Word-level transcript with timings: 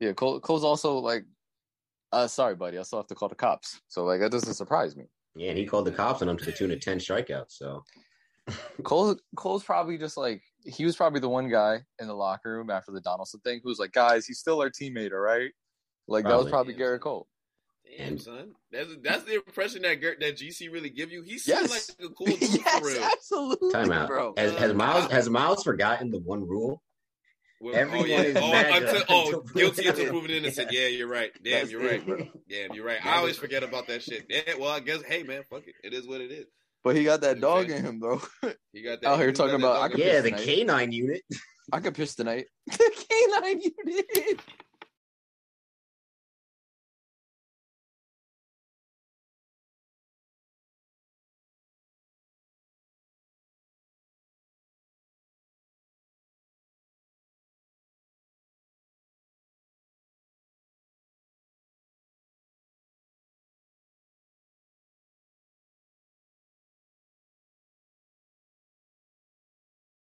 Yeah, 0.00 0.12
Cole, 0.12 0.40
Cole's 0.40 0.64
also 0.64 0.98
like, 0.98 1.24
uh, 2.12 2.26
sorry, 2.26 2.54
buddy, 2.54 2.78
I 2.78 2.82
still 2.82 2.98
have 2.98 3.06
to 3.08 3.14
call 3.14 3.28
the 3.28 3.34
cops. 3.34 3.80
So 3.88 4.04
like 4.04 4.20
that 4.20 4.30
doesn't 4.30 4.54
surprise 4.54 4.96
me. 4.96 5.04
Yeah, 5.34 5.50
and 5.50 5.58
he 5.58 5.66
called 5.66 5.86
the 5.86 5.92
cops 5.92 6.22
on 6.22 6.28
him 6.28 6.36
to 6.36 6.44
the 6.44 6.52
tune 6.52 6.70
of 6.70 6.80
ten 6.80 6.98
strikeouts. 6.98 7.50
So 7.52 7.82
Cole 8.84 9.16
Cole's 9.36 9.64
probably 9.64 9.98
just 9.98 10.16
like 10.16 10.42
he 10.64 10.84
was 10.84 10.96
probably 10.96 11.20
the 11.20 11.28
one 11.28 11.48
guy 11.48 11.80
in 12.00 12.06
the 12.08 12.14
locker 12.14 12.52
room 12.56 12.70
after 12.70 12.92
the 12.92 13.00
Donaldson 13.00 13.40
thing 13.40 13.60
who 13.62 13.68
was 13.68 13.78
like, 13.78 13.92
guys, 13.92 14.26
he's 14.26 14.38
still 14.38 14.60
our 14.60 14.70
teammate, 14.70 15.12
all 15.12 15.18
right? 15.18 15.50
Like 16.08 16.24
that 16.24 16.36
was 16.36 16.48
Probably. 16.48 16.74
probably 16.74 16.74
Yeah. 16.74 16.80
Gerrit 16.98 17.00
Cole. 17.00 17.26
Damn, 17.98 18.18
son. 18.18 18.52
That's 18.72 18.90
that's 19.02 19.24
the 19.24 19.34
impression 19.36 19.82
that 19.82 20.00
Ger- 20.00 20.16
that 20.20 20.36
GC 20.36 20.72
really 20.72 20.90
give 20.90 21.10
you. 21.12 21.22
He 21.22 21.38
seems 21.38 21.70
Yes. 21.70 21.90
like 21.98 22.10
a 22.10 22.12
cool 22.14 22.26
dude 22.26 22.38
for 22.62 22.84
real. 22.86 23.02
absolutely, 23.02 23.72
timeout. 23.72 24.06
bro. 24.08 24.34
Has, 24.36 24.52
has 24.56 24.74
Miles 24.74 25.10
has 25.10 25.30
Miles 25.30 25.62
forgotten 25.62 26.10
the 26.10 26.18
one 26.20 26.46
rule? 26.46 26.82
Well, 27.60 27.74
Everyone 27.74 28.04
oh, 28.04 28.08
yeah. 28.08 28.20
is 28.22 28.36
oh, 28.36 28.52
MAGA 28.52 28.86
until, 28.86 29.02
oh, 29.08 29.24
until 29.26 29.40
guilty 29.42 29.82
proven 29.84 29.88
until 30.00 30.10
proven 30.10 30.30
innocent. 30.30 30.72
Yeah, 30.72 30.88
you're 30.88 31.08
right. 31.08 31.30
Damn, 31.42 31.52
That's 31.60 31.70
you're 31.70 31.82
it, 31.84 31.90
right. 31.90 32.06
bro. 32.06 32.28
Damn, 32.50 32.74
you're 32.74 32.84
right. 32.84 32.98
I 33.06 33.16
always 33.16 33.36
forget 33.38 33.62
about 33.62 33.86
that 33.86 34.02
shit. 34.02 34.26
Yeah, 34.28 34.54
well, 34.58 34.70
I 34.70 34.80
guess, 34.80 35.02
hey, 35.02 35.22
man, 35.22 35.42
fuck 35.48 35.62
it. 35.66 35.74
It 35.82 35.94
is 35.94 36.06
what 36.06 36.20
it 36.20 36.30
is. 36.30 36.46
But 36.84 36.96
he 36.96 37.04
got 37.04 37.22
that 37.22 37.40
dog 37.40 37.64
Okay. 37.64 37.76
in 37.78 37.84
him, 37.84 38.00
though. 38.00 38.20
He 38.72 38.82
got 38.82 39.00
that. 39.00 39.08
Out 39.08 39.18
here 39.18 39.32
talking 39.32 39.54
about- 39.56 39.80
I 39.82 39.88
could 39.88 40.00
Yeah, 40.00 40.18
him. 40.18 40.24
the 40.24 40.30
tonight. 40.32 40.44
canine 40.44 40.92
unit. 40.92 41.22
I 41.72 41.80
could 41.80 41.94
piss 41.94 42.14
tonight. 42.14 42.46
The 42.66 43.06
canine 43.08 43.60
unit. 43.60 44.40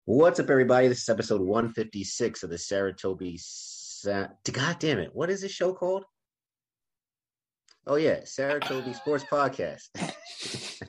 What's 0.06 0.38
up, 0.38 0.50
everybody? 0.50 0.88
This 0.88 1.00
is 1.00 1.08
episode 1.08 1.40
156 1.40 2.42
of 2.42 2.50
the 2.50 2.56
Saratobi. 2.56 3.40
Sa- 3.40 4.26
God 4.52 4.78
damn 4.78 4.98
it. 4.98 5.08
What 5.14 5.30
is 5.30 5.40
this 5.40 5.50
show 5.50 5.72
called? 5.72 6.04
Oh, 7.86 7.96
yeah. 7.96 8.20
Saratobi 8.20 8.94
Sports 8.94 9.24
Podcast. 9.24 9.88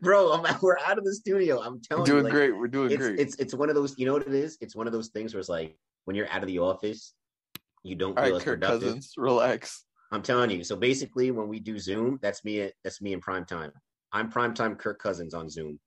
Bro, 0.00 0.32
I'm, 0.32 0.56
we're 0.62 0.78
out 0.78 0.96
of 0.96 1.04
the 1.04 1.12
studio. 1.14 1.60
I'm 1.60 1.74
We're 1.74 1.80
telling 1.86 2.04
doing 2.04 2.16
you. 2.18 2.22
like, 2.24 2.32
great. 2.32 2.56
We're 2.56 2.68
doing 2.68 2.92
it's, 2.92 2.96
great. 2.96 3.20
it's, 3.20 3.36
it's 3.36 3.52
one 3.52 3.68
of 3.68 3.74
those, 3.74 3.94
you 3.98 4.06
know 4.06 4.14
what 4.14 4.26
it 4.26 4.32
is? 4.32 4.56
It's 4.62 4.74
one 4.74 4.86
of 4.86 4.94
those 4.94 5.08
things 5.08 5.34
where 5.34 5.40
it's 5.40 5.50
like 5.50 5.76
when 6.06 6.16
you're 6.16 6.30
out 6.30 6.42
of 6.42 6.46
the 6.46 6.60
office, 6.60 7.12
you 7.82 7.94
don't 7.94 8.16
All 8.16 8.24
feel 8.24 8.32
right, 8.32 8.38
as 8.38 8.42
Kirk 8.42 8.60
productive. 8.60 8.80
Cousins, 8.84 9.12
relax. 9.18 9.84
I'm 10.12 10.22
telling 10.22 10.48
you. 10.48 10.64
So 10.64 10.76
basically, 10.76 11.30
when 11.30 11.46
we 11.48 11.60
do 11.60 11.78
Zoom, 11.78 12.18
that's 12.22 12.42
me. 12.42 12.62
At, 12.62 12.72
that's 12.84 13.02
me 13.02 13.12
in 13.12 13.20
prime 13.20 13.44
time. 13.44 13.72
I'm 14.12 14.30
prime 14.30 14.54
time 14.54 14.76
Kirk 14.76 14.98
Cousins 14.98 15.34
on 15.34 15.50
Zoom, 15.50 15.78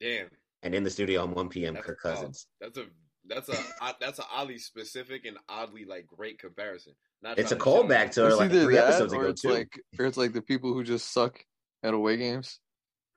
Damn. 0.00 0.26
And 0.62 0.74
in 0.74 0.84
the 0.84 0.90
studio 0.90 1.22
on 1.22 1.34
1 1.34 1.48
p.m. 1.48 1.74
That's- 1.74 1.86
Kirk 1.86 1.98
oh, 2.04 2.08
Cousins. 2.10 2.46
That's 2.60 2.78
a 2.78 2.86
that's 3.28 3.48
a 3.48 3.56
that's 4.00 4.18
a 4.18 4.24
oddly 4.32 4.58
specific 4.58 5.24
and 5.24 5.36
oddly 5.48 5.84
like 5.84 6.06
great 6.06 6.38
comparison. 6.38 6.94
Not 7.22 7.38
It's 7.38 7.52
a 7.52 7.56
to 7.56 7.60
callback 7.60 8.10
to 8.12 8.26
It's 8.26 8.36
like 8.36 8.50
three 8.50 8.74
that 8.74 8.88
episodes 8.88 9.12
or 9.12 9.20
ago 9.20 9.30
it's 9.30 9.42
too. 9.42 9.50
like, 9.50 9.80
or 9.98 10.06
it's 10.06 10.16
like 10.16 10.32
the 10.32 10.42
people 10.42 10.72
who 10.72 10.82
just 10.82 11.12
suck 11.12 11.44
at 11.82 11.94
away 11.94 12.16
games. 12.16 12.58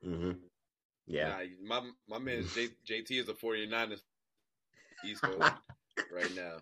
hmm 0.03 0.31
Yeah. 1.07 1.29
Nah, 1.29 1.79
my 1.79 1.89
my 2.07 2.19
man 2.19 2.45
J, 2.55 2.69
JT 2.87 3.21
is 3.21 3.29
a 3.29 3.33
49ers 3.33 4.02
East 5.03 5.21
Coast 5.21 5.39
right 6.13 6.35
now. 6.35 6.57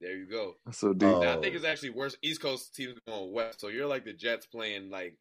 There 0.00 0.16
you 0.16 0.26
go. 0.26 0.54
So 0.72 0.94
deep. 0.94 1.08
Oh. 1.08 1.20
Now, 1.20 1.36
I 1.36 1.40
think 1.40 1.54
it's 1.54 1.64
actually 1.64 1.90
worse. 1.90 2.16
East 2.22 2.40
Coast 2.40 2.74
teams 2.74 2.98
going 3.06 3.32
west, 3.32 3.60
so 3.60 3.68
you're 3.68 3.86
like 3.86 4.04
the 4.04 4.14
Jets 4.14 4.46
playing 4.46 4.90
like 4.90 5.16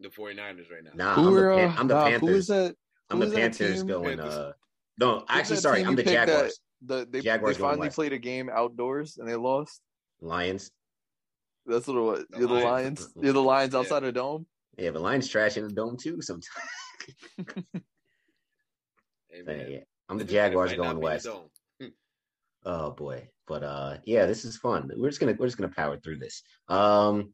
the 0.00 0.08
49ers 0.08 0.70
right 0.70 0.82
now. 0.82 0.90
Nah, 0.94 1.14
who 1.14 1.28
I'm, 1.28 1.32
were, 1.32 1.50
the, 1.50 1.56
Pan- 1.56 1.68
uh, 1.68 1.74
I'm 1.78 1.88
the 1.88 1.94
nah, 1.94 2.04
Panthers. 2.04 2.28
Who 2.28 2.34
is 2.34 2.46
that? 2.48 2.76
I'm 3.10 3.20
who 3.20 3.26
the 3.26 3.36
Panthers 3.36 3.82
going. 3.82 4.18
Panthers. 4.18 4.34
Uh, 4.34 4.52
no, 4.98 5.24
actually, 5.28 5.56
sorry, 5.56 5.84
I'm 5.84 5.94
the 5.96 6.02
picked 6.02 6.14
that- 6.14 6.26
Jaguars. 6.26 6.60
The, 6.82 7.06
they, 7.10 7.20
Jaguars 7.22 7.56
they 7.56 7.62
finally 7.62 7.90
played 7.90 8.12
a 8.12 8.18
game 8.18 8.48
outdoors 8.48 9.18
and 9.18 9.28
they 9.28 9.34
lost. 9.34 9.80
Lions. 10.20 10.70
That's 11.66 11.86
what 11.88 11.96
it 11.96 12.00
was. 12.00 12.24
The 12.30 12.38
You're 12.38 12.48
the 12.48 12.54
Lions. 12.54 13.00
Lions. 13.00 13.12
You're 13.20 13.32
the 13.32 13.42
Lions 13.42 13.74
Yeah. 13.74 13.80
outside 13.80 14.04
of 14.04 14.14
dome. 14.14 14.46
Yeah, 14.76 14.90
but 14.92 15.02
Lions 15.02 15.26
trash 15.28 15.56
in 15.56 15.64
the 15.66 15.72
dome 15.74 15.96
too 15.96 16.20
sometimes. 16.22 16.46
Hey, 19.28 19.42
But, 19.44 19.70
yeah, 19.70 19.78
I'm 20.08 20.18
the 20.18 20.22
And 20.22 20.30
Jaguars 20.30 20.72
going 20.74 21.00
west. 21.00 21.26
Oh 22.64 22.90
boy, 22.90 23.28
but 23.46 23.62
uh, 23.62 23.96
yeah, 24.04 24.26
this 24.26 24.44
is 24.44 24.56
fun. 24.56 24.90
We're 24.96 25.08
just 25.08 25.20
gonna 25.20 25.34
we're 25.38 25.46
just 25.46 25.56
gonna 25.58 25.72
power 25.74 25.96
through 25.96 26.18
this. 26.18 26.42
Um, 26.68 27.32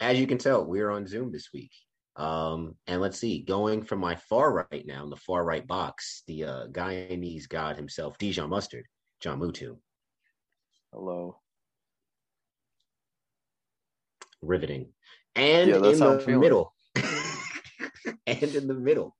as 0.00 0.18
you 0.18 0.26
can 0.26 0.38
tell, 0.38 0.64
we're 0.64 0.90
on 0.90 1.06
Zoom 1.06 1.30
this 1.32 1.48
week. 1.52 1.72
Um, 2.16 2.74
and 2.86 3.00
let's 3.00 3.18
see, 3.18 3.42
going 3.42 3.84
from 3.84 4.00
my 4.00 4.16
far 4.16 4.66
right 4.70 4.86
now 4.86 5.02
in 5.02 5.10
the 5.10 5.16
far 5.16 5.44
right 5.44 5.66
box, 5.66 6.22
the 6.26 6.44
uh, 6.44 6.66
Guyanese 6.68 7.48
god 7.48 7.76
himself, 7.76 8.18
Dijon 8.18 8.50
Mustard, 8.50 8.84
John 9.20 9.40
Mutu, 9.40 9.76
Hello. 10.92 11.38
riveting, 14.42 14.88
and 15.36 15.70
Yeah, 15.70 15.76
in 15.76 15.82
that's 15.82 16.00
how 16.00 16.10
I'm 16.12 16.18
the 16.18 16.38
middle, 16.38 16.74
and 18.26 18.54
in 18.54 18.66
the 18.66 18.74
middle, 18.74 19.16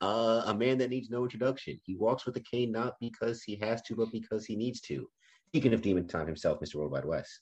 uh, 0.00 0.44
a 0.46 0.54
man 0.54 0.78
that 0.78 0.88
needs 0.88 1.10
no 1.10 1.24
introduction. 1.24 1.78
He 1.84 1.96
walks 1.96 2.24
with 2.24 2.36
a 2.36 2.40
cane 2.40 2.72
not 2.72 2.94
because 2.98 3.42
he 3.42 3.56
has 3.56 3.82
to, 3.82 3.94
but 3.94 4.10
because 4.10 4.46
he 4.46 4.56
needs 4.56 4.80
to. 4.82 5.06
Speaking 5.48 5.74
of 5.74 5.82
Demon 5.82 6.08
Time 6.08 6.26
himself, 6.26 6.60
Mr. 6.60 6.76
Worldwide 6.76 7.04
West. 7.04 7.40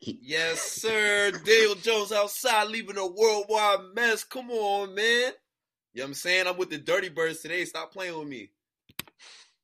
He, 0.00 0.18
Yes, 0.22 0.60
sir. 0.60 1.32
Dale 1.44 1.74
Jones 1.74 2.12
outside 2.12 2.68
leaving 2.68 2.96
a 2.98 3.06
worldwide 3.06 3.94
mess. 3.94 4.24
Come 4.24 4.50
on, 4.50 4.94
man. 4.94 5.32
You 5.94 6.00
know 6.00 6.04
what 6.04 6.08
I'm 6.08 6.14
saying? 6.14 6.46
I'm 6.46 6.56
with 6.56 6.70
the 6.70 6.78
Dirty 6.78 7.08
Birds 7.08 7.40
today. 7.40 7.64
Stop 7.64 7.92
playing 7.92 8.16
with 8.18 8.28
me. 8.28 8.50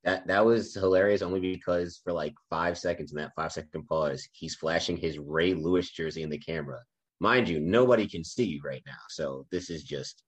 That 0.03 0.27
that 0.27 0.45
was 0.45 0.75
hilarious 0.75 1.23
only 1.23 1.41
because 1.41 2.01
for 2.05 2.13
like 2.13 2.35
five 2.51 2.77
seconds 2.77 3.13
in 3.13 3.17
that 3.19 3.33
five 3.35 3.53
second 3.53 3.87
pause, 3.87 4.29
he's 4.33 4.55
flashing 4.55 4.97
his 4.99 5.19
Ray 5.19 5.55
Lewis 5.55 5.91
jersey 5.91 6.23
in 6.23 6.29
the 6.31 6.39
camera. 6.39 6.81
Mind 7.21 7.49
you, 7.49 7.59
nobody 7.61 8.07
can 8.07 8.23
see 8.23 8.45
you 8.45 8.61
right 8.63 8.83
now. 8.87 8.99
So 9.09 9.47
this 9.51 9.71
is 9.71 9.83
just 9.83 10.23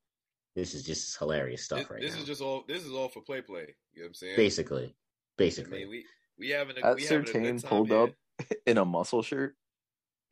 this 0.55 0.73
is 0.73 0.83
just 0.85 1.19
hilarious 1.19 1.65
stuff 1.65 1.81
This, 1.81 1.91
right 1.91 2.01
this 2.01 2.15
now. 2.15 2.21
is 2.21 2.27
just 2.27 2.41
all 2.41 2.65
this 2.67 2.85
is 2.85 2.93
all 2.93 3.09
for 3.09 3.21
play 3.21 3.43
play. 3.43 3.75
You 3.93 4.01
know 4.01 4.05
what 4.05 4.07
I'm 4.09 4.15
saying? 4.15 4.37
basically. 4.37 4.87
I 4.87 4.93
Basically. 5.37 5.79
mean, 5.81 5.89
we 5.91 6.05
we 6.39 6.49
having 6.51 6.79
a 6.79 6.87
At 6.87 6.97
we 6.97 7.03
having 7.05 7.19
a 7.21 7.25
Surtain 7.25 7.43
good 7.43 7.59
time 7.61 7.69
pulled 7.69 7.89
here. 7.89 7.99
up 7.99 8.11
in 8.67 8.79
a 8.79 8.85
muscle 8.87 9.23
shirt. 9.23 9.55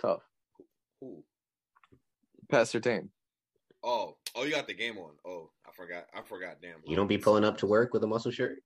Tough. 0.01 0.21
Who? 1.01 1.23
Pat 2.51 2.67
Surtain. 2.67 3.09
Oh, 3.83 4.17
oh, 4.35 4.45
you 4.45 4.51
got 4.53 4.67
the 4.67 4.75
game 4.75 4.97
on. 4.99 5.13
Oh, 5.27 5.51
I 5.67 5.71
forgot. 5.73 6.05
I 6.15 6.23
forgot. 6.23 6.57
Damn. 6.63 6.77
you 6.87 6.97
don't 6.97 7.07
be 7.07 7.19
pulling 7.19 7.45
up 7.45 7.59
to 7.59 7.67
work 7.67 7.93
with 7.93 8.03
a 8.05 8.07
muscle 8.07 8.31
shirt. 8.31 8.59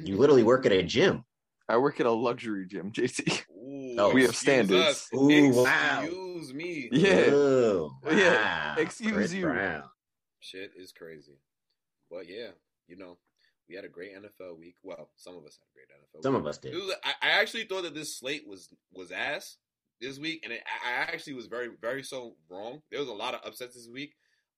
You 0.00 0.16
literally 0.16 0.42
work 0.42 0.66
at 0.66 0.72
a 0.72 0.82
gym. 0.82 1.24
I 1.68 1.76
work 1.78 2.00
at 2.00 2.06
a 2.06 2.10
luxury 2.10 2.66
gym, 2.66 2.92
JC. 2.92 3.42
Ooh, 3.50 3.96
Oh. 3.98 4.12
We 4.12 4.22
have 4.22 4.36
standards. 4.36 4.80
us. 4.80 5.08
Ooh, 5.14 5.50
wow. 5.50 6.02
Excuse 6.02 6.54
me. 6.54 6.88
Yeah. 6.92 7.24
Oh, 7.30 7.90
Yeah. 8.10 8.76
Excuse 8.78 9.12
Chris 9.12 9.32
you. 9.32 9.42
Brown. 9.46 9.82
Shit 10.40 10.72
is 10.76 10.92
crazy. 10.92 11.38
But 12.10 12.28
yeah, 12.28 12.48
you 12.88 12.96
know, 12.96 13.18
we 13.68 13.74
had 13.74 13.84
a 13.84 13.88
great 13.88 14.14
NFL 14.14 14.58
week. 14.58 14.76
Well, 14.82 15.10
some 15.16 15.36
of 15.36 15.44
us 15.44 15.58
had 15.58 15.66
a 15.66 15.74
great 15.74 15.88
NFL. 15.90 16.22
Some 16.22 16.34
week. 16.34 16.40
of 16.40 16.46
us 16.46 16.58
did. 16.58 16.74
Was- 16.74 16.94
I, 17.04 17.12
I 17.22 17.30
actually 17.40 17.64
thought 17.64 17.82
that 17.82 17.94
this 17.94 18.16
slate 18.16 18.46
was 18.46 18.68
was 18.92 19.10
ass 19.10 19.56
this 20.00 20.18
week, 20.18 20.40
and 20.44 20.52
it, 20.52 20.62
I 20.84 21.12
actually 21.12 21.34
was 21.34 21.46
very 21.46 21.70
very 21.80 22.02
so 22.02 22.36
wrong. 22.48 22.82
There 22.90 23.00
was 23.00 23.08
a 23.08 23.14
lot 23.14 23.34
of 23.34 23.40
upsets 23.44 23.74
this 23.74 23.88
week. 23.92 24.14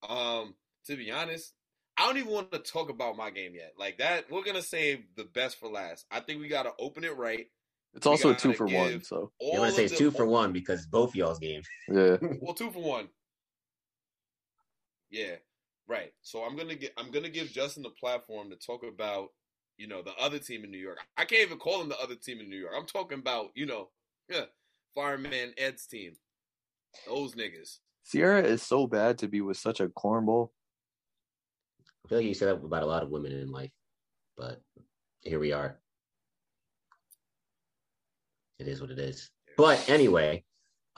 Um, 0.09 0.55
to 0.87 0.97
be 0.97 1.11
honest, 1.11 1.53
I 1.97 2.07
don't 2.07 2.19
even 2.19 2.33
want 2.33 2.53
to 2.53 2.59
talk 2.59 2.91
about 2.91 3.17
my 3.17 3.31
game 3.31 3.55
yet. 3.55 3.73
Like 3.79 3.99
that, 3.99 4.31
we're 4.31 4.45
gonna 4.45 4.63
save 4.63 5.05
the 5.17 5.25
best 5.25 5.59
for 5.59 5.69
last. 5.69 6.07
I 6.11 6.21
think 6.21 6.41
we 6.41 6.49
gotta 6.49 6.73
open 6.79 7.05
it 7.05 7.17
right. 7.17 7.47
It's 7.95 8.07
also 8.07 8.31
a 8.31 8.35
two 8.35 8.53
for 8.53 8.67
one, 8.67 9.03
so 9.03 9.33
Yeah, 9.41 9.55
I'm 9.55 9.61
gonna 9.61 9.73
say 9.73 9.85
it's 9.85 9.99
two 9.99 10.11
for 10.11 10.27
one 10.27 10.53
because 10.53 10.87
both 10.87 11.17
y'all's 11.17 11.39
games. 11.39 11.67
yeah. 11.89 12.19
Well, 12.41 12.55
two 12.55 12.71
for 12.71 12.83
one. 12.83 13.09
Yeah, 15.11 15.37
right. 15.89 16.13
So 16.23 16.43
I'm 16.43 16.57
gonna 16.57 16.75
get 16.75 16.93
I'm 16.97 17.11
gonna 17.11 17.29
give 17.29 17.51
Justin 17.51 17.83
the 17.83 17.91
platform 17.91 18.51
to 18.51 18.57
talk 18.57 18.83
about 18.85 19.29
you 19.77 19.89
know 19.89 20.03
the 20.03 20.15
other 20.21 20.39
team 20.39 20.65
in 20.65 20.71
New 20.71 20.79
York. 20.79 20.99
I 21.17 21.25
can't 21.25 21.43
even 21.43 21.59
call 21.59 21.79
them 21.79 21.89
the 21.89 21.99
other 22.01 22.15
team 22.15 22.41
in 22.41 22.49
New 22.49 22.59
York. 22.59 22.75
I'm 22.77 22.87
talking 22.87 23.19
about 23.19 23.51
you 23.55 23.67
know, 23.67 23.89
yeah, 24.29 24.45
Fireman 24.95 25.55
Ed's 25.57 25.87
team. 25.87 26.13
Those 27.07 27.35
niggas. 27.35 27.79
Sierra 28.05 28.43
is 28.43 28.63
so 28.63 28.87
bad 28.87 29.19
to 29.19 29.29
be 29.29 29.41
with 29.41 29.57
such 29.57 29.81
a 29.81 29.89
cornball. 29.89 30.51
I 32.05 32.09
feel 32.09 32.19
like 32.19 32.27
you 32.27 32.35
said 32.35 32.49
that 32.49 32.65
about 32.65 32.83
a 32.83 32.87
lot 32.87 33.03
of 33.03 33.11
women 33.11 33.33
in 33.33 33.51
life, 33.51 33.71
but 34.37 34.63
here 35.21 35.39
we 35.39 35.53
are. 35.53 35.79
It 38.59 38.67
is 38.67 38.81
what 38.81 38.91
it 38.91 38.99
is. 38.99 39.31
But 39.57 39.89
anyway, 39.91 40.45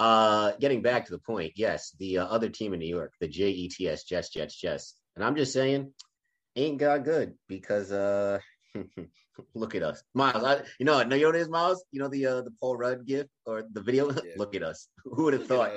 uh, 0.00 0.52
getting 0.58 0.82
back 0.82 1.04
to 1.06 1.12
the 1.12 1.18
point, 1.18 1.52
yes, 1.54 1.94
the 1.98 2.18
uh, 2.18 2.26
other 2.26 2.48
team 2.48 2.72
in 2.72 2.80
New 2.80 2.88
York, 2.88 3.12
the 3.20 3.28
JETS 3.28 4.04
Jets, 4.04 4.30
Jets, 4.30 4.56
Jets, 4.60 4.96
and 5.14 5.24
I'm 5.24 5.36
just 5.36 5.52
saying, 5.52 5.92
ain't 6.56 6.78
got 6.78 7.04
good 7.04 7.34
because 7.48 7.92
uh, 7.92 8.38
Look 9.54 9.74
at 9.74 9.82
us, 9.82 10.02
Miles. 10.14 10.44
I, 10.44 10.62
you 10.78 10.86
know, 10.86 11.02
no, 11.02 11.16
you 11.16 11.22
know 11.22 11.28
what 11.28 11.36
it 11.36 11.40
is, 11.40 11.48
Miles. 11.48 11.84
You 11.92 12.00
know 12.00 12.08
the 12.08 12.26
uh, 12.26 12.42
the 12.42 12.50
Paul 12.60 12.76
Rudd 12.76 13.06
gift 13.06 13.30
or 13.46 13.64
the 13.72 13.80
video. 13.80 14.10
Yeah. 14.24 14.32
Look 14.36 14.54
at 14.54 14.62
us. 14.62 14.88
Who 15.04 15.24
would 15.24 15.34
have 15.34 15.46
thought? 15.46 15.72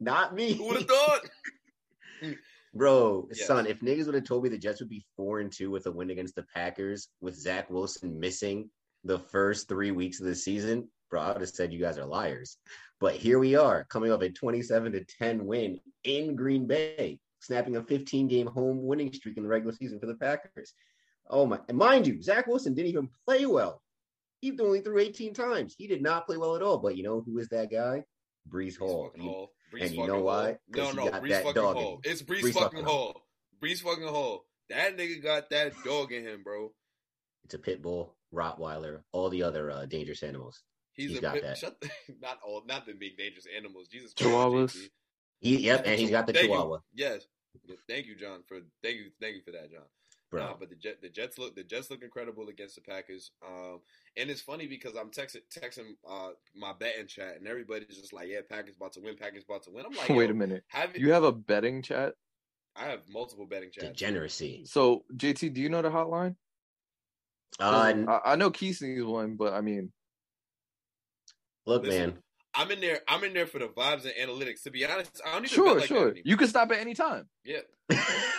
Not 0.00 0.34
me. 0.34 0.54
Who 0.54 0.66
would 0.66 0.76
have 0.76 0.86
thought? 0.86 1.20
Bro, 2.72 3.28
Yes. 3.32 3.46
son, 3.46 3.66
if 3.66 3.80
niggas 3.80 4.06
would 4.06 4.14
have 4.14 4.24
told 4.24 4.44
me 4.44 4.48
the 4.48 4.58
Jets 4.58 4.80
would 4.80 4.88
be 4.88 5.04
four 5.16 5.40
and 5.40 5.50
two 5.52 5.70
with 5.70 5.86
a 5.86 5.92
win 5.92 6.10
against 6.10 6.36
the 6.36 6.44
Packers 6.54 7.08
with 7.20 7.34
Zach 7.36 7.68
Wilson 7.70 8.20
missing 8.20 8.70
the 9.04 9.18
first 9.18 9.68
three 9.68 9.90
weeks 9.90 10.20
of 10.20 10.26
the 10.26 10.34
season, 10.36 10.88
bro, 11.10 11.20
I 11.20 11.32
would 11.32 11.40
have 11.40 11.50
said 11.50 11.72
you 11.72 11.80
guys 11.80 11.98
are 11.98 12.06
liars. 12.06 12.56
But 13.00 13.14
here 13.14 13.38
we 13.38 13.56
are, 13.56 13.84
coming 13.84 14.12
off 14.12 14.22
a 14.22 14.30
27 14.30 14.92
to 14.92 15.04
10 15.04 15.46
win 15.46 15.80
in 16.04 16.36
Green 16.36 16.66
Bay, 16.66 17.18
snapping 17.40 17.76
a 17.76 17.82
15 17.82 18.28
game 18.28 18.46
home 18.46 18.84
winning 18.84 19.12
streak 19.12 19.36
in 19.36 19.42
the 19.42 19.48
regular 19.48 19.74
season 19.74 19.98
for 19.98 20.06
the 20.06 20.14
Packers. 20.14 20.74
Oh 21.28 21.46
my, 21.46 21.60
and 21.68 21.78
mind 21.78 22.06
you, 22.06 22.22
Zach 22.22 22.46
Wilson 22.46 22.74
didn't 22.74 22.90
even 22.90 23.08
play 23.26 23.46
well. 23.46 23.82
He 24.40 24.56
only 24.58 24.80
threw 24.80 24.98
18 24.98 25.34
times. 25.34 25.74
He 25.76 25.86
did 25.86 26.02
not 26.02 26.26
play 26.26 26.36
well 26.36 26.56
at 26.56 26.62
all. 26.62 26.78
But 26.78 26.96
you 26.96 27.02
know 27.02 27.20
who 27.20 27.38
is 27.38 27.48
that 27.48 27.70
guy? 27.70 28.04
Breece 28.48 28.78
Hall. 28.78 29.12
Hall. 29.18 29.52
Breece 29.72 29.86
and 29.86 29.94
you 29.94 30.06
know 30.06 30.20
why? 30.20 30.56
Hall. 30.74 30.94
No, 30.94 31.04
no, 31.04 31.10
Breece 31.10 31.28
that 31.28 31.44
fucking 31.44 31.62
dog 31.62 31.76
Hall. 31.76 32.00
It's 32.04 32.22
Breece, 32.22 32.40
Breece 32.40 32.54
fucking 32.54 32.62
fucking 32.62 32.84
Hall. 32.84 33.22
Breece 33.62 33.82
fucking 33.82 34.08
Hall. 34.08 34.44
That 34.70 34.96
nigga 34.96 35.22
got 35.22 35.50
that 35.50 35.72
dog 35.84 36.12
in 36.12 36.24
him, 36.24 36.42
bro. 36.42 36.72
It's 37.44 37.54
a 37.54 37.58
pit 37.58 37.82
bull, 37.82 38.16
Rottweiler, 38.34 39.00
all 39.12 39.28
the 39.28 39.42
other 39.42 39.70
uh, 39.70 39.86
dangerous 39.86 40.22
animals. 40.22 40.62
He's, 40.92 41.10
He's 41.10 41.18
a 41.18 41.22
got 41.22 41.34
bit, 41.34 41.42
that. 41.44 41.58
shut 41.58 41.80
the, 41.80 41.90
not 42.20 42.38
all 42.46 42.62
not 42.66 42.86
the 42.86 42.92
big 42.92 43.16
dangerous 43.16 43.46
animals. 43.56 43.88
Jesus 43.88 44.12
Christ, 44.12 44.30
Chihuahuas. 44.30 44.76
JT. 44.76 44.88
He, 45.40 45.56
yep, 45.58 45.82
and 45.86 45.98
he's 45.98 46.10
got 46.10 46.26
the 46.26 46.32
Thank 46.34 46.44
you. 46.48 46.50
Chihuahua, 46.52 46.78
Yes. 46.94 47.26
Thank 47.88 48.06
you, 48.06 48.14
John, 48.14 48.42
for 48.46 48.58
thank 48.82 48.96
you, 48.96 49.10
thank 49.20 49.34
you 49.36 49.42
for 49.44 49.50
that, 49.52 49.70
John. 49.72 49.82
bro. 50.30 50.44
Nah, 50.46 50.54
but 50.58 50.68
the 50.70 50.76
Jet, 50.76 51.00
the 51.02 51.08
Jets 51.08 51.36
look, 51.38 51.56
the 51.56 51.64
Jets 51.64 51.90
look 51.90 52.02
incredible 52.02 52.48
against 52.48 52.76
the 52.76 52.80
Packers. 52.82 53.32
Um, 53.44 53.80
and 54.16 54.30
it's 54.30 54.40
funny 54.40 54.66
because 54.68 54.94
I'm 54.94 55.10
texting, 55.10 55.40
texting 55.52 55.94
uh, 56.08 56.30
my 56.54 56.72
betting 56.78 57.08
chat, 57.08 57.36
and 57.38 57.48
everybody's 57.48 57.96
just 57.98 58.12
like, 58.12 58.28
"Yeah, 58.28 58.40
Packers 58.48 58.76
about 58.76 58.92
to 58.92 59.00
win. 59.00 59.16
Packers 59.16 59.42
about 59.48 59.64
to 59.64 59.70
win." 59.72 59.84
I'm 59.86 59.92
like, 59.96 60.10
Wait 60.10 60.30
a 60.30 60.34
minute. 60.34 60.62
Have 60.68 60.96
You 60.96 61.12
have 61.12 61.24
a 61.24 61.32
betting 61.32 61.82
chat? 61.82 62.14
I 62.76 62.84
have 62.84 63.00
multiple 63.08 63.46
betting 63.46 63.70
chats. 63.72 63.88
Degeneracy. 63.88 64.62
So 64.66 65.04
JT, 65.16 65.52
do 65.54 65.60
you 65.60 65.68
know 65.70 65.82
the 65.82 65.90
hotline? 65.90 66.36
Uh, 67.58 68.20
I 68.24 68.36
know 68.36 68.50
Keesney's 68.50 69.04
one, 69.04 69.34
but 69.36 69.52
I 69.54 69.60
mean, 69.60 69.92
look, 71.70 71.84
Listen, 71.84 72.00
man. 72.10 72.18
I'm 72.54 72.70
in 72.72 72.80
there. 72.80 73.00
I'm 73.08 73.22
in 73.24 73.32
there 73.32 73.46
for 73.46 73.58
the 73.60 73.68
vibes 73.68 74.04
and 74.04 74.12
analytics. 74.30 74.62
To 74.64 74.70
be 74.70 74.84
honest, 74.84 75.20
I 75.24 75.32
don't 75.32 75.44
even 75.44 75.48
sure, 75.54 75.76
like 75.78 75.86
sure. 75.86 75.98
anymore. 76.08 76.22
You 76.24 76.36
can 76.36 76.48
stop 76.48 76.70
at 76.72 76.78
any 76.78 76.94
time. 76.94 77.28
Yeah, 77.44 77.60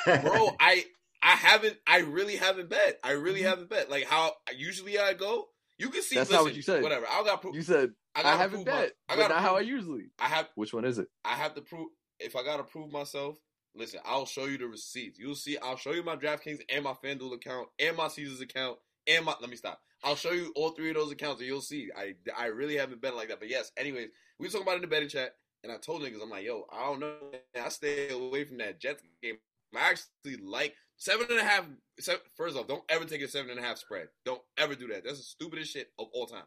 bro. 0.05 0.49
I 0.59 0.85
I 1.23 1.31
haven't. 1.35 1.77
I 1.87 1.99
really 1.99 2.35
haven't 2.35 2.69
bet. 2.69 2.99
I 3.03 3.11
really 3.11 3.41
Mhm. 3.41 3.45
haven't 3.49 3.69
bet. 3.69 3.89
Like 3.89 4.05
how 4.05 4.33
usually 4.55 4.99
I 4.99 5.13
go. 5.13 5.47
You 5.77 5.89
can 5.89 6.01
see. 6.01 6.15
That's 6.15 6.29
listen, 6.29 6.35
not 6.35 6.43
what 6.43 6.55
you 6.55 6.61
said. 6.61 6.83
Whatever. 6.83 7.05
I 7.07 7.23
got 7.23 7.41
proof. 7.41 7.55
You 7.55 7.61
said 7.61 7.91
I, 8.15 8.19
I, 8.19 8.23
gotta 8.23 8.37
haven't 8.37 8.63
prove 8.65 8.67
my- 8.75 8.81
bet, 8.81 8.91
I 9.09 9.15
gotta 9.15 9.33
not 9.33 9.41
how 9.43 9.55
I 9.55 9.61
usually. 9.61 10.11
I 10.19 10.27
have. 10.27 10.49
Which 10.55 10.73
one 10.73 10.85
is 10.85 10.99
it? 10.99 11.07
I 11.25 11.35
have 11.35 11.55
to 11.55 11.61
prove. 11.61 11.87
If 12.19 12.35
I 12.35 12.43
gotta 12.43 12.63
prove 12.63 12.91
myself, 12.91 13.37
listen. 13.75 13.99
I'll 14.05 14.25
show 14.25 14.45
you 14.45 14.57
the 14.57 14.67
receipts. 14.67 15.17
You'll 15.19 15.35
see. 15.35 15.57
I'll 15.57 15.77
show 15.77 15.91
you 15.93 16.03
my 16.03 16.15
DraftKings 16.17 16.59
and 16.69 16.83
my 16.83 16.93
FanDuel 17.03 17.33
account 17.35 17.69
and 17.79 17.95
my 17.95 18.09
Caesars 18.09 18.41
account 18.41 18.77
and 19.07 19.25
my. 19.25 19.33
Let 19.39 19.49
me 19.49 19.55
stop. 19.55 19.79
I'll 20.03 20.15
show 20.15 20.31
you 20.31 20.51
all 20.55 20.71
three 20.71 20.89
of 20.89 20.95
those 20.95 21.11
accounts 21.11 21.39
and 21.41 21.47
you'll 21.47 21.61
see. 21.61 21.89
I 21.95 22.15
I 22.37 22.47
really 22.47 22.77
haven't 22.77 23.01
been 23.01 23.15
like 23.15 23.29
that. 23.29 23.39
But 23.39 23.49
yes. 23.49 23.71
Anyways, 23.77 24.09
we 24.39 24.47
were 24.47 24.51
talking 24.51 24.63
about 24.63 24.73
it 24.73 24.77
in 24.77 24.81
the 24.81 24.87
betting 24.87 25.09
chat, 25.09 25.35
and 25.63 25.71
I 25.71 25.77
told 25.77 26.01
niggas, 26.01 26.21
I'm 26.23 26.29
like, 26.29 26.45
yo, 26.45 26.65
I 26.71 26.85
don't 26.85 26.99
know. 26.99 27.15
I 27.63 27.69
stay 27.69 28.09
away 28.09 28.43
from 28.45 28.57
that 28.57 28.79
Jets 28.79 29.03
game. 29.21 29.35
I 29.75 29.89
actually 29.91 30.37
like 30.43 30.73
seven 30.97 31.27
and 31.29 31.39
a 31.39 31.43
half. 31.43 31.65
Seven, 31.99 32.21
first 32.35 32.57
off, 32.57 32.67
don't 32.67 32.83
ever 32.89 33.05
take 33.05 33.21
a 33.21 33.27
seven 33.27 33.51
and 33.51 33.59
a 33.59 33.63
half 33.63 33.77
spread. 33.77 34.07
Don't 34.25 34.41
ever 34.57 34.75
do 34.75 34.87
that. 34.87 35.03
That's 35.03 35.17
the 35.17 35.23
stupidest 35.23 35.71
shit 35.71 35.91
of 35.99 36.07
all 36.13 36.25
time. 36.25 36.43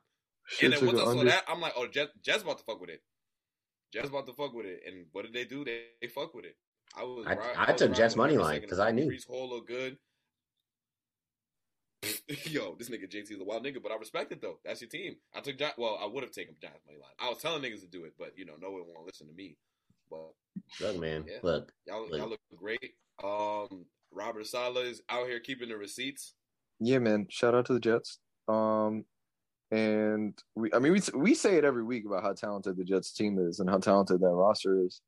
Shit 0.47 0.65
and 0.65 0.73
then 0.75 0.81
took 0.81 0.89
once 0.89 0.99
a 0.99 1.03
I 1.03 1.05
saw 1.05 1.11
under. 1.21 1.25
that, 1.31 1.45
I'm 1.49 1.61
like, 1.61 1.73
oh, 1.77 1.87
Jets, 1.87 2.13
Jets 2.23 2.43
about 2.43 2.59
to 2.59 2.65
fuck 2.65 2.81
with 2.81 2.91
it. 2.91 3.01
Jets 3.95 4.09
about 4.09 4.27
to 4.27 4.33
fuck 4.35 4.53
with 4.53 4.67
it. 4.67 4.81
And 4.87 5.07
what 5.13 5.25
did 5.25 5.33
they 5.33 5.45
do? 5.45 5.65
They, 5.65 5.85
they 6.03 6.09
fuck 6.09 6.35
with 6.35 6.45
it. 6.45 6.57
I 6.99 7.05
was. 7.05 7.25
I- 7.27 7.33
ri- 7.35 7.39
I 7.57 7.61
was 7.73 7.81
took 7.81 7.81
riding 7.89 7.95
Jets 7.95 8.17
money 8.17 8.37
line 8.37 8.61
because 8.61 8.79
I 8.81 8.91
knew. 8.91 9.07
Breece 9.07 9.27
Hall 9.27 9.49
look 9.49 9.67
good. 9.69 9.97
Yo, 12.45 12.75
this 12.79 12.89
nigga 12.89 13.11
JT 13.11 13.33
is 13.33 13.41
a 13.41 13.45
wild 13.45 13.65
nigga, 13.65 13.83
but 13.83 13.93
I 13.93 13.97
respect 13.97 14.33
it 14.33 14.41
though. 14.41 14.59
That's 14.65 14.81
your 14.81 14.91
team. 14.91 15.17
I 15.35 15.41
took 15.41 15.59
Gi- 15.59 15.75
well, 15.79 15.99
I 16.03 16.07
would 16.07 16.23
have 16.23 16.33
taken 16.33 16.55
Giants 16.61 16.81
money 16.87 16.99
line. 16.99 17.11
I 17.19 17.29
was 17.29 17.39
telling 17.39 17.63
niggas 17.63 17.81
to 17.81 17.87
do 17.87 18.05
it, 18.05 18.15
but 18.19 18.33
you 18.37 18.45
know, 18.45 18.55
no 18.61 18.71
one 18.71 18.83
won't 18.87 19.07
listen 19.07 19.27
to 19.29 19.35
me. 19.35 19.57
But 20.11 20.33
Look, 20.81 21.01
man. 21.01 21.25
Yeah. 21.27 21.39
Look, 21.43 21.73
y'all, 21.87 22.09
Look. 22.09 22.19
y'all 22.19 22.29
look 22.29 22.41
great. 22.57 22.95
Um, 23.23 23.87
Robert 24.13 24.47
Saleh 24.47 24.85
is 24.87 25.03
out 25.09 25.27
here 25.27 25.41
keeping 25.41 25.69
the 25.69 25.77
receipts. 25.77 26.35
Yeah, 26.81 26.99
man. 26.99 27.27
Shout 27.31 27.55
out 27.55 27.67
to 27.67 27.75
the 27.75 27.81
Jets. 27.81 28.19
Um, 28.49 29.05
and 29.71 30.39
we, 30.55 30.71
I 30.73 30.79
mean, 30.79 30.93
we 30.93 31.01
we 31.15 31.35
say 31.35 31.57
it 31.57 31.65
every 31.65 31.83
week 31.83 32.05
about 32.07 32.23
how 32.23 32.33
talented 32.33 32.77
the 32.77 32.85
Jets 32.85 33.13
team 33.13 33.39
is 33.39 33.61
and 33.61 33.69
how 33.69 33.79
talented 33.79 34.21
that 34.21 34.29
roster 34.29 34.85
is. 34.85 35.01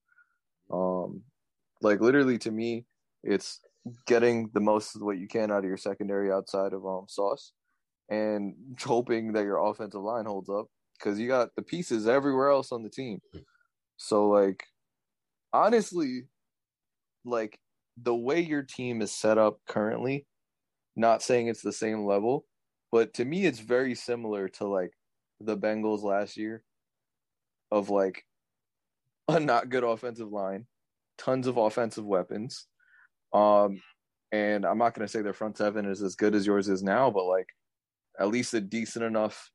Um, 0.73 1.23
like 1.81 2.01
literally 2.01 2.39
to 2.39 2.51
me, 2.51 2.85
it's 3.23 3.61
getting 4.07 4.51
the 4.55 4.61
most 4.61 4.97
of 4.97 5.03
what 5.03 5.19
you 5.19 5.29
can 5.29 5.51
out 5.51 5.59
of 5.59 5.65
your 5.65 5.77
secondary 5.77 6.33
outside 6.33 6.73
of 6.73 6.87
um 6.87 7.07
Sauce, 7.09 7.53
and 8.09 8.55
hoping 8.83 9.33
that 9.33 9.45
your 9.45 9.65
offensive 9.65 10.01
line 10.01 10.27
holds 10.27 10.49
up 10.49 10.67
because 10.99 11.19
you 11.19 11.29
got 11.29 11.55
the 11.57 11.63
pieces 11.63 12.07
everywhere 12.09 12.49
else 12.49 12.73
on 12.73 12.83
the 12.83 12.91
team. 12.91 13.21
So 13.97 14.29
like, 14.29 14.65
honestly, 15.53 16.25
like 17.25 17.59
the 18.03 18.15
way 18.15 18.41
your 18.41 18.63
team 18.63 19.03
is 19.03 19.13
set 19.13 19.39
up 19.39 19.59
currently, 19.67 20.27
not 20.95 21.23
saying 21.23 21.49
it's 21.49 21.63
the 21.63 21.73
same 21.73 22.05
level, 22.05 22.47
but 22.93 23.15
to 23.15 23.25
me 23.25 23.47
it's 23.47 23.61
very 23.61 23.95
similar 23.95 24.49
to 24.49 24.67
like 24.67 24.93
the 25.41 25.57
Bengals 25.57 26.03
last 26.03 26.37
year 26.37 26.63
of 27.71 27.91
like 27.91 28.25
a 29.29 29.41
not 29.41 29.69
good 29.69 29.85
offensive 29.85 30.31
line, 30.31 30.67
tons 31.19 31.47
of 31.47 31.57
offensive 31.57 32.05
weapons. 32.05 32.67
Um 33.33 33.81
and 34.33 34.67
I'm 34.67 34.79
not 34.79 34.95
going 34.95 35.07
to 35.07 35.11
say 35.11 35.23
their 35.23 35.33
front 35.33 35.57
seven 35.57 35.87
is 35.87 36.03
as 36.03 36.17
good 36.17 36.35
as 36.35 36.47
yours 36.47 36.69
is 36.69 36.83
now, 36.83 37.11
but 37.11 37.25
like 37.27 37.49
at 38.19 38.29
least 38.29 38.55
a 38.55 38.61
decent 38.61 39.05
enough 39.05 39.51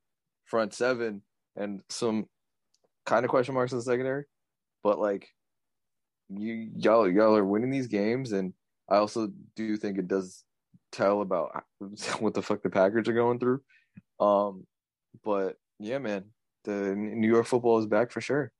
front 0.45 0.73
seven 0.73 1.21
and 1.55 1.81
some 1.89 2.25
kind 3.05 3.25
of 3.25 3.29
question 3.29 3.53
marks 3.53 3.71
in 3.71 3.77
the 3.77 3.83
secondary. 3.83 4.25
But 4.83 4.99
like 4.99 5.27
you 6.29 6.71
y'all 6.77 7.09
y'all 7.09 7.35
are 7.35 7.45
winning 7.45 7.69
these 7.69 7.87
games 7.87 8.31
and 8.31 8.53
I 8.89 8.97
also 8.97 9.29
do 9.55 9.77
think 9.77 9.97
it 9.97 10.07
does 10.07 10.43
tell 10.91 11.21
about 11.21 11.63
what 12.19 12.33
the 12.33 12.41
fuck 12.41 12.61
the 12.61 12.69
Packers 12.69 13.07
are 13.07 13.13
going 13.13 13.39
through. 13.39 13.61
Um, 14.19 14.65
but 15.23 15.57
yeah, 15.79 15.97
man, 15.97 16.25
the 16.63 16.95
New 16.95 17.27
York 17.27 17.45
football 17.47 17.79
is 17.79 17.85
back 17.85 18.11
for 18.11 18.21
sure. 18.21 18.51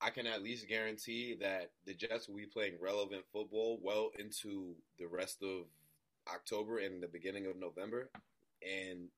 Yeah. 0.00 0.06
I 0.06 0.10
can 0.10 0.26
at 0.26 0.42
least 0.42 0.68
guarantee 0.68 1.36
that 1.40 1.70
the 1.86 1.94
Jets 1.94 2.28
will 2.28 2.36
be 2.36 2.46
playing 2.46 2.74
relevant 2.80 3.22
football 3.32 3.78
well 3.82 4.10
into 4.18 4.74
the 4.98 5.06
rest 5.06 5.42
of 5.42 5.66
October 6.32 6.78
and 6.78 7.02
the 7.02 7.08
beginning 7.08 7.46
of 7.46 7.56
November. 7.58 8.10
And 8.62 9.08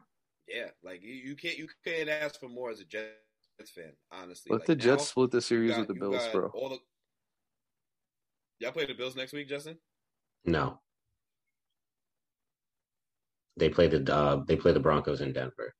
yeah, 0.49 0.69
like 0.83 1.03
you, 1.03 1.13
you 1.13 1.37
can't 1.37 1.59
you 1.59 1.69
can't 1.85 2.09
ask 2.09 2.39
for 2.41 2.49
more 2.49 2.71
as 2.71 2.81
a 2.81 2.85
Jets 2.85 3.71
fan, 3.75 3.93
honestly. 4.11 4.51
Let 4.51 4.61
Like, 4.61 4.67
the 4.67 4.77
now, 4.77 4.85
Jets 4.97 5.09
split 5.09 5.31
the 5.31 5.41
series 5.41 5.71
got- 5.73 5.81
with 5.81 5.89
the 5.89 5.95
Bills, 5.95 6.29
bro. 6.33 6.51
All 6.55 6.69
the 6.71 6.79
y'all 8.59 8.73
play 8.73 8.87
the 8.87 8.95
Bills 8.95 9.17
next 9.17 9.33
week, 9.33 9.49
Justin. 9.49 9.77
no. 10.45 10.81
They 13.59 13.69
play 13.69 13.87
the 13.87 14.13
uh, 14.13 14.43
they 14.49 14.57
play 14.57 14.73
the 14.73 14.81
Broncos 14.81 15.21
in 15.21 15.33
Denver. 15.35 15.75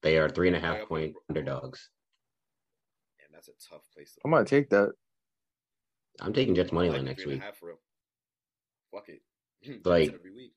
They 0.00 0.16
are 0.16 0.30
three 0.30 0.48
and 0.48 0.56
a 0.56 0.60
y'all 0.60 0.68
half 0.78 0.88
play 0.88 1.08
point 1.08 1.16
underdogs. 1.28 1.90
And 3.46 3.54
that's 3.54 3.66
a 3.66 3.70
tough 3.70 3.82
place 3.94 4.14
to. 4.14 4.20
I 4.24 4.28
might 4.28 4.46
take 4.46 4.70
that. 4.70 4.92
I'm 6.20 6.32
taking 6.32 6.54
Jets 6.54 6.72
money 6.72 6.90
line 6.90 7.04
next 7.04 7.26
week. 7.26 7.40
a 7.40 7.44
half 7.44 7.56
for 7.56 7.68
real. 7.68 7.76
Fuck 8.94 9.08
it. 9.08 9.20
Like- 9.84 10.12
every 10.12 10.32
week. 10.32 10.52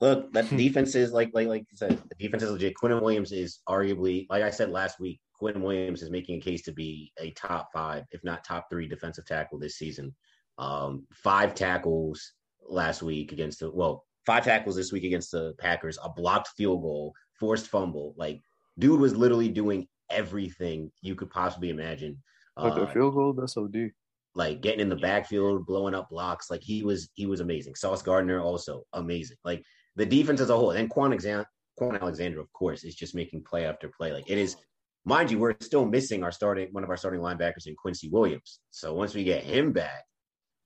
Look, 0.00 0.32
that 0.32 0.48
defense 0.56 0.94
is 0.94 1.12
like 1.12 1.30
like 1.34 1.48
like 1.48 1.64
you 1.70 1.76
said, 1.76 1.98
the 2.08 2.14
defense 2.14 2.44
is 2.44 2.52
legit. 2.52 2.76
Quinn 2.76 3.00
Williams 3.00 3.32
is 3.32 3.60
arguably, 3.68 4.26
like 4.30 4.44
I 4.44 4.50
said 4.50 4.70
last 4.70 5.00
week, 5.00 5.20
Quinn 5.34 5.60
Williams 5.60 6.02
is 6.02 6.10
making 6.10 6.38
a 6.38 6.40
case 6.40 6.62
to 6.62 6.72
be 6.72 7.12
a 7.20 7.32
top 7.32 7.70
five, 7.72 8.04
if 8.12 8.22
not 8.22 8.44
top 8.44 8.68
three, 8.70 8.86
defensive 8.86 9.26
tackle 9.26 9.58
this 9.58 9.76
season. 9.76 10.14
Um, 10.56 11.04
five 11.12 11.54
tackles 11.54 12.32
last 12.68 13.02
week 13.02 13.32
against 13.32 13.58
the 13.60 13.72
well, 13.72 14.04
five 14.24 14.44
tackles 14.44 14.76
this 14.76 14.92
week 14.92 15.04
against 15.04 15.32
the 15.32 15.54
Packers, 15.58 15.98
a 16.02 16.08
blocked 16.08 16.48
field 16.56 16.82
goal, 16.82 17.12
forced 17.38 17.66
fumble. 17.66 18.14
Like, 18.16 18.40
dude 18.78 19.00
was 19.00 19.16
literally 19.16 19.48
doing 19.48 19.88
everything 20.10 20.90
you 21.02 21.14
could 21.14 21.30
possibly 21.30 21.70
imagine. 21.70 22.22
But 22.56 22.74
the 22.74 22.82
Uh, 22.82 22.92
field 22.92 23.14
goal, 23.14 23.32
that's 23.32 23.56
OD. 23.56 23.92
like 24.34 24.60
getting 24.60 24.80
in 24.80 24.88
the 24.88 24.96
backfield, 24.96 25.66
blowing 25.66 25.94
up 25.94 26.08
blocks. 26.10 26.50
Like 26.50 26.62
he 26.62 26.82
was, 26.82 27.08
he 27.14 27.26
was 27.26 27.40
amazing. 27.40 27.74
Sauce 27.74 28.02
Gardner 28.02 28.40
also 28.40 28.84
amazing. 28.92 29.36
Like 29.44 29.64
the 29.96 30.06
defense 30.06 30.40
as 30.40 30.50
a 30.50 30.56
whole, 30.56 30.70
and 30.72 30.88
Quan, 30.90 31.12
Exan- 31.12 31.46
Kwon 31.80 32.00
Alexander, 32.00 32.40
of 32.40 32.52
course, 32.52 32.84
is 32.84 32.94
just 32.94 33.14
making 33.14 33.42
play 33.44 33.64
after 33.64 33.88
play. 33.88 34.12
Like 34.12 34.28
it 34.30 34.38
is, 34.38 34.56
mind 35.04 35.30
you, 35.30 35.38
we're 35.38 35.54
still 35.60 35.86
missing 35.86 36.22
our 36.24 36.32
starting 36.32 36.68
one 36.72 36.84
of 36.84 36.90
our 36.90 36.96
starting 36.96 37.20
linebackers 37.20 37.66
in 37.66 37.74
Quincy 37.76 38.08
Williams. 38.10 38.60
So 38.70 38.94
once 38.94 39.14
we 39.14 39.24
get 39.24 39.42
him 39.44 39.72
back, 39.72 40.04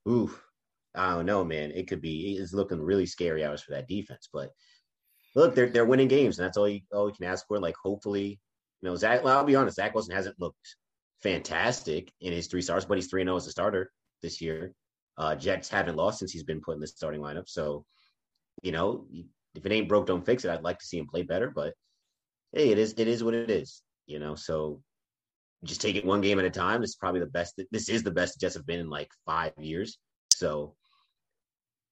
oof, 0.09 0.43
I 0.95 1.15
don't 1.15 1.27
know, 1.27 1.45
man. 1.45 1.71
It 1.71 1.87
could 1.89 2.01
be. 2.03 2.37
It's 2.37 2.53
looking 2.53 2.81
really 2.81 3.07
scary 3.07 3.45
hours 3.45 3.63
for 3.63 3.73
that 3.73 3.89
defense. 3.89 4.29
But 4.33 4.51
look, 5.35 5.55
they're 5.55 5.71
they're 5.71 5.87
winning 5.87 6.09
games, 6.09 6.39
and 6.39 6.47
that's 6.47 6.57
all 6.59 6.69
you 6.69 6.81
all 6.93 7.09
you 7.09 7.15
can 7.15 7.27
ask 7.27 7.47
for. 7.47 7.59
Like, 7.59 7.77
hopefully, 7.83 8.41
you 8.83 8.89
know, 8.89 8.97
Zach. 8.97 9.25
Well, 9.25 9.39
I'll 9.39 9.45
be 9.45 9.57
honest, 9.57 9.77
Zach 9.77 9.95
Wilson 9.95 10.15
hasn't 10.15 10.41
looked 10.41 10.77
fantastic 11.23 12.13
in 12.21 12.33
his 12.33 12.49
three 12.49 12.63
stars, 12.63 12.85
but 12.85 12.99
he's 12.99 13.07
three 13.07 13.23
zero 13.23 13.37
as 13.37 13.47
a 13.47 13.51
starter 13.51 13.91
this 14.23 14.41
year. 14.41 14.73
Uh, 15.17 15.35
Jets 15.37 15.69
haven't 15.69 15.97
lost 15.97 16.19
since 16.19 16.33
he's 16.33 16.43
been 16.43 16.61
put 16.61 16.75
in 16.75 16.81
the 16.81 16.87
starting 16.87 17.21
lineup. 17.21 17.49
So, 17.49 17.85
you 18.63 18.73
know, 18.73 19.07
if 19.55 19.65
it 19.65 19.73
ain't 19.73 19.89
broke, 19.89 20.07
don't 20.07 20.27
fix 20.27 20.45
it. 20.45 20.51
I'd 20.51 20.63
like 20.63 20.79
to 20.79 20.87
see 20.87 20.99
him 20.99 21.07
play 21.07 21.23
better, 21.23 21.51
but 21.51 21.75
hey, 22.53 22.71
it 22.71 22.79
is 22.79 22.95
it 22.99 23.09
is 23.09 23.23
what 23.23 23.35
it 23.35 23.51
is. 23.51 23.83
You 24.07 24.19
know, 24.19 24.35
so 24.35 24.83
just 25.65 25.81
take 25.81 25.95
it 25.95 26.05
one 26.05 26.21
game 26.21 26.39
at 26.41 26.45
a 26.45 26.51
time. 26.51 26.81
This 26.81 26.91
is 26.91 26.97
probably 26.97 27.21
the 27.21 27.27
best. 27.27 27.61
This 27.71 27.89
is 27.89 28.03
the 28.03 28.11
best 28.11 28.41
Jets 28.41 28.55
have 28.55 28.67
been 28.67 28.81
in 28.81 28.91
like 28.91 29.11
five 29.25 29.53
years. 29.59 29.99
So 30.33 30.75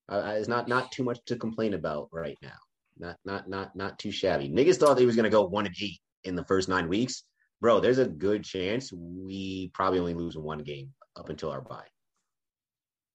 uh, 0.08 0.34
it's 0.36 0.48
not 0.48 0.66
not 0.66 0.90
too 0.90 1.04
much 1.04 1.20
to 1.26 1.36
complain 1.36 1.74
about 1.74 2.08
right 2.12 2.38
now. 2.42 2.58
Not 2.98 3.16
not 3.24 3.48
not 3.48 3.76
not 3.76 3.98
too 3.98 4.10
shabby. 4.10 4.48
Niggas 4.48 4.76
thought 4.76 4.96
they 4.96 5.06
was 5.06 5.14
gonna 5.14 5.30
go 5.30 5.46
one 5.46 5.66
and 5.66 5.76
eight 5.80 6.00
in 6.24 6.34
the 6.34 6.44
first 6.44 6.68
nine 6.68 6.88
weeks, 6.88 7.24
bro. 7.60 7.80
There's 7.80 7.98
a 7.98 8.06
good 8.06 8.44
chance 8.44 8.92
we 8.92 9.70
probably 9.74 10.00
only 10.00 10.14
lose 10.14 10.36
one 10.36 10.62
game 10.62 10.92
up 11.16 11.28
until 11.28 11.50
our 11.50 11.60
bye. 11.60 11.86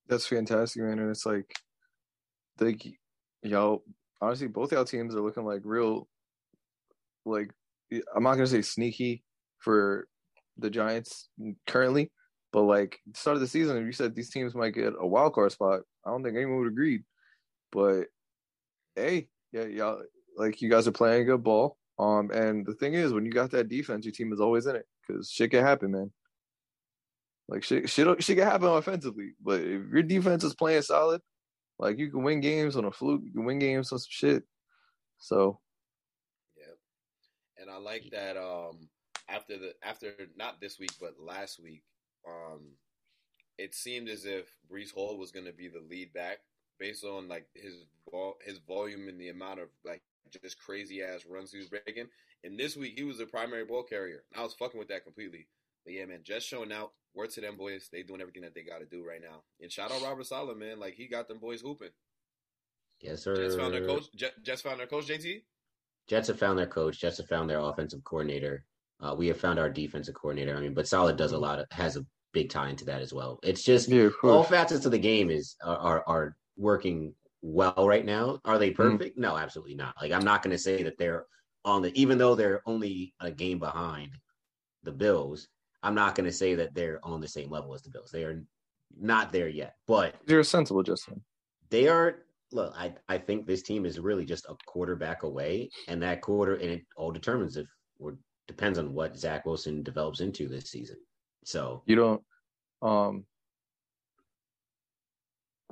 That's 0.07 0.27
fantastic, 0.27 0.83
man. 0.83 0.99
And 0.99 1.09
it's 1.09 1.25
like, 1.25 1.51
like 2.59 2.85
y'all 3.41 3.83
honestly, 4.21 4.47
both 4.47 4.71
y'all 4.71 4.85
teams 4.85 5.15
are 5.15 5.21
looking 5.21 5.45
like 5.45 5.61
real, 5.63 6.07
like 7.25 7.51
I'm 8.15 8.23
not 8.23 8.35
gonna 8.35 8.47
say 8.47 8.61
sneaky 8.61 9.23
for 9.59 10.07
the 10.57 10.69
Giants 10.69 11.29
currently, 11.67 12.11
but 12.51 12.63
like 12.63 12.99
start 13.13 13.35
of 13.35 13.41
the 13.41 13.47
season, 13.47 13.85
you 13.85 13.91
said 13.91 14.15
these 14.15 14.29
teams 14.29 14.55
might 14.55 14.73
get 14.73 14.93
a 14.99 15.07
wild 15.07 15.33
card 15.33 15.51
spot, 15.51 15.81
I 16.05 16.11
don't 16.11 16.23
think 16.23 16.35
anyone 16.35 16.59
would 16.59 16.67
agree. 16.67 17.03
But 17.71 18.05
hey, 18.95 19.27
yeah, 19.51 19.65
y'all 19.65 20.01
like 20.37 20.61
you 20.61 20.69
guys 20.69 20.87
are 20.87 20.91
playing 20.91 21.25
good 21.25 21.43
ball. 21.43 21.77
Um, 21.97 22.29
and 22.31 22.65
the 22.65 22.73
thing 22.73 22.93
is, 22.93 23.13
when 23.13 23.25
you 23.25 23.31
got 23.31 23.51
that 23.51 23.69
defense, 23.69 24.05
your 24.05 24.11
team 24.11 24.33
is 24.33 24.41
always 24.41 24.65
in 24.65 24.75
it 24.75 24.85
because 25.07 25.29
shit 25.29 25.51
can 25.51 25.63
happen, 25.63 25.91
man. 25.91 26.11
Like 27.47 27.63
shit, 27.63 27.89
shit, 27.89 28.23
shit 28.23 28.37
can 28.37 28.47
happen 28.47 28.67
offensively, 28.67 29.33
but 29.41 29.61
if 29.61 29.89
your 29.91 30.03
defense 30.03 30.43
is 30.43 30.55
playing 30.55 30.81
solid, 30.81 31.21
like 31.77 31.99
you 31.99 32.09
can 32.09 32.23
win 32.23 32.41
games 32.41 32.75
on 32.75 32.85
a 32.85 32.91
fluke, 32.91 33.21
you 33.23 33.31
can 33.31 33.45
win 33.45 33.59
games 33.59 33.91
on 33.91 33.99
some 33.99 34.07
shit. 34.09 34.43
So, 35.19 35.59
yeah, 36.57 37.61
and 37.61 37.69
I 37.69 37.77
like 37.77 38.09
that. 38.11 38.35
Um, 38.35 38.89
after 39.29 39.57
the 39.57 39.73
after 39.83 40.11
not 40.35 40.59
this 40.59 40.79
week 40.79 40.93
but 40.99 41.13
last 41.19 41.61
week, 41.61 41.83
um, 42.27 42.61
it 43.57 43.75
seemed 43.75 44.09
as 44.09 44.25
if 44.25 44.47
Breece 44.71 44.91
Hall 44.91 45.17
was 45.17 45.31
going 45.31 45.45
to 45.45 45.53
be 45.53 45.67
the 45.67 45.83
lead 45.89 46.13
back 46.13 46.39
based 46.79 47.05
on 47.05 47.27
like 47.27 47.45
his 47.53 47.85
vol- 48.09 48.37
his 48.43 48.57
volume 48.59 49.07
and 49.07 49.19
the 49.19 49.29
amount 49.29 49.59
of 49.59 49.69
like 49.83 50.01
just 50.31 50.59
crazy 50.59 51.01
ass 51.01 51.25
runs 51.29 51.51
he 51.51 51.59
was 51.59 51.69
breaking. 51.69 52.07
And 52.43 52.59
this 52.59 52.75
week 52.75 52.93
he 52.97 53.03
was 53.03 53.17
the 53.17 53.25
primary 53.25 53.65
ball 53.65 53.83
carrier. 53.83 54.23
I 54.35 54.43
was 54.43 54.53
fucking 54.53 54.79
with 54.79 54.89
that 54.89 55.03
completely. 55.03 55.47
But 55.83 55.93
yeah, 55.93 56.05
man, 56.05 56.19
just 56.23 56.47
showing 56.47 56.71
out. 56.71 56.91
Word 57.13 57.29
to 57.31 57.41
them 57.41 57.55
boys. 57.55 57.87
They 57.91 58.03
doing 58.03 58.19
everything 58.19 58.41
that 58.41 58.53
they 58.53 58.63
got 58.63 58.79
to 58.79 58.85
do 58.85 59.05
right 59.05 59.21
now. 59.21 59.43
And 59.61 59.71
shout 59.71 59.89
out 59.89 60.03
Robert 60.03 60.25
Saleh, 60.25 60.57
man. 60.57 60.79
Like 60.79 60.95
he 60.95 61.07
got 61.07 61.29
them 61.29 61.39
boys 61.39 61.61
hooping. 61.61 61.91
Yes, 62.99 63.23
sir. 63.23 63.35
Jets 63.35 63.55
found 63.55 63.73
their 63.73 63.85
coach. 63.85 64.05
Jets 64.43 64.61
found 64.61 64.79
their 64.79 64.87
coach. 64.87 65.07
JT. 65.07 65.43
Jets 66.07 66.27
have 66.27 66.39
found 66.39 66.59
their 66.59 66.67
coach. 66.67 66.99
Jets 66.99 67.17
have 67.17 67.27
found 67.27 67.49
their 67.49 67.59
offensive 67.59 68.03
coordinator. 68.03 68.65
Uh, 68.99 69.15
we 69.17 69.27
have 69.27 69.39
found 69.39 69.59
our 69.59 69.69
defensive 69.69 70.15
coordinator. 70.15 70.55
I 70.55 70.61
mean, 70.61 70.73
but 70.73 70.87
Saleh 70.87 71.15
does 71.15 71.31
a 71.31 71.37
lot 71.37 71.59
of 71.59 71.67
has 71.71 71.97
a 71.97 72.05
big 72.33 72.49
tie 72.49 72.69
into 72.69 72.85
that 72.85 73.01
as 73.01 73.13
well. 73.13 73.39
It's 73.43 73.63
just 73.63 73.89
yeah, 73.89 74.09
all 74.23 74.43
facets 74.43 74.85
of 74.85 74.91
the 74.91 74.99
game 74.99 75.29
is 75.29 75.55
are, 75.63 75.77
are, 75.77 76.03
are 76.07 76.35
working 76.57 77.13
well 77.45 77.87
right 77.87 78.05
now. 78.05 78.39
Are 78.43 78.57
they 78.57 78.71
mm-hmm. 78.71 78.81
perfect? 78.97 79.17
Mm. 79.17 79.21
No, 79.21 79.37
absolutely 79.37 79.75
not. 79.75 79.95
Like 80.01 80.11
I'm 80.11 80.25
not 80.25 80.41
going 80.41 80.55
to 80.55 80.61
say 80.61 80.83
that 80.83 80.97
they're 80.97 81.25
on 81.63 81.81
the 81.81 81.99
even 81.99 82.17
though 82.17 82.35
they're 82.35 82.61
only 82.65 83.13
a 83.19 83.31
game 83.31 83.59
behind 83.59 84.11
the 84.83 84.91
Bills. 84.91 85.47
I'm 85.83 85.95
not 85.95 86.15
going 86.15 86.25
to 86.25 86.31
say 86.31 86.55
that 86.55 86.73
they're 86.73 86.99
on 87.03 87.21
the 87.21 87.27
same 87.27 87.51
level 87.51 87.75
as 87.75 87.83
the 87.83 87.91
Bills. 87.91 88.09
They 88.11 88.23
are 88.23 88.43
not 88.99 89.31
there 89.31 89.47
yet. 89.47 89.75
But 89.87 90.15
you're 90.25 90.43
sensible, 90.43 90.83
Justin. 90.83 91.21
They 91.69 91.87
are. 91.87 92.23
Look, 92.51 92.73
I 92.75 92.93
I 93.07 93.17
think 93.17 93.45
this 93.45 93.61
team 93.61 93.85
is 93.85 93.99
really 93.99 94.25
just 94.25 94.45
a 94.45 94.55
quarterback 94.65 95.23
away, 95.23 95.69
and 95.87 96.01
that 96.01 96.21
quarter 96.21 96.55
and 96.55 96.71
it 96.71 96.81
all 96.95 97.11
determines 97.11 97.57
if 97.57 97.67
we're 97.99 98.15
depends 98.47 98.79
on 98.79 98.93
what 98.93 99.17
Zach 99.17 99.45
Wilson 99.45 99.83
develops 99.83 100.19
into 100.19 100.47
this 100.47 100.71
season. 100.71 100.97
So 101.43 101.83
you 101.85 101.95
don't. 101.95 102.21
Um. 102.81 103.25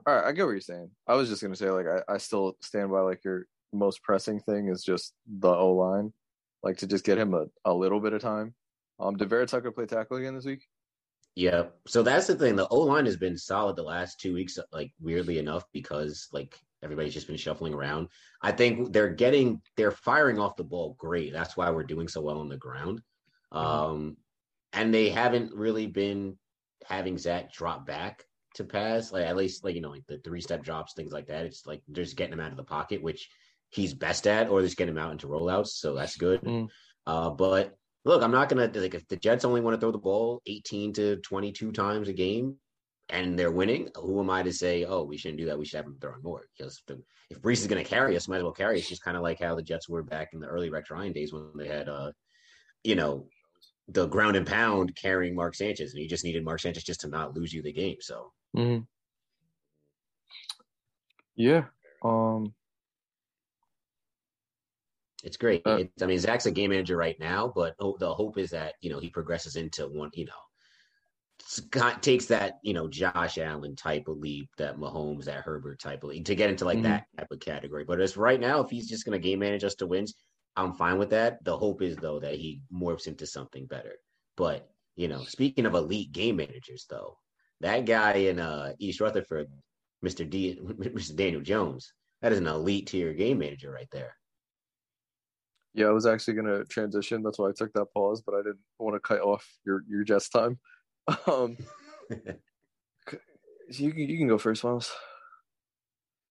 All 0.06 0.16
right, 0.16 0.26
I 0.26 0.32
get 0.32 0.46
what 0.46 0.52
you're 0.52 0.62
saying. 0.62 0.90
I 1.08 1.16
was 1.16 1.30
just 1.30 1.42
gonna 1.42 1.56
say, 1.56 1.70
like, 1.70 1.86
I, 1.88 2.14
I 2.14 2.18
still 2.18 2.58
stand 2.62 2.92
by 2.92 3.02
like 3.02 3.24
your 3.24 3.46
most 3.72 4.04
pressing 4.04 4.40
thing 4.40 4.68
is 4.68 4.84
just 4.84 5.14
the 5.28 5.50
O 5.50 5.74
line, 5.74 6.14
like 6.62 6.78
to 6.78 6.88
just 6.88 7.06
get 7.06 7.18
him 7.18 7.34
a, 7.34 7.46
a 7.66 7.74
little 7.74 8.00
bit 8.00 8.14
of 8.14 8.22
time. 8.22 8.54
Um, 9.00 9.16
did 9.18 9.30
Vera 9.30 9.46
Tucker 9.46 9.72
play 9.72 9.86
tackle 9.86 10.18
again 10.18 10.36
this 10.36 10.46
week? 10.46 10.66
Yeah. 11.36 11.64
So 11.88 12.04
that's 12.04 12.28
the 12.28 12.36
thing. 12.36 12.56
The 12.56 12.68
O 12.68 12.80
line 12.82 13.06
has 13.06 13.18
been 13.18 13.38
solid 13.38 13.76
the 13.76 13.84
last 13.84 14.20
two 14.20 14.34
weeks, 14.34 14.60
like 14.72 14.92
weirdly 15.02 15.40
enough, 15.40 15.66
because 15.74 16.28
like 16.32 16.60
everybody's 16.84 17.14
just 17.14 17.28
been 17.28 17.38
shuffling 17.38 17.74
around. 17.74 18.10
I 18.42 18.52
think 18.52 18.94
they're 18.94 19.10
getting 19.10 19.62
they're 19.76 19.92
firing 19.92 20.40
off 20.40 20.56
the 20.56 20.64
ball 20.64 20.96
great. 21.00 21.34
That's 21.34 21.58
why 21.58 21.70
we're 21.72 21.84
doing 21.84 22.08
so 22.08 22.22
well 22.22 22.40
on 22.40 22.50
the 22.50 22.58
ground. 22.58 23.02
Mm-hmm. 23.52 23.66
Um, 23.66 24.18
and 24.74 24.94
they 24.94 25.10
haven't 25.10 25.54
really 25.54 25.88
been 25.88 26.38
having 26.86 27.18
Zach 27.18 27.52
drop 27.52 27.86
back 27.86 28.26
to 28.56 28.64
pass, 28.64 29.12
like 29.12 29.26
at 29.26 29.36
least 29.36 29.64
like 29.64 29.76
you 29.76 29.82
know 29.82 29.90
like 29.90 30.06
the 30.08 30.20
three 30.20 30.42
step 30.42 30.64
drops, 30.64 30.94
things 30.94 31.12
like 31.12 31.28
that. 31.28 31.46
It's 31.46 31.66
like 31.66 31.82
just 31.92 32.18
getting 32.18 32.34
him 32.34 32.40
out 32.40 32.52
of 32.52 32.58
the 32.58 32.64
pocket, 32.64 33.02
which 33.02 33.30
he's 33.70 33.94
best 33.94 34.28
at, 34.28 34.50
or 34.50 34.62
just 34.62 34.78
getting 34.78 34.94
him 34.94 35.02
out 35.02 35.12
into 35.12 35.28
rollouts. 35.28 35.70
So 35.70 35.96
that's 35.96 36.18
good. 36.18 36.42
Mm. 36.42 36.68
Uh, 37.06 37.30
but 37.32 37.76
look, 38.06 38.22
I'm 38.22 38.32
not 38.32 38.50
gonna 38.50 38.72
like 38.74 38.94
if 38.94 39.08
the 39.08 39.18
Jets 39.18 39.46
only 39.46 39.62
want 39.62 39.76
to 39.76 39.80
throw 39.80 39.92
the 39.92 39.98
ball 39.98 40.42
18 40.46 40.94
to 40.94 41.16
22 41.18 41.72
times 41.72 42.08
a 42.08 42.14
game 42.14 42.58
and 43.10 43.38
they're 43.38 43.52
winning. 43.52 43.90
Who 43.96 44.20
am 44.20 44.30
I 44.30 44.44
to 44.44 44.54
say, 44.54 44.86
oh, 44.86 45.04
we 45.04 45.18
shouldn't 45.18 45.40
do 45.40 45.46
that? 45.46 45.58
We 45.58 45.66
should 45.66 45.78
have 45.78 45.86
them 45.86 45.98
throwing 46.00 46.24
more 46.24 46.48
because 46.58 46.82
if, 46.88 46.98
if 47.30 47.42
Breece 47.42 47.62
is 47.62 47.68
going 47.68 47.84
to 47.84 47.90
carry 47.90 48.16
us, 48.16 48.28
might 48.28 48.38
as 48.38 48.44
well 48.44 48.52
carry 48.52 48.80
us. 48.80 48.88
Just 48.88 49.04
kind 49.04 49.18
of 49.18 49.24
like 49.24 49.40
how 49.40 49.56
the 49.56 49.62
Jets 49.62 49.90
were 49.90 50.04
back 50.04 50.30
in 50.34 50.40
the 50.40 50.48
early 50.48 50.70
Rex 50.70 50.90
Ryan 50.90 51.14
days 51.14 51.34
when 51.34 51.50
they 51.56 51.68
had, 51.68 51.90
uh, 51.90 52.12
you 52.84 52.96
know, 52.96 53.28
the 53.90 54.08
ground 54.08 54.36
and 54.36 54.48
pound 54.48 54.96
carrying 54.96 55.36
Mark 55.36 55.56
Sanchez, 55.56 55.92
and 55.92 56.02
he 56.02 56.08
just 56.08 56.24
needed 56.24 56.46
Mark 56.46 56.62
Sanchez 56.62 56.84
just 56.84 57.02
to 57.02 57.08
not 57.08 57.36
lose 57.36 57.54
you 57.54 57.62
the 57.62 57.74
game. 57.74 57.98
So, 58.00 58.32
mm-hmm. 58.56 58.84
yeah, 61.36 61.66
um, 62.04 62.54
it's 65.24 65.38
great. 65.38 65.62
Uh, 65.66 65.78
it's, 65.78 66.04
I 66.04 66.06
mean, 66.06 66.20
Zach's 66.20 66.46
a 66.46 66.52
game 66.52 66.72
manager 66.72 66.98
right 66.98 67.20
now, 67.20 67.52
but 67.56 67.76
oh, 67.80 67.96
the 68.00 68.14
hope 68.14 68.38
is 68.38 68.52
that 68.52 68.76
you 68.82 68.90
know 68.90 69.00
he 69.00 69.10
progresses 69.10 69.56
into 69.56 69.88
one. 69.88 70.12
You 70.14 70.26
know, 70.26 71.94
takes 72.02 72.26
that 72.28 72.60
you 72.62 72.74
know 72.74 72.88
Josh 72.88 73.38
Allen 73.38 73.76
type 73.76 74.08
of 74.08 74.18
leap, 74.18 74.50
that 74.58 74.78
Mahomes, 74.78 75.26
that 75.26 75.44
Herbert 75.44 75.80
type 75.80 76.04
of 76.04 76.10
leap 76.10 76.26
to 76.26 76.36
get 76.36 76.50
into 76.50 76.66
like 76.66 76.78
mm-hmm. 76.78 76.84
that 76.84 77.06
type 77.18 77.32
of 77.32 77.40
category. 77.40 77.86
But 77.86 78.02
as 78.02 78.18
right 78.18 78.40
now, 78.40 78.62
if 78.62 78.70
he's 78.70 78.90
just 78.90 79.06
going 79.06 79.20
to 79.20 79.28
game 79.28 79.40
manage 79.40 79.64
us 79.64 79.76
to 79.76 79.88
wins, 79.88 80.14
I'm 80.56 80.74
fine 80.74 80.98
with 80.98 81.10
that. 81.12 81.44
The 81.44 81.58
hope 81.58 81.82
is 81.82 81.96
though 81.96 82.20
that 82.20 82.36
he 82.36 82.62
morphs 82.74 83.08
into 83.08 83.26
something 83.26 83.66
better. 83.66 83.94
But 84.36 84.70
you 84.96 85.08
know, 85.08 85.24
speaking 85.24 85.66
of 85.66 85.74
elite 85.74 86.12
game 86.12 86.36
managers, 86.36 86.86
though, 86.90 87.18
that 87.64 87.86
guy 87.86 88.14
in 88.14 88.40
uh, 88.40 88.74
East 88.78 89.00
Rutherford, 89.00 89.48
Mr. 90.06 90.30
D, 90.30 90.60
Mr. 90.62 91.16
Daniel 91.16 91.42
Jones, 91.42 91.94
that 92.22 92.32
is 92.32 92.40
an 92.40 92.48
elite 92.48 92.88
tier 92.88 93.14
game 93.14 93.40
manager 93.40 93.72
right 93.72 93.88
there. 93.92 94.16
Yeah, 95.74 95.88
I 95.88 95.92
was 95.92 96.06
actually 96.06 96.36
going 96.36 96.48
to 96.48 96.66
transition. 96.66 97.24
That's 97.24 97.40
why 97.40 97.50
I 97.50 97.54
took 97.56 97.74
that 97.74 97.88
pause, 97.94 98.22
but 98.24 98.36
I 98.36 98.40
didn't 98.40 98.60
want 98.78 98.96
to 98.96 99.00
cut 99.00 99.22
off 99.22 99.48
your 99.66 99.84
your 99.90 100.04
Jets 100.04 100.30
time. 100.30 100.60
Um, 101.28 101.58
you 103.70 103.92
can 103.92 104.10
you 104.10 104.18
can 104.18 104.30
go 104.30 104.38
first, 104.38 104.64
Miles. 104.64 104.90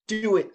Do 0.08 0.36
it. 0.36 0.50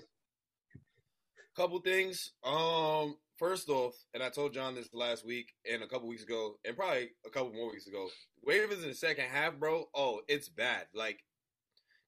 Couple 1.55 1.79
things. 1.81 2.31
Um, 2.43 3.15
first 3.37 3.69
off, 3.69 3.93
and 4.13 4.21
I 4.21 4.29
told 4.29 4.53
John 4.53 4.75
this 4.75 4.93
last 4.93 5.25
week 5.25 5.53
and 5.71 5.83
a 5.83 5.87
couple 5.87 6.07
weeks 6.07 6.23
ago, 6.23 6.57
and 6.65 6.75
probably 6.75 7.09
a 7.25 7.29
couple 7.29 7.53
more 7.53 7.71
weeks 7.71 7.87
ago. 7.87 8.07
Ravens 8.45 8.83
in 8.83 8.89
the 8.89 8.95
second 8.95 9.25
half, 9.25 9.57
bro. 9.57 9.85
Oh, 9.95 10.21
it's 10.27 10.49
bad. 10.49 10.85
Like, 10.93 11.23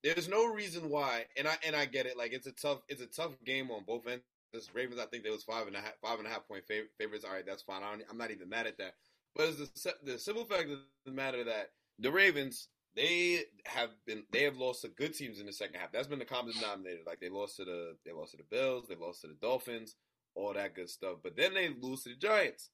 there's 0.03 0.29
no 0.29 0.45
reason 0.45 0.89
why, 0.89 1.25
and 1.37 1.47
I 1.47 1.55
and 1.65 1.75
I 1.75 1.85
get 1.85 2.05
it. 2.05 2.17
Like, 2.17 2.33
it's 2.33 2.47
a 2.47 2.51
tough, 2.51 2.79
it's 2.87 3.01
a 3.01 3.07
tough 3.07 3.33
game 3.45 3.71
on 3.71 3.83
both 3.85 4.07
ends. 4.07 4.23
This 4.53 4.73
Ravens, 4.73 4.99
I 4.99 5.05
think 5.05 5.23
there 5.23 5.31
was 5.31 5.43
five 5.43 5.67
and 5.67 5.75
a 5.75 5.79
half, 5.79 5.93
five 6.01 6.17
and 6.17 6.27
a 6.27 6.31
half 6.31 6.47
point 6.47 6.63
fav- 6.69 6.89
favorites. 6.97 7.23
All 7.23 7.33
right, 7.33 7.45
that's 7.45 7.61
fine. 7.61 7.83
I 7.83 7.93
am 7.93 8.17
not 8.17 8.31
even 8.31 8.49
mad 8.49 8.65
at 8.65 8.77
that. 8.79 8.95
But 9.35 9.49
it's 9.49 9.57
the 9.83 9.93
the 10.03 10.19
simple 10.19 10.45
fact 10.45 10.69
of 10.69 10.79
the 11.05 11.11
matter 11.11 11.43
that 11.43 11.69
the 11.99 12.11
Ravens 12.11 12.67
they 12.95 13.43
have 13.65 13.91
been 14.07 14.23
they 14.31 14.43
have 14.43 14.57
lost 14.57 14.81
to 14.81 14.87
good 14.87 15.13
teams 15.13 15.39
in 15.39 15.45
the 15.45 15.53
second 15.53 15.79
half. 15.79 15.91
That's 15.91 16.07
been 16.07 16.19
the 16.19 16.25
common 16.25 16.53
denominator. 16.53 17.01
Like 17.05 17.19
they 17.19 17.29
lost 17.29 17.57
to 17.57 17.65
the 17.65 17.95
they 18.05 18.11
lost 18.11 18.31
to 18.31 18.37
the 18.37 18.43
Bills, 18.49 18.87
they 18.89 18.95
lost 18.95 19.21
to 19.21 19.27
the 19.27 19.35
Dolphins 19.35 19.95
all 20.39 20.53
that 20.53 20.75
good 20.75 20.89
stuff. 20.89 21.17
But 21.23 21.35
then 21.35 21.53
they 21.53 21.69
lose 21.81 22.03
to 22.03 22.09
the 22.09 22.15
Giants. 22.15 22.69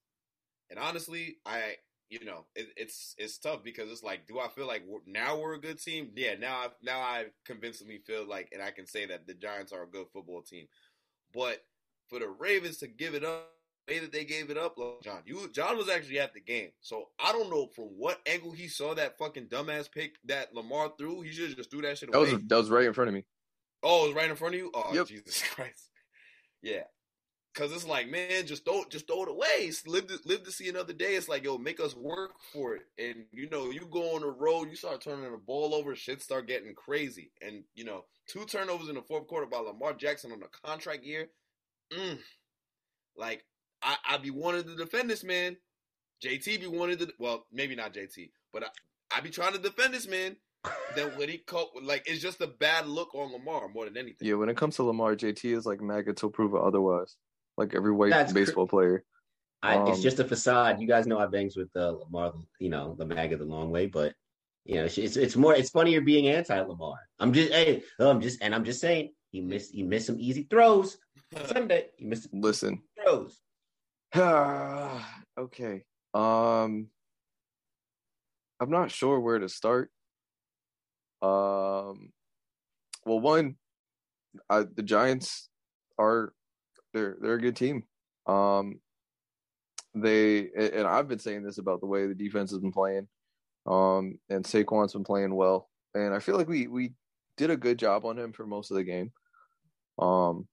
And 0.69 0.79
honestly, 0.79 1.38
I 1.45 1.75
you 2.10 2.24
know, 2.24 2.45
it, 2.55 2.67
it's 2.77 3.15
it's 3.17 3.38
tough 3.39 3.63
because 3.63 3.89
it's 3.91 4.03
like, 4.03 4.27
do 4.27 4.39
I 4.39 4.48
feel 4.48 4.67
like 4.67 4.84
we're, 4.88 5.00
now 5.07 5.39
we're 5.39 5.55
a 5.55 5.60
good 5.62 5.81
team? 5.81 6.12
Yeah, 6.15 6.36
now 6.36 6.55
I 6.55 6.67
now 6.84 7.00
I 7.00 7.25
convincingly 7.45 7.98
feel 8.05 8.27
like, 8.27 8.50
and 8.53 8.62
I 8.62 8.72
can 8.72 8.86
say 8.86 9.05
that 9.07 9.25
the 9.27 9.34
Giants 9.34 9.72
are 9.72 9.84
a 9.84 9.88
good 9.88 10.07
football 10.13 10.41
team. 10.43 10.67
But 11.34 11.63
for 12.10 12.19
the 12.19 12.27
Ravens 12.29 12.77
to 12.77 12.88
give 12.88 13.15
it 13.15 13.24
up 13.24 13.50
the 13.88 13.95
way 13.95 14.00
that 14.00 14.12
they 14.12 14.24
gave 14.24 14.50
it 14.51 14.57
up, 14.57 14.77
like 14.77 15.01
John, 15.03 15.22
you 15.25 15.50
John 15.51 15.77
was 15.77 15.89
actually 15.89 16.19
at 16.19 16.34
the 16.36 16.39
game, 16.41 16.69
so 16.81 17.10
I 17.19 17.31
don't 17.31 17.50
know 17.50 17.67
from 17.75 17.86
what 17.86 18.19
angle 18.27 18.51
he 18.51 18.67
saw 18.67 18.93
that 18.95 19.17
fucking 19.17 19.48
dumbass 19.48 19.91
pick 19.91 20.15
that 20.25 20.53
Lamar 20.53 20.91
threw. 20.98 21.22
He 21.22 21.31
should 21.31 21.55
just 21.57 21.72
threw 21.72 21.81
that 21.81 21.98
shit 21.98 22.12
That 22.12 22.17
away. 22.19 22.34
was 22.34 22.41
that 22.48 22.57
was 22.57 22.69
right 22.69 22.86
in 22.86 22.93
front 22.93 23.07
of 23.10 23.13
me. 23.15 23.25
Oh, 23.84 24.05
it 24.05 24.07
was 24.10 24.15
right 24.15 24.29
in 24.29 24.36
front 24.36 24.53
of 24.55 24.60
you. 24.60 24.72
Oh, 24.74 24.93
Yep. 24.93 25.07
Jesus 25.07 25.43
Christ! 25.55 25.89
Yeah, 26.62 26.84
because 27.55 27.71
it's 27.71 27.88
like, 27.88 28.09
man, 28.09 28.45
just 28.45 28.65
throw, 28.65 28.83
just 28.89 29.07
throw 29.07 29.24
it 29.24 29.29
away. 29.29 29.71
Live 29.88 30.07
to 30.07 30.19
live 30.25 30.43
to 30.43 30.51
see 30.51 30.67
another 30.67 30.93
day. 30.93 31.15
It's 31.15 31.29
like, 31.29 31.45
yo, 31.45 31.57
make 31.57 31.79
us 31.79 31.95
work 31.95 32.31
for 32.51 32.75
it. 32.75 32.83
And 33.00 33.25
you 33.31 33.50
know, 33.50 33.69
you 33.71 33.88
go 33.89 34.15
on 34.15 34.21
the 34.21 34.27
road, 34.29 34.69
you 34.69 34.75
start 34.75 35.01
turning 35.01 35.31
the 35.31 35.38
ball 35.38 35.74
over, 35.74 35.95
shit 35.95 36.21
start 36.21 36.47
getting 36.47 36.75
crazy. 36.75 37.31
And 37.41 37.63
you 37.74 37.85
know, 37.85 38.05
two 38.27 38.45
turnovers 38.45 38.89
in 38.89 38.95
the 38.95 39.01
fourth 39.01 39.27
quarter 39.27 39.45
by 39.45 39.59
Lamar 39.59 39.93
Jackson 39.93 40.31
on 40.31 40.43
a 40.43 40.67
contract 40.67 41.03
year. 41.03 41.29
Mm, 41.93 42.19
like, 43.15 43.45
I 43.81 43.95
I 44.07 44.17
be 44.17 44.31
wanting 44.31 44.63
to 44.63 44.75
defend 44.75 45.09
this 45.09 45.24
man. 45.24 45.55
JT 46.24 46.59
be 46.59 46.67
wanted 46.67 47.00
to, 47.00 47.13
well, 47.19 47.45
maybe 47.51 47.75
not 47.75 47.93
JT, 47.93 48.31
but 48.51 48.63
I, 48.63 48.67
I 49.17 49.21
be 49.21 49.29
trying 49.29 49.53
to 49.53 49.59
defend 49.59 49.93
this 49.93 50.07
man. 50.07 50.35
Then 50.95 51.12
when 51.17 51.29
he 51.29 51.39
co- 51.39 51.71
like, 51.83 52.03
it's 52.07 52.21
just 52.21 52.39
a 52.41 52.47
bad 52.47 52.88
look 52.88 53.13
on 53.13 53.31
Lamar 53.31 53.67
more 53.67 53.85
than 53.85 53.97
anything. 53.97 54.27
Yeah, 54.27 54.35
when 54.35 54.50
it 54.50 54.55
comes 54.57 54.77
to 54.77 54.83
Lamar, 54.83 55.15
JT 55.15 55.55
is 55.55 55.65
like 55.65 55.81
MAGA 55.81 56.13
till 56.13 56.29
prove 56.29 56.55
otherwise. 56.55 57.17
Like 57.57 57.74
every 57.74 57.91
white 57.91 58.12
That's 58.12 58.31
cr- 58.33 58.39
baseball 58.39 58.67
player. 58.67 59.03
I, 59.63 59.89
it's 59.89 59.97
Um, 59.97 60.03
just 60.03 60.19
a 60.19 60.25
facade. 60.25 60.79
You 60.79 60.88
guys 60.88 61.07
know 61.07 61.17
I 61.17 61.25
bangs 61.27 61.55
with 61.55 61.69
uh, 61.75 61.91
Lamar, 61.91 62.33
you 62.59 62.69
know, 62.69 62.95
the 62.97 63.05
MAGA 63.05 63.38
the 63.38 63.45
long 63.45 63.71
way, 63.71 63.88
but 63.88 64.13
you 64.65 64.75
know, 64.75 64.85
it's 64.85 64.97
it's, 64.97 65.15
it's 65.15 65.35
more. 65.35 65.55
It's 65.55 65.69
funnier 65.69 66.01
being 66.01 66.27
anti 66.27 66.59
Lamar. 66.59 66.97
I'm 67.19 67.33
just, 67.33 67.51
hey, 67.51 67.83
I'm 68.00 68.19
just, 68.21 68.41
and 68.41 68.53
I'm 68.53 68.63
just 68.65 68.81
saying, 68.81 69.12
he 69.31 69.41
missed, 69.41 69.74
he 69.74 69.83
missed 69.83 70.07
some 70.07 70.19
easy 70.19 70.43
throws 70.50 70.97
Sunday. 71.47 71.88
He 71.97 72.05
missed 72.05 72.27
Listen. 72.33 72.81
throws. 73.01 73.39
okay. 74.15 75.83
Um 76.13 76.88
I'm 78.59 78.69
not 78.69 78.91
sure 78.91 79.19
where 79.19 79.39
to 79.39 79.50
start. 79.50 79.91
Um 81.21 82.12
well 83.05 83.19
one 83.19 83.57
I, 84.50 84.63
the 84.63 84.83
Giants 84.83 85.50
are 85.97 86.33
they're 86.95 87.17
they're 87.21 87.33
a 87.35 87.41
good 87.41 87.55
team. 87.55 87.83
Um 88.25 88.79
they 89.93 90.49
and 90.55 90.87
I've 90.87 91.07
been 91.07 91.19
saying 91.19 91.43
this 91.43 91.59
about 91.59 91.81
the 91.81 91.87
way 91.87 92.07
the 92.07 92.15
defense 92.15 92.51
has 92.51 92.59
been 92.59 92.71
playing. 92.71 93.07
Um 93.67 94.17
and 94.29 94.43
Saquon's 94.43 94.93
been 94.93 95.03
playing 95.03 95.35
well. 95.35 95.69
And 95.93 96.13
I 96.13 96.19
feel 96.19 96.37
like 96.37 96.47
we 96.47 96.67
we 96.67 96.93
did 97.37 97.51
a 97.51 97.57
good 97.57 97.77
job 97.77 98.05
on 98.05 98.17
him 98.17 98.33
for 98.33 98.47
most 98.47 98.71
of 98.71 98.77
the 98.77 98.83
game. 98.83 99.11
Um 99.99 100.47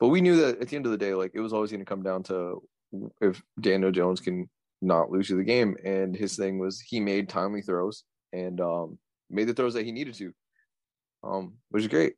but 0.00 0.08
we 0.08 0.22
knew 0.22 0.36
that 0.36 0.60
at 0.60 0.68
the 0.68 0.76
end 0.76 0.86
of 0.86 0.92
the 0.92 0.98
day, 0.98 1.14
like 1.14 1.32
it 1.34 1.40
was 1.40 1.52
always 1.52 1.70
going 1.70 1.80
to 1.80 1.84
come 1.84 2.02
down 2.02 2.22
to 2.24 2.62
if 3.20 3.40
Daniel 3.60 3.92
Jones 3.92 4.20
can 4.20 4.48
not 4.80 5.10
lose 5.10 5.28
you 5.28 5.36
the 5.36 5.44
game. 5.44 5.76
And 5.84 6.16
his 6.16 6.36
thing 6.36 6.58
was 6.58 6.80
he 6.80 7.00
made 7.00 7.28
timely 7.28 7.60
throws 7.60 8.04
and 8.32 8.60
um, 8.62 8.98
made 9.28 9.46
the 9.46 9.54
throws 9.54 9.74
that 9.74 9.84
he 9.84 9.92
needed 9.92 10.14
to, 10.14 10.32
um, 11.22 11.54
which 11.68 11.82
is 11.82 11.88
great. 11.88 12.14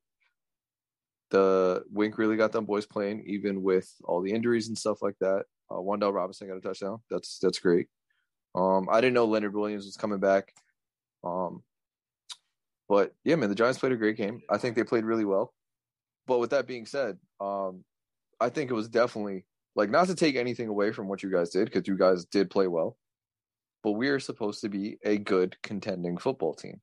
The 1.32 1.82
Wink 1.90 2.18
really 2.18 2.36
got 2.36 2.52
them 2.52 2.66
boys 2.66 2.86
playing, 2.86 3.24
even 3.26 3.62
with 3.62 3.90
all 4.04 4.22
the 4.22 4.32
injuries 4.32 4.68
and 4.68 4.78
stuff 4.78 5.02
like 5.02 5.16
that. 5.20 5.44
Uh, 5.70 5.80
Robinson 5.80 6.48
got 6.48 6.58
a 6.58 6.60
touchdown. 6.60 6.98
That's 7.10 7.38
that's 7.40 7.58
great. 7.58 7.88
Um, 8.54 8.86
I 8.90 9.00
didn't 9.00 9.14
know 9.14 9.24
Leonard 9.24 9.54
Williams 9.54 9.86
was 9.86 9.96
coming 9.96 10.20
back. 10.20 10.52
Um, 11.24 11.62
but 12.88 13.14
yeah, 13.24 13.36
man, 13.36 13.48
the 13.48 13.54
Giants 13.54 13.78
played 13.78 13.92
a 13.92 13.96
great 13.96 14.16
game. 14.16 14.42
I 14.50 14.58
think 14.58 14.76
they 14.76 14.84
played 14.84 15.04
really 15.04 15.24
well. 15.24 15.52
But 16.26 16.38
with 16.38 16.50
that 16.50 16.66
being 16.66 16.86
said, 16.86 17.18
um, 17.40 17.84
I 18.40 18.50
think 18.50 18.70
it 18.70 18.74
was 18.74 18.88
definitely 18.88 19.46
like 19.74 19.90
not 19.90 20.08
to 20.08 20.14
take 20.14 20.36
anything 20.36 20.68
away 20.68 20.92
from 20.92 21.08
what 21.08 21.22
you 21.22 21.30
guys 21.30 21.50
did 21.50 21.64
because 21.64 21.88
you 21.88 21.96
guys 21.96 22.26
did 22.26 22.50
play 22.50 22.66
well, 22.66 22.96
but 23.82 23.92
we 23.92 24.08
are 24.08 24.20
supposed 24.20 24.60
to 24.60 24.68
be 24.68 24.98
a 25.04 25.16
good 25.16 25.56
contending 25.62 26.18
football 26.18 26.54
team. 26.54 26.80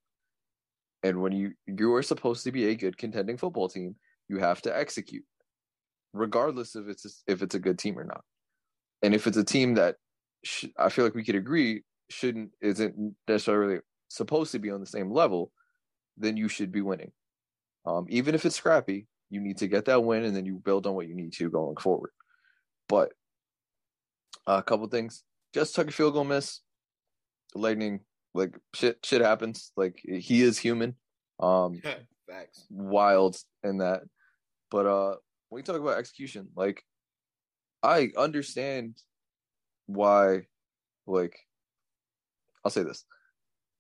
And 1.04 1.22
when 1.22 1.32
you 1.32 1.54
you 1.68 1.94
are 1.94 2.04
supposed 2.04 2.44
to 2.46 2.52
be 2.52 2.70
a 2.70 2.76
good 2.76 2.98
contending 2.98 3.38
football 3.38 3.70
team, 3.70 3.96
you 4.30 4.38
have 4.38 4.62
to 4.62 4.76
execute, 4.78 5.26
regardless 6.13 6.76
of 6.76 6.88
it's 6.88 7.24
if 7.28 7.42
it's 7.42 7.56
a 7.56 7.60
good 7.60 7.78
team 7.80 7.98
or 8.00 8.04
not. 8.06 8.22
And 9.02 9.13
if 9.13 9.28
it's 9.28 9.38
a 9.38 9.44
team 9.44 9.76
that 9.76 9.96
sh- 10.44 10.65
I 10.78 10.89
feel 10.89 11.04
like 11.06 11.15
we 11.15 11.24
could 11.24 11.36
agree 11.36 11.84
shouldn't 12.10 12.52
isn't 12.62 13.15
necessarily 13.28 13.80
supposed 14.10 14.52
to 14.54 14.60
be 14.60 14.72
on 14.72 14.80
the 14.80 14.86
same 14.86 15.12
level, 15.12 15.52
then 16.18 16.38
you 16.38 16.48
should 16.48 16.72
be 16.72 16.82
winning. 16.82 17.12
Um, 17.86 18.06
even 18.10 18.36
if 18.36 18.46
it's 18.46 18.56
scrappy, 18.56 19.08
you 19.30 19.39
need 19.42 19.58
to 19.58 19.68
get 19.68 19.86
that 19.86 20.04
win, 20.04 20.24
and 20.24 20.36
then 20.36 20.46
you 20.46 20.62
build 20.63 20.86
on 20.88 20.96
what 20.96 21.08
you 21.08 21.15
need 21.15 21.34
to 21.34 21.50
going 21.50 21.78
forward. 21.78 22.12
But 22.88 23.12
uh, 24.48 24.58
a 24.58 24.63
couple 24.63 24.88
things, 24.88 25.24
just 25.54 25.76
took 25.76 25.89
a 25.89 25.92
field 25.92 26.13
goal 26.13 26.24
miss. 26.24 26.62
Lightning, 27.56 28.02
like 28.34 28.56
shit, 28.76 29.00
shit 29.04 29.22
happens. 29.22 29.72
Like 29.76 30.00
he 30.04 30.42
is 30.42 30.58
human. 30.58 30.96
Um, 31.39 31.82
Facts. 32.30 32.65
wild 32.70 33.38
in 33.63 33.78
that. 33.80 34.02
But 34.72 34.86
uh 34.86 35.16
when 35.50 35.60
we 35.60 35.64
talk 35.64 35.80
about 35.80 35.98
execution, 35.98 36.50
like 36.56 36.84
I 37.82 38.12
understand 38.18 39.02
why 39.88 40.48
like 41.08 41.38
I'll 42.64 42.72
say 42.72 42.84
this. 42.84 43.06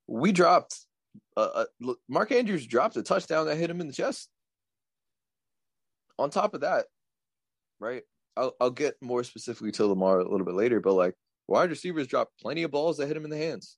We 0.07 0.31
dropped 0.31 0.75
uh, 1.37 1.65
uh 1.81 1.93
Mark 2.07 2.31
Andrews 2.31 2.65
dropped 2.65 2.97
a 2.97 3.03
touchdown 3.03 3.45
that 3.47 3.57
hit 3.57 3.69
him 3.69 3.81
in 3.81 3.87
the 3.87 3.93
chest. 3.93 4.29
On 6.17 6.29
top 6.29 6.53
of 6.53 6.61
that, 6.61 6.85
right? 7.79 8.03
I'll 8.35 8.55
I'll 8.59 8.71
get 8.71 8.95
more 9.01 9.23
specifically 9.23 9.71
to 9.73 9.85
Lamar 9.85 10.19
a 10.19 10.29
little 10.29 10.45
bit 10.45 10.55
later, 10.55 10.79
but 10.79 10.93
like 10.93 11.15
wide 11.47 11.69
receivers 11.69 12.07
dropped 12.07 12.39
plenty 12.41 12.63
of 12.63 12.71
balls 12.71 12.97
that 12.97 13.07
hit 13.07 13.17
him 13.17 13.25
in 13.25 13.29
the 13.29 13.37
hands. 13.37 13.77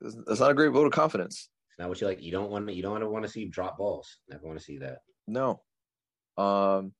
That's, 0.00 0.16
that's 0.26 0.40
not 0.40 0.50
a 0.50 0.54
great 0.54 0.72
vote 0.72 0.86
of 0.86 0.92
confidence. 0.92 1.48
It's 1.70 1.78
not 1.78 1.88
what 1.88 2.00
you 2.00 2.06
like. 2.06 2.22
You 2.22 2.32
don't 2.32 2.50
want 2.50 2.66
to. 2.66 2.74
You 2.74 2.82
don't 2.82 2.92
want 2.92 3.02
to 3.04 3.08
want 3.08 3.24
to 3.24 3.30
see 3.30 3.46
drop 3.46 3.78
balls. 3.78 4.18
Never 4.28 4.46
want 4.46 4.58
to 4.58 4.64
see 4.64 4.78
that. 4.78 4.98
No. 5.26 5.62
Um 6.36 6.92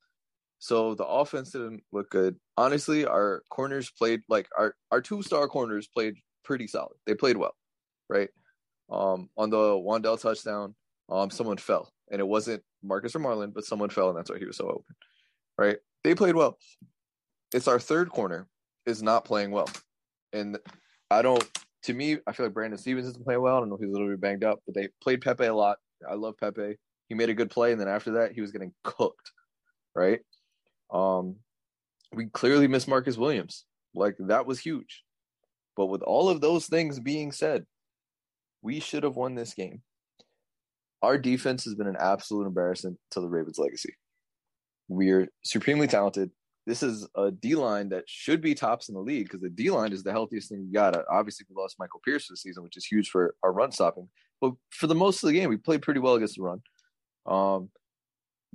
so 0.59 0.95
the 0.95 1.05
offense 1.05 1.51
didn't 1.51 1.83
look 1.91 2.09
good. 2.11 2.37
Honestly, 2.57 3.05
our 3.05 3.43
corners 3.51 3.91
played 3.91 4.23
like 4.29 4.49
our 4.57 4.75
our 4.91 5.01
two 5.01 5.23
star 5.23 5.49
corners 5.49 5.89
played 5.89 6.15
pretty 6.45 6.67
solid. 6.67 6.97
They 7.07 7.15
played 7.15 7.37
well, 7.37 7.55
right? 8.09 8.29
Um 8.91 9.29
on 9.37 9.51
the 9.51 9.57
Wan'Dale 9.57 10.21
touchdown, 10.21 10.75
um 11.09 11.31
someone 11.31 11.57
fell 11.57 11.93
and 12.11 12.21
it 12.21 12.29
wasn't 12.29 12.63
Marcus 12.83 13.17
or 13.17 13.21
Marlon, 13.21 13.53
but 13.55 13.65
someone 13.65 13.91
fell 13.91 14.09
and 14.09 14.19
that's 14.19 14.31
why 14.31 14.39
he 14.39 14.45
was 14.45 14.57
so 14.57 14.69
open. 14.69 14.95
Right? 15.59 15.79
They 16.05 16.15
played 16.15 16.37
well. 16.37 16.59
It's 17.55 17.69
our 17.69 17.81
third 17.81 18.11
corner 18.11 18.49
is 18.87 19.03
not 19.03 19.25
playing 19.25 19.51
well. 19.51 19.69
And 20.33 20.59
I 21.11 21.23
don't 21.23 21.47
to 21.85 21.95
me, 21.95 22.19
I 22.27 22.33
feel 22.33 22.47
like 22.47 22.55
Brandon 22.55 22.79
Stephens 22.79 23.09
isn't 23.09 23.25
playing 23.25 23.41
well. 23.41 23.57
I 23.57 23.61
don't 23.61 23.69
know 23.69 23.75
if 23.75 23.81
he's 23.81 23.91
a 23.91 23.93
little 23.93 24.09
bit 24.09 24.21
banged 24.21 24.45
up, 24.45 24.61
but 24.65 24.75
they 24.75 24.89
played 25.03 25.21
Pepe 25.21 25.47
a 25.47 25.55
lot. 25.55 25.79
I 26.09 26.15
love 26.15 26.37
Pepe 26.39 26.77
he 27.13 27.19
made 27.19 27.29
a 27.29 27.35
good 27.35 27.51
play 27.51 27.73
and 27.73 27.81
then 27.81 27.89
after 27.89 28.13
that 28.13 28.33
he 28.33 28.41
was 28.41 28.53
getting 28.53 28.73
cooked 28.83 29.33
right 29.95 30.21
um 30.91 31.37
we 32.15 32.25
clearly 32.27 32.67
missed 32.67 32.89
marcus 32.89 33.19
williams 33.19 33.67
like 33.95 34.17
that 34.19 34.47
was 34.47 34.59
huge 34.59 35.03
but 35.77 35.87
with 35.87 36.01
all 36.01 36.31
of 36.31 36.41
those 36.41 36.67
things 36.67 36.99
being 36.99 37.31
said 37.31 37.67
we 38.63 38.81
should 38.81 39.03
have 39.03 39.15
won 39.15 39.35
this 39.35 39.53
game 39.53 39.83
our 41.03 41.19
defense 41.19 41.65
has 41.65 41.75
been 41.75 41.87
an 41.87 41.99
absolute 42.01 42.47
embarrassment 42.47 42.99
to 43.11 43.21
the 43.21 43.29
ravens 43.29 43.59
legacy 43.59 43.95
we're 44.89 45.29
supremely 45.45 45.87
talented 45.87 46.31
this 46.67 46.83
is 46.83 47.09
a 47.17 47.31
D 47.31 47.57
line 47.57 47.89
that 47.89 48.05
should 48.07 48.41
be 48.41 48.55
tops 48.55 48.89
in 48.89 48.95
the 48.95 49.01
league 49.01 49.25
because 49.25 49.41
the 49.41 49.51
D 49.51 49.69
line 49.69 49.93
is 49.93 50.05
the 50.05 50.13
healthiest 50.13 50.49
thing 50.49 50.65
we 50.65 50.73
got. 50.73 50.97
Obviously, 51.11 51.45
we 51.51 51.61
lost 51.61 51.75
Michael 51.77 52.01
Pierce 52.05 52.29
this 52.29 52.43
season, 52.43 52.63
which 52.63 52.77
is 52.77 52.85
huge 52.85 53.11
for 53.11 53.35
our 53.43 53.53
run 53.53 53.73
stopping. 53.73 54.09
But 54.41 54.53
for 54.71 54.87
the 54.87 54.95
most 54.95 55.25
of 55.25 55.27
the 55.27 55.33
game, 55.33 55.49
we 55.49 55.57
played 55.57 55.83
pretty 55.83 55.99
well 55.99 56.15
against 56.15 56.37
the 56.37 56.43
run. 56.43 56.63
Um, 57.27 57.71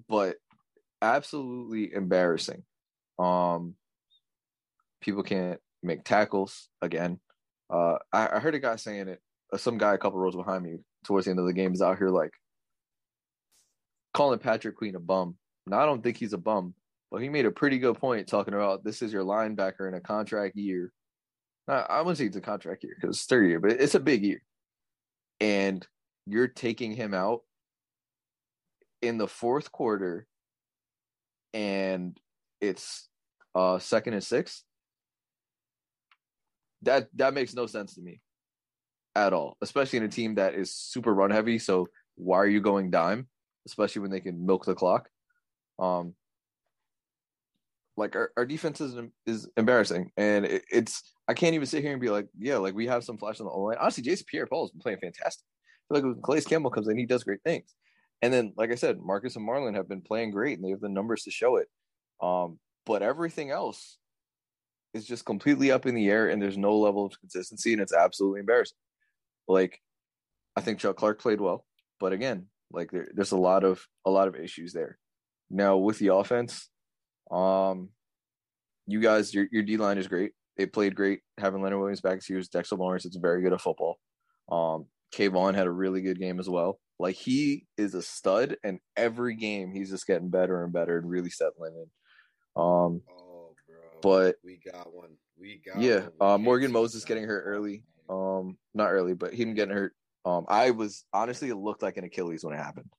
but 0.09 0.37
absolutely 1.01 1.93
embarrassing. 1.93 2.63
Um, 3.19 3.75
people 5.01 5.23
can't 5.23 5.59
make 5.83 6.03
tackles 6.03 6.69
again. 6.81 7.19
Uh, 7.69 7.95
I, 8.11 8.35
I 8.35 8.39
heard 8.39 8.55
a 8.55 8.59
guy 8.59 8.75
saying 8.75 9.07
it. 9.07 9.21
Uh, 9.51 9.57
some 9.57 9.77
guy 9.77 9.93
a 9.93 9.97
couple 9.97 10.19
rows 10.19 10.35
behind 10.35 10.63
me 10.63 10.77
towards 11.05 11.25
the 11.25 11.31
end 11.31 11.39
of 11.39 11.45
the 11.45 11.53
game 11.53 11.73
is 11.73 11.81
out 11.81 11.97
here 11.97 12.09
like 12.09 12.31
calling 14.13 14.39
Patrick 14.39 14.75
Queen 14.75 14.95
a 14.95 14.99
bum. 14.99 15.35
Now 15.65 15.79
I 15.79 15.85
don't 15.85 16.03
think 16.03 16.17
he's 16.17 16.33
a 16.33 16.37
bum, 16.37 16.73
but 17.11 17.21
he 17.21 17.29
made 17.29 17.45
a 17.45 17.51
pretty 17.51 17.79
good 17.79 17.97
point 17.97 18.27
talking 18.27 18.53
about 18.53 18.83
this 18.83 19.01
is 19.01 19.13
your 19.13 19.23
linebacker 19.23 19.87
in 19.87 19.93
a 19.93 20.01
contract 20.01 20.55
year. 20.55 20.91
Now, 21.67 21.85
I 21.89 21.99
wouldn't 21.99 22.17
say 22.17 22.25
it's 22.25 22.37
a 22.37 22.41
contract 22.41 22.83
year 22.83 22.95
because 22.95 23.17
it's 23.17 23.25
third 23.25 23.47
year, 23.47 23.59
but 23.59 23.71
it's 23.71 23.95
a 23.95 23.99
big 23.99 24.23
year, 24.23 24.41
and 25.41 25.85
you're 26.25 26.47
taking 26.47 26.93
him 26.93 27.13
out 27.13 27.41
in 29.01 29.17
the 29.17 29.27
fourth 29.27 29.71
quarter 29.71 30.27
and 31.53 32.17
it's 32.61 33.07
uh 33.55 33.79
second 33.79 34.13
and 34.13 34.23
six 34.23 34.63
that 36.81 37.07
that 37.15 37.33
makes 37.33 37.53
no 37.53 37.65
sense 37.65 37.95
to 37.95 38.01
me 38.01 38.21
at 39.17 39.33
all, 39.33 39.57
especially 39.61 39.97
in 39.97 40.03
a 40.03 40.09
team 40.09 40.35
that 40.35 40.53
is 40.53 40.71
super 40.73 41.13
run 41.13 41.31
heavy. 41.31 41.57
So 41.57 41.87
why 42.15 42.37
are 42.37 42.47
you 42.47 42.61
going 42.61 42.91
dime, 42.91 43.27
especially 43.65 44.03
when 44.03 44.11
they 44.11 44.19
can 44.19 44.45
milk 44.45 44.65
the 44.65 44.75
clock? 44.75 45.09
Um, 45.79 46.13
like 47.95 48.15
our, 48.15 48.31
our 48.37 48.45
defense 48.45 48.79
is 48.79 48.95
is 49.25 49.49
embarrassing, 49.57 50.11
and 50.17 50.45
it, 50.45 50.65
it's 50.71 51.01
I 51.27 51.33
can't 51.33 51.55
even 51.55 51.65
sit 51.65 51.81
here 51.81 51.93
and 51.93 52.01
be 52.01 52.11
like, 52.11 52.27
yeah, 52.37 52.57
like 52.57 52.75
we 52.75 52.85
have 52.87 53.03
some 53.03 53.17
flash 53.17 53.39
on 53.39 53.47
the 53.47 53.51
line. 53.51 53.77
Honestly, 53.79 54.03
Jason 54.03 54.25
Pierre-Paul 54.29 54.65
has 54.65 54.71
been 54.71 54.81
playing 54.81 54.99
fantastic. 55.01 55.43
Like 55.89 56.03
when 56.03 56.21
Calais 56.21 56.41
Campbell 56.41 56.69
comes 56.69 56.87
in, 56.87 56.97
he 56.97 57.07
does 57.07 57.23
great 57.23 57.41
things. 57.43 57.73
And 58.21 58.33
then, 58.33 58.53
like 58.57 58.71
I 58.71 58.75
said, 58.75 58.99
Marcus 58.99 59.35
and 59.35 59.47
Marlon 59.47 59.75
have 59.75 59.87
been 59.87 60.01
playing 60.01 60.31
great, 60.31 60.57
and 60.57 60.65
they 60.65 60.71
have 60.71 60.81
the 60.81 60.89
numbers 60.89 61.23
to 61.23 61.31
show 61.31 61.57
it. 61.57 61.67
Um, 62.21 62.59
but 62.85 63.03
everything 63.03 63.51
else 63.51 63.97
is 64.93 65.05
just 65.05 65.25
completely 65.25 65.71
up 65.71 65.85
in 65.85 65.93
the 65.93 66.09
air, 66.09 66.29
and 66.29 66.41
there's 66.41 66.57
no 66.57 66.77
level 66.77 67.05
of 67.05 67.19
consistency, 67.19 67.73
and 67.73 67.81
it's 67.81 67.93
absolutely 67.93 68.39
embarrassing. 68.39 68.77
Like, 69.47 69.79
I 70.55 70.61
think 70.61 70.79
Chuck 70.79 70.97
Clark 70.97 71.21
played 71.21 71.39
well, 71.39 71.65
but 71.99 72.13
again, 72.13 72.47
like 72.71 72.91
there, 72.91 73.07
there's 73.13 73.31
a 73.31 73.37
lot 73.37 73.63
of 73.63 73.85
a 74.05 74.09
lot 74.09 74.27
of 74.27 74.35
issues 74.35 74.73
there. 74.73 74.97
Now 75.49 75.77
with 75.77 75.99
the 75.99 76.13
offense, 76.13 76.69
um, 77.31 77.89
you 78.87 78.99
guys, 78.99 79.33
your 79.33 79.47
your 79.51 79.63
D 79.63 79.77
line 79.77 79.97
is 79.97 80.07
great. 80.07 80.31
They 80.57 80.65
played 80.65 80.95
great. 80.95 81.21
Having 81.37 81.61
Leonard 81.61 81.79
Williams 81.79 82.01
back, 82.01 82.23
he 82.25 82.33
was 82.33 82.49
Dexter 82.49 82.75
Lawrence. 82.75 83.05
It's 83.05 83.17
very 83.17 83.43
good 83.43 83.53
at 83.53 83.61
football. 83.61 83.97
Um, 84.51 84.87
Kayvon 85.13 85.55
had 85.55 85.67
a 85.67 85.71
really 85.71 86.01
good 86.01 86.19
game 86.19 86.39
as 86.39 86.49
well. 86.49 86.79
Like 86.99 87.15
he 87.15 87.65
is 87.77 87.93
a 87.93 88.01
stud, 88.01 88.57
and 88.63 88.79
every 88.95 89.35
game 89.35 89.71
he's 89.71 89.89
just 89.89 90.07
getting 90.07 90.29
better 90.29 90.63
and 90.63 90.73
better 90.73 90.97
and 90.97 91.09
really 91.09 91.29
settling 91.29 91.73
in. 91.75 92.61
Um, 92.61 93.01
Oh, 93.09 93.53
bro. 93.67 93.77
but 94.01 94.35
we 94.43 94.57
got 94.57 94.93
one. 94.93 95.11
We 95.39 95.61
got 95.63 95.79
yeah, 95.79 96.07
one. 96.17 96.31
uh, 96.33 96.37
Morgan 96.37 96.71
Moses 96.71 97.05
getting 97.05 97.25
hurt 97.25 97.43
early. 97.45 97.83
Um, 98.09 98.57
not 98.73 98.91
early, 98.91 99.13
but 99.13 99.33
him 99.33 99.53
getting 99.53 99.75
hurt. 99.75 99.93
Um, 100.25 100.45
I 100.47 100.71
was 100.71 101.05
honestly, 101.13 101.49
it 101.49 101.55
looked 101.55 101.83
like 101.83 101.97
an 101.97 102.03
Achilles 102.03 102.43
when 102.43 102.53
it 102.53 102.57
happened. 102.57 102.89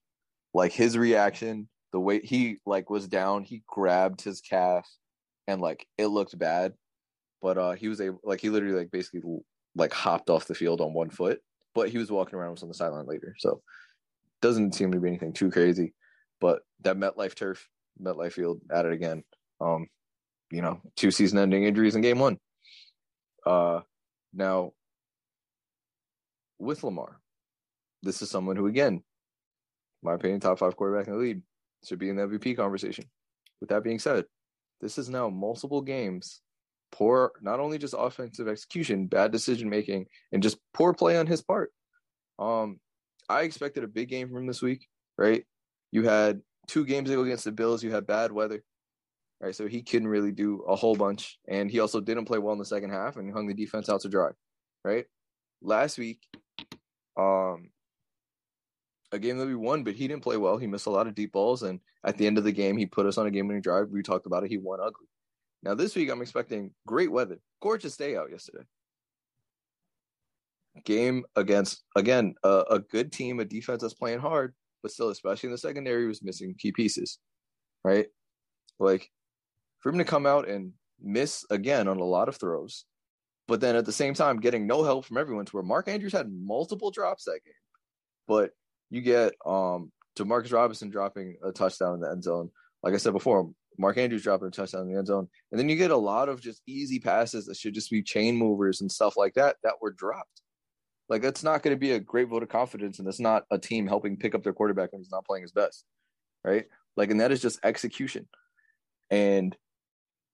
Like 0.55 0.73
his 0.73 0.97
reaction, 0.97 1.69
the 1.93 2.01
way 2.01 2.21
he 2.21 2.59
like 2.65 2.89
was 2.91 3.09
down, 3.09 3.43
he 3.43 3.63
grabbed 3.67 4.23
his 4.23 4.41
calf, 4.41 4.89
and 5.47 5.61
like 5.61 5.87
it 5.99 6.07
looked 6.07 6.39
bad. 6.39 6.75
But 7.43 7.59
uh, 7.59 7.73
he 7.73 7.89
was 7.89 8.01
able, 8.01 8.21
like, 8.25 8.41
he 8.41 8.51
literally 8.51 8.77
like 8.77 8.91
basically 8.91 9.21
like 9.77 9.93
hopped 9.93 10.31
off 10.31 10.47
the 10.47 10.55
field 10.55 10.81
on 10.81 10.93
one 10.93 11.11
foot. 11.11 11.41
But 11.79 11.91
he 11.91 11.99
was 11.99 12.11
walking 12.11 12.37
around 12.37 12.51
was 12.51 12.65
on 12.65 12.69
the 12.69 12.75
sideline 12.75 13.07
later, 13.07 13.37
so 13.39 13.63
doesn't 14.43 14.75
seem 14.75 14.91
to 14.91 14.99
be 14.99 15.07
anything 15.07 15.33
too 15.33 15.49
crazy. 15.49 15.95
But 16.41 16.63
that 16.81 16.97
MetLife 16.97 17.37
turf, 17.37 17.69
MetLife 18.03 18.33
field, 18.33 18.61
at 18.69 18.85
it 18.85 18.93
again. 18.93 19.23
Um, 19.61 19.87
you 20.51 20.61
know, 20.61 20.81
two 20.97 21.13
season-ending 21.13 21.63
injuries 21.63 21.95
in 21.95 22.03
game 22.03 22.19
one. 22.19 22.39
Uh, 23.47 23.83
now 24.35 24.73
with 26.59 26.83
Lamar, 26.83 27.21
this 28.03 28.23
is 28.23 28.29
someone 28.29 28.57
who, 28.57 28.67
again, 28.67 29.05
my 30.03 30.15
opinion, 30.15 30.41
top 30.41 30.59
five 30.59 30.75
quarterback 30.77 31.07
in 31.07 31.13
the 31.13 31.19
league, 31.21 31.43
should 31.85 32.01
be 32.01 32.09
in 32.09 32.17
the 32.17 32.23
MVP 32.23 32.57
conversation. 32.57 33.05
With 33.61 33.71
that 33.71 33.85
being 33.85 34.01
said, 34.01 34.25
this 34.81 34.99
is 34.99 35.09
now 35.09 35.29
multiple 35.29 35.81
games, 35.81 36.41
poor, 36.93 37.33
not 37.41 37.61
only 37.61 37.79
just 37.79 37.95
offensive 37.97 38.49
execution, 38.49 39.07
bad 39.07 39.33
decision 39.33 39.69
making, 39.69 40.07
and 40.33 40.43
just 40.43 40.59
poor 40.75 40.95
play 40.95 41.17
on 41.19 41.27
his 41.27 41.43
part. 41.43 41.73
Um, 42.39 42.81
I 43.29 43.43
expected 43.43 43.85
a 43.85 43.89
big 43.89 44.09
game 44.09 44.31
from 44.31 44.47
this 44.47 44.63
week, 44.63 44.87
right? 45.17 45.45
You 45.91 46.05
had 46.05 46.41
two 46.67 46.85
games 46.85 47.11
ago 47.11 47.23
against 47.23 47.45
the 47.45 47.53
Bills, 47.53 47.83
you 47.83 47.91
had 47.91 48.07
bad 48.07 48.33
weather, 48.33 48.63
right? 49.41 49.55
So 49.55 49.67
he 49.67 49.83
couldn't 49.83 50.09
really 50.09 50.33
do 50.33 50.63
a 50.69 50.77
whole 50.77 50.95
bunch, 50.95 51.39
and 51.49 51.71
he 51.71 51.81
also 51.81 52.01
didn't 52.01 52.27
play 52.27 52.39
well 52.39 52.53
in 52.53 52.59
the 52.59 52.65
second 52.65 52.91
half 52.91 53.17
and 53.17 53.33
hung 53.33 53.47
the 53.47 53.55
defense 53.55 53.89
out 53.89 54.01
to 54.03 54.09
dry, 54.09 54.31
right? 54.85 55.07
Last 55.61 55.99
week, 55.99 56.21
um, 57.17 57.71
a 59.11 59.19
game 59.19 59.39
that 59.39 59.47
we 59.47 59.55
won, 59.55 59.85
but 59.85 59.95
he 59.95 60.07
didn't 60.07 60.23
play 60.23 60.37
well. 60.37 60.59
He 60.59 60.67
missed 60.67 60.87
a 60.87 60.91
lot 60.91 61.07
of 61.07 61.15
deep 61.15 61.33
balls, 61.33 61.63
and 61.63 61.81
at 62.05 62.19
the 62.19 62.27
end 62.27 62.39
of 62.39 62.45
the 62.45 62.53
game, 62.53 62.77
he 62.77 62.87
put 62.87 63.07
us 63.07 63.19
on 63.19 63.27
a 63.27 63.31
game-winning 63.31 63.63
drive. 63.63 63.89
We 63.91 64.03
talked 64.03 64.27
about 64.27 64.45
it. 64.45 64.51
He 64.51 64.59
won 64.59 64.81
ugly. 64.81 65.07
Now 65.63 65.75
this 65.75 65.97
week, 65.97 66.11
I'm 66.11 66.23
expecting 66.23 66.73
great 66.87 67.11
weather, 67.11 67.39
gorgeous 67.61 67.97
day 67.97 68.17
out 68.17 68.31
yesterday. 68.31 68.65
Game 70.85 71.25
against 71.35 71.83
again 71.97 72.35
a, 72.45 72.65
a 72.71 72.79
good 72.79 73.13
team, 73.13 73.41
a 73.41 73.45
defense 73.45 73.83
that's 73.83 73.95
playing 73.95 74.21
hard, 74.21 74.55
but 74.83 74.93
still, 74.93 75.09
especially 75.09 75.49
in 75.49 75.53
the 75.53 75.59
secondary, 75.59 76.07
was 76.07 76.23
missing 76.23 76.55
key 76.57 76.71
pieces, 76.71 77.19
right? 77.85 78.07
Like 78.79 79.11
for 79.81 79.91
him 79.91 79.99
to 79.99 80.05
come 80.05 80.27
out 80.27 80.49
and 80.49 80.73
miss 81.01 81.45
again 81.51 81.89
on 81.89 81.99
a 81.99 82.05
lot 82.05 82.29
of 82.29 82.37
throws, 82.37 82.85
but 83.49 83.61
then 83.61 83.75
at 83.75 83.87
the 83.87 83.93
same 83.93 84.15
time 84.15 84.39
getting 84.39 84.67
no 84.67 84.85
help 84.85 85.05
from 85.05 85.19
everyone 85.19 85.47
to 85.47 85.53
where 85.53 85.65
Mark 85.65 85.89
Andrews 85.89 86.13
had 86.13 86.31
multiple 86.31 86.93
drops 86.93 87.25
that 87.25 87.41
game. 87.45 87.55
But 88.29 88.53
you 88.91 89.01
get 89.01 89.33
um 89.45 89.91
to 90.17 90.25
Marcus 90.25 90.53
Robinson 90.53 90.91
dropping 90.91 91.37
a 91.43 91.51
touchdown 91.51 91.95
in 91.95 92.01
the 92.01 92.11
end 92.11 92.23
zone. 92.23 92.51
Like 92.85 92.95
I 92.95 92.99
said 92.99 93.13
before, 93.13 93.51
Mark 93.79 93.97
Andrews 93.97 94.23
dropping 94.23 94.49
a 94.49 94.51
touchdown 94.51 94.83
in 94.83 94.93
the 94.93 94.99
end 94.99 95.07
zone. 95.07 95.29
And 95.51 95.59
then 95.59 95.69
you 95.69 95.77
get 95.77 95.91
a 95.91 95.97
lot 95.97 96.29
of 96.29 96.41
just 96.41 96.63
easy 96.67 96.99
passes 96.99 97.47
that 97.47 97.57
should 97.57 97.75
just 97.75 97.91
be 97.91 98.03
chain 98.03 98.37
movers 98.37 98.81
and 98.81 98.91
stuff 98.91 99.17
like 99.17 99.35
that 99.35 99.57
that 99.63 99.75
were 99.81 99.93
dropped. 99.93 100.43
Like 101.09 101.23
that's 101.23 101.45
not 101.45 101.63
going 101.63 101.75
to 101.75 101.81
be 101.81 101.93
a 101.93 102.01
great 102.01 102.29
vote 102.29 102.43
of 102.43 102.49
confidence, 102.49 102.99
and 102.99 103.07
that's 103.07 103.21
not 103.21 103.45
a 103.51 103.59
team 103.59 103.87
helping 103.87 104.17
pick 104.17 104.35
up 104.35 104.43
their 104.43 104.53
quarterback 104.53 104.93
when 104.93 105.01
he's 105.01 105.11
not 105.11 105.25
playing 105.25 105.43
his 105.43 105.53
best, 105.53 105.85
right? 106.45 106.67
Like, 106.97 107.11
and 107.11 107.21
that 107.21 107.33
is 107.33 107.41
just 107.41 107.61
execution, 107.65 108.29
and 109.11 109.57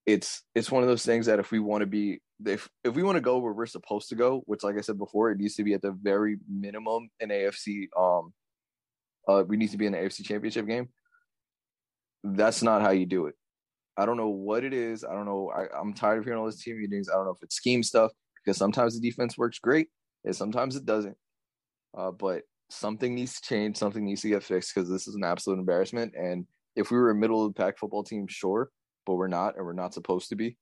it's 0.05 0.43
it's 0.53 0.69
one 0.69 0.83
of 0.83 0.89
those 0.89 1.05
things 1.05 1.27
that 1.27 1.39
if 1.39 1.51
we 1.51 1.59
want 1.59 1.81
to 1.81 1.87
be 1.87 2.19
if 2.45 2.67
if 2.83 2.93
we 2.93 3.03
want 3.03 3.15
to 3.15 3.21
go 3.21 3.37
where 3.37 3.53
we're 3.53 3.65
supposed 3.67 4.09
to 4.09 4.15
go, 4.15 4.43
which 4.47 4.63
like 4.63 4.77
I 4.77 4.81
said 4.81 4.97
before, 4.97 5.31
it 5.31 5.37
needs 5.37 5.55
to 5.55 5.63
be 5.63 5.73
at 5.73 5.81
the 5.81 5.91
very 5.91 6.37
minimum 6.49 7.09
an 7.21 7.29
AFC 7.29 7.87
um 7.97 8.33
uh 9.27 9.43
we 9.47 9.55
need 9.55 9.71
to 9.71 9.77
be 9.77 9.85
in 9.85 9.93
the 9.93 9.99
AFC 9.99 10.25
championship 10.25 10.67
game. 10.67 10.89
That's 12.33 12.63
not 12.63 12.81
how 12.81 12.91
you 12.91 13.05
do 13.05 13.27
it. 13.27 13.35
I 13.97 14.05
don't 14.05 14.17
know 14.17 14.29
what 14.29 14.63
it 14.63 14.73
is. 14.73 15.05
I 15.05 15.13
don't 15.13 15.25
know. 15.25 15.51
I, 15.55 15.67
I'm 15.79 15.93
tired 15.93 16.19
of 16.19 16.25
hearing 16.25 16.39
all 16.39 16.45
these 16.45 16.61
team 16.61 16.79
meetings. 16.79 17.07
I 17.09 17.13
don't 17.13 17.25
know 17.25 17.31
if 17.31 17.43
it's 17.43 17.55
scheme 17.55 17.83
stuff 17.83 18.11
because 18.43 18.57
sometimes 18.57 18.99
the 18.99 19.07
defense 19.07 19.37
works 19.37 19.59
great 19.59 19.87
and 20.25 20.35
sometimes 20.35 20.75
it 20.75 20.85
doesn't. 20.85 21.15
Uh, 21.97 22.11
but 22.11 22.41
something 22.69 23.15
needs 23.15 23.39
to 23.39 23.47
change. 23.47 23.77
Something 23.77 24.03
needs 24.03 24.21
to 24.21 24.29
get 24.29 24.43
fixed 24.43 24.73
because 24.73 24.89
this 24.89 25.07
is 25.07 25.15
an 25.15 25.23
absolute 25.23 25.59
embarrassment. 25.59 26.13
And 26.15 26.45
if 26.75 26.91
we 26.91 26.97
were 26.97 27.11
a 27.11 27.15
middle 27.15 27.45
of 27.45 27.53
the 27.53 27.57
pack 27.57 27.77
football 27.77 28.03
team, 28.03 28.27
sure, 28.27 28.69
but 29.05 29.15
we're 29.15 29.27
not, 29.27 29.55
and 29.55 29.65
we're 29.65 29.73
not 29.73 29.93
supposed 29.93 30.29
to 30.29 30.35
be. 30.35 30.57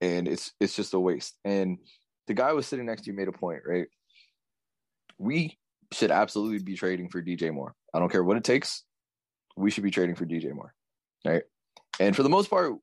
And 0.00 0.28
it's 0.28 0.52
it's 0.60 0.76
just 0.76 0.94
a 0.94 1.00
waste. 1.00 1.38
And 1.44 1.78
the 2.26 2.34
guy 2.34 2.52
was 2.52 2.66
sitting 2.66 2.86
next 2.86 3.02
to 3.02 3.10
you 3.10 3.16
made 3.16 3.28
a 3.28 3.32
point, 3.32 3.62
right? 3.66 3.86
We 5.18 5.58
should 5.92 6.10
absolutely 6.10 6.58
be 6.58 6.74
trading 6.76 7.08
for 7.08 7.22
DJ 7.22 7.52
Moore. 7.52 7.74
I 7.94 7.98
don't 7.98 8.10
care 8.10 8.24
what 8.24 8.36
it 8.36 8.44
takes. 8.44 8.84
We 9.56 9.70
should 9.70 9.84
be 9.84 9.90
trading 9.90 10.16
for 10.16 10.26
DJ 10.26 10.52
Moore, 10.52 10.74
right? 11.26 11.42
And 12.00 12.14
for 12.14 12.22
the 12.22 12.28
most 12.28 12.50
part, 12.50 12.74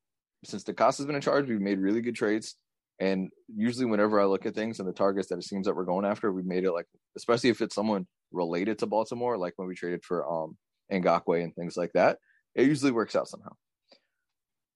since 0.44 0.64
DeCosta's 0.64 1.06
been 1.06 1.16
in 1.16 1.22
charge, 1.22 1.48
we've 1.48 1.62
made 1.62 1.80
really 1.80 2.02
good 2.02 2.16
trades. 2.16 2.56
And 3.00 3.32
usually, 3.54 3.86
whenever 3.86 4.20
I 4.20 4.26
look 4.26 4.46
at 4.46 4.56
things 4.56 4.80
and 4.80 4.88
the 4.88 4.94
targets 4.94 5.30
that 5.30 5.38
it 5.38 5.44
seems 5.44 5.66
that 5.66 5.76
we're 5.76 5.84
going 5.84 6.06
after, 6.06 6.32
we've 6.32 6.46
made 6.46 6.64
it 6.64 6.72
like, 6.72 6.86
especially 7.18 7.50
if 7.50 7.62
it's 7.62 7.76
someone 7.76 8.08
related 8.32 8.80
to 8.80 8.86
Baltimore, 8.86 9.38
like 9.38 9.54
when 9.56 9.68
we 9.68 9.76
traded 9.76 10.04
for 10.04 10.30
um 10.30 10.58
Ngakoue 10.92 11.44
and 11.44 11.56
things 11.56 11.76
like 11.76 11.92
that, 11.94 12.20
it 12.56 12.68
usually 12.68 12.92
works 12.92 13.16
out 13.16 13.28
somehow. 13.28 13.54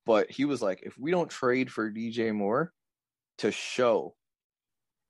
But 0.06 0.32
he 0.32 0.46
was 0.46 0.62
like, 0.62 0.82
if 0.84 0.98
we 0.98 1.12
don't 1.12 1.30
trade 1.30 1.72
for 1.72 1.92
DJ 1.92 2.34
Moore 2.34 2.74
to 3.40 3.52
show, 3.52 4.16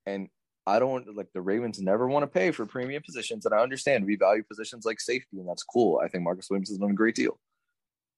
and 0.06 0.28
I 0.66 0.78
don't 0.78 1.16
like 1.16 1.28
the 1.32 1.40
Ravens 1.40 1.80
never 1.80 2.08
want 2.08 2.24
to 2.24 2.26
pay 2.26 2.50
for 2.50 2.66
premium 2.66 3.02
positions, 3.02 3.46
and 3.46 3.54
I 3.54 3.62
understand 3.62 4.04
we 4.04 4.16
value 4.16 4.42
positions 4.42 4.84
like 4.84 5.00
safety, 5.00 5.38
and 5.38 5.48
that's 5.48 5.62
cool. 5.62 6.00
I 6.04 6.08
think 6.08 6.24
Marcus 6.24 6.50
Williams 6.50 6.68
has 6.68 6.78
done 6.78 6.90
a 6.90 6.94
great 6.94 7.14
deal. 7.14 7.38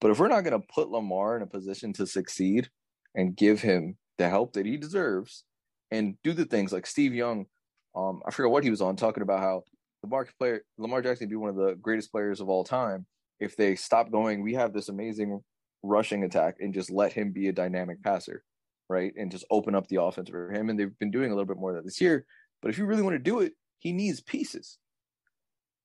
But 0.01 0.11
if 0.11 0.19
we're 0.19 0.29
not 0.29 0.45
going 0.45 0.61
to 0.61 0.67
put 0.75 0.91
Lamar 0.91 1.37
in 1.37 1.43
a 1.43 1.47
position 1.47 1.93
to 1.95 2.07
succeed 2.07 2.71
and 3.15 3.37
give 3.37 3.61
him 3.61 3.97
the 4.19 4.29
help 4.29 4.55
that 4.55 4.67
he 4.67 4.77
deserves 4.77 5.45
and 5.91 6.17
do 6.25 6.33
the 6.33 6.45
things 6.45 6.73
like 6.73 6.87
Steve 6.87 7.15
Young, 7.15 7.47
um, 7.95 8.23
I 8.27 8.31
forget 8.31 8.51
what 8.51 8.65
he 8.65 8.71
was 8.71 8.81
on 8.81 8.97
talking 8.97 9.23
about 9.23 9.41
how 9.41 9.63
market 10.07 10.35
player 10.39 10.63
Lamar 10.79 11.03
Jackson 11.03 11.29
be 11.29 11.37
one 11.37 11.51
of 11.51 11.57
the 11.57 11.75
greatest 11.75 12.11
players 12.11 12.41
of 12.41 12.49
all 12.49 12.65
time 12.65 13.07
if 13.39 13.57
they 13.57 13.75
stop 13.75 14.11
going. 14.11 14.43
We 14.43 14.55
have 14.55 14.73
this 14.73 14.89
amazing 14.89 15.41
rushing 15.83 16.25
attack 16.25 16.57
and 16.61 16.75
just 16.75 16.91
let 16.91 17.13
him 17.13 17.33
be 17.33 17.49
a 17.49 17.53
dynamic 17.53 18.03
passer, 18.03 18.45
right? 18.89 19.13
And 19.17 19.31
just 19.31 19.45
open 19.51 19.75
up 19.75 19.89
the 19.89 20.03
offense 20.03 20.31
for 20.31 20.51
him. 20.51 20.71
And 20.71 20.79
they've 20.79 20.99
been 20.99 21.11
doing 21.11 21.31
a 21.31 21.35
little 21.35 21.47
bit 21.47 21.59
more 21.59 21.71
of 21.71 21.77
that 21.77 21.85
this 21.85 22.01
year. 22.01 22.25
But 22.63 22.71
if 22.71 22.79
you 22.79 22.87
really 22.87 23.03
want 23.03 23.15
to 23.15 23.19
do 23.19 23.41
it, 23.41 23.55
he 23.79 23.93
needs 23.93 24.21
pieces. 24.21 24.79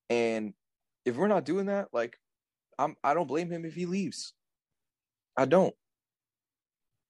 And 0.10 0.54
if 1.06 1.16
we're 1.16 1.28
not 1.28 1.46
doing 1.46 1.68
that, 1.68 1.88
like 1.94 2.18
I'm 2.78 2.96
I 3.04 3.14
don't 3.14 3.28
blame 3.28 3.50
him 3.50 3.66
if 3.66 3.76
he 3.76 3.86
leaves. 3.86 4.34
I 5.38 5.46
don't. 5.46 5.76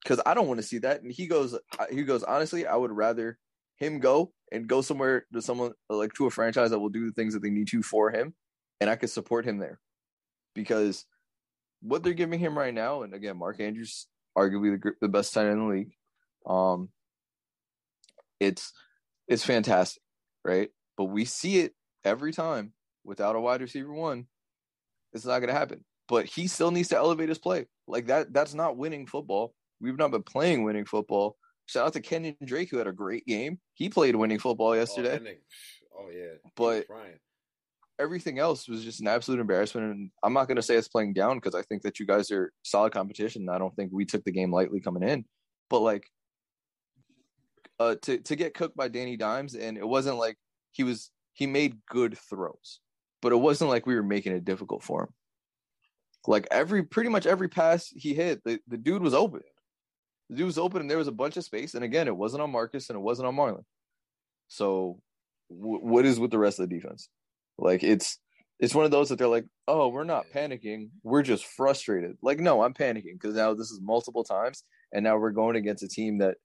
Cuz 0.06 0.20
I 0.26 0.34
don't 0.34 0.48
want 0.48 0.60
to 0.60 0.66
see 0.66 0.80
that 0.80 1.02
and 1.02 1.12
he 1.12 1.28
goes 1.28 1.58
he 1.90 2.04
goes 2.04 2.24
honestly, 2.24 2.66
I 2.66 2.76
would 2.76 2.92
rather 2.92 3.40
him 3.78 4.00
go 4.00 4.34
and 4.52 4.68
go 4.68 4.82
somewhere 4.82 5.26
to 5.34 5.42
someone 5.42 5.74
like 5.90 6.14
to 6.14 6.28
a 6.28 6.32
franchise 6.32 6.70
that 6.70 6.80
will 6.80 6.90
do 6.90 7.06
the 7.06 7.14
things 7.14 7.34
that 7.34 7.42
they 7.42 7.50
need 7.50 7.68
to 7.70 7.82
for 7.82 8.12
him 8.12 8.36
and 8.80 8.90
I 8.90 8.96
could 8.96 9.10
support 9.10 9.46
him 9.46 9.58
there. 9.58 9.80
Because 10.54 11.06
what 11.82 12.04
they're 12.04 12.14
giving 12.14 12.40
him 12.40 12.58
right 12.58 12.74
now 12.74 13.02
and 13.02 13.14
again 13.14 13.38
Mark 13.38 13.60
Andrews 13.60 14.08
arguably 14.38 14.82
the, 14.82 14.92
the 15.02 15.08
best 15.08 15.34
tight 15.34 15.48
end 15.48 15.54
in 15.54 15.68
the 15.68 15.74
league. 15.74 15.92
Um 16.46 16.90
it's 18.40 18.72
it's 19.28 19.44
fantastic, 19.44 20.02
right? 20.44 20.70
But 20.98 21.06
we 21.06 21.26
see 21.26 21.60
it 21.60 21.74
every 22.04 22.32
time 22.32 22.74
without 23.04 23.36
a 23.36 23.40
wide 23.40 23.62
receiver 23.62 23.94
one. 23.94 24.28
It's 25.16 25.26
not 25.26 25.40
going 25.40 25.48
to 25.48 25.60
happen. 25.60 25.84
But 26.08 26.28
he 26.28 26.46
still 26.46 26.70
needs 26.70 26.90
to 26.90 26.98
elevate 26.98 27.30
his 27.30 27.40
play. 27.40 27.66
Like 27.88 28.08
that. 28.08 28.32
That's 28.32 28.54
not 28.54 28.78
winning 28.78 29.08
football. 29.08 29.56
We've 29.82 29.98
not 29.98 30.12
been 30.12 30.22
playing 30.22 30.64
winning 30.64 30.86
football. 30.86 31.38
Shout 31.66 31.88
out 31.88 31.94
to 31.94 32.02
Kenyan 32.02 32.36
Drake 32.46 32.70
who 32.70 32.78
had 32.78 32.86
a 32.86 32.92
great 32.92 33.26
game. 33.26 33.60
He 33.74 33.90
played 33.90 34.16
winning 34.16 34.38
football 34.38 34.76
yesterday. 34.76 35.20
Oh, 35.98 36.04
oh 36.04 36.10
yeah, 36.12 36.36
but 36.56 36.86
everything 37.98 38.38
else 38.38 38.68
was 38.68 38.84
just 38.84 39.02
an 39.02 39.08
absolute 39.08 39.40
embarrassment. 39.40 39.92
And 39.92 40.12
I'm 40.22 40.34
not 40.34 40.48
going 40.48 40.58
to 40.58 40.62
say 40.62 40.76
it's 40.76 40.88
playing 40.88 41.14
down 41.14 41.38
because 41.38 41.56
I 41.56 41.64
think 41.64 41.82
that 41.84 42.00
you 42.00 42.06
guys 42.06 42.30
are 42.30 42.52
solid 42.64 42.94
competition. 42.94 43.50
I 43.50 43.58
don't 43.58 43.76
think 43.76 43.92
we 43.92 44.06
took 44.06 44.24
the 44.24 44.32
game 44.32 44.52
lightly 44.52 44.80
coming 44.80 45.04
in, 45.04 45.26
but 45.70 45.80
like 45.80 46.08
uh, 47.80 47.96
to 48.04 48.20
to 48.20 48.36
get 48.36 48.54
cooked 48.54 48.78
by 48.78 48.88
Danny 48.88 49.18
Dimes, 49.18 49.56
and 49.56 49.78
it 49.78 49.88
wasn't 49.88 50.18
like 50.18 50.38
he 50.72 50.84
was 50.84 51.10
he 51.34 51.48
made 51.48 51.78
good 51.90 52.18
throws, 52.18 52.80
but 53.26 53.34
it 53.34 53.38
wasn't 53.38 53.72
like 53.72 53.88
we 53.88 53.96
were 53.96 54.04
making 54.04 54.34
it 54.34 54.46
difficult 54.46 54.84
for 54.84 55.02
him. 55.02 55.10
Like 56.28 56.48
every 56.52 56.84
pretty 56.84 57.10
much 57.10 57.26
every 57.26 57.48
pass 57.50 57.88
he 57.88 58.14
hit, 58.14 58.44
the, 58.46 58.60
the 58.68 58.78
dude 58.78 59.02
was 59.02 59.16
open. 59.16 59.42
The 60.30 60.36
dude 60.36 60.46
was 60.46 60.60
open, 60.60 60.82
and 60.82 60.88
there 60.88 61.00
was 61.00 61.08
a 61.08 61.12
bunch 61.12 61.36
of 61.36 61.44
space. 61.44 61.74
And 61.74 61.84
again, 61.84 62.08
it 62.08 62.16
wasn't 62.16 62.44
on 62.44 62.52
Marcus, 62.52 62.88
and 62.88 62.98
it 62.98 63.02
wasn't 63.02 63.28
on 63.28 63.36
Marlon. 63.36 63.64
So, 64.48 65.00
w- 65.50 65.80
what 65.80 66.06
is 66.06 66.20
with 66.20 66.30
the 66.30 66.38
rest 66.38 66.60
of 66.60 66.70
the 66.70 66.76
defense? 66.76 67.10
Like 67.58 67.84
it's 67.84 68.20
it's 68.60 68.76
one 68.76 68.86
of 68.86 68.92
those 68.92 69.10
that 69.10 69.18
they're 69.18 69.28
like, 69.28 69.48
oh, 69.68 69.88
we're 69.88 70.04
not 70.04 70.28
panicking, 70.32 70.90
we're 71.02 71.24
just 71.24 71.48
frustrated. 71.48 72.18
Like, 72.22 72.40
no, 72.40 72.62
I'm 72.62 72.76
panicking 72.76 73.20
because 73.20 73.34
now 73.34 73.56
this 73.56 73.72
is 73.72 73.82
multiple 73.82 74.24
times, 74.24 74.64
and 74.94 75.04
now 75.04 75.18
we're 75.18 75.32
going 75.32 75.56
against 75.56 75.82
a 75.82 75.88
team 75.88 76.20
that 76.20 76.38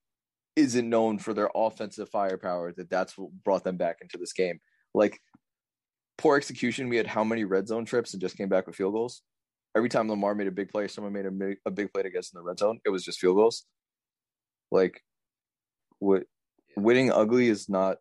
isn't 0.56 0.88
known 0.88 1.18
for 1.18 1.34
their 1.34 1.50
offensive 1.54 2.08
firepower. 2.08 2.72
That 2.72 2.88
that's 2.88 3.18
what 3.18 3.32
brought 3.44 3.64
them 3.64 3.76
back 3.76 3.98
into 4.00 4.16
this 4.16 4.32
game. 4.32 4.60
Like 4.94 5.20
poor 6.20 6.36
execution. 6.36 6.90
We 6.90 6.98
had 6.98 7.06
how 7.06 7.24
many 7.24 7.44
red 7.44 7.66
zone 7.66 7.86
trips 7.86 8.12
and 8.12 8.20
just 8.20 8.36
came 8.36 8.50
back 8.50 8.66
with 8.66 8.76
field 8.76 8.92
goals. 8.92 9.22
Every 9.74 9.88
time 9.88 10.08
Lamar 10.08 10.34
made 10.34 10.48
a 10.48 10.52
big 10.52 10.68
play, 10.68 10.86
someone 10.86 11.14
made 11.14 11.24
a 11.24 11.30
big, 11.30 11.56
a 11.64 11.70
big 11.70 11.90
play 11.92 12.02
to 12.02 12.10
get 12.10 12.26
in 12.32 12.34
the 12.34 12.42
red 12.42 12.58
zone. 12.58 12.78
It 12.84 12.90
was 12.90 13.04
just 13.04 13.18
field 13.18 13.36
goals. 13.36 13.64
Like, 14.70 15.02
what 15.98 16.24
winning 16.76 17.10
ugly 17.10 17.48
is 17.48 17.70
not 17.70 17.96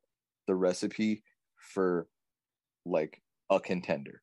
the 0.48 0.56
recipe 0.56 1.24
for 1.56 2.08
like 2.86 3.22
a 3.50 3.60
contender. 3.60 4.22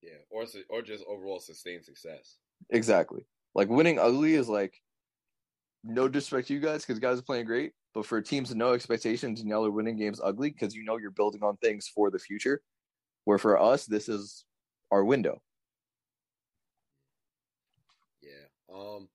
Yeah, 0.00 0.18
or 0.30 0.44
or 0.68 0.82
just 0.82 1.04
overall 1.08 1.40
sustained 1.40 1.84
success. 1.84 2.36
Exactly. 2.70 3.26
Like 3.56 3.68
winning 3.68 3.98
ugly 3.98 4.34
is 4.34 4.48
like 4.48 4.74
no 5.82 6.06
disrespect 6.08 6.48
to 6.48 6.54
you 6.54 6.60
guys 6.60 6.84
because 6.84 7.00
guys 7.00 7.18
are 7.18 7.22
playing 7.22 7.46
great, 7.46 7.72
but 7.92 8.06
for 8.06 8.20
teams 8.20 8.50
with 8.50 8.58
no 8.58 8.72
expectations 8.72 9.40
and 9.40 9.48
y'all 9.48 9.66
are 9.66 9.70
winning 9.70 9.96
games 9.96 10.20
ugly 10.22 10.50
because 10.50 10.74
you 10.74 10.84
know 10.84 10.98
you're 10.98 11.10
building 11.10 11.42
on 11.42 11.56
things 11.56 11.90
for 11.92 12.10
the 12.10 12.18
future. 12.18 12.62
Where 13.24 13.38
for 13.38 13.58
us, 13.58 13.86
this 13.86 14.08
is 14.08 14.44
our 14.90 15.04
window. 15.04 15.40
Yeah. 18.22 18.74
Um, 18.74 19.08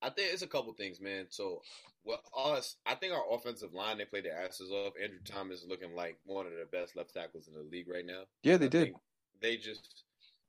I 0.00 0.10
think 0.10 0.32
it's 0.32 0.42
a 0.42 0.46
couple 0.46 0.72
things, 0.74 1.00
man. 1.00 1.26
So, 1.30 1.62
well, 2.04 2.20
us, 2.36 2.76
I 2.86 2.94
think 2.94 3.12
our 3.12 3.24
offensive 3.34 3.74
line 3.74 3.98
they 3.98 4.04
played 4.04 4.24
their 4.24 4.40
asses 4.40 4.70
off. 4.70 4.94
Andrew 5.02 5.18
Thomas 5.24 5.64
looking 5.68 5.94
like 5.94 6.18
one 6.24 6.46
of 6.46 6.52
the 6.52 6.66
best 6.70 6.96
left 6.96 7.14
tackles 7.14 7.48
in 7.48 7.54
the 7.54 7.68
league 7.68 7.88
right 7.88 8.06
now. 8.06 8.22
Yeah, 8.42 8.56
they 8.56 8.66
I 8.66 8.68
did. 8.68 8.94
They 9.40 9.56
just, 9.56 10.04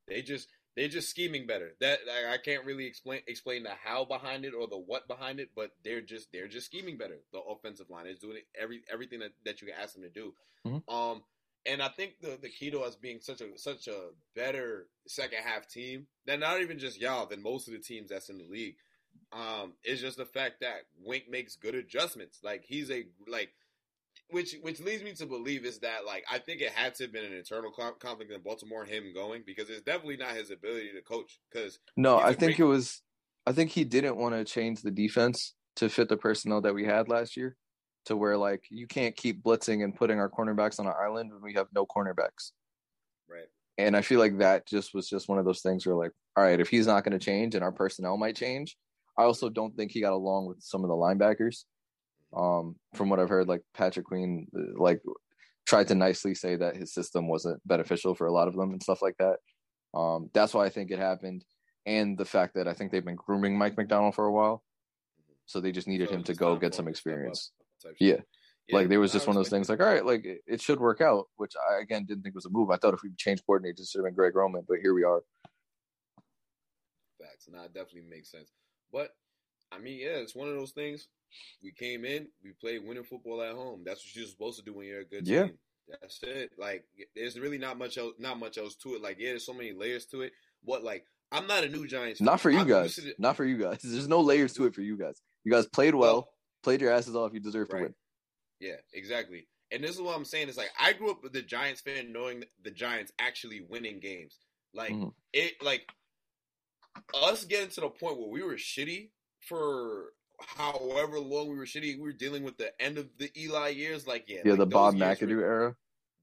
they 0.08 0.22
just, 0.22 0.48
they're 0.76 0.88
just 0.88 1.10
scheming 1.10 1.48
better. 1.48 1.72
That 1.82 2.00
I 2.32 2.38
can't 2.38 2.64
really 2.64 2.86
explain 2.86 3.22
explain 3.28 3.64
the 3.64 3.72
how 3.84 4.06
behind 4.06 4.46
it 4.46 4.54
or 4.54 4.68
the 4.68 4.78
what 4.78 5.08
behind 5.08 5.40
it, 5.40 5.50
but 5.56 5.72
they're 5.84 6.02
just 6.02 6.32
they're 6.32 6.48
just 6.48 6.68
scheming 6.68 6.98
better. 6.98 7.18
The 7.34 7.40
offensive 7.40 7.90
line 7.90 8.08
is 8.08 8.20
doing 8.20 8.38
every 8.60 8.84
everything 8.92 9.20
that, 9.20 9.32
that 9.46 9.62
you 9.62 9.68
can 9.68 9.76
ask 9.82 9.96
them 9.96 10.04
to 10.04 10.10
do. 10.10 10.34
Mm-hmm. 10.66 10.94
Um, 10.94 11.24
and 11.70 11.82
I 11.82 11.90
think 11.90 12.20
the 12.22 12.38
the 12.42 12.50
key 12.50 12.72
to 12.72 12.82
us 12.82 12.96
being 12.96 13.20
such 13.22 13.42
a 13.42 13.58
such 13.58 13.88
a 13.88 14.10
better 14.36 14.88
second 15.08 15.40
half 15.44 15.68
team 15.68 16.08
than 16.26 16.40
not 16.40 16.62
even 16.62 16.80
just 16.80 17.00
y'all 17.00 17.26
than 17.26 17.42
most 17.42 17.68
of 17.68 17.74
the 17.74 17.80
teams 17.80 18.10
that's 18.10 18.30
in 18.30 18.38
the 18.38 18.48
league 18.50 18.76
um, 19.32 19.74
is 19.84 20.02
just 20.02 20.18
the 20.18 20.26
fact 20.26 20.62
that 20.62 20.88
Wink 21.04 21.26
makes 21.30 21.56
good 21.56 21.76
adjustments. 21.76 22.40
Like 22.44 22.64
he's 22.66 22.90
a 22.90 23.06
like, 23.28 23.50
which 24.30 24.56
which 24.62 24.80
leads 24.80 25.04
me 25.04 25.14
to 25.14 25.26
believe 25.26 25.66
is 25.66 25.80
that 25.80 26.06
like 26.06 26.26
I 26.30 26.40
think 26.40 26.62
it 26.62 26.72
had 26.72 26.96
to 26.96 27.04
have 27.04 27.14
been 27.14 27.26
an 27.26 27.34
internal 27.34 27.72
conflict 27.72 28.32
in 28.32 28.42
Baltimore 28.42 28.86
him 28.86 29.14
going 29.14 29.44
because 29.46 29.70
it's 29.70 29.82
definitely 29.82 30.18
not 30.18 30.32
his 30.32 30.52
ability 30.52 30.92
to 30.96 31.02
coach. 31.02 31.40
Because 31.52 31.80
no, 31.96 32.18
I 32.18 32.34
think 32.34 32.58
great- 32.58 32.60
it 32.60 32.66
was. 32.66 33.02
I 33.46 33.52
think 33.52 33.72
he 33.72 33.84
didn't 33.84 34.18
want 34.18 34.36
to 34.36 34.44
change 34.44 34.82
the 34.82 34.92
defense 34.92 35.56
to 35.78 35.90
fit 35.90 36.10
the 36.10 36.18
personnel 36.18 36.62
that 36.62 36.76
we 36.76 36.86
had 36.86 37.08
last 37.08 37.38
year. 37.38 37.56
To 38.06 38.16
where 38.16 38.38
like 38.38 38.64
you 38.70 38.88
can't 38.88 39.16
keep 39.16 39.44
blitzing 39.44 39.84
and 39.84 39.96
putting 39.96 40.20
our 40.20 40.30
cornerbacks 40.30 40.80
on 40.80 40.88
an 40.88 40.94
island 41.00 41.32
when 41.32 41.42
we 41.42 41.54
have 41.54 41.68
no 41.74 41.86
cornerbacks. 41.86 42.52
Right. 43.30 43.48
And 43.78 43.96
I 43.96 44.02
feel 44.02 44.20
like 44.20 44.40
that 44.40 44.68
just 44.68 44.94
was 44.94 45.08
just 45.08 45.30
one 45.30 45.38
of 45.38 45.46
those 45.46 45.62
things 45.62 45.86
where 45.86 45.96
like, 45.96 46.12
all 46.36 46.44
right, 46.44 46.60
if 46.60 46.70
he's 46.70 46.88
not 46.88 47.04
going 47.04 47.18
to 47.18 47.24
change 47.24 47.56
and 47.56 47.64
our 47.64 47.72
personnel 47.72 48.18
might 48.18 48.36
change, 48.36 48.76
I 49.18 49.24
also 49.24 49.50
don't 49.50 49.76
think 49.76 49.92
he 49.92 50.02
got 50.02 50.14
along 50.14 50.48
with 50.48 50.62
some 50.62 50.84
of 50.84 50.90
the 50.90 50.96
linebackers. 50.96 51.66
Um, 52.36 52.76
from 52.96 53.10
what 53.10 53.20
I've 53.20 53.30
heard, 53.30 53.48
like 53.48 53.62
Patrick 53.74 54.06
Queen, 54.06 54.48
like 54.78 55.02
tried 55.66 55.88
to 55.90 55.96
nicely 55.96 56.36
say 56.36 56.56
that 56.56 56.76
his 56.76 56.94
system 56.94 57.28
wasn't 57.28 57.62
beneficial 57.68 58.16
for 58.16 58.28
a 58.28 58.32
lot 58.32 58.48
of 58.48 58.56
them 58.56 58.72
and 58.72 58.82
stuff 58.82 59.02
like 59.02 59.16
that. 59.20 59.38
Um, 59.94 60.30
that's 60.34 60.54
why 60.54 60.66
I 60.66 60.70
think 60.70 60.92
it 60.92 61.00
happened, 61.00 61.44
and 61.86 62.18
the 62.18 62.26
fact 62.26 62.54
that 62.56 62.68
I 62.68 62.74
think 62.74 62.92
they've 62.92 63.04
been 63.04 63.16
grooming 63.16 63.58
Mike 63.58 63.78
Macdonald 63.78 64.14
for 64.14 64.26
a 64.26 64.32
while, 64.32 64.64
so 65.48 65.60
they 65.60 65.72
just 65.72 65.88
needed 65.88 66.10
so 66.10 66.16
him 66.16 66.24
to 66.24 66.34
go 66.36 66.56
get 66.56 66.76
some 66.76 66.88
experience. 66.88 67.52
Yeah. 68.00 68.18
yeah. 68.68 68.76
like 68.76 68.90
there 68.90 69.00
was 69.00 69.12
just 69.12 69.28
one 69.28 69.36
of 69.36 69.40
those 69.40 69.50
things 69.50 69.70
like 69.70 69.80
all 69.80 69.88
right 69.88 70.06
like 70.06 70.26
it, 70.26 70.42
it, 70.48 70.62
should 70.62 70.80
work 70.80 71.02
out 71.02 71.28
which 71.38 71.54
i 71.72 71.82
again 71.82 72.06
didn't 72.06 72.24
think 72.24 72.36
was 72.36 72.46
a 72.46 72.50
move 72.50 72.70
i 72.72 72.78
thought 72.78 72.94
if 72.94 73.04
we 73.04 73.12
changed 73.18 73.44
coordinators 73.48 73.80
it 73.80 73.88
should 73.88 74.00
have 74.00 74.06
been 74.06 74.16
greg 74.16 74.36
roman 74.36 74.64
but 74.68 74.80
here 74.82 74.94
we 74.94 75.04
are 75.04 75.22
facts 77.20 77.48
and 77.48 77.56
that 77.56 77.74
definitely 77.74 78.10
makes 78.10 78.32
sense 78.32 78.52
but 78.92 79.12
I 79.72 79.80
mean, 79.80 80.00
yeah, 80.00 80.18
it's 80.18 80.36
one 80.36 80.48
of 80.48 80.56
those 80.56 80.72
things. 80.72 81.08
We 81.64 81.72
came 81.72 82.06
in, 82.06 82.28
we 82.44 82.52
played 82.60 82.86
winning 82.86 83.04
football 83.04 83.42
at 83.42 83.54
home. 83.54 83.84
That's 83.86 84.04
what 84.04 84.16
you're 84.16 84.28
supposed 84.28 84.60
to 84.60 84.66
do 84.66 84.74
when 84.74 84.88
you're 84.88 85.02
a 85.02 85.06
good 85.06 85.28
yeah. 85.28 85.44
team. 85.44 85.58
That's 85.88 86.20
it. 86.24 86.52
Like, 86.58 86.86
there's 87.16 87.40
really 87.40 87.58
not 87.58 87.78
much 87.78 87.98
else, 87.98 88.14
not 88.20 88.40
much 88.40 88.58
else 88.58 88.76
to 88.78 88.96
it. 88.96 89.02
Like, 89.02 89.18
yeah, 89.20 89.30
there's 89.30 89.46
so 89.46 89.54
many 89.54 89.74
layers 89.74 90.06
to 90.08 90.22
it. 90.22 90.34
But 90.66 90.84
like, 90.84 91.06
I'm 91.32 91.48
not 91.48 91.64
a 91.64 91.70
new 91.70 91.88
Giants. 91.88 92.22
Not 92.22 92.42
for 92.42 92.50
you 92.50 92.60
I'm 92.60 92.68
guys. 92.68 93.00
Not 93.18 93.36
for 93.36 93.46
you 93.46 93.58
guys. 93.58 93.80
There's 93.84 94.08
no 94.08 94.22
layers 94.22 94.54
to 94.54 94.66
it 94.66 94.74
for 94.74 94.82
you 94.82 94.98
guys. 94.98 95.22
You 95.44 95.52
guys 95.52 95.68
played 95.68 95.94
well 95.94 96.30
played 96.64 96.82
your 96.82 96.92
asses 96.92 97.16
off. 97.16 97.34
You 97.34 97.40
deserve 97.40 97.70
right. 97.72 97.80
to 97.80 97.84
win. 97.86 97.96
Yeah, 98.60 98.76
exactly. 98.94 99.48
And 99.72 99.84
this 99.84 99.92
is 99.92 100.02
what 100.02 100.16
I'm 100.16 100.26
saying. 100.26 100.50
Is 100.50 100.58
like 100.58 100.72
I 100.80 100.94
grew 100.94 101.12
up 101.12 101.24
with 101.24 101.34
the 101.34 101.42
Giants 101.42 101.82
fan, 101.82 102.12
knowing 102.12 102.44
the 102.64 102.72
Giants 102.72 103.12
actually 103.20 103.62
winning 103.62 104.00
games. 104.00 104.38
Like 104.74 104.92
mm-hmm. 104.92 105.10
it, 105.34 105.54
like 105.62 105.88
us 107.14 107.46
getting 107.46 107.70
to 107.70 107.82
the 107.82 107.90
point 107.90 108.20
where 108.20 108.30
we 108.30 108.44
were 108.44 108.56
shitty 108.56 109.10
for 109.48 110.14
however 110.40 111.20
long 111.20 111.50
we 111.50 111.58
were 111.58 111.66
shitty, 111.66 111.96
we 111.96 112.02
were 112.02 112.12
dealing 112.12 112.44
with 112.44 112.58
the 112.58 112.72
end 112.82 112.98
of 112.98 113.10
the 113.18 113.32
Eli 113.38 113.70
years. 113.70 114.08
Like, 114.08 114.26
yeah, 114.28 114.42
yeah, 114.46 114.52
like 114.52 114.60
the 114.60 114.66
Bob 114.66 114.96
McAdoo 114.96 115.36
were, 115.36 115.44
era. 115.44 115.76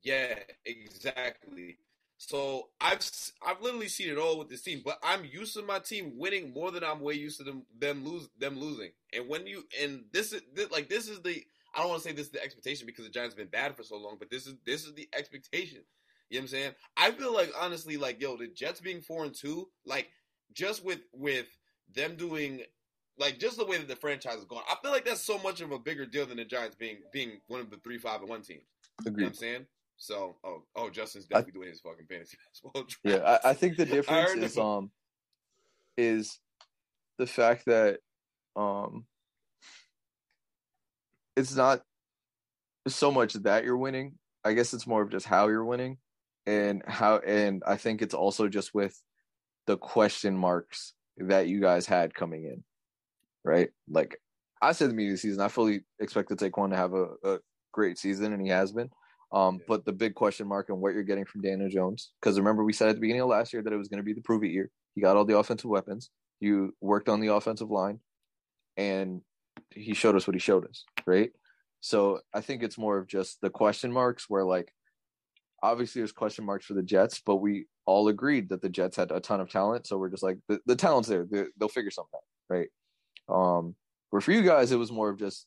Yeah, 0.02 0.34
exactly. 0.64 1.78
So 2.18 2.68
I've 2.80 3.00
I've 3.46 3.60
literally 3.60 3.88
seen 3.88 4.08
it 4.08 4.18
all 4.18 4.38
with 4.38 4.48
this 4.48 4.62
team, 4.62 4.82
but 4.84 4.98
I'm 5.02 5.24
used 5.24 5.54
to 5.54 5.62
my 5.62 5.78
team 5.78 6.14
winning 6.16 6.52
more 6.52 6.70
than 6.70 6.82
I'm 6.82 7.00
way 7.00 7.14
used 7.14 7.38
to 7.38 7.44
them 7.44 7.64
them 7.78 8.04
lose 8.04 8.28
them 8.38 8.58
losing. 8.58 8.90
And 9.12 9.28
when 9.28 9.46
you 9.46 9.64
and 9.80 10.04
this 10.12 10.32
is 10.32 10.42
this, 10.54 10.70
like 10.70 10.88
this 10.88 11.08
is 11.08 11.20
the 11.20 11.44
I 11.74 11.80
don't 11.80 11.90
want 11.90 12.02
to 12.02 12.08
say 12.08 12.14
this 12.14 12.26
is 12.26 12.32
the 12.32 12.42
expectation 12.42 12.86
because 12.86 13.04
the 13.04 13.10
Giants 13.10 13.34
have 13.34 13.38
been 13.38 13.50
bad 13.50 13.76
for 13.76 13.82
so 13.82 13.96
long, 13.96 14.16
but 14.18 14.30
this 14.30 14.46
is 14.46 14.54
this 14.64 14.84
is 14.84 14.94
the 14.94 15.08
expectation. 15.16 15.82
You 16.30 16.38
know 16.38 16.40
what 16.40 16.42
I'm 16.42 16.48
saying? 16.48 16.72
I 16.96 17.10
feel 17.10 17.34
like 17.34 17.52
honestly, 17.60 17.98
like 17.98 18.20
yo, 18.20 18.36
the 18.36 18.48
Jets 18.48 18.80
being 18.80 19.02
four 19.02 19.24
and 19.24 19.34
two, 19.34 19.68
like 19.84 20.08
just 20.54 20.84
with 20.84 21.00
with 21.12 21.46
them 21.94 22.16
doing 22.16 22.62
like 23.18 23.38
just 23.38 23.58
the 23.58 23.66
way 23.66 23.76
that 23.76 23.88
the 23.88 23.96
franchise 23.96 24.38
is 24.38 24.44
going, 24.44 24.62
I 24.70 24.76
feel 24.82 24.90
like 24.90 25.04
that's 25.04 25.22
so 25.22 25.38
much 25.38 25.60
of 25.60 25.70
a 25.70 25.78
bigger 25.78 26.06
deal 26.06 26.24
than 26.26 26.38
the 26.38 26.46
Giants 26.46 26.76
being 26.76 26.96
being 27.12 27.40
one 27.46 27.60
of 27.60 27.70
the 27.70 27.76
three 27.76 27.98
five 27.98 28.20
and 28.20 28.30
one 28.30 28.40
teams. 28.40 28.64
Agreed. 29.00 29.12
You 29.12 29.16
know 29.16 29.24
what 29.24 29.28
I'm 29.28 29.34
saying? 29.34 29.66
So, 29.96 30.36
oh, 30.44 30.62
oh, 30.74 30.90
Justin's 30.90 31.26
definitely 31.26 31.52
I, 31.52 31.54
doing 31.54 31.68
his 31.68 31.80
fucking 31.80 32.06
fantasy 32.08 32.36
basketball. 32.48 32.82
Draft. 32.82 32.98
Yeah, 33.04 33.38
I, 33.44 33.50
I, 33.50 33.54
think 33.54 33.76
the 33.76 33.86
difference 33.86 34.42
is 34.42 34.58
um 34.58 34.90
is 35.96 36.38
the 37.18 37.26
fact 37.26 37.64
that 37.66 37.98
um 38.56 39.06
it's 41.36 41.54
not 41.54 41.82
so 42.88 43.10
much 43.10 43.34
that 43.34 43.64
you're 43.64 43.76
winning. 43.76 44.14
I 44.44 44.52
guess 44.52 44.72
it's 44.72 44.86
more 44.86 45.02
of 45.02 45.10
just 45.10 45.26
how 45.26 45.48
you're 45.48 45.64
winning 45.64 45.98
and 46.46 46.82
how 46.86 47.18
and 47.18 47.62
I 47.66 47.76
think 47.76 48.02
it's 48.02 48.14
also 48.14 48.48
just 48.48 48.74
with 48.74 49.00
the 49.66 49.76
question 49.76 50.36
marks 50.36 50.94
that 51.18 51.48
you 51.48 51.60
guys 51.60 51.86
had 51.86 52.14
coming 52.14 52.44
in, 52.44 52.62
right? 53.44 53.70
Like 53.88 54.16
I 54.62 54.72
said, 54.72 54.90
the 54.90 54.94
media 54.94 55.16
season, 55.16 55.40
I 55.40 55.48
fully 55.48 55.80
expected 55.98 56.38
Saquon 56.38 56.70
to 56.70 56.76
have 56.76 56.94
a, 56.94 57.08
a 57.24 57.38
great 57.72 57.98
season, 57.98 58.32
and 58.32 58.42
he 58.42 58.48
has 58.48 58.72
been. 58.72 58.90
Um, 59.36 59.56
yeah. 59.56 59.64
But 59.68 59.84
the 59.84 59.92
big 59.92 60.14
question 60.14 60.48
mark 60.48 60.70
on 60.70 60.80
what 60.80 60.94
you're 60.94 61.02
getting 61.02 61.26
from 61.26 61.42
Daniel 61.42 61.68
Jones, 61.68 62.12
because 62.20 62.38
remember 62.38 62.64
we 62.64 62.72
said 62.72 62.88
at 62.88 62.94
the 62.94 63.00
beginning 63.00 63.22
of 63.22 63.28
last 63.28 63.52
year 63.52 63.62
that 63.62 63.72
it 63.72 63.76
was 63.76 63.88
going 63.88 63.98
to 63.98 64.04
be 64.04 64.14
the 64.14 64.22
prove 64.22 64.42
it 64.42 64.48
year. 64.48 64.70
He 64.94 65.02
got 65.02 65.16
all 65.16 65.26
the 65.26 65.36
offensive 65.36 65.68
weapons. 65.68 66.10
You 66.40 66.74
worked 66.80 67.10
on 67.10 67.20
the 67.20 67.34
offensive 67.34 67.70
line, 67.70 68.00
and 68.78 69.20
he 69.70 69.92
showed 69.92 70.16
us 70.16 70.26
what 70.26 70.34
he 70.34 70.40
showed 70.40 70.66
us, 70.66 70.84
right? 71.06 71.30
So 71.80 72.20
I 72.32 72.40
think 72.40 72.62
it's 72.62 72.78
more 72.78 72.96
of 72.96 73.06
just 73.06 73.40
the 73.42 73.50
question 73.50 73.92
marks 73.92 74.24
where 74.28 74.44
like 74.44 74.72
obviously 75.62 76.00
there's 76.00 76.12
question 76.12 76.46
marks 76.46 76.64
for 76.64 76.74
the 76.74 76.82
Jets, 76.82 77.20
but 77.24 77.36
we 77.36 77.66
all 77.84 78.08
agreed 78.08 78.48
that 78.48 78.62
the 78.62 78.68
Jets 78.70 78.96
had 78.96 79.10
a 79.10 79.20
ton 79.20 79.40
of 79.40 79.50
talent. 79.50 79.86
So 79.86 79.98
we're 79.98 80.10
just 80.10 80.22
like 80.22 80.38
the, 80.48 80.60
the 80.66 80.76
talent's 80.76 81.08
there. 81.08 81.26
They, 81.30 81.44
they'll 81.58 81.68
figure 81.68 81.90
something 81.90 82.12
out, 82.14 82.56
right? 82.56 82.68
Um, 83.28 83.74
where 84.10 84.20
for 84.20 84.32
you 84.32 84.42
guys 84.42 84.72
it 84.72 84.78
was 84.78 84.90
more 84.90 85.10
of 85.10 85.18
just 85.18 85.46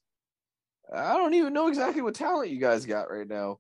I 0.93 1.17
don't 1.17 1.33
even 1.33 1.53
know 1.53 1.67
exactly 1.67 2.01
what 2.01 2.15
talent 2.15 2.51
you 2.51 2.59
guys 2.59 2.85
got 2.85 3.11
right 3.11 3.27
now, 3.27 3.59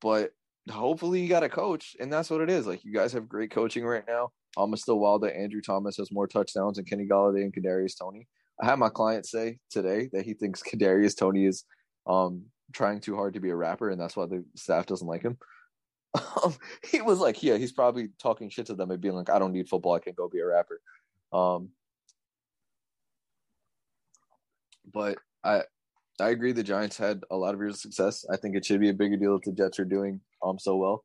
but 0.00 0.30
hopefully 0.70 1.20
you 1.20 1.28
got 1.28 1.42
a 1.42 1.48
coach, 1.48 1.96
and 2.00 2.12
that's 2.12 2.30
what 2.30 2.40
it 2.40 2.50
is. 2.50 2.66
Like 2.66 2.84
you 2.84 2.92
guys 2.92 3.12
have 3.12 3.28
great 3.28 3.50
coaching 3.50 3.84
right 3.84 4.04
now. 4.06 4.30
I'm 4.56 4.74
still 4.76 4.98
wild 4.98 5.22
that 5.22 5.36
Andrew 5.36 5.60
Thomas 5.60 5.96
has 5.98 6.10
more 6.10 6.26
touchdowns 6.26 6.76
than 6.76 6.84
Kenny 6.84 7.06
Golladay 7.06 7.42
and 7.42 7.54
Kadarius 7.54 7.96
Toney. 7.98 8.26
I 8.60 8.66
had 8.66 8.78
my 8.78 8.88
client 8.88 9.26
say 9.26 9.58
today 9.70 10.10
that 10.12 10.24
he 10.24 10.34
thinks 10.34 10.62
Kadarius 10.62 11.16
Toney 11.16 11.46
is 11.46 11.64
um, 12.06 12.42
trying 12.72 13.00
too 13.00 13.16
hard 13.16 13.34
to 13.34 13.40
be 13.40 13.50
a 13.50 13.56
rapper, 13.56 13.90
and 13.90 14.00
that's 14.00 14.16
why 14.16 14.26
the 14.26 14.44
staff 14.56 14.86
doesn't 14.86 15.06
like 15.06 15.22
him. 15.22 15.38
Um, 16.42 16.56
he 16.90 17.00
was 17.00 17.20
like, 17.20 17.40
yeah, 17.40 17.56
he's 17.56 17.70
probably 17.70 18.08
talking 18.20 18.50
shit 18.50 18.66
to 18.66 18.74
them 18.74 18.90
and 18.90 19.00
being 19.00 19.14
like, 19.14 19.30
I 19.30 19.38
don't 19.38 19.52
need 19.52 19.68
football, 19.68 19.94
I 19.94 20.00
can 20.00 20.12
go 20.12 20.28
be 20.28 20.40
a 20.40 20.46
rapper. 20.46 20.80
Um, 21.32 21.70
but 24.92 25.18
I 25.44 25.62
I 26.20 26.30
agree 26.30 26.52
the 26.52 26.62
Giants 26.62 26.96
had 26.96 27.22
a 27.30 27.36
lot 27.36 27.54
of 27.54 27.60
years 27.60 27.74
of 27.74 27.80
success. 27.80 28.24
I 28.30 28.36
think 28.36 28.54
it 28.54 28.64
should 28.64 28.80
be 28.80 28.90
a 28.90 28.94
bigger 28.94 29.16
deal 29.16 29.36
if 29.36 29.42
the 29.42 29.52
Jets 29.52 29.78
are 29.78 29.84
doing 29.84 30.20
um 30.44 30.58
so 30.58 30.76
well. 30.76 31.04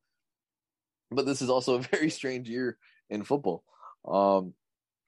But 1.11 1.25
this 1.25 1.41
is 1.41 1.49
also 1.49 1.75
a 1.75 1.81
very 1.91 2.09
strange 2.09 2.49
year 2.49 2.77
in 3.09 3.23
football. 3.23 3.63
Um 4.05 4.53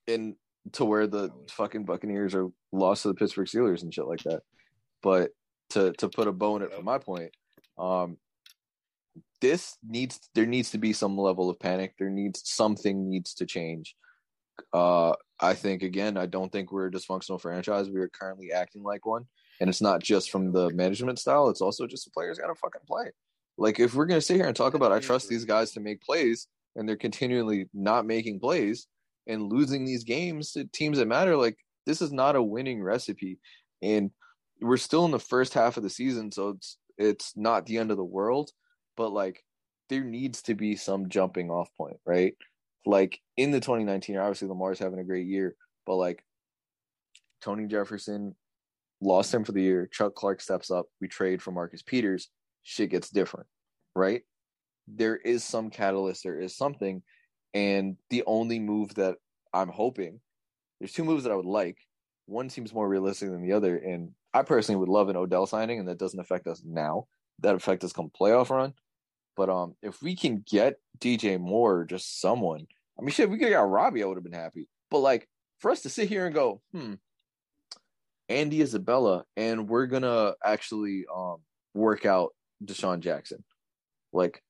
and 0.07 0.35
to 0.73 0.85
where 0.85 1.07
the 1.07 1.31
fucking 1.51 1.85
Buccaneers 1.85 2.35
are 2.35 2.47
lost 2.71 3.03
to 3.03 3.09
the 3.09 3.13
Pittsburgh 3.13 3.47
Steelers 3.47 3.83
and 3.83 3.93
shit 3.93 4.07
like 4.07 4.23
that. 4.23 4.41
But 5.01 5.31
to 5.71 5.93
to 5.93 6.09
put 6.09 6.27
a 6.27 6.31
bow 6.31 6.55
in 6.55 6.61
it 6.63 6.73
from 6.73 6.85
my 6.85 6.97
point, 6.97 7.31
um 7.77 8.17
this 9.41 9.77
needs 9.87 10.19
there 10.33 10.47
needs 10.47 10.71
to 10.71 10.77
be 10.77 10.93
some 10.93 11.17
level 11.17 11.49
of 11.49 11.59
panic. 11.59 11.93
There 11.99 12.09
needs 12.09 12.41
something 12.45 13.09
needs 13.09 13.33
to 13.35 13.45
change. 13.45 13.95
Uh 14.73 15.13
I 15.39 15.53
think 15.53 15.83
again, 15.83 16.17
I 16.17 16.25
don't 16.25 16.51
think 16.51 16.71
we're 16.71 16.87
a 16.87 16.91
dysfunctional 16.91 17.39
franchise. 17.39 17.89
We 17.89 17.99
are 17.99 18.09
currently 18.09 18.51
acting 18.51 18.83
like 18.83 19.05
one. 19.05 19.25
And 19.59 19.69
it's 19.69 19.81
not 19.81 20.01
just 20.01 20.29
from 20.29 20.51
the 20.51 20.69
management 20.71 21.19
style, 21.19 21.49
it's 21.49 21.61
also 21.61 21.87
just 21.87 22.05
the 22.05 22.11
players 22.11 22.37
gotta 22.37 22.55
fucking 22.55 22.81
play. 22.87 23.11
Like 23.57 23.79
if 23.79 23.95
we're 23.95 24.05
gonna 24.05 24.21
sit 24.21 24.35
here 24.35 24.45
and 24.45 24.55
talk 24.55 24.73
about 24.73 24.91
I 24.91 24.99
trust 24.99 25.29
these 25.29 25.45
guys 25.45 25.71
to 25.71 25.79
make 25.79 26.01
plays 26.01 26.47
and 26.75 26.87
they're 26.87 26.95
continually 26.95 27.67
not 27.73 28.05
making 28.05 28.39
plays 28.39 28.87
and 29.25 29.51
losing 29.51 29.83
these 29.83 30.03
games 30.03 30.51
to 30.51 30.65
teams 30.65 30.99
that 30.99 31.07
matter, 31.07 31.35
like 31.35 31.57
this 31.85 32.01
is 32.01 32.11
not 32.11 32.35
a 32.35 32.43
winning 32.43 32.81
recipe. 32.81 33.39
And 33.81 34.11
we're 34.61 34.77
still 34.77 35.05
in 35.05 35.11
the 35.11 35.19
first 35.19 35.53
half 35.53 35.77
of 35.77 35.83
the 35.83 35.89
season, 35.89 36.31
so 36.31 36.49
it's 36.49 36.77
it's 36.97 37.33
not 37.35 37.65
the 37.65 37.77
end 37.77 37.91
of 37.91 37.97
the 37.97 38.03
world, 38.03 38.51
but 38.95 39.11
like 39.11 39.43
there 39.89 40.03
needs 40.03 40.41
to 40.43 40.55
be 40.55 40.75
some 40.75 41.09
jumping 41.09 41.49
off 41.49 41.69
point, 41.77 41.97
right? 42.05 42.35
Like 42.85 43.19
in 43.37 43.51
the 43.51 43.59
2019 43.59 44.17
obviously 44.17 44.47
Lamar's 44.47 44.79
having 44.79 44.99
a 44.99 45.03
great 45.03 45.27
year, 45.27 45.55
but 45.85 45.95
like 45.95 46.23
Tony 47.41 47.67
Jefferson 47.67 48.35
lost 49.01 49.33
him 49.33 49.43
for 49.43 49.51
the 49.51 49.61
year. 49.61 49.87
Chuck 49.91 50.15
Clark 50.15 50.41
steps 50.41 50.71
up. 50.71 50.87
We 51.01 51.07
trade 51.07 51.41
for 51.41 51.51
Marcus 51.51 51.81
Peters. 51.81 52.29
Shit 52.63 52.89
gets 52.89 53.09
different, 53.09 53.47
right? 53.95 54.21
There 54.87 55.15
is 55.15 55.43
some 55.43 55.69
catalyst. 55.69 56.23
There 56.23 56.39
is 56.39 56.55
something. 56.55 57.03
And 57.53 57.97
the 58.09 58.23
only 58.25 58.59
move 58.59 58.95
that 58.95 59.15
I'm 59.53 59.69
hoping, 59.69 60.19
there's 60.79 60.93
two 60.93 61.03
moves 61.03 61.23
that 61.23 61.31
I 61.31 61.35
would 61.35 61.45
like. 61.45 61.77
One 62.25 62.49
seems 62.49 62.73
more 62.73 62.87
realistic 62.87 63.29
than 63.29 63.41
the 63.41 63.53
other. 63.53 63.77
And 63.77 64.11
I 64.33 64.43
personally 64.43 64.79
would 64.79 64.89
love 64.89 65.09
an 65.09 65.15
Odell 65.15 65.45
signing, 65.45 65.79
and 65.79 65.87
that 65.87 65.97
doesn't 65.97 66.19
affect 66.19 66.47
us 66.47 66.61
now. 66.65 67.07
That 67.39 67.55
affect 67.55 67.83
us 67.83 67.93
come 67.93 68.09
playoff 68.09 68.49
run. 68.49 68.73
But 69.35 69.49
um, 69.49 69.75
if 69.81 70.01
we 70.01 70.15
can 70.15 70.43
get 70.49 70.75
DJ 70.99 71.39
Moore, 71.39 71.85
just 71.85 72.19
someone. 72.19 72.65
I 72.99 73.03
mean, 73.03 73.11
shit, 73.11 73.29
we 73.29 73.37
could 73.37 73.49
get 73.49 73.57
Robbie, 73.57 74.03
I 74.03 74.07
would 74.07 74.17
have 74.17 74.23
been 74.23 74.33
happy. 74.33 74.67
But 74.89 74.99
like 74.99 75.27
for 75.59 75.71
us 75.71 75.81
to 75.81 75.89
sit 75.89 76.09
here 76.09 76.25
and 76.25 76.33
go, 76.33 76.61
hmm, 76.71 76.95
Andy 78.29 78.61
Isabella, 78.61 79.23
and 79.35 79.67
we're 79.69 79.87
gonna 79.87 80.33
actually 80.43 81.05
um 81.13 81.37
work 81.73 82.05
out 82.05 82.33
DeSean 82.63 82.99
Jackson. 82.99 83.43
Like 84.13 84.43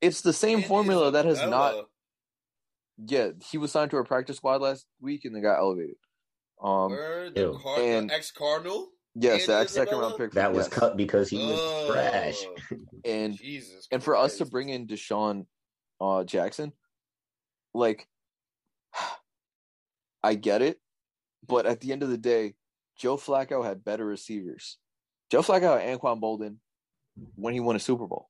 it's 0.00 0.20
the 0.22 0.32
same 0.32 0.58
Andy 0.58 0.68
formula 0.68 1.10
that 1.12 1.24
has 1.24 1.40
not 1.42 1.74
yeah, 3.06 3.30
he 3.50 3.58
was 3.58 3.70
signed 3.70 3.90
to 3.92 3.96
our 3.96 4.04
practice 4.04 4.36
squad 4.38 4.60
last 4.60 4.86
week 5.00 5.24
and 5.24 5.34
then 5.34 5.42
got 5.42 5.58
elevated. 5.58 5.96
Um 6.62 6.90
Word, 6.90 7.34
the, 7.34 7.40
Ew. 7.42 7.60
Card- 7.62 7.80
And- 7.82 8.10
the 8.10 8.14
ex 8.14 8.30
Cardinal. 8.32 8.88
yes, 9.14 9.42
Andy 9.42 9.46
that 9.46 9.70
second 9.70 9.98
round 9.98 10.16
pick 10.18 10.32
That 10.32 10.52
was 10.52 10.66
yes. 10.66 10.74
cut 10.74 10.96
because 10.96 11.28
he 11.28 11.38
was 11.38 11.58
Oh, 11.60 11.92
trash. 11.92 12.44
and 13.04 13.36
Jesus, 13.36 13.86
and 13.92 14.02
for 14.02 14.16
us 14.16 14.38
to 14.38 14.44
bring 14.46 14.68
in 14.70 14.86
DeSean 14.88 15.46
uh 16.00 16.24
Jackson, 16.24 16.72
like 17.74 18.08
I 20.22 20.34
get 20.34 20.62
it, 20.62 20.80
but 21.46 21.66
at 21.66 21.80
the 21.80 21.92
end 21.92 22.02
of 22.02 22.08
the 22.08 22.18
day, 22.18 22.54
Joe 22.98 23.16
Flacco 23.16 23.64
had 23.64 23.84
better 23.84 24.04
receivers. 24.04 24.78
Joe 25.30 25.42
Flacco 25.42 25.80
had 25.80 25.98
Anquan 25.98 26.20
Boldin 26.20 26.56
when 27.34 27.54
he 27.54 27.60
won 27.60 27.76
a 27.76 27.80
Super 27.80 28.06
Bowl. 28.06 28.28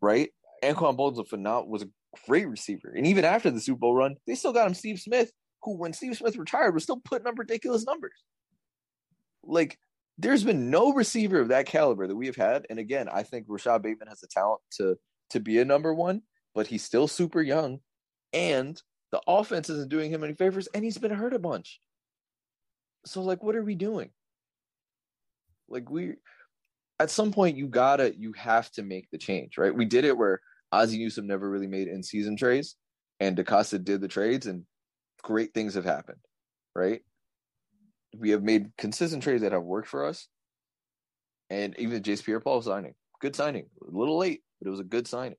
Right? 0.00 0.30
Anquan 0.62 0.96
Boldin's 0.96 1.18
a 1.18 1.24
phenom- 1.24 1.68
was 1.68 1.82
a 1.82 1.88
great 2.26 2.48
receiver. 2.48 2.92
And 2.94 3.06
even 3.06 3.24
after 3.24 3.50
the 3.50 3.60
Super 3.60 3.80
Bowl 3.80 3.94
run, 3.94 4.16
they 4.26 4.34
still 4.34 4.52
got 4.52 4.66
him 4.66 4.74
Steve 4.74 5.00
Smith, 5.00 5.32
who 5.62 5.76
when 5.76 5.92
Steve 5.92 6.16
Smith 6.16 6.36
retired 6.36 6.74
was 6.74 6.84
still 6.84 7.00
putting 7.04 7.26
up 7.26 7.38
ridiculous 7.38 7.84
numbers. 7.84 8.24
Like 9.44 9.78
there's 10.18 10.44
been 10.44 10.70
no 10.70 10.92
receiver 10.92 11.40
of 11.40 11.48
that 11.48 11.66
caliber 11.66 12.06
that 12.06 12.16
we 12.16 12.26
have 12.26 12.36
had. 12.36 12.66
And 12.70 12.78
again, 12.78 13.08
I 13.08 13.22
think 13.22 13.46
Rashod 13.48 13.82
Bateman 13.82 14.08
has 14.08 14.20
the 14.20 14.28
talent 14.28 14.60
to 14.78 14.96
to 15.30 15.40
be 15.40 15.58
a 15.58 15.64
number 15.64 15.94
one, 15.94 16.22
but 16.54 16.66
he's 16.66 16.84
still 16.84 17.08
super 17.08 17.40
young, 17.40 17.80
and 18.34 18.80
the 19.12 19.20
offense 19.26 19.70
isn't 19.70 19.90
doing 19.90 20.10
him 20.10 20.22
any 20.22 20.34
favors, 20.34 20.68
and 20.74 20.84
he's 20.84 20.98
been 20.98 21.10
hurt 21.10 21.32
a 21.32 21.38
bunch. 21.38 21.80
So, 23.04 23.22
like, 23.22 23.42
what 23.42 23.56
are 23.56 23.64
we 23.64 23.74
doing? 23.74 24.10
Like, 25.68 25.90
we 25.90 26.14
at 26.98 27.10
some 27.10 27.32
point 27.32 27.56
you 27.56 27.66
gotta 27.66 28.14
you 28.16 28.32
have 28.34 28.70
to 28.72 28.82
make 28.82 29.08
the 29.10 29.18
change, 29.18 29.58
right? 29.58 29.74
We 29.74 29.84
did 29.84 30.04
it 30.04 30.16
where 30.16 30.40
Ozzie 30.70 30.98
Newsome 30.98 31.26
never 31.26 31.50
really 31.50 31.66
made 31.66 31.88
in 31.88 32.02
season 32.02 32.36
trades, 32.36 32.76
and 33.20 33.36
DeCosta 33.36 33.82
did 33.82 34.00
the 34.00 34.08
trades, 34.08 34.46
and 34.46 34.64
great 35.22 35.52
things 35.54 35.74
have 35.74 35.84
happened, 35.84 36.20
right? 36.74 37.00
We 38.16 38.30
have 38.30 38.42
made 38.42 38.70
consistent 38.78 39.22
trades 39.22 39.42
that 39.42 39.52
have 39.52 39.62
worked 39.62 39.88
for 39.88 40.06
us, 40.06 40.28
and 41.50 41.74
even 41.78 42.02
Jace 42.02 42.24
Pierre-Paul 42.24 42.62
signing, 42.62 42.94
good 43.20 43.34
signing, 43.34 43.66
a 43.82 43.90
little 43.90 44.18
late, 44.18 44.42
but 44.60 44.68
it 44.68 44.70
was 44.70 44.80
a 44.80 44.84
good 44.84 45.08
signing. 45.08 45.38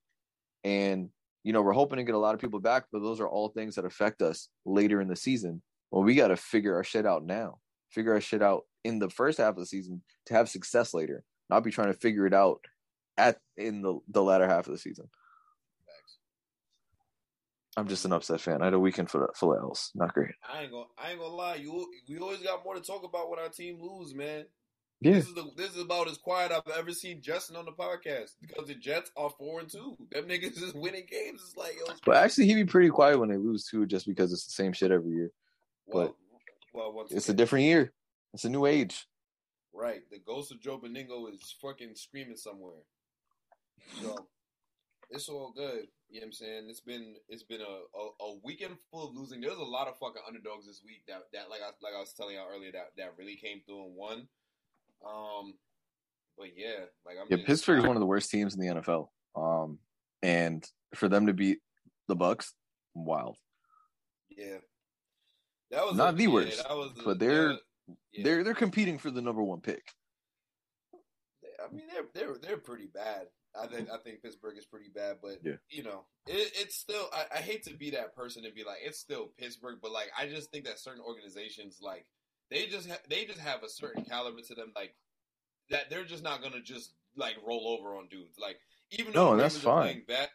And 0.64 1.10
you 1.44 1.52
know, 1.52 1.62
we're 1.62 1.74
hoping 1.74 1.98
to 1.98 2.04
get 2.04 2.16
a 2.16 2.20
lot 2.20 2.34
of 2.34 2.42
people 2.42 2.60
back, 2.60 2.86
but 2.92 3.02
those 3.02 3.20
are 3.20 3.28
all 3.28 3.50
things 3.50 3.76
that 3.76 3.86
affect 3.86 4.22
us 4.22 4.48
later 4.66 5.02
in 5.02 5.08
the 5.08 5.16
season. 5.16 5.62
Well, 5.94 6.04
we 6.04 6.16
got 6.16 6.30
to 6.30 6.36
figure 6.36 6.76
our 6.76 6.84
shit 6.84 7.06
out 7.06 7.24
now. 7.24 7.60
Figure 7.92 8.14
our 8.14 8.20
shit 8.20 8.42
out 8.42 8.64
in 8.84 8.98
the 8.98 9.12
first 9.12 9.38
half 9.38 9.52
of 9.52 9.58
the 9.58 9.68
season 9.68 10.02
to 10.26 10.34
have 10.34 10.50
success 10.50 10.92
later, 10.92 11.24
not 11.52 11.64
be 11.64 11.70
trying 11.70 11.94
to 11.94 12.00
figure 12.00 12.26
it 12.26 12.34
out 12.34 12.62
at 13.16 13.38
in 13.58 13.84
the 13.84 14.00
the 14.08 14.24
latter 14.24 14.48
half 14.48 14.66
of 14.66 14.72
the 14.72 14.80
season. 14.80 15.08
I'm 17.78 17.88
just 17.88 18.06
an 18.06 18.14
upset 18.14 18.42
fan. 18.42 18.64
I 18.64 18.66
had 18.66 18.74
a 18.74 18.80
weekend 18.80 19.12
for 19.12 19.26
of, 19.26 19.36
full 19.36 19.54
of 19.54 19.62
L's. 19.62 19.92
Not 19.94 20.16
great. 20.16 20.32
I 20.52 20.64
ain't 20.64 20.72
gonna, 20.72 20.86
I 20.98 21.12
ain't 21.12 21.20
gonna 21.20 21.32
lie. 21.32 21.56
You, 21.56 21.88
we 22.10 22.18
always 22.18 22.42
got 22.42 22.64
more 22.66 22.74
to 22.74 22.82
talk 22.82 23.04
about 23.04 23.30
when 23.30 23.38
our 23.38 23.50
team 23.50 23.78
lose, 23.80 24.16
man. 24.16 24.46
Yeah, 25.00 25.14
This 25.14 25.28
is 25.28 25.36
the, 25.36 25.46
this 25.56 25.76
is 25.76 25.82
about 25.82 26.10
as 26.10 26.18
quiet 26.18 26.52
I've 26.52 26.76
ever 26.76 26.92
seen 26.92 27.22
Justin 27.22 27.56
on 27.56 27.66
the 27.66 27.72
podcast 27.72 28.32
because 28.42 28.68
the 28.68 28.76
Jets 28.76 29.12
are 29.16 29.30
four 29.38 29.60
and 29.60 29.70
two. 29.70 29.96
Them 30.12 30.26
niggas 30.26 30.60
is 30.62 30.74
winning 30.74 31.06
games. 31.10 31.42
It's 31.46 31.58
like, 31.58 31.74
yo, 31.76 31.92
it's 31.92 32.02
but 32.04 32.16
actually, 32.16 32.48
he'd 32.48 32.56
be 32.56 32.66
pretty 32.66 32.90
quiet 32.90 33.20
when 33.20 33.30
they 33.30 33.38
lose 33.38 33.68
too, 33.68 33.86
just 33.86 34.08
because 34.08 34.34
it's 34.34 34.46
the 34.46 34.54
same 34.54 34.74
shit 34.74 34.92
every 34.92 35.12
year. 35.12 35.32
Well, 35.94 36.16
well, 36.74 36.94
once 36.94 37.12
It's 37.12 37.30
a 37.30 37.34
different 37.34 37.66
year. 37.66 37.94
It's 38.34 38.46
a 38.46 38.50
new 38.50 38.66
age. 38.66 39.06
Right, 39.74 40.02
the 40.12 40.20
ghost 40.20 40.52
of 40.52 40.62
Joe 40.62 40.80
Benigno 40.80 41.32
is 41.34 41.56
fucking 41.62 41.96
screaming 41.96 42.36
somewhere. 42.38 42.82
So 44.02 44.28
it's 45.10 45.30
all 45.30 45.52
good. 45.56 45.88
You 46.10 46.20
know 46.20 46.26
what 46.26 46.28
I'm 46.28 46.32
saying? 46.34 46.66
It's 46.70 46.82
been 46.82 47.16
it's 47.28 47.44
been 47.44 47.62
a, 47.62 47.64
a, 47.64 48.26
a 48.26 48.36
weekend 48.44 48.78
full 48.92 49.10
of 49.10 49.16
losing. 49.16 49.42
There's 49.42 49.58
a 49.58 49.64
lot 49.64 49.88
of 49.88 49.98
fucking 49.98 50.22
underdogs 50.28 50.68
this 50.68 50.82
week 50.86 51.04
that, 51.08 51.24
that 51.34 51.50
like 51.50 51.62
I 51.62 51.72
like 51.82 51.94
I 51.96 52.00
was 52.00 52.14
telling 52.14 52.36
y'all 52.36 52.48
earlier 52.54 52.72
that, 52.72 52.90
that 52.98 53.14
really 53.18 53.36
came 53.36 53.62
through 53.66 53.86
and 53.86 53.96
won. 53.96 54.28
Um 55.06 55.54
but 56.38 56.50
yeah, 56.56 56.86
like 57.06 57.18
I'm 57.20 57.28
Yeah, 57.30 57.38
just- 57.38 57.48
Pittsburgh 57.48 57.80
is 57.80 57.86
one 57.86 57.96
of 57.96 58.00
the 58.00 58.06
worst 58.06 58.30
teams 58.30 58.54
in 58.56 58.60
the 58.60 58.68
NFL. 58.82 59.08
Um, 59.36 59.80
and 60.22 60.64
for 60.96 61.10
them 61.10 61.28
to 61.28 61.34
beat 61.34 61.60
the 62.08 62.16
Bucks, 62.16 62.54
wild. 62.94 63.38
Yeah. 64.30 64.58
That 65.74 65.86
was 65.86 65.96
Not 65.96 66.14
a- 66.14 66.18
the 66.18 66.28
worst, 66.28 66.64
was 66.70 66.92
a- 67.00 67.04
but 67.04 67.20
they're- 67.20 67.58
yeah. 68.12 68.24
They're 68.24 68.44
they're 68.44 68.54
competing 68.54 68.98
for 69.00 69.12
the 69.12 69.22
number 69.22 69.42
one 69.44 69.60
pick. 69.60 69.94
I 70.94 71.74
mean, 71.74 71.84
they're 71.92 72.06
they're 72.14 72.38
they're 72.38 72.58
pretty 72.58 72.88
bad. 72.88 73.28
I 73.60 73.68
think 73.68 73.90
I 73.90 73.98
think 73.98 74.22
Pittsburgh 74.22 74.58
is 74.58 74.66
pretty 74.66 74.90
bad, 74.94 75.18
but 75.22 75.40
Yeah. 75.44 75.54
you 75.70 75.84
know, 75.84 76.06
it, 76.28 76.52
it's 76.56 76.76
still. 76.76 77.08
I, 77.14 77.26
I 77.36 77.38
hate 77.40 77.64
to 77.66 77.76
be 77.76 77.92
that 77.92 78.16
person 78.16 78.46
and 78.46 78.54
be 78.56 78.64
like, 78.64 78.80
it's 78.84 79.00
still 79.00 79.28
Pittsburgh, 79.38 79.80
but 79.82 79.92
like, 79.92 80.12
I 80.18 80.28
just 80.28 80.52
think 80.52 80.66
that 80.66 80.80
certain 80.80 81.02
organizations, 81.04 81.80
like, 81.82 82.06
they 82.50 82.66
just 82.68 82.90
ha- 82.90 83.02
they 83.10 83.26
just 83.26 83.40
have 83.40 83.64
a 83.64 83.70
certain 83.70 84.06
caliber 84.06 84.42
to 84.42 84.56
them. 84.56 84.72
Like, 84.76 84.96
that 85.70 85.90
they're 85.90 86.06
just 86.06 86.24
not 86.24 86.42
gonna 86.42 86.62
just 86.62 86.94
like 87.16 87.36
roll 87.46 87.68
over 87.80 87.96
on 87.96 88.08
dudes. 88.10 88.38
Like 88.40 88.58
even 88.92 89.14
No, 89.14 89.36
that's 89.38 89.58
fine. 89.58 90.04
bad. 90.08 90.30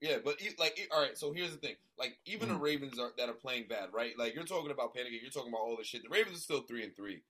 Yeah, 0.00 0.18
but 0.24 0.40
like, 0.58 0.88
all 0.92 1.00
right. 1.02 1.18
So 1.18 1.32
here's 1.32 1.50
the 1.50 1.56
thing: 1.56 1.74
like, 1.98 2.18
even 2.24 2.48
the 2.48 2.54
Mhm. 2.54 2.60
Ravens 2.60 2.98
are 2.98 3.12
that 3.18 3.28
are 3.28 3.32
playing 3.34 3.66
bad, 3.68 3.92
right? 3.92 4.16
Like, 4.16 4.34
you're 4.34 4.44
talking 4.44 4.70
about 4.70 4.94
panicking. 4.94 5.20
You're 5.20 5.30
talking 5.30 5.50
about 5.52 5.60
all 5.62 5.76
this 5.76 5.88
shit. 5.88 6.02
The 6.02 6.08
Ravens 6.08 6.36
are 6.36 6.40
still 6.40 6.62
three 6.62 6.84
and 6.84 6.94
3 6.94 7.22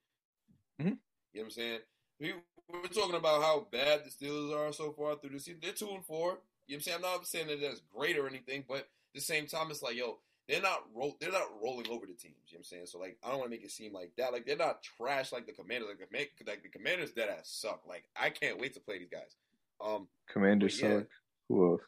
Mhm. 0.79 0.85
You 0.85 0.85
know 0.85 0.99
what 1.33 1.45
I'm 1.45 1.51
saying? 1.51 1.81
We, 2.21 2.35
we're 2.69 2.83
talking 2.89 3.14
about 3.14 3.43
how 3.43 3.61
bad 3.73 4.05
the 4.05 4.11
Steelers 4.11 4.55
are 4.55 4.73
so 4.73 4.93
far 4.93 5.16
through 5.16 5.31
the 5.31 5.41
season. 5.41 5.61
They're 5.62 5.73
two 5.73 5.89
and 5.91 6.05
four. 6.05 6.29
You 6.29 6.33
know 6.33 6.41
what 6.66 6.75
I'm 6.75 6.81
saying? 6.81 6.97
I'm 6.97 7.03
not 7.03 7.27
saying 7.27 7.47
that 7.47 7.61
that's 7.61 7.81
great 7.81 8.19
or 8.19 8.27
anything, 8.29 8.64
but 8.69 8.79
at 8.81 8.89
the 9.14 9.21
same 9.21 9.47
time, 9.47 9.71
it's 9.71 9.83
like, 9.83 9.97
yo, 9.97 10.21
they're 10.47 10.61
not 10.61 10.85
roll, 10.95 11.16
they're 11.21 11.33
not 11.33 11.62
rolling 11.62 11.89
over 11.89 12.05
the 12.07 12.12
teams. 12.14 12.35
You 12.49 12.57
know 12.57 12.59
what 12.59 12.59
I'm 12.59 12.64
saying? 12.64 12.87
So 12.87 12.99
like, 12.99 13.19
I 13.23 13.31
don't 13.31 13.39
want 13.39 13.51
to 13.51 13.57
make 13.57 13.64
it 13.64 13.71
seem 13.71 13.93
like 13.95 14.12
that. 14.16 14.33
Like 14.33 14.45
they're 14.47 14.57
not 14.57 14.83
trash 14.83 15.33
like 15.33 15.47
the 15.47 15.53
Commanders. 15.53 15.89
Like 15.89 16.11
the 16.11 16.45
like 16.47 16.62
the 16.62 16.69
Commanders, 16.69 17.12
dead 17.12 17.29
ass 17.31 17.49
suck. 17.49 17.87
Like 17.87 18.05
I 18.16 18.31
can't 18.31 18.59
wait 18.61 18.75
to 18.75 18.81
play 18.81 18.99
these 18.99 19.09
guys. 19.11 19.37
Um, 19.81 20.09
Commanders 20.29 20.81
yeah. 20.81 20.99
suck. 20.99 21.07
Who 21.49 21.73
else? 21.73 21.81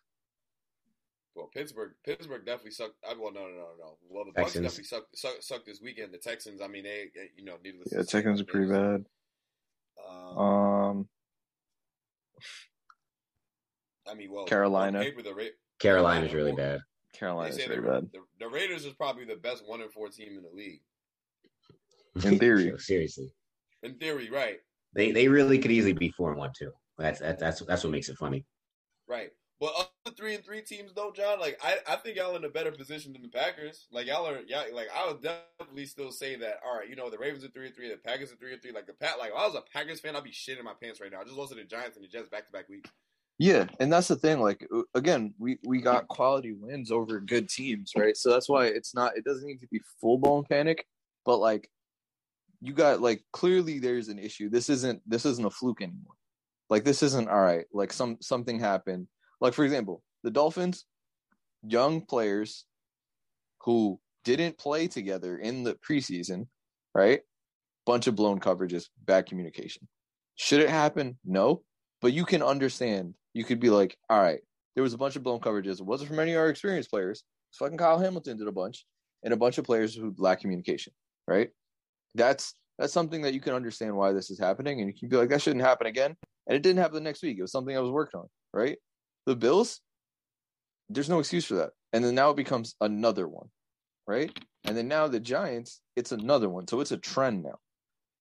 Well, 1.35 1.51
Pittsburgh, 1.55 1.93
Pittsburgh 2.05 2.45
definitely 2.45 2.72
sucked. 2.72 2.95
I, 3.09 3.14
well, 3.14 3.33
no, 3.33 3.41
no, 3.43 3.49
no, 3.49 3.68
no. 3.78 3.99
Well, 4.09 4.24
the 4.24 4.33
Bucks 4.33 4.55
definitely 4.55 4.85
sucked, 4.85 5.16
sucked, 5.16 5.45
sucked 5.45 5.66
this 5.66 5.81
weekend. 5.83 6.12
The 6.12 6.18
Texans, 6.18 6.61
I 6.61 6.66
mean, 6.68 6.85
they, 6.85 7.07
they- 7.14 7.31
you 7.37 7.45
know, 7.45 7.57
needless. 7.64 7.89
Yeah, 7.93 7.99
to 7.99 8.05
say, 8.05 8.18
Texans 8.18 8.41
are 8.41 8.45
pretty 8.45 8.66
just- 8.66 8.81
bad. 8.81 9.05
Um, 10.09 10.39
Um, 10.39 11.09
I 14.09 14.14
mean, 14.14 14.31
well, 14.33 14.45
Carolina. 14.47 14.99
on 14.99 15.05
paper, 15.05 15.22
the 15.22 15.35
Ra- 15.35 15.45
Carolina's 15.78 16.33
really 16.35 16.53
bad. 16.53 16.81
They 17.12 17.18
Carolina's 17.18 17.57
say 17.57 17.66
very 17.68 17.81
the, 17.81 17.87
bad. 17.89 18.11
the, 18.12 18.18
the 18.41 18.49
Raiders 18.49 18.85
is 18.85 18.93
probably 18.95 19.24
the 19.24 19.37
best 19.37 19.62
one 19.68 19.81
and 19.83 19.93
four 19.93 20.09
team 20.09 20.37
in 20.37 20.43
the 20.43 20.51
league. 20.55 20.81
In 22.24 22.39
theory. 22.39 22.72
seriously, 22.78 23.33
In 23.83 23.95
theory, 23.99 24.31
right, 24.31 24.57
they 24.95 25.12
they 25.12 25.28
really 25.28 25.59
could 25.61 25.70
easily 25.70 25.93
be 25.93 26.11
four 26.11 26.31
and 26.31 26.39
one 26.39 26.51
too. 26.59 26.72
That's 26.99 27.20
that's 27.20 27.41
that's 27.41 27.61
that's 27.61 27.85
what 27.85 27.91
makes 27.93 28.09
it 28.09 28.16
funny. 28.18 28.45
right. 29.09 29.31
But 29.61 29.74
other 29.76 30.16
three 30.16 30.34
and 30.34 30.42
three 30.42 30.62
teams, 30.62 30.94
though, 30.94 31.12
John, 31.14 31.38
like 31.38 31.61
I, 31.62 31.76
I 31.86 31.96
think 31.96 32.16
y'all 32.16 32.34
in 32.34 32.44
a 32.44 32.48
better 32.48 32.72
position 32.72 33.12
than 33.12 33.20
the 33.20 33.28
Packers. 33.28 33.86
Like 33.92 34.06
y'all 34.06 34.26
are, 34.26 34.40
y'all, 34.40 34.64
like 34.74 34.88
I 34.96 35.06
would 35.06 35.22
definitely 35.22 35.84
still 35.84 36.12
say 36.12 36.34
that. 36.36 36.61
All 36.66 36.78
right, 36.78 36.88
you 36.88 36.96
know 36.96 37.11
the 37.11 37.18
Ravens 37.18 37.44
are 37.44 37.48
three 37.48 37.66
and 37.66 37.76
three, 37.76 37.90
the 37.90 37.98
Packers 37.98 38.32
are 38.32 38.36
three 38.36 38.54
and 38.54 38.62
three. 38.62 38.72
Like 38.72 38.86
the 38.86 38.94
Pat, 38.94 39.18
like 39.18 39.32
if 39.32 39.36
I 39.36 39.46
was 39.46 39.54
a 39.54 39.61
Packers 39.61 40.00
fan, 40.00 40.16
I'd 40.16 40.24
be 40.24 40.30
shitting 40.30 40.64
my 40.64 40.72
pants 40.80 40.98
right 40.98 41.12
now. 41.12 41.20
I 41.20 41.24
just 41.24 41.36
lost 41.36 41.50
to 41.50 41.56
the 41.56 41.64
Giants 41.64 41.96
and 41.96 42.04
the 42.04 42.08
Jets 42.08 42.30
back 42.30 42.46
to 42.46 42.52
back 42.52 42.70
weeks. 42.70 42.88
Yeah, 43.38 43.66
and 43.80 43.92
that's 43.92 44.08
the 44.08 44.16
thing. 44.16 44.40
Like 44.40 44.66
uh, 44.74 44.82
again, 44.94 45.34
we 45.38 45.58
we 45.66 45.82
got 45.82 46.08
quality 46.08 46.52
wins 46.52 46.90
over 46.90 47.20
good 47.20 47.50
teams, 47.50 47.92
right? 47.94 48.16
So 48.16 48.30
that's 48.30 48.48
why 48.48 48.66
it's 48.66 48.94
not. 48.94 49.16
It 49.16 49.24
doesn't 49.24 49.46
need 49.46 49.61
to 49.61 49.68
be 49.68 49.80
full 50.00 50.16
blown 50.16 50.44
panic, 50.44 50.86
but 51.26 51.36
like 51.36 51.70
you 52.62 52.72
got 52.72 53.02
like 53.02 53.22
clearly 53.32 53.78
there's 53.78 54.08
an 54.08 54.18
issue. 54.18 54.48
This 54.48 54.70
isn't 54.70 55.02
this 55.06 55.26
isn't 55.26 55.46
a 55.46 55.50
fluke 55.50 55.82
anymore. 55.82 56.14
Like 56.70 56.84
this 56.84 57.02
isn't 57.02 57.28
all 57.28 57.40
right. 57.40 57.66
Like 57.74 57.92
some 57.92 58.16
something 58.20 58.58
happened. 58.58 59.06
Like 59.41 59.55
for 59.55 59.64
example, 59.64 60.03
the 60.22 60.30
Dolphins, 60.30 60.84
young 61.62 62.03
players 62.03 62.64
who 63.62 64.01
didn't 64.24 64.59
play 64.59 64.86
together 64.86 65.36
in 65.36 65.64
the 65.64 65.74
preseason, 65.74 66.47
right? 66.95 67.20
Bunch 67.86 68.07
of 68.07 68.16
blown 68.16 68.41
coverages, 68.41 68.86
bad 69.05 69.26
communication. 69.26 69.88
Should 70.36 70.61
it 70.61 70.70
happen? 70.70 71.18
No, 71.24 71.62
but 72.01 72.12
you 72.12 72.24
can 72.24 72.43
understand. 72.43 73.14
You 73.34 73.45
could 73.45 73.61
be 73.61 73.70
like, 73.70 73.97
all 74.09 74.20
right, 74.20 74.41
there 74.74 74.82
was 74.82 74.95
a 74.95 74.99
bunch 74.99 75.16
of 75.16 75.22
blown 75.22 75.41
coverages. 75.41 75.80
It 75.80 75.86
wasn't 75.86 76.09
from 76.09 76.20
any 76.20 76.32
of 76.32 76.38
our 76.38 76.49
experienced 76.49 76.91
players. 76.91 77.22
Fucking 77.53 77.78
Kyle 77.78 77.99
Hamilton 77.99 78.38
did 78.38 78.49
a 78.49 78.53
bunch, 78.53 78.84
and 79.22 79.34
a 79.34 79.36
bunch 79.36 79.59
of 79.59 79.64
players 79.64 79.95
who 79.95 80.14
lack 80.18 80.41
communication. 80.41 80.93
Right? 81.26 81.51
That's 82.14 82.55
that's 82.78 82.93
something 82.93 83.22
that 83.22 83.34
you 83.34 83.41
can 83.41 83.55
understand 83.55 83.97
why 83.97 84.12
this 84.12 84.30
is 84.30 84.38
happening, 84.38 84.80
and 84.80 84.88
you 84.88 84.99
can 84.99 85.09
be 85.09 85.16
like, 85.16 85.28
that 85.28 85.43
shouldn't 85.43 85.64
happen 85.64 85.86
again. 85.86 86.16
And 86.47 86.57
it 86.57 86.62
didn't 86.62 86.78
happen 86.78 86.95
the 86.95 87.01
next 87.01 87.22
week. 87.22 87.38
It 87.38 87.43
was 87.43 87.53
something 87.53 87.76
I 87.76 87.80
was 87.80 87.91
working 87.91 88.20
on. 88.20 88.26
Right? 88.53 88.78
The 89.27 89.37
Bills, 89.37 89.81
there's 90.89 91.09
no 91.09 91.18
excuse 91.18 91.45
for 91.45 91.55
that. 91.57 91.71
And 91.93 92.05
then 92.05 92.14
now 92.14 92.31
it 92.31 92.37
becomes 92.37 92.75
another 92.81 93.29
one. 93.29 93.49
Right? 94.07 94.37
And 94.64 94.77
then 94.77 94.89
now 94.89 95.07
the 95.09 95.21
Giants, 95.21 95.81
it's 95.97 96.12
another 96.12 96.49
one. 96.49 96.66
So 96.66 96.81
it's 96.81 96.93
a 96.93 96.97
trend 96.97 97.43
now. 97.43 97.59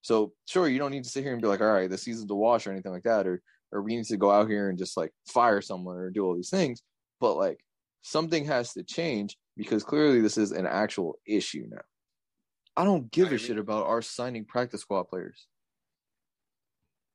So 0.01 0.33
sure, 0.47 0.67
you 0.67 0.79
don't 0.79 0.91
need 0.91 1.03
to 1.03 1.09
sit 1.09 1.23
here 1.23 1.33
and 1.33 1.41
be 1.41 1.47
like, 1.47 1.61
all 1.61 1.71
right, 1.71 1.89
the 1.89 1.97
season's 1.97 2.27
the 2.27 2.35
wash 2.35 2.65
or 2.67 2.71
anything 2.71 2.91
like 2.91 3.03
that, 3.03 3.27
or 3.27 3.41
or 3.71 3.81
we 3.81 3.95
need 3.95 4.05
to 4.05 4.17
go 4.17 4.31
out 4.31 4.49
here 4.49 4.69
and 4.69 4.77
just 4.77 4.97
like 4.97 5.11
fire 5.27 5.61
someone 5.61 5.97
or 5.97 6.09
do 6.09 6.25
all 6.25 6.35
these 6.35 6.49
things. 6.49 6.81
But 7.19 7.35
like 7.35 7.59
something 8.01 8.45
has 8.45 8.73
to 8.73 8.83
change 8.83 9.37
because 9.57 9.83
clearly 9.83 10.21
this 10.21 10.37
is 10.37 10.51
an 10.51 10.65
actual 10.65 11.19
issue 11.27 11.65
now. 11.69 11.81
I 12.77 12.85
don't 12.85 13.11
give 13.11 13.25
I 13.27 13.29
a 13.29 13.31
mean- 13.31 13.39
shit 13.39 13.57
about 13.57 13.87
our 13.87 14.01
signing 14.01 14.45
practice 14.45 14.81
squad 14.81 15.03
players. 15.03 15.47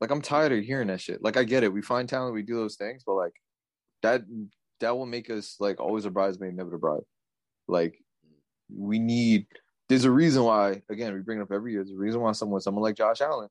Like 0.00 0.10
I'm 0.10 0.20
tired 0.20 0.52
of 0.52 0.62
hearing 0.62 0.88
that 0.88 1.00
shit. 1.00 1.22
Like 1.22 1.36
I 1.36 1.44
get 1.44 1.62
it, 1.62 1.72
we 1.72 1.80
find 1.80 2.08
talent, 2.08 2.34
we 2.34 2.42
do 2.42 2.56
those 2.56 2.76
things, 2.76 3.02
but 3.06 3.14
like 3.14 3.32
that 4.04 4.22
that 4.80 4.96
will 4.96 5.06
make 5.06 5.30
us 5.30 5.56
like 5.60 5.80
always 5.80 6.04
a 6.04 6.10
bridesmaid, 6.10 6.54
never 6.54 6.74
a 6.74 6.78
bride. 6.78 7.02
Like 7.66 7.98
we 8.74 8.98
need. 8.98 9.46
There's 9.88 10.04
a 10.04 10.10
reason 10.10 10.44
why. 10.44 10.82
Again, 10.90 11.14
we 11.14 11.20
bring 11.20 11.38
it 11.38 11.42
up 11.42 11.52
every 11.52 11.72
year. 11.72 11.82
There's 11.82 11.96
a 11.96 11.98
reason 11.98 12.20
why 12.20 12.32
someone, 12.32 12.60
someone 12.60 12.82
like 12.82 12.96
Josh 12.96 13.20
Allen, 13.20 13.48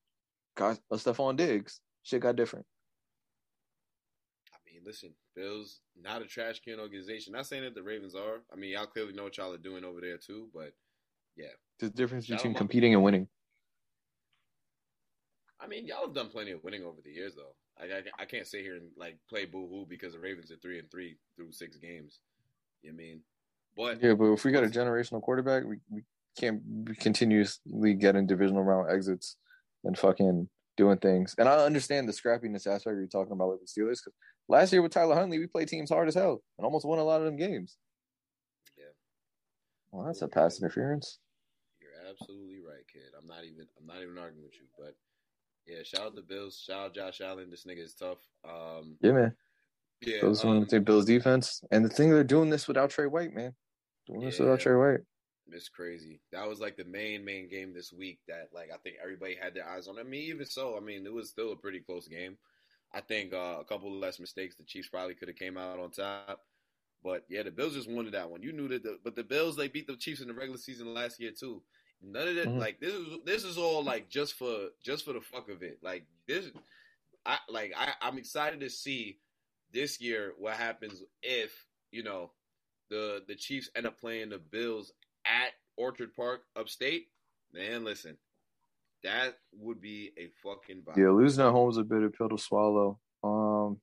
got 0.56 0.80
a 0.91 0.95
Stefon 0.95 1.36
Diggs, 1.36 1.80
shit 2.04 2.22
got 2.22 2.36
different. 2.36 2.66
I 4.54 4.58
mean, 4.66 4.82
listen, 4.86 5.14
Bills 5.36 5.82
not 5.99 6.22
a 6.22 6.26
trash 6.26 6.60
can 6.60 6.80
organization. 6.80 7.34
Not 7.34 7.47
saying 7.47 7.64
that 7.64 7.76
the 7.76 7.84
Ravens 7.84 8.16
are. 8.16 8.41
I 8.51 8.56
mean, 8.56 8.72
y'all 8.72 8.86
clearly 8.86 9.14
know 9.14 9.24
what 9.24 9.38
y'all 9.38 9.54
are 9.54 9.58
doing 9.58 9.84
over 9.84 10.01
there 10.01 10.18
too. 10.18 10.49
But 10.54 10.74
yeah. 11.36 11.47
There's 11.80 11.91
a 11.91 11.95
difference 11.95 12.26
Shout 12.26 12.38
between 12.38 12.54
competing 12.54 12.93
and 12.93 13.04
winning. 13.04 13.28
I 15.60 15.68
mean, 15.68 15.88
y'all 15.88 16.06
have 16.06 16.14
done 16.14 16.30
plenty 16.30 16.51
of 16.51 16.64
winning 16.64 16.84
over 16.84 16.97
the 17.04 17.12
years, 17.12 17.34
though. 17.36 17.56
Like, 17.80 17.91
I, 17.91 18.24
I 18.24 18.26
can't 18.26 18.47
sit 18.47 18.61
here 18.61 18.76
and 18.76 18.89
like 18.97 19.17
play 19.30 19.45
boo 19.45 19.67
hoo 19.67 19.86
because 19.89 20.13
the 20.13 20.19
Ravens 20.19 20.51
are 20.51 20.57
three 20.57 20.80
and 20.80 20.89
three 20.91 21.17
through 21.36 21.51
six 21.51 21.78
games. 21.78 22.19
You 22.82 22.91
know 22.91 22.95
I 22.95 22.97
mean? 22.97 23.21
But 23.76 24.03
Yeah, 24.03 24.13
but 24.13 24.32
if 24.34 24.45
we 24.45 24.51
got 24.51 24.63
a 24.63 24.67
generational 24.67 25.21
quarterback, 25.21 25.63
we, 25.63 25.78
we 25.89 26.03
can't 26.38 26.86
be 26.86 26.95
continuously 26.95 27.93
getting 27.93 28.28
divisional 28.28 28.63
round 28.63 28.91
exits 28.91 29.38
and 29.84 29.97
fucking 29.97 30.47
doing 30.78 30.97
things. 30.97 31.36
And 31.38 31.47
I 31.47 31.57
understand 31.57 32.07
the 32.07 32.13
scrappiness 32.13 32.67
aspect 32.67 32.97
you're 32.97 33.07
talking 33.07 33.34
about 33.34 33.49
with 33.49 33.61
the 33.61 33.65
Steelers 33.65 33.99
because 34.03 34.13
last 34.47 34.71
year 34.74 34.82
with 34.82 34.91
Tyler 34.91 35.15
Huntley, 35.15 35.39
we 35.39 35.47
played 35.47 35.67
teams 35.67 35.89
hard 35.89 36.07
as 36.07 36.15
hell 36.15 36.41
and 36.57 36.65
almost 36.65 36.86
won 36.86 36.99
a 36.99 37.03
lot 37.03 37.21
of 37.21 37.26
them 37.26 37.38
games. 37.38 37.78
Yeah. 38.78 38.86
Well, 39.91 40.05
that's 40.05 40.21
a 40.21 40.28
pass 40.28 40.59
interference. 40.59 41.19
You're 41.82 42.09
absolutely 42.09 42.59
right, 42.65 42.86
kid. 42.91 43.13
I'm 43.19 43.28
not 43.28 43.43
even 43.43 43.67
I'm 43.80 43.88
not 43.88 44.01
even 44.01 44.17
arguing 44.17 44.43
with 44.43 44.55
you. 44.55 44.67
But 44.78 44.95
yeah, 45.66 45.84
shout 45.84 46.01
out 46.01 46.16
the 46.16 46.22
Bills. 46.22 46.61
Shout 46.66 46.86
out 46.86 46.95
Josh 46.95 47.22
Allen. 47.22 47.49
This 47.49 47.66
nigga 47.66 47.84
is 47.84 47.93
tough. 47.93 48.20
Um, 48.43 48.97
Yeah, 49.01 49.11
man. 49.11 49.36
yeah, 50.01 50.22
Those 50.22 50.43
um, 50.43 50.68
say 50.68 50.80
Bills 50.80 51.05
defense. 51.05 51.61
And 51.72 51.84
the 51.86 51.89
thing 51.89 52.09
they're 52.09 52.24
doing 52.24 52.49
this 52.49 52.68
without 52.68 52.89
Trey 52.89 53.07
White, 53.07 53.34
man. 53.34 53.53
Doing 54.07 54.22
this 54.22 54.39
Yeah. 54.39 54.45
without 54.45 54.59
Trey 54.59 54.76
White. 54.76 55.01
It's 55.51 55.70
crazy. 55.70 56.22
That 56.32 56.47
was 56.47 56.59
like 56.59 56.78
the 56.78 56.86
main 56.86 57.24
main 57.26 57.49
game 57.49 57.74
this 57.74 57.91
week 57.91 58.20
that 58.28 58.49
like 58.53 58.70
I 58.74 58.78
think 58.78 58.95
everybody 59.01 59.36
had 59.36 59.53
their 59.53 59.68
eyes 59.68 59.88
on. 59.88 59.99
I 59.99 60.03
mean, 60.03 60.24
even 60.24 60.45
so, 60.45 60.78
I 60.78 60.80
mean 60.80 61.05
it 61.05 61.14
was 61.14 61.30
still 61.30 61.51
a 61.51 61.55
pretty 61.57 61.82
close 61.82 62.07
game. 62.07 62.38
I 62.93 63.01
think 63.01 63.34
uh, 63.34 63.57
a 63.59 63.66
couple 63.66 63.89
of 63.89 63.99
less 63.99 64.20
mistakes, 64.20 64.55
the 64.55 64.64
Chiefs 64.64 64.88
probably 64.88 65.16
could 65.16 65.28
have 65.28 65.38
came 65.38 65.57
out 65.57 65.80
on 65.80 65.91
top. 65.91 66.39
But 67.03 67.26
yeah, 67.28 67.43
the 67.43 67.51
Bills 67.51 67.74
just 67.74 67.89
wanted 67.89 68.14
that 68.14 68.30
one. 68.30 68.41
You 68.41 68.53
knew 68.53 68.70
that, 68.70 68.84
the, 68.84 68.99
but 69.03 69.16
the 69.16 69.24
Bills 69.24 69.57
they 69.57 69.68
beat 69.68 69.88
the 69.88 69.97
Chiefs 69.97 70.22
in 70.22 70.30
the 70.30 70.34
regular 70.34 70.57
season 70.57 70.93
last 70.93 71.20
year 71.20 71.32
too. 71.38 71.61
None 72.04 72.28
of 72.28 72.36
that, 72.36 72.47
Mhm. 72.49 72.60
like 72.60 72.80
this 72.80 72.93
is 72.93 73.18
this 73.24 73.43
is 73.45 73.58
all 73.58 73.82
like 73.84 74.10
just 74.10 74.34
for 74.34 74.70
just 74.84 75.06
for 75.06 75.14
the 75.14 75.22
fuck 75.22 75.49
of 75.49 75.64
it. 75.64 75.82
Like 75.82 76.06
this, 76.28 76.51
I 77.26 77.39
like 77.49 77.74
I 77.76 77.93
I'm 78.01 78.18
excited 78.18 78.60
to 78.60 78.70
see 78.70 79.20
this 79.72 80.01
year 80.01 80.34
what 80.38 80.56
happens 80.56 81.01
if 81.22 81.66
you 81.91 82.04
know 82.04 82.34
the 82.89 83.24
the 83.28 83.36
Chiefs 83.36 83.70
end 83.76 83.88
up 83.88 83.97
playing 83.99 84.30
the 84.30 84.38
Bills 84.38 84.91
at 85.26 85.54
Orchard 85.78 86.14
Park 86.14 86.45
upstate. 86.56 87.08
Man, 87.54 87.84
listen, 87.86 88.18
that 89.04 89.39
would 89.54 89.80
be 89.80 90.12
a 90.18 90.28
fucking 90.43 90.82
vibe. 90.84 90.97
Yeah, 90.97 91.10
losing 91.12 91.45
at 91.45 91.51
home 91.51 91.70
is 91.70 91.78
a 91.78 91.84
bit 91.84 92.04
of 92.04 92.14
pill 92.14 92.30
to 92.30 92.38
swallow. 92.38 92.99
Um, 93.24 93.80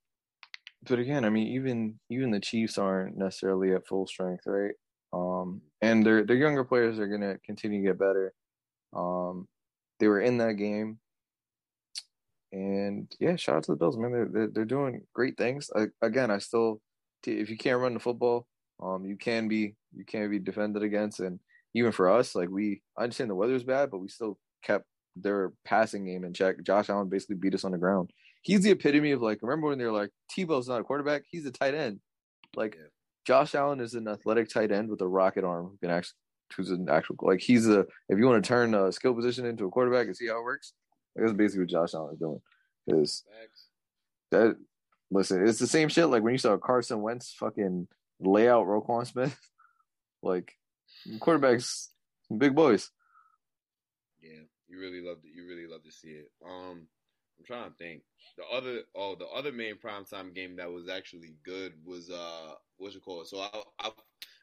but 0.83 0.99
again, 0.99 1.25
I 1.25 1.31
mean, 1.31 1.47
even 1.49 1.99
even 2.11 2.31
the 2.33 2.41
Chiefs 2.41 2.77
aren't 2.77 3.17
necessarily 3.17 3.73
at 3.73 3.87
full 3.87 4.07
strength, 4.07 4.43
right? 4.47 4.75
Um, 5.13 5.63
and 5.83 6.05
their 6.05 6.25
their 6.25 6.37
younger 6.37 6.65
players 6.65 6.99
are 6.99 7.09
gonna 7.09 7.39
continue 7.45 7.81
to 7.83 7.89
get 7.89 7.99
better. 7.99 8.33
Um, 8.95 9.49
they 9.99 10.09
were 10.09 10.21
in 10.21 10.39
that 10.39 10.55
game, 10.55 10.99
and 12.53 13.11
yeah, 13.21 13.37
shout 13.37 13.57
out 13.57 13.65
to 13.65 13.73
the 13.73 13.77
Bills, 13.77 13.97
man. 13.97 14.13
They're 14.13 14.29
they're, 14.33 14.49
they're 14.49 14.65
doing 14.65 15.03
great 15.15 15.37
things. 15.37 15.71
I, 15.75 15.87
again, 16.03 16.31
I 16.31 16.39
still, 16.39 16.81
if 17.27 17.51
you 17.51 17.57
can't 17.57 17.81
run 17.81 17.95
the 17.95 18.01
football, 18.01 18.47
um, 18.83 19.05
you 19.05 19.17
can 19.17 19.49
be 19.49 19.75
you 19.95 20.05
can 20.05 20.31
be 20.31 20.39
defended 20.39 20.83
against, 20.83 21.21
and 21.21 21.41
even 21.75 21.93
for 21.93 22.11
us, 22.11 22.35
like 22.35 22.49
we, 22.49 22.83
I 22.99 23.05
understand 23.05 23.31
the 23.31 23.35
weather's 23.35 23.65
bad, 23.65 23.91
but 23.91 23.99
we 23.99 24.09
still 24.09 24.39
kept 24.63 24.87
their 25.17 25.53
passing 25.65 26.05
game 26.07 26.25
in 26.25 26.33
check. 26.33 26.57
Josh 26.65 26.89
Allen 26.91 27.09
basically 27.09 27.37
beat 27.37 27.55
us 27.55 27.65
on 27.65 27.73
the 27.73 27.79
ground. 27.79 28.11
He's 28.43 28.63
the 28.63 28.71
epitome 28.71 29.13
of 29.13 29.23
like, 29.23 29.39
remember 29.43 29.69
when 29.69 29.79
they're 29.79 29.93
like, 29.93 30.11
Tebow's 30.37 30.69
not 30.69 30.81
a 30.81 30.85
quarterback, 30.85 31.23
he's 31.31 31.47
a 31.47 31.51
tight 31.53 31.75
end. 31.75 32.01
Like, 32.57 32.77
Yeah. 32.77 33.00
Josh 33.31 33.55
Allen 33.55 33.79
is 33.79 33.95
an 33.95 34.09
athletic 34.09 34.49
tight 34.49 34.73
end 34.73 34.91
with 34.91 35.01
a 35.03 35.07
rocket 35.07 35.45
arm 35.45 35.67
who 35.67 35.79
can 35.79 35.97
actually, 35.97 36.17
who's 36.57 36.73
an 36.73 36.89
actual, 36.91 37.15
like, 37.23 37.39
he's 37.39 37.69
a, 37.69 37.87
if 38.09 38.19
you 38.19 38.27
want 38.27 38.43
to 38.43 38.49
turn 38.49 38.75
a 38.75 38.91
skill 38.91 39.15
position 39.15 39.47
into 39.47 39.67
a 39.67 39.71
quarterback 39.71 40.09
and 40.09 40.17
see 40.17 40.27
how 40.27 40.41
it 40.41 40.43
works, 40.43 40.73
like, 41.15 41.27
that's 41.27 41.37
basically 41.37 41.61
what 41.61 41.71
Josh 41.71 41.95
Allen 41.95 42.15
is 42.15 42.19
doing. 42.19 42.41
Is 42.89 43.23
that 44.33 44.57
listen? 45.13 45.47
It's 45.47 45.61
the 45.61 45.69
same 45.69 45.89
shit. 45.89 46.09
Like 46.09 46.25
when 46.25 46.33
you 46.35 46.39
saw 46.39 46.57
Carson 46.57 47.03
Wentz 47.03 47.33
fucking 47.39 47.87
lay 48.19 48.49
out 48.49 48.67
Roquan 48.67 49.07
Smith. 49.07 49.39
Like 50.23 50.53
quarterbacks, 51.19 51.87
big 52.37 52.55
boys. 52.55 52.91
Yeah, 54.21 54.43
you 54.69 54.79
really 54.79 55.01
love 55.01 55.17
it. 55.25 55.31
You 55.35 55.49
really 55.49 55.67
love 55.67 55.83
to 55.85 55.91
see 55.91 56.09
it. 56.09 56.31
Um, 56.45 56.89
I'm 57.39 57.47
trying 57.47 57.71
to 57.71 57.77
think. 57.79 58.03
The 58.37 58.45
other, 58.55 58.81
oh, 58.95 59.15
the 59.15 59.29
other 59.29 59.51
main 59.51 59.77
primetime 59.77 60.35
game 60.35 60.57
that 60.57 60.71
was 60.71 60.91
actually 60.91 61.37
good 61.43 61.73
was 61.87 62.11
uh, 62.11 62.53
what's 62.81 62.97
it 62.97 63.03
called? 63.03 63.27
So 63.29 63.39
I, 63.41 63.49
I 63.79 63.91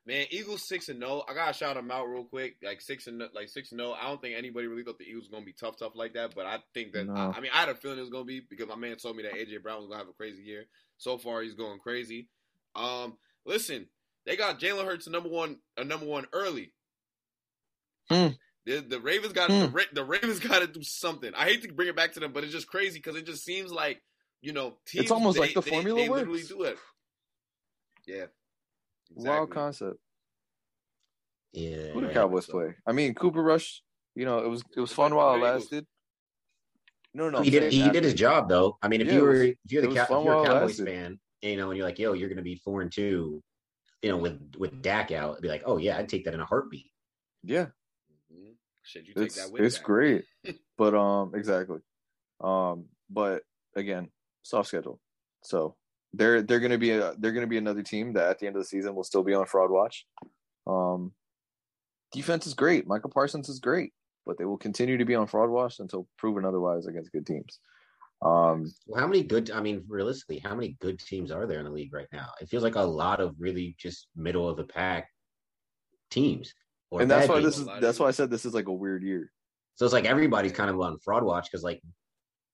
man, 0.05 0.25
Eagles 0.29 0.67
six 0.67 0.87
and 0.89 0.99
zero. 0.99 1.23
I 1.27 1.33
gotta 1.33 1.53
shout 1.53 1.75
them 1.75 1.91
out 1.91 2.05
real 2.07 2.23
quick. 2.23 2.55
Like 2.63 2.81
six 2.81 3.07
and 3.07 3.21
like 3.33 3.49
six 3.49 3.71
and 3.71 3.79
zero. 3.79 3.93
I 3.93 4.07
don't 4.07 4.21
think 4.21 4.35
anybody 4.37 4.67
really 4.67 4.83
thought 4.83 4.97
the 4.99 5.05
Eagles 5.05 5.23
was 5.25 5.31
gonna 5.31 5.45
be 5.45 5.53
tough, 5.53 5.77
tough 5.77 5.93
like 5.95 6.13
that. 6.13 6.33
But 6.35 6.45
I 6.45 6.59
think 6.73 6.93
that 6.93 7.07
No. 7.07 7.13
I, 7.13 7.33
I 7.37 7.39
mean 7.41 7.51
I 7.53 7.57
had 7.59 7.69
a 7.69 7.75
feeling 7.75 7.97
it 7.97 8.01
was 8.01 8.09
gonna 8.09 8.23
be 8.25 8.39
because 8.39 8.67
my 8.67 8.75
man 8.75 8.95
told 8.97 9.15
me 9.17 9.23
that 9.23 9.33
AJ 9.33 9.61
Brown 9.63 9.77
was 9.79 9.87
gonna 9.87 9.99
have 9.99 10.07
a 10.09 10.13
crazy 10.13 10.43
year. 10.43 10.65
So 10.97 11.17
far, 11.17 11.41
he's 11.41 11.53
going 11.55 11.79
crazy. 11.79 12.29
Um, 12.75 13.17
listen, 13.45 13.87
they 14.25 14.35
got 14.35 14.59
Jalen 14.59 14.85
Hurts 14.85 15.07
a 15.07 15.09
number 15.11 15.29
one, 15.29 15.57
a 15.77 15.83
number 15.83 16.05
one 16.05 16.25
early. 16.33 16.71
Hmm. 18.09 18.27
The, 18.65 18.81
the 18.81 18.99
Ravens 18.99 19.33
got 19.33 19.49
Hmm. 19.49 19.73
the, 19.75 19.85
the 19.93 20.03
Ravens 20.03 20.39
got 20.47 20.59
to 20.59 20.67
do 20.67 20.83
something. 20.83 21.31
I 21.35 21.45
hate 21.45 21.61
to 21.63 21.71
bring 21.71 21.87
it 21.89 21.95
back 21.95 22.13
to 22.13 22.19
them, 22.19 22.33
but 22.33 22.43
it's 22.43 22.53
just 22.53 22.67
crazy 22.67 22.99
because 22.99 23.15
it 23.15 23.25
just 23.25 23.43
seems 23.45 23.71
like 23.71 24.01
you 24.41 24.53
know 24.53 24.77
teams. 24.85 25.09
almost 25.11 25.35
they- 25.35 25.41
like 25.41 25.53
the 25.53 25.61
they- 25.61 25.69
formula 25.71 25.99
they 26.01 26.09
literally 26.09 26.39
works. 26.39 26.47
do 26.49 26.63
it. 26.63 26.77
Yeah, 28.07 28.25
Wild 29.11 29.51
concept. 29.51 29.99
Yeah. 31.53 31.91
Who 31.91 32.01
do 32.01 32.07
Yeah, 32.07 32.13
Cowboys 32.13 32.45
so- 32.45 32.53
play? 32.53 32.75
I 32.85 32.91
mean, 32.93 33.13
Cooper 33.13 33.41
Rush. 33.43 33.83
You 34.15 34.25
know, 34.25 34.39
it 34.39 34.47
was 34.47 34.63
it 34.75 34.79
was 34.79 34.91
fun 34.91 35.13
while 35.13 35.35
it 35.35 35.39
lasted. 35.39 35.85
No, 37.13 37.29
no, 37.29 37.41
he 37.41 37.49
did. 37.51 37.71
He 37.71 37.81
after- 37.81 37.93
did 37.93 38.03
his 38.03 38.13
job 38.15 38.49
though. 38.49 38.77
I 38.81 38.87
mean, 38.87 39.01
if 39.01 39.07
Yeah, 39.07 39.13
you 39.15 39.21
were 39.21 39.33
if 39.43 39.55
you're 39.67 39.81
the 39.83 39.87
Cow- 39.93 40.03
if 40.03 40.09
you're 40.09 40.19
a 40.43 40.45
Cowboys 40.45 40.79
lasted. 40.79 40.85
fan, 40.87 41.19
you 41.41 41.57
know, 41.57 41.69
and 41.69 41.77
you're 41.77 41.85
like, 41.87 41.99
yo, 41.99 42.13
you're 42.13 42.29
gonna 42.29 42.41
be 42.41 42.55
four 42.55 42.81
and 42.81 42.91
two, 42.91 43.43
you 44.01 44.09
know, 44.09 44.17
with 44.17 44.55
with 44.57 44.81
Dak 44.81 45.11
out, 45.11 45.31
it'd 45.33 45.41
be 45.43 45.49
like, 45.49 45.63
oh 45.65 45.77
yeah, 45.77 45.97
I'd 45.97 46.09
take 46.09 46.25
that 46.25 46.33
in 46.33 46.39
a 46.39 46.45
heartbeat. 46.45 46.91
Yeah, 47.43 47.67
Mhm. 48.33 48.55
Shit, 48.83 49.05
you 49.07 49.13
take 49.13 49.25
it's 49.25 49.35
that 49.35 49.51
with 49.51 49.61
it's 49.63 49.77
that. 49.77 49.83
great. 49.83 50.25
but 50.77 50.95
um, 50.95 51.35
exactly. 51.35 51.79
Um, 52.41 52.89
but 53.09 53.43
again, 53.75 54.09
soft 54.43 54.69
schedule. 54.69 54.99
So 55.43 55.75
they're 56.13 56.41
they're 56.41 56.59
gonna 56.59 56.77
be 56.77 56.91
a, 56.91 57.13
they're 57.17 57.31
gonna 57.31 57.47
be 57.47 57.57
another 57.57 57.83
team 57.83 58.13
that 58.13 58.29
at 58.29 58.39
the 58.39 58.47
end 58.47 58.55
of 58.55 58.61
the 58.61 58.67
season 58.67 58.95
will 58.95 59.03
still 59.03 59.23
be 59.23 59.33
on 59.33 59.45
fraud 59.45 59.69
watch. 59.69 60.05
Um, 60.65 61.11
defense 62.11 62.47
is 62.47 62.53
great. 62.53 62.87
Micah 62.87 63.09
Parsons 63.09 63.49
is 63.49 63.59
great, 63.59 63.93
but 64.25 64.37
they 64.37 64.45
will 64.45 64.57
continue 64.57 64.97
to 64.97 65.05
be 65.05 65.15
on 65.15 65.27
fraud 65.27 65.49
watch 65.49 65.79
until 65.79 66.07
proven 66.17 66.45
otherwise 66.45 66.87
against 66.87 67.11
good 67.11 67.25
teams. 67.25 67.59
Um, 68.21 68.73
Well, 68.87 68.99
how 68.99 69.07
many 69.07 69.23
good? 69.23 69.51
I 69.51 69.61
mean, 69.61 69.83
realistically, 69.87 70.39
how 70.39 70.55
many 70.55 70.77
good 70.79 70.99
teams 70.99 71.31
are 71.31 71.45
there 71.45 71.59
in 71.59 71.65
the 71.65 71.71
league 71.71 71.93
right 71.93 72.07
now? 72.11 72.29
It 72.41 72.49
feels 72.49 72.63
like 72.63 72.75
a 72.75 72.81
lot 72.81 73.19
of 73.19 73.35
really 73.39 73.75
just 73.77 74.07
middle 74.15 74.49
of 74.49 74.57
the 74.57 74.63
pack 74.63 75.09
teams. 76.09 76.53
And 76.91 77.11
that's 77.11 77.27
why 77.27 77.41
teams. 77.41 77.57
this 77.57 77.59
is 77.59 77.81
that's 77.81 77.99
why 77.99 78.07
I 78.07 78.11
said 78.11 78.29
this 78.29 78.45
is 78.45 78.53
like 78.53 78.67
a 78.67 78.73
weird 78.73 79.03
year. 79.03 79.31
So 79.75 79.85
it's 79.85 79.93
like 79.93 80.05
everybody's 80.05 80.53
kind 80.53 80.69
of 80.69 80.79
on 80.81 80.97
fraud 80.99 81.23
watch 81.23 81.51
because 81.51 81.63
like 81.63 81.81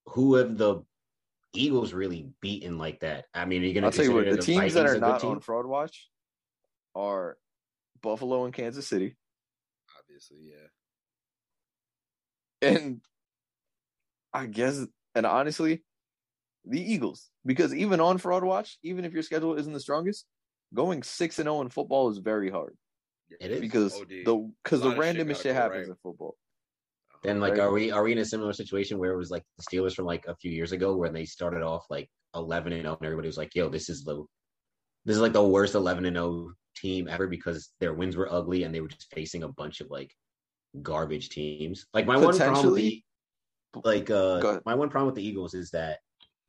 who 0.07 0.35
have 0.35 0.57
the 0.57 0.83
Eagles 1.53 1.93
really 1.93 2.27
beaten 2.41 2.77
like 2.77 3.01
that? 3.01 3.25
I 3.33 3.45
mean, 3.45 3.61
are 3.63 3.65
you 3.65 3.73
gonna 3.73 3.87
I'll 3.87 3.91
tell 3.91 4.05
you 4.05 4.13
what, 4.13 4.25
consider 4.25 4.41
the 4.41 4.59
teams 4.59 4.73
that 4.73 4.85
are 4.85 4.99
not 4.99 5.21
team? 5.21 5.31
on 5.31 5.39
fraud 5.39 5.65
watch 5.65 6.09
are 6.95 7.37
Buffalo 8.01 8.45
and 8.45 8.53
Kansas 8.53 8.87
City. 8.87 9.15
Obviously, 9.99 10.37
yeah. 10.51 10.67
and 12.69 13.01
I 14.33 14.47
guess, 14.47 14.85
and 15.15 15.25
honestly, 15.25 15.83
the 16.65 16.81
Eagles, 16.81 17.29
because 17.45 17.73
even 17.73 17.99
on 17.99 18.17
fraud 18.17 18.43
watch, 18.43 18.77
even 18.83 19.05
if 19.05 19.13
your 19.13 19.23
schedule 19.23 19.55
isn't 19.55 19.73
the 19.73 19.79
strongest, 19.79 20.25
going 20.73 21.03
six 21.03 21.39
and 21.39 21.45
zero 21.45 21.61
in 21.61 21.69
football 21.69 22.09
is 22.09 22.17
very 22.17 22.49
hard 22.49 22.75
It 23.39 23.51
is. 23.51 23.61
because 23.61 23.93
OD. 23.93 24.09
the 24.25 24.51
because 24.63 24.81
the 24.81 24.89
lot 24.89 24.97
of 24.97 25.27
shit 25.27 25.37
shit 25.37 25.55
happens 25.55 25.87
right. 25.87 25.89
in 25.89 25.95
football. 26.01 26.35
Then 27.23 27.39
like 27.39 27.53
Right. 27.53 27.61
are 27.61 27.71
we 27.71 27.91
are 27.91 28.03
we 28.03 28.11
in 28.11 28.17
a 28.17 28.25
similar 28.25 28.53
situation 28.53 28.97
where 28.97 29.11
it 29.13 29.17
was 29.17 29.31
like 29.31 29.43
the 29.57 29.63
Steelers 29.63 29.93
from 29.95 30.05
like 30.05 30.25
a 30.27 30.35
few 30.35 30.51
years 30.51 30.71
ago 30.73 30.95
where 30.95 31.09
they 31.09 31.25
started 31.25 31.61
off 31.61 31.85
like 31.89 32.09
eleven 32.35 32.73
and 32.73 32.81
zero 32.83 32.95
and 32.97 33.05
everybody 33.05 33.27
was 33.27 33.37
like, 33.37 33.55
yo, 33.55 33.69
this 33.69 33.89
is 33.89 34.03
the 34.03 34.23
this 35.05 35.15
is 35.15 35.21
like 35.21 35.33
the 35.33 35.43
worst 35.43 35.75
eleven 35.75 36.05
and 36.05 36.15
zero 36.15 36.51
team 36.75 37.07
ever 37.07 37.27
because 37.27 37.71
their 37.79 37.93
wins 37.93 38.17
were 38.17 38.31
ugly 38.31 38.63
and 38.63 38.73
they 38.75 38.81
were 38.81 38.87
just 38.89 39.13
facing 39.13 39.43
a 39.43 39.47
bunch 39.47 39.79
of 39.79 39.89
like 39.89 40.11
garbage 40.81 41.29
teams. 41.29 41.85
Like 41.93 42.05
my 42.05 42.17
one 42.17 42.35
problem 42.37 42.65
with 42.73 42.75
the 42.81 43.03
Potentially. 43.73 43.99
like 43.99 44.09
uh 44.09 44.59
my 44.65 44.75
one 44.75 44.89
problem 44.89 45.07
with 45.07 45.15
the 45.15 45.25
Eagles 45.25 45.53
is 45.53 45.71
that 45.71 45.99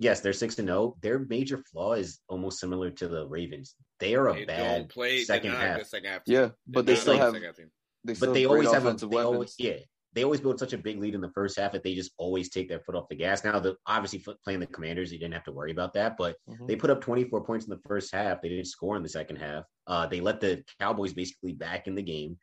yes, 0.00 0.20
they're 0.20 0.32
six 0.32 0.58
and 0.58 0.66
zero. 0.68 0.96
Their 1.02 1.20
major 1.20 1.58
flaw 1.70 1.92
is 1.92 2.20
almost 2.28 2.58
similar 2.58 2.90
to 2.90 3.06
the 3.08 3.26
Ravens. 3.28 3.76
They 4.00 4.14
are 4.16 4.28
a 4.30 4.34
They 4.34 4.44
bad 4.44 4.78
don't 4.78 4.88
play 4.90 5.22
second 5.22 5.52
half. 5.52 5.84
second 5.86 6.10
half. 6.10 6.22
Yeah, 6.26 6.48
but 6.66 6.84
they 6.86 6.94
They're 6.94 7.00
still 7.02 7.18
not 7.18 7.28
a 7.28 7.32
like- 7.32 7.42
have 7.44 7.56
team. 7.56 7.70
they 8.02 8.14
still 8.14 8.28
but 8.30 8.34
they 8.34 8.44
always 8.46 8.72
have 8.72 8.84
a, 8.84 8.88
offensive 8.88 9.10
they 9.10 9.16
always, 9.18 9.54
yeah 9.58 9.76
they 10.14 10.22
always 10.24 10.40
build 10.40 10.58
such 10.58 10.72
a 10.72 10.78
big 10.78 11.00
lead 11.00 11.14
in 11.14 11.20
the 11.20 11.30
first 11.30 11.58
half 11.58 11.72
that 11.72 11.82
they 11.82 11.94
just 11.94 12.12
always 12.18 12.48
take 12.48 12.68
their 12.68 12.80
foot 12.80 12.94
off 12.94 13.08
the 13.08 13.16
gas. 13.16 13.42
Now 13.44 13.58
the 13.58 13.76
obviously 13.86 14.24
playing 14.44 14.60
the 14.60 14.66
commanders 14.66 15.12
you 15.12 15.18
didn't 15.18 15.34
have 15.34 15.44
to 15.44 15.52
worry 15.52 15.72
about 15.72 15.92
that 15.94 16.16
but 16.16 16.36
Mhm. 16.48 16.68
they 16.68 16.76
put 16.76 16.90
up 16.90 17.00
24 17.00 17.44
points 17.44 17.66
in 17.66 17.70
the 17.70 17.82
first 17.88 18.12
half. 18.14 18.40
They 18.40 18.48
didn't 18.48 18.66
score 18.66 18.96
in 18.96 19.02
the 19.02 19.08
second 19.08 19.36
half. 19.36 19.64
Uh, 19.86 20.06
they 20.06 20.20
let 20.20 20.40
the 20.40 20.62
cowboys 20.78 21.12
basically 21.12 21.52
back 21.52 21.86
in 21.88 21.94
the 21.94 22.02
game. 22.02 22.38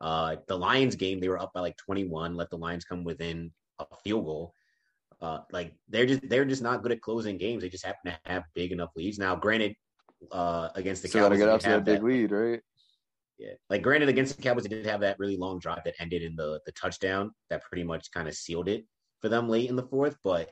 Uh, 0.00 0.36
the 0.46 0.56
lions 0.56 0.94
game 0.94 1.20
they 1.20 1.28
were 1.28 1.40
up 1.40 1.52
by 1.52 1.60
like 1.60 1.76
21 1.78 2.36
let 2.36 2.50
the 2.50 2.58
lions 2.58 2.84
come 2.84 3.02
within 3.02 3.52
a 3.78 3.86
field 4.04 4.24
goal. 4.24 4.54
Uh, 5.20 5.40
like 5.50 5.74
they're 5.88 6.06
just 6.06 6.28
they're 6.28 6.44
just 6.44 6.62
not 6.62 6.82
good 6.82 6.92
at 6.92 7.00
closing 7.00 7.38
games. 7.38 7.62
They 7.62 7.68
just 7.68 7.84
happen 7.84 8.12
to 8.12 8.18
have 8.30 8.44
big 8.54 8.70
enough 8.72 8.90
leads. 8.94 9.18
Now 9.18 9.34
granted 9.34 9.74
uh, 10.30 10.68
against 10.74 11.02
the 11.02 11.08
Still 11.08 11.22
got 11.22 11.28
to 11.30 11.34
Cowboys, 11.36 11.38
get 11.38 11.46
they 11.46 11.52
out 11.52 11.60
to 11.62 11.68
have 11.68 11.84
that 11.86 11.92
big 11.94 12.02
lead, 12.04 12.32
right? 12.32 12.60
Yeah, 13.38 13.52
like 13.70 13.82
granted, 13.82 14.08
against 14.08 14.36
the 14.36 14.42
Cowboys, 14.42 14.62
they 14.64 14.68
did 14.70 14.86
have 14.86 15.00
that 15.00 15.18
really 15.18 15.36
long 15.36 15.58
drive 15.58 15.82
that 15.84 15.94
ended 16.00 16.22
in 16.22 16.36
the 16.36 16.60
the 16.66 16.72
touchdown 16.72 17.32
that 17.50 17.62
pretty 17.62 17.84
much 17.84 18.10
kind 18.10 18.28
of 18.28 18.34
sealed 18.34 18.68
it 18.68 18.84
for 19.20 19.28
them 19.28 19.48
late 19.48 19.68
in 19.68 19.76
the 19.76 19.86
fourth. 19.86 20.16
But 20.24 20.50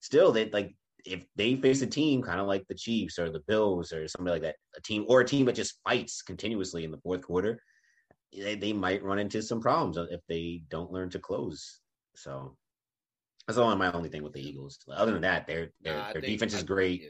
still, 0.00 0.32
they 0.32 0.50
like 0.50 0.74
if 1.04 1.24
they 1.36 1.56
face 1.56 1.82
a 1.82 1.86
team 1.86 2.22
kind 2.22 2.40
of 2.40 2.46
like 2.46 2.66
the 2.68 2.74
Chiefs 2.74 3.18
or 3.18 3.30
the 3.30 3.42
Bills 3.46 3.92
or 3.92 4.06
somebody 4.08 4.34
like 4.34 4.42
that, 4.42 4.56
a 4.76 4.80
team 4.82 5.04
or 5.08 5.20
a 5.20 5.24
team 5.26 5.46
that 5.46 5.54
just 5.54 5.80
fights 5.84 6.20
continuously 6.22 6.84
in 6.84 6.90
the 6.90 6.98
fourth 6.98 7.22
quarter, 7.22 7.60
they, 8.36 8.56
they 8.56 8.72
might 8.72 9.02
run 9.04 9.18
into 9.20 9.40
some 9.40 9.60
problems 9.60 9.96
if 10.10 10.20
they 10.28 10.62
don't 10.68 10.90
learn 10.92 11.08
to 11.10 11.18
close. 11.20 11.80
So 12.16 12.56
that's 13.46 13.56
all 13.58 13.74
my 13.76 13.92
only 13.92 14.08
thing 14.08 14.24
with 14.24 14.32
the 14.32 14.46
Eagles. 14.46 14.78
Other 14.92 15.12
than 15.12 15.22
that, 15.22 15.46
their 15.46 15.70
their, 15.80 15.96
Nah, 15.96 16.12
their 16.12 16.20
think- 16.20 16.32
defense 16.32 16.54
is 16.54 16.62
I- 16.62 16.66
great. 16.66 17.02
yeah. 17.02 17.08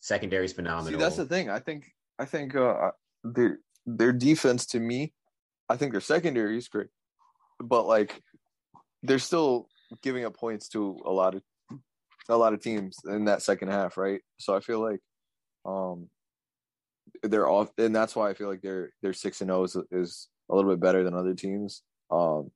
Secondary 0.00 0.44
is 0.44 0.52
phenomenal. 0.52 0.92
See, 0.92 0.96
that's 1.04 1.16
the 1.16 1.26
thing. 1.26 1.48
I 1.50 1.58
think 1.60 1.84
I 2.18 2.24
think 2.24 2.54
uh, 2.56 2.90
their 3.22 3.58
their 3.86 4.12
defense 4.12 4.66
to 4.66 4.80
me, 4.80 5.12
I 5.68 5.76
think 5.76 5.92
their 5.92 6.00
secondary 6.00 6.58
is 6.58 6.68
great, 6.68 6.88
but 7.60 7.86
like 7.86 8.22
they're 9.02 9.18
still 9.18 9.68
giving 10.02 10.24
up 10.24 10.36
points 10.36 10.68
to 10.70 10.98
a 11.04 11.10
lot 11.10 11.34
of 11.34 11.42
a 12.28 12.36
lot 12.36 12.54
of 12.54 12.60
teams 12.60 12.98
in 13.06 13.24
that 13.24 13.42
second 13.42 13.68
half, 13.68 13.96
right? 13.96 14.20
So 14.38 14.54
I 14.54 14.60
feel 14.60 14.80
like 14.80 15.00
um 15.64 16.08
they're 17.22 17.48
off, 17.48 17.70
and 17.78 17.94
that's 17.94 18.16
why 18.16 18.30
I 18.30 18.34
feel 18.34 18.48
like 18.48 18.62
their 18.62 18.90
their 19.02 19.12
six 19.12 19.40
and 19.40 19.48
zero 19.48 19.64
is, 19.64 19.76
is 19.90 20.28
a 20.50 20.54
little 20.54 20.70
bit 20.70 20.80
better 20.80 21.04
than 21.04 21.14
other 21.14 21.34
teams. 21.34 21.82
Um, 22.10 22.50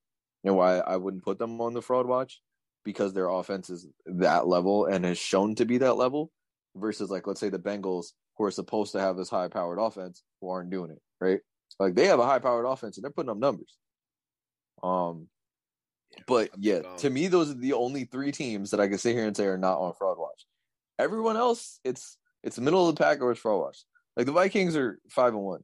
and 0.45 0.57
why 0.57 0.79
I 0.79 0.97
wouldn't 0.97 1.24
put 1.24 1.39
them 1.39 1.61
on 1.61 1.72
the 1.72 1.83
fraud 1.83 2.07
watch 2.07 2.41
because 2.85 3.12
their 3.12 3.29
offense 3.29 3.68
is 3.68 3.87
that 4.07 4.47
level 4.47 4.87
and 4.87 5.05
has 5.05 5.18
shown 5.18 5.55
to 5.57 5.64
be 5.64 5.79
that 5.79 5.95
level 5.95 6.31
versus 6.77 7.11
like 7.11 7.27
let's 7.27 7.41
say 7.41 7.49
the 7.49 7.59
Bengals 7.59 8.12
who 8.37 8.45
are 8.45 8.51
supposed 8.51 8.93
to 8.93 9.01
have 9.01 9.16
this 9.16 9.31
high 9.31 9.49
powered 9.49 9.79
offense 9.79 10.22
who 10.41 10.51
aren't 10.51 10.70
doing 10.70 10.91
it, 10.91 11.01
right? 11.21 11.41
Like 11.79 11.95
they 11.95 12.07
have 12.07 12.21
a 12.21 12.27
high 12.27 12.39
powered 12.39 12.64
offense 12.67 12.97
and 12.97 13.05
they're 13.05 13.11
putting 13.11 13.31
up 13.31 13.37
numbers. 13.39 13.77
Um 14.83 15.29
but 16.27 16.51
yeah, 16.59 16.81
to 16.99 17.11
me 17.11 17.27
those 17.29 17.51
are 17.51 17.55
the 17.55 17.73
only 17.75 18.05
three 18.05 18.33
teams 18.33 18.71
that 18.71 18.81
I 18.81 18.89
can 18.89 18.99
sit 18.99 19.14
here 19.14 19.27
and 19.27 19.37
say 19.37 19.47
are 19.47 19.59
not 19.59 19.79
on 19.79 19.93
fraud 19.95 20.19
watch. 20.19 20.47
Everyone 20.99 21.37
else, 21.37 21.81
it's 21.85 22.17
it's 22.43 22.59
middle 22.59 22.89
of 22.89 22.95
the 22.95 23.03
pack 23.03 23.21
or 23.21 23.33
it's 23.33 23.41
fraud 23.41 23.61
watch. 23.61 23.85
Like 24.17 24.27
the 24.27 24.33
Vikings 24.33 24.77
are 24.77 24.99
five 25.11 25.35
and 25.35 25.43
one. 25.43 25.62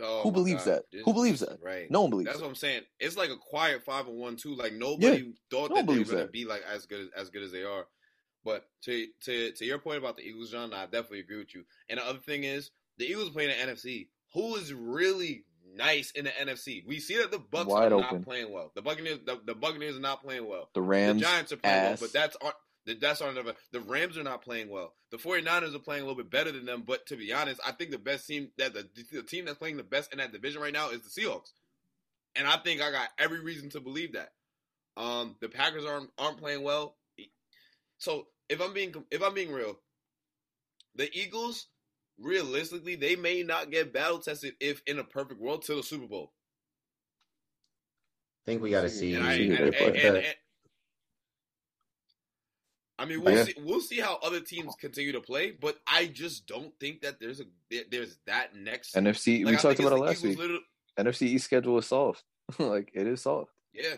Oh 0.00 0.22
Who 0.22 0.32
believes 0.32 0.64
God. 0.64 0.74
that? 0.74 0.82
This- 0.92 1.02
Who 1.04 1.12
believes 1.14 1.40
that? 1.40 1.58
Right. 1.62 1.90
No 1.90 2.02
one 2.02 2.10
believes 2.10 2.26
That's 2.26 2.38
that. 2.38 2.44
what 2.44 2.50
I'm 2.50 2.54
saying. 2.56 2.82
It's 2.98 3.16
like 3.16 3.30
a 3.30 3.36
quiet 3.36 3.84
five 3.84 4.08
and 4.08 4.18
one 4.18 4.36
too. 4.36 4.54
Like 4.54 4.72
nobody 4.72 5.32
thought 5.50 5.70
No 5.70 5.76
that 5.76 5.86
they 5.86 5.98
were 5.98 6.04
gonna 6.04 6.16
that. 6.18 6.32
be 6.32 6.44
like 6.44 6.62
as 6.70 6.86
good 6.86 7.00
as, 7.02 7.08
as 7.16 7.30
good 7.30 7.42
as 7.42 7.52
they 7.52 7.62
are. 7.62 7.86
But 8.44 8.64
to 8.84 9.06
to 9.24 9.52
to 9.52 9.64
your 9.64 9.78
point 9.78 9.98
about 9.98 10.16
the 10.16 10.24
Eagles, 10.24 10.50
John, 10.50 10.74
I 10.74 10.84
definitely 10.84 11.20
agree 11.20 11.38
with 11.38 11.54
you. 11.54 11.64
And 11.88 11.98
the 12.00 12.04
other 12.06 12.18
thing 12.18 12.44
is, 12.44 12.70
the 12.98 13.06
Eagles 13.06 13.30
playing 13.30 13.50
the 13.50 13.72
NFC. 13.72 14.08
Who 14.34 14.56
is 14.56 14.72
really 14.72 15.44
nice 15.76 16.10
in 16.12 16.24
the 16.24 16.30
NFC? 16.30 16.86
We 16.86 17.00
see 17.00 17.18
that 17.18 17.30
the 17.30 17.38
Bucks 17.38 17.66
Wide 17.68 17.92
are 17.92 17.96
open. 17.96 18.16
not 18.18 18.22
playing 18.24 18.52
well. 18.52 18.72
The 18.74 18.82
Buccaneers, 18.82 19.20
the, 19.26 19.40
the 19.44 19.54
Buccaneers 19.54 19.96
are 19.96 20.00
not 20.00 20.22
playing 20.22 20.46
well. 20.48 20.68
The 20.74 20.82
Rams, 20.82 21.20
the 21.20 21.26
Giants 21.26 21.52
are 21.52 21.56
playing 21.56 21.76
ass. 21.76 22.00
well, 22.00 22.08
but 22.08 22.12
that's 22.12 22.36
on 22.42 22.52
the- 22.84 22.94
that's 22.94 23.20
on 23.20 23.28
another. 23.30 23.54
The 23.70 23.80
Rams 23.80 24.18
are 24.18 24.22
not 24.24 24.42
playing 24.42 24.68
well. 24.68 24.94
The 25.10 25.16
49ers 25.16 25.74
are 25.74 25.78
playing 25.78 26.02
a 26.02 26.06
little 26.06 26.20
bit 26.20 26.30
better 26.30 26.50
than 26.50 26.64
them, 26.66 26.82
but 26.84 27.06
to 27.06 27.16
be 27.16 27.32
honest, 27.32 27.60
I 27.64 27.70
think 27.72 27.90
the 27.92 27.98
best 27.98 28.26
team 28.26 28.48
that 28.58 28.74
the, 28.74 28.88
the 29.12 29.22
team 29.22 29.44
that's 29.44 29.58
playing 29.58 29.76
the 29.76 29.82
best 29.84 30.10
in 30.12 30.18
that 30.18 30.32
division 30.32 30.60
right 30.60 30.72
now 30.72 30.90
is 30.90 31.00
the 31.02 31.20
Seahawks. 31.20 31.52
And 32.34 32.46
I 32.48 32.56
think 32.56 32.80
I 32.80 32.90
got 32.90 33.08
every 33.18 33.40
reason 33.40 33.70
to 33.70 33.80
believe 33.80 34.14
that. 34.14 34.32
Um, 34.96 35.36
the 35.40 35.48
Packers 35.48 35.84
aren't 35.84 36.10
aren't 36.18 36.38
playing 36.38 36.62
well. 36.62 36.96
So 37.98 38.26
if 38.48 38.60
I'm 38.60 38.72
being 38.72 38.92
if 39.12 39.22
I'm 39.22 39.34
being 39.34 39.52
real, 39.52 39.78
the 40.96 41.08
Eagles 41.16 41.66
realistically 42.18 42.94
they 42.96 43.16
may 43.16 43.42
not 43.42 43.70
get 43.70 43.92
battle 43.92 44.18
tested 44.18 44.54
if 44.60 44.82
in 44.86 44.98
a 44.98 45.04
perfect 45.04 45.40
world 45.40 45.62
till 45.64 45.76
the 45.76 45.82
Super 45.82 46.06
Bowl. 46.06 46.32
I 48.44 48.50
think 48.50 48.62
we 48.62 48.70
got 48.70 48.82
to 48.82 48.90
see. 48.90 49.14
And 49.14 49.24
I, 49.24 49.32
and, 49.34 49.52
and- 49.52 49.74
and- 49.74 50.16
and- 50.16 50.34
I 52.98 53.04
mean, 53.04 53.22
we'll 53.22 53.34
Yeah. 53.34 53.44
see. 53.44 53.54
We'll 53.58 53.80
see 53.80 53.98
how 53.98 54.16
other 54.22 54.40
teams 54.40 54.74
continue 54.76 55.12
to 55.12 55.20
play, 55.20 55.50
but 55.50 55.76
I 55.86 56.06
just 56.06 56.46
don't 56.46 56.72
think 56.78 57.00
that 57.02 57.18
there's 57.18 57.40
a 57.40 57.44
there's 57.90 58.18
that 58.26 58.54
next. 58.54 58.94
NFC. 58.94 59.44
like, 59.44 59.52
we 59.52 59.58
I 59.58 59.60
talked 59.60 59.80
about 59.80 59.92
it 59.92 59.96
last 59.96 60.22
week. 60.22 60.38
NFC 60.98 61.22
East 61.22 61.46
schedule 61.46 61.78
is 61.78 61.86
soft. 61.86 62.22
like 62.58 62.90
it 62.94 63.06
is 63.08 63.22
soft. 63.22 63.50
Yeah, 63.72 63.94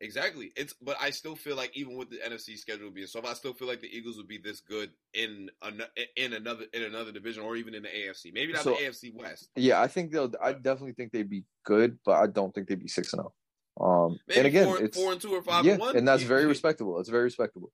exactly. 0.00 0.52
It's 0.56 0.74
but 0.74 0.96
I 1.00 1.10
still 1.10 1.36
feel 1.36 1.56
like 1.56 1.76
even 1.76 1.96
with 1.96 2.10
the 2.10 2.18
NFC 2.18 2.56
schedule 2.56 2.90
being 2.90 3.06
soft, 3.06 3.26
I 3.26 3.34
still 3.34 3.54
feel 3.54 3.68
like 3.68 3.80
the 3.80 3.94
Eagles 3.94 4.16
would 4.16 4.28
be 4.28 4.38
this 4.38 4.60
good 4.60 4.90
in 5.14 5.50
an, 5.62 5.82
in 6.16 6.32
another 6.32 6.64
in 6.72 6.82
another 6.82 7.12
division 7.12 7.42
or 7.42 7.56
even 7.56 7.74
in 7.74 7.82
the 7.82 7.88
AFC. 7.88 8.32
Maybe 8.32 8.52
not 8.52 8.62
So- 8.62 8.74
the 8.74 8.84
AFC 8.84 9.14
West. 9.14 9.50
Yeah, 9.56 9.80
I 9.80 9.88
think 9.88 10.12
they'll. 10.12 10.32
I 10.42 10.52
definitely 10.52 10.92
think 10.92 11.12
they'd 11.12 11.28
be 11.28 11.44
good, 11.64 11.98
but 12.04 12.12
I 12.12 12.26
don't 12.26 12.54
think 12.54 12.68
they'd 12.68 12.80
be 12.80 12.88
six 12.88 13.12
and 13.12 13.20
zero. 13.20 13.32
Um, 13.78 14.18
Maybe 14.26 14.38
and 14.38 14.46
again, 14.46 14.64
four, 14.66 14.82
it's 14.82 14.96
four 14.96 15.12
and 15.12 15.20
two 15.20 15.34
or 15.34 15.42
five 15.42 15.64
yeah, 15.64 15.72
and 15.72 15.80
one, 15.80 15.96
and 15.96 16.08
that's 16.08 16.22
very 16.22 16.46
respectable. 16.46 16.98
It's 16.98 17.10
very 17.10 17.24
respectable. 17.24 17.72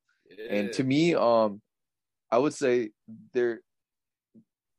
And 0.51 0.73
to 0.73 0.85
me, 0.85 1.14
um, 1.14 1.61
I 2.31 2.39
would 2.39 2.55
say 2.55 2.91
they're 3.33 3.61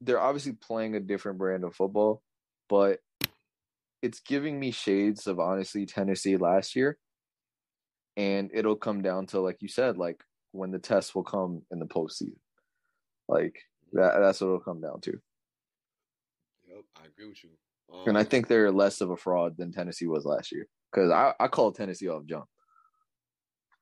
they're 0.02 0.20
obviously 0.20 0.54
playing 0.54 0.96
a 0.96 1.00
different 1.00 1.38
brand 1.38 1.64
of 1.64 1.76
football, 1.76 2.22
but 2.68 3.00
it's 4.02 4.20
giving 4.20 4.60
me 4.60 4.72
shades 4.72 5.28
of 5.28 5.39
honestly 5.39 5.86
Tennessee 5.86 6.36
last 6.36 6.76
year. 6.76 6.98
And 8.16 8.51
it'll 8.53 8.76
come 8.76 9.01
down 9.01 9.26
to 9.28 9.39
like 9.39 9.61
you 9.61 9.68
said, 9.68 9.97
like 9.97 10.24
when 10.51 10.72
the 10.72 10.80
test 10.80 11.16
will 11.16 11.24
come 11.24 11.64
in 11.72 11.80
the 11.80 11.86
postseason. 11.86 12.38
Like 13.28 13.57
that 13.93 14.20
that's 14.20 14.41
what 14.41 14.47
it'll 14.47 14.59
come 14.59 14.82
down 14.82 15.01
to. 15.01 15.20
Yep, 16.68 16.84
I 17.01 17.05
agree 17.07 17.28
with 17.30 17.43
you. 17.43 17.49
And 18.05 18.18
I 18.18 18.22
Um, 18.22 18.28
think 18.28 18.47
they're 18.47 18.72
less 18.72 19.01
of 19.01 19.09
a 19.11 19.18
fraud 19.18 19.57
than 19.57 19.72
Tennessee 19.72 20.07
was 20.07 20.26
last 20.26 20.51
year. 20.51 20.68
Because 20.91 21.09
I, 21.11 21.34
I 21.39 21.47
called 21.47 21.76
Tennessee 21.76 22.07
off 22.09 22.26
jump. 22.26 22.45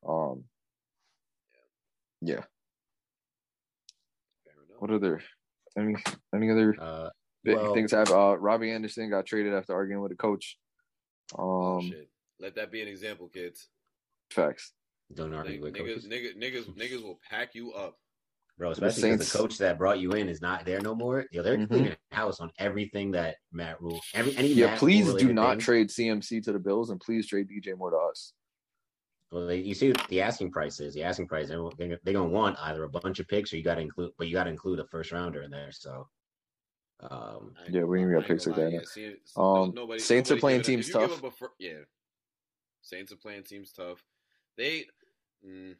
Um 0.07 0.45
yeah. 2.21 2.43
fair 4.45 4.53
enough. 4.53 4.79
What 4.79 4.91
other 4.91 5.21
any 5.77 5.95
any 6.33 6.49
other 6.51 6.75
Uh, 6.79 7.09
big 7.43 7.57
Well- 7.57 7.73
things 7.73 7.91
have 7.91 8.11
uh 8.11 8.37
Robbie 8.39 8.71
Anderson 8.71 9.09
got 9.09 9.25
traded 9.25 9.53
after 9.53 9.73
arguing 9.73 10.01
with 10.01 10.11
a 10.13 10.15
coach. 10.15 10.57
Oh, 11.37 11.79
Um 11.79 11.89
shit. 11.89 12.09
Let 12.39 12.55
that 12.55 12.71
be 12.71 12.81
an 12.81 12.87
example, 12.87 13.27
kids. 13.29 13.69
Facts. 14.31 14.73
don't 15.13 15.33
argue 15.33 15.59
Niggas, 15.59 15.61
with 15.63 15.75
coaches, 15.77 16.07
niggas, 16.07 16.37
niggas, 16.37 16.65
niggas 16.77 17.03
will 17.03 17.19
pack 17.29 17.53
you 17.53 17.73
up. 17.73 17.97
bro. 18.57 18.71
Especially 18.71 19.11
because 19.11 19.31
the 19.31 19.37
coach 19.37 19.57
that 19.57 19.77
brought 19.77 19.99
you 19.99 20.11
in 20.11 20.29
is 20.29 20.39
not 20.41 20.65
there 20.65 20.79
no 20.81 20.93
more. 20.95 21.25
Yo, 21.31 21.41
they're 21.41 21.57
Mhm. 21.57 21.67
cleaning 21.67 21.95
house 22.11 22.39
on 22.39 22.51
everything 22.59 23.11
that 23.11 23.37
Matt 23.51 23.81
Rhule. 23.81 23.99
Every 24.13 24.35
any 24.37 24.49
Yeah, 24.49 24.67
Matt 24.67 24.79
please 24.79 24.99
do 25.05 25.11
Rhule-related 25.11 25.35
not 25.35 25.49
thing. 25.53 25.59
trade 25.59 25.91
CMC 25.91 26.41
to 26.41 26.51
the 26.51 26.59
Bills 26.59 26.91
and 26.91 26.99
please 27.01 27.25
trade 27.27 27.47
DJ 27.49 27.73
Moore 27.75 27.89
to 27.91 27.97
us. 27.97 28.33
Well, 29.31 29.47
they, 29.47 29.57
you 29.57 29.73
see 29.73 29.91
what 29.91 30.07
the 30.09 30.21
asking 30.21 30.51
price 30.51 30.79
is. 30.79 30.93
The 30.93 31.03
asking 31.03 31.27
price 31.27 31.47
they're, 31.47 31.59
they're 31.77 31.99
they're 32.03 32.13
gonna 32.13 32.29
want 32.29 32.57
either 32.59 32.83
a 32.83 32.89
bunch 32.89 33.19
of 33.19 33.27
picks 33.27 33.51
or 33.51 33.57
you 33.57 33.63
got 33.63 33.75
to 33.75 33.81
include, 33.81 34.11
but 34.17 34.27
you 34.27 34.33
got 34.33 34.43
to 34.43 34.49
include 34.51 34.79
a 34.79 34.85
first 34.87 35.11
rounder 35.11 35.41
in 35.41 35.49
there. 35.51 35.71
So, 35.71 36.07
um, 36.99 37.55
Yeah, 37.69 37.83
we 37.85 38.01
ain't 38.01 38.11
lie, 38.11 38.19
got 38.19 38.27
picks 38.27 38.45
gonna 38.45 38.57
like 38.57 38.65
lie, 38.73 38.77
that, 38.79 38.97
yeah, 38.97 39.13
see, 39.15 39.15
Um, 39.35 39.73
nobody- 39.73 39.99
Saints 39.99 40.29
are 40.31 40.37
playing 40.37 40.61
teams 40.61 40.87
if 40.89 40.93
you 40.93 40.99
give 41.07 41.19
tough. 41.21 41.37
fir- 41.37 41.53
yeah, 41.57 41.79
Saints 42.81 43.11
are 43.11 43.17
playing 43.17 43.43
teams 43.43 43.71
tough. 43.71 44.03
They, 44.61 44.85
mm, 45.43 45.75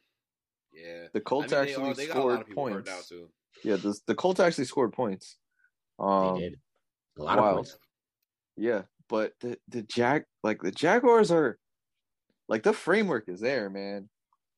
yeah. 0.74 1.06
The 1.12 1.20
Colts 1.20 1.52
I 1.52 1.56
mean, 1.56 1.64
they 1.66 1.70
actually 1.72 1.90
are- 1.90 1.94
they 1.94 2.06
got 2.08 2.16
a 2.16 2.24
lot 2.24 2.40
of 2.42 2.48
scored 2.50 2.84
points. 2.84 2.90
now 2.90 3.00
too. 3.08 3.28
Yeah, 3.62 3.76
the 3.76 3.96
the 4.08 4.14
Colts 4.16 4.40
actually 4.40 4.64
scored 4.64 4.92
points. 4.92 5.38
Um 6.00 6.34
they 6.34 6.40
did 6.40 6.60
a 7.16 7.22
lot 7.22 7.38
wow. 7.38 7.48
of 7.50 7.54
points. 7.54 7.78
Yeah, 8.56 8.82
but 9.08 9.34
the 9.40 9.56
the 9.68 9.82
Jag 9.82 10.24
like 10.42 10.60
the 10.62 10.72
Jaguars 10.72 11.30
are 11.30 11.58
like 12.48 12.64
the 12.64 12.72
framework 12.72 13.28
is 13.28 13.38
there, 13.38 13.70
man. 13.70 14.08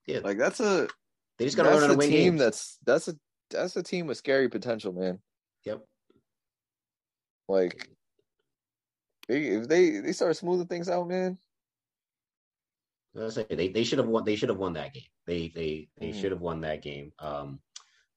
Yeah, 0.07 0.21
Like 0.21 0.39
that's 0.39 0.61
a 0.61 0.89
they 1.39 1.45
just 1.45 1.57
got 1.59 1.65
to 1.65 1.69
that's 1.69 1.81
learn 1.83 1.91
how 1.91 1.93
a 1.93 1.97
to 1.97 1.99
win 1.99 2.09
team 2.11 2.37
games. 2.37 2.41
that's 2.41 2.79
that's 2.87 3.09
a 3.09 3.17
that's 3.51 3.77
a 3.77 3.83
team 3.83 4.07
with 4.07 4.17
scary 4.17 4.49
potential, 4.49 4.95
man. 4.95 5.19
Yep. 5.65 5.85
Like 7.47 7.91
they, 9.29 9.49
if 9.49 9.69
they 9.69 9.99
they 10.01 10.13
start 10.13 10.37
smoothing 10.37 10.67
things 10.67 10.89
out, 10.89 11.09
man. 11.09 11.39
Let's 13.15 13.37
say 13.37 13.47
they, 13.49 13.69
they 13.69 13.85
should 13.85 13.99
have 13.99 14.09
won. 14.09 14.25
They 14.25 14.35
should 14.37 14.49
have 14.49 14.59
won 14.59 14.73
that 14.75 14.93
game. 14.93 15.05
They 15.27 15.49
they 15.55 15.89
they 15.99 16.09
Mm. 16.11 16.21
should 16.21 16.33
have 16.33 16.41
won 16.41 16.61
that 16.63 16.83
game. 16.83 17.13
Um, 17.21 17.61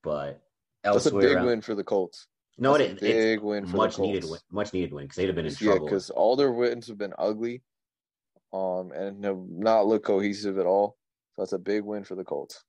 but 0.04 0.42
That's 0.84 1.06
a 1.06 1.12
big 1.16 1.34
around- 1.34 1.46
win 1.46 1.62
for 1.62 1.76
the 1.76 1.84
Colts. 1.84 2.28
No, 2.58 2.74
it 2.74 2.80
That's 2.90 3.04
is. 3.04 3.10
a 3.10 3.14
big 3.36 3.42
win 3.42 3.68
for 3.68 3.78
much 3.78 3.92
the 3.96 3.98
Colts. 3.98 4.14
needed 4.14 4.30
win. 4.32 4.40
Much 4.50 4.74
needed 4.74 4.94
win 4.94 5.06
because 5.06 5.18
they'd 5.18 5.28
have 5.28 5.36
been 5.36 5.46
in 5.46 5.52
Yeah, 5.60 5.68
trouble. 5.74 5.86
because 5.86 6.10
all 6.10 6.36
their 6.36 6.52
wins 6.52 6.88
have 6.88 6.98
been 6.98 7.14
ugly, 7.20 7.62
um, 8.52 8.92
and 8.92 9.24
have 9.24 9.38
not 9.38 9.86
looked 9.86 10.06
cohesive 10.06 10.58
at 10.58 10.66
all. 10.66 10.98
So 11.36 11.44
that's 11.44 11.54
a 11.54 11.60
big 11.60 11.84
win 11.84 12.04
for 12.04 12.16
the 12.16 12.24
Colts. 12.24 12.64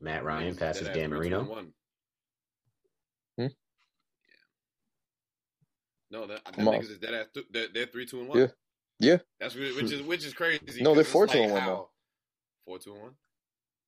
Matt 0.00 0.24
Ryan 0.24 0.54
Niggas 0.54 0.58
passes 0.58 0.86
dead 0.86 0.94
Dan 0.94 1.10
Marino. 1.10 1.40
and 1.40 1.48
one. 1.48 1.74
Hmm? 3.36 3.46
No, 6.10 6.26
that, 6.26 6.42
that 6.44 6.54
Come 6.54 6.68
on. 6.68 6.74
niggas 6.76 6.90
is 6.90 6.98
dead 6.98 7.14
at 7.14 7.34
th- 7.34 7.46
they're, 7.50 7.68
they're 7.72 7.86
three, 7.86 8.06
two, 8.06 8.20
and 8.20 8.28
one. 8.28 8.38
Yeah. 8.38 8.46
Yeah. 9.00 9.18
that's 9.40 9.54
which 9.54 9.92
is 9.92 10.02
which 10.02 10.24
is 10.24 10.32
crazy. 10.34 10.82
No, 10.82 10.92
they're 10.92 11.02
it's 11.02 11.10
four, 11.10 11.26
two, 11.26 11.40
like 11.40 11.50
one 11.50 11.60
how- 11.60 11.66
now. 11.68 11.88
Four, 12.66 12.78
two, 12.78 12.94
one. 12.94 13.14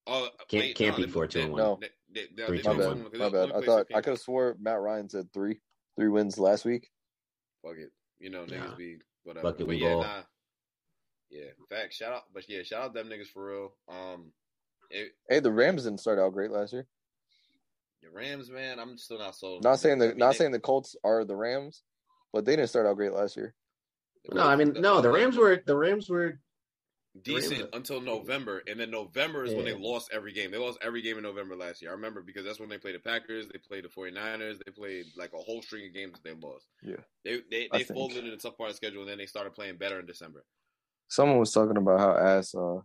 Oh, 0.09 0.29
Can't- 0.49 0.63
wait, 0.63 0.77
can't 0.77 0.91
no, 0.93 0.97
be 0.99 1.07
they- 1.07 1.13
four, 1.13 1.27
two, 1.27 1.41
and 1.41 1.53
one. 1.53 1.61
No. 1.61 1.79
they- 1.81 1.91
they- 2.11 2.27
they- 2.35 2.47
Three, 2.47 2.57
they 2.59 2.63
two, 2.63 2.69
My 2.75 2.79
bad. 2.79 2.89
one, 2.89 3.11
'cause 3.11 3.19
My 3.19 3.29
bad. 3.29 3.53
I 3.53 3.61
thought 3.65 3.87
I 3.95 4.01
could 4.01 4.11
have 4.11 4.21
swore 4.21 4.57
Matt 4.61 4.81
Ryan 4.81 5.09
said 5.09 5.33
three, 5.33 5.61
three 5.97 6.09
wins 6.09 6.39
last 6.39 6.65
week. 6.65 6.91
Fuck 7.63 7.77
it. 7.79 7.93
You 8.19 8.31
know, 8.31 8.45
niggas 8.45 8.71
Nah. 8.71 8.75
be 8.77 8.99
whatever. 9.25 9.49
Fuck 9.49 9.57
it, 9.57 9.59
but 9.65 9.69
we 9.69 9.77
yeah, 9.79 9.93
ball. 9.95 10.03
nah. 10.03 10.23
Yeah, 11.31 11.51
fact. 11.69 11.93
Shout 11.95 12.13
out, 12.13 12.33
but 12.33 12.49
yeah, 12.49 12.63
shout 12.63 12.83
out 12.85 12.95
them 12.95 13.09
niggas 13.09 13.27
for 13.29 13.47
real. 13.47 13.77
Um, 13.89 14.33
it, 14.91 15.13
Hey, 15.29 15.41
the 15.41 15.51
Rams 15.51 15.83
didn't 15.85 15.99
start 16.01 16.19
out 16.21 16.33
great 16.33 16.51
last 16.53 16.73
year. 16.73 16.87
the 18.03 18.11
Rams, 18.11 18.49
man, 18.51 18.79
I'm 18.79 18.97
still 18.99 19.19
not 19.19 19.35
sold. 19.35 19.65
on 19.67 19.71
Not 19.73 19.81
saying 19.81 19.99
the 19.99 20.05
I 20.05 20.09
mean, 20.11 20.19
not 20.19 20.33
they- 20.33 20.39
saying 20.39 20.53
the 20.53 20.61
Colts 20.61 20.95
are 21.03 21.25
the 21.25 21.35
Rams, 21.35 21.83
but 22.33 22.45
they 22.45 22.55
didn't 22.55 22.69
start 22.69 22.87
out 22.87 22.95
great 22.95 23.13
last 23.13 23.37
year. 23.37 23.55
No, 24.33 24.43
I 24.43 24.57
mean, 24.57 24.74
no, 24.79 25.01
the 25.01 25.11
Rams 25.11 25.37
were 25.37 25.62
the 25.64 25.77
Rams 25.77 26.09
were 26.09 26.41
decent 27.22 27.61
Rams- 27.61 27.70
until 27.72 28.01
November, 28.01 28.62
and 28.66 28.79
then 28.79 28.91
November 28.91 29.45
is 29.45 29.55
when 29.55 29.64
they 29.64 29.74
lost 29.74 30.11
every 30.12 30.33
game. 30.33 30.51
They 30.51 30.59
lost 30.59 30.79
every 30.83 31.01
game 31.03 31.16
in 31.16 31.22
November 31.22 31.57
last 31.57 31.81
year. 31.81 31.91
I 31.91 31.95
remember 31.95 32.22
because 32.22 32.45
that's 32.45 32.59
when 32.61 32.68
they 32.68 32.79
played 32.79 32.95
the 32.97 32.99
Packers, 33.01 33.47
they 33.49 33.59
played 33.59 33.85
the 33.85 33.89
49ers, 33.89 34.59
they 34.64 34.72
played 34.72 35.07
like 35.16 35.33
a 35.33 35.39
whole 35.39 35.62
string 35.62 35.87
of 35.87 35.95
games 35.95 36.12
that 36.14 36.24
they 36.24 36.35
lost. 36.47 36.66
Yeah. 36.83 36.97
They 37.24 37.41
they, 37.51 37.68
I 37.72 37.79
they 37.79 37.85
think- 37.85 37.97
folded 37.97 38.24
in 38.24 38.31
the 38.31 38.37
tough 38.37 38.57
part 38.57 38.70
of 38.70 38.74
the 38.74 38.77
schedule, 38.77 39.03
and 39.03 39.11
then 39.11 39.18
they 39.18 39.27
started 39.27 39.55
playing 39.55 39.77
better 39.77 39.99
in 40.01 40.07
December. 40.07 40.45
Someone 41.09 41.39
was 41.39 41.53
talking 41.53 41.77
about 41.77 42.01
how 42.01 42.16
ass 42.16 42.55
uh, 42.55 42.81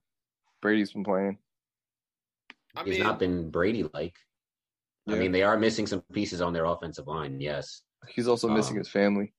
Brady's 0.62 0.94
been 0.94 1.04
playing. 1.04 1.40
I 2.76 2.84
he's 2.84 3.00
not 3.00 3.20
been 3.20 3.50
Brady 3.50 3.90
like. 3.94 4.16
I 5.10 5.16
mean, 5.16 5.32
they 5.32 5.42
are 5.44 5.58
missing 5.58 5.88
some 5.88 6.04
pieces 6.14 6.40
on 6.42 6.54
their 6.54 6.66
offensive 6.66 7.08
line. 7.08 7.42
Yes. 7.42 7.82
He's 8.08 8.28
also 8.28 8.48
missing 8.48 8.76
Um, 8.76 8.78
his 8.78 8.88
family. 8.90 9.34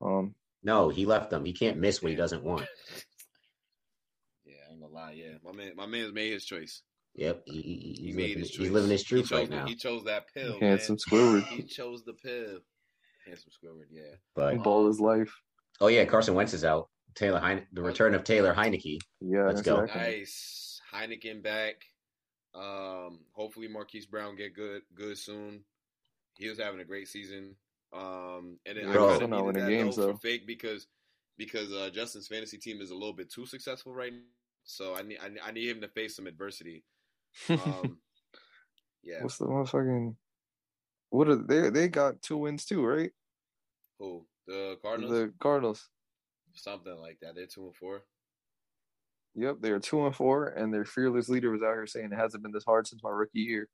Um, 0.00 0.34
No, 0.62 0.88
he 0.88 1.06
left 1.06 1.30
them. 1.30 1.44
He 1.44 1.52
can't 1.52 1.78
miss 1.78 2.02
what 2.02 2.10
he 2.10 2.16
doesn't 2.16 2.44
want. 2.44 2.62
yeah, 4.44 4.54
I 4.68 4.72
ain't 4.72 4.80
gonna 4.80 4.92
lie. 4.92 5.12
Yeah, 5.12 5.34
my 5.44 5.52
man, 5.52 5.72
my 5.76 5.86
man's 5.86 6.12
made 6.12 6.32
his 6.32 6.44
choice. 6.44 6.82
Yep. 7.14 7.42
He, 7.46 7.52
he- 7.52 7.60
He 7.60 8.06
he's, 8.06 8.14
made 8.16 8.22
living, 8.28 8.38
his 8.40 8.50
he's 8.50 8.70
living 8.70 8.90
his 8.90 9.00
He 9.02 9.06
truth 9.06 9.28
chose 9.28 9.38
right 9.38 9.50
now. 9.50 9.66
He 9.66 9.74
chose 9.76 10.04
that 10.04 10.24
pill. 10.34 10.58
handsome 10.60 10.96
man. 11.10 11.20
Squidward. 11.42 11.42
He 11.48 11.62
chose 11.64 12.04
the 12.04 12.14
pill. 12.14 12.58
Handsome 13.26 13.50
Squidward. 13.50 13.86
Yeah. 13.90 14.14
But 14.34 14.62
Ball 14.62 14.86
his 14.86 15.00
life. 15.00 15.32
oh 15.80 15.88
yeah, 15.88 16.04
Carson 16.04 16.34
Wentz 16.34 16.54
is 16.54 16.64
out. 16.64 16.88
Taylor 17.14 17.40
Heine, 17.40 17.66
the 17.72 17.82
return 17.82 18.14
of 18.14 18.24
Taylor 18.24 18.54
Heinicke. 18.54 18.98
Yeah, 19.20 19.44
Let's 19.46 19.60
go. 19.62 19.80
exactly. 19.80 20.18
Nice. 20.20 20.80
Heineken 20.94 21.42
back. 21.42 21.74
Um, 22.54 23.20
hopefully 23.32 23.68
Marquise 23.68 24.06
Brown 24.06 24.36
get 24.36 24.54
good 24.54 24.82
good 24.94 25.18
soon. 25.18 25.64
He 26.38 26.48
was 26.48 26.58
having 26.58 26.80
a 26.80 26.84
great 26.84 27.08
season. 27.08 27.56
Um, 27.92 28.58
and 28.66 28.78
then 28.78 28.90
Bro. 28.90 29.10
I 29.10 29.14
Still 29.16 29.28
kind 29.28 29.30
not 29.30 29.40
of 29.40 29.46
needed 29.46 29.46
winning 29.46 29.64
that 29.78 29.84
games, 29.84 29.96
though. 29.96 30.14
fake 30.16 30.46
because 30.46 30.86
because 31.38 31.72
uh, 31.72 31.90
Justin's 31.92 32.28
fantasy 32.28 32.58
team 32.58 32.80
is 32.80 32.90
a 32.90 32.94
little 32.94 33.12
bit 33.12 33.30
too 33.32 33.46
successful 33.46 33.94
right 33.94 34.12
now. 34.12 34.18
So 34.64 34.94
I 34.94 35.02
need 35.02 35.18
I, 35.22 35.28
need- 35.28 35.40
I 35.44 35.50
need 35.50 35.68
him 35.68 35.80
to 35.82 35.88
face 35.88 36.16
some 36.16 36.26
adversity. 36.26 36.84
Um, 37.48 37.98
yeah. 39.02 39.22
What's 39.22 39.38
the 39.38 39.46
motherfucking? 39.46 40.14
What 41.10 41.28
are 41.28 41.36
they? 41.36 41.70
They 41.70 41.88
got 41.88 42.22
two 42.22 42.38
wins 42.38 42.64
too, 42.64 42.84
right? 42.84 43.10
Who 43.98 44.24
the 44.46 44.78
Cardinals? 44.82 45.12
The 45.12 45.32
Cardinals. 45.40 45.88
Something 46.54 46.96
like 46.98 47.18
that. 47.22 47.34
They're 47.34 47.46
two 47.46 47.66
and 47.66 47.76
four. 47.76 48.02
Yep, 49.34 49.56
they 49.60 49.70
are 49.70 49.80
two 49.80 50.04
and 50.04 50.14
four, 50.14 50.48
and 50.48 50.72
their 50.72 50.84
fearless 50.84 51.28
leader 51.30 51.50
was 51.50 51.62
out 51.62 51.72
here 51.74 51.86
saying 51.86 52.10
it 52.12 52.16
hasn't 52.16 52.42
been 52.42 52.52
this 52.52 52.64
hard 52.66 52.86
since 52.86 53.02
my 53.02 53.08
rookie 53.10 53.40
year. 53.40 53.68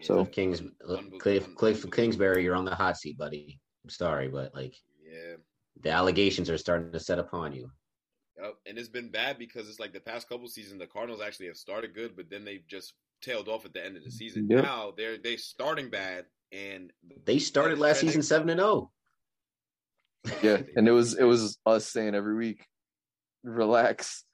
Yeah, 0.00 0.06
So- 0.06 0.14
Cliff 0.24 0.32
Kings, 0.32 0.62
uh, 0.88 1.02
Cliff, 1.18 1.54
Cliff. 1.54 1.90
Kingsbury, 1.90 2.42
you're 2.44 2.56
on 2.56 2.64
the 2.64 2.74
hot 2.74 2.96
seat, 2.96 3.18
buddy. 3.18 3.58
I'm 3.84 3.90
sorry, 3.90 4.28
but 4.28 4.54
like 4.54 4.74
Yeah. 5.02 5.36
the 5.80 5.90
allegations 5.90 6.50
are 6.50 6.58
starting 6.58 6.92
to 6.92 7.00
set 7.00 7.18
upon 7.18 7.52
you. 7.52 7.70
Yep. 8.38 8.56
And 8.66 8.78
it's 8.78 8.88
been 8.88 9.10
bad 9.10 9.38
because 9.38 9.68
it's 9.68 9.78
like 9.80 9.92
the 9.92 10.00
past 10.00 10.28
couple 10.28 10.48
seasons, 10.48 10.78
the 10.80 10.86
Cardinals 10.86 11.20
actually 11.20 11.46
have 11.46 11.56
started 11.56 11.94
good, 11.94 12.16
but 12.16 12.30
then 12.30 12.44
they've 12.44 12.66
just 12.66 12.94
tailed 13.20 13.48
off 13.48 13.66
at 13.66 13.74
the 13.74 13.84
end 13.84 13.96
of 13.96 14.04
the 14.04 14.10
season. 14.10 14.48
Yep. 14.48 14.64
Now 14.64 14.92
they're 14.96 15.18
they 15.18 15.36
starting 15.36 15.90
bad, 15.90 16.26
and 16.52 16.90
They 17.24 17.38
started 17.38 17.78
last 17.78 17.98
trending- 17.98 18.10
season 18.10 18.22
seven 18.22 18.48
and 18.50 18.60
oh. 18.60 18.90
zero. 20.26 20.40
Yeah, 20.42 20.62
and 20.76 20.88
it 20.88 20.92
was 20.92 21.14
it 21.18 21.24
was 21.24 21.58
us 21.66 21.86
saying 21.86 22.14
every 22.14 22.34
week, 22.34 22.66
relax. 23.42 24.24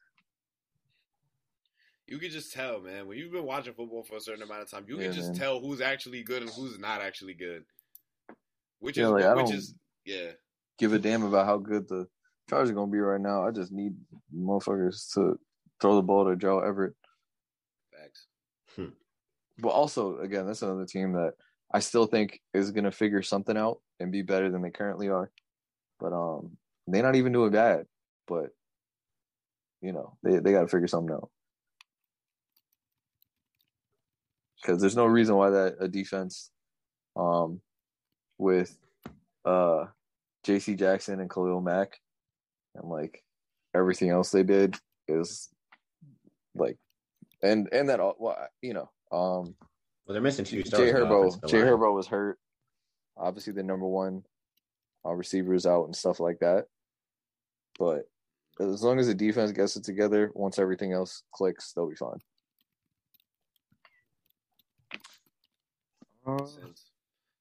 You 2.07 2.18
can 2.18 2.30
just 2.30 2.52
tell, 2.52 2.80
man. 2.80 3.09
When 3.09 3.18
you've 3.18 3.32
been 3.32 3.44
watching 3.44 3.74
football 3.74 4.04
for 4.04 4.16
a 4.16 4.20
certain 4.20 4.42
amount 4.42 4.62
of 4.62 4.70
time, 4.70 4.84
you 4.88 4.96
Yeah, 4.98 5.04
can 5.07 5.12
just 5.12 5.28
man. 5.30 5.38
tell 5.38 5.61
who's 5.61 5.80
actually 5.80 6.22
good 6.22 6.42
and 6.42 6.50
who's 6.50 6.78
not 6.78 7.00
actually 7.00 7.34
good. 7.34 7.64
Which 8.78 8.96
Yeah, 8.96 9.07
is 9.07 9.11
like, 9.11 9.24
I 9.24 9.34
which 9.34 9.46
don't- 9.46 9.54
is 9.54 9.74
yeah. 10.04 10.32
Give 10.78 10.92
a 10.92 10.98
damn 10.98 11.22
about 11.24 11.46
how 11.46 11.57
good 11.59 11.88
the 11.88 12.07
Chargers 12.48 12.70
are 12.70 12.74
gonna 12.74 12.92
be 12.92 12.98
right 12.98 13.20
now. 13.20 13.44
I 13.44 13.50
just 13.50 13.72
need 13.72 13.96
motherfuckers 14.32 15.12
to 15.14 15.36
throw 15.80 15.96
the 15.96 16.02
ball 16.02 16.26
to 16.26 16.36
Joe 16.36 16.61
Everett. 16.61 16.94
Facts. 17.92 18.28
But 19.59 19.70
also, 19.70 20.18
again, 20.18 20.46
that's 20.46 20.61
another 20.62 20.84
team 20.84 21.14
that 21.14 21.32
I 21.72 21.80
still 21.80 22.07
think 22.07 22.40
is 22.52 22.70
gonna 22.70 22.92
figure 22.92 23.22
something 23.22 23.57
out 23.57 23.80
and 23.98 24.12
be 24.12 24.22
better 24.22 24.50
than 24.50 24.61
they 24.62 24.70
currently 24.70 25.09
are. 25.09 25.32
But 25.98 26.12
um, 26.12 26.57
they're 26.86 27.02
not 27.02 27.16
even 27.16 27.32
doing 27.32 27.50
bad. 27.50 27.86
But 28.28 28.50
you 29.80 29.92
know, 29.92 30.18
they 30.22 30.38
they 30.38 30.52
got 30.52 30.61
to 30.62 30.68
figure 30.68 30.86
something 30.86 31.14
out. 31.14 31.30
Because 34.61 34.80
there's 34.80 34.96
no 34.96 35.07
reason 35.07 35.36
why 35.36 35.50
that 35.50 35.76
a 35.80 35.88
defense, 35.88 36.50
um, 37.14 37.61
with 38.38 38.76
uh, 39.44 39.86
J.C. 40.44 40.74
Jackson 40.74 41.20
and 41.20 41.30
Khalil 41.30 41.61
Mack, 41.61 42.00
and 42.74 42.88
like 42.88 43.22
everything 43.74 44.11
else 44.11 44.30
they 44.30 44.42
did 44.42 44.76
is 45.09 45.48
like, 46.54 46.78
and 47.42 47.68
and 47.72 47.88
that 47.88 48.00
all 48.00 48.16
well, 48.18 48.36
you 48.62 48.74
know, 48.74 48.90
um, 49.12 49.54
Well, 50.07 50.14
they're 50.14 50.20
missing 50.20 50.44
two 50.44 50.64
stars. 50.64 50.82
Jay 50.82 50.92
Herbo, 50.92 51.48
Jay. 51.48 51.59
Herbo 51.59 51.94
was 51.94 52.07
hurt. 52.07 52.38
Obviously, 53.16 53.52
the 53.52 53.62
number 53.62 53.86
one 53.86 54.22
uh, 55.04 55.12
receivers 55.12 55.66
out 55.66 55.84
and 55.84 55.96
stuff 55.96 56.20
like 56.20 56.38
that. 56.40 56.66
But 57.78 58.09
as 58.61 58.82
long 58.82 58.98
as 58.98 59.07
the 59.07 59.14
defense 59.14 59.52
gets 59.52 59.76
it 59.76 59.84
together, 59.84 60.30
once 60.34 60.59
everything 60.59 60.92
else 60.92 61.22
clicks, 61.32 61.72
they'll 61.72 61.88
be 61.88 61.96
fine. 61.96 62.18
Sense. 66.47 66.91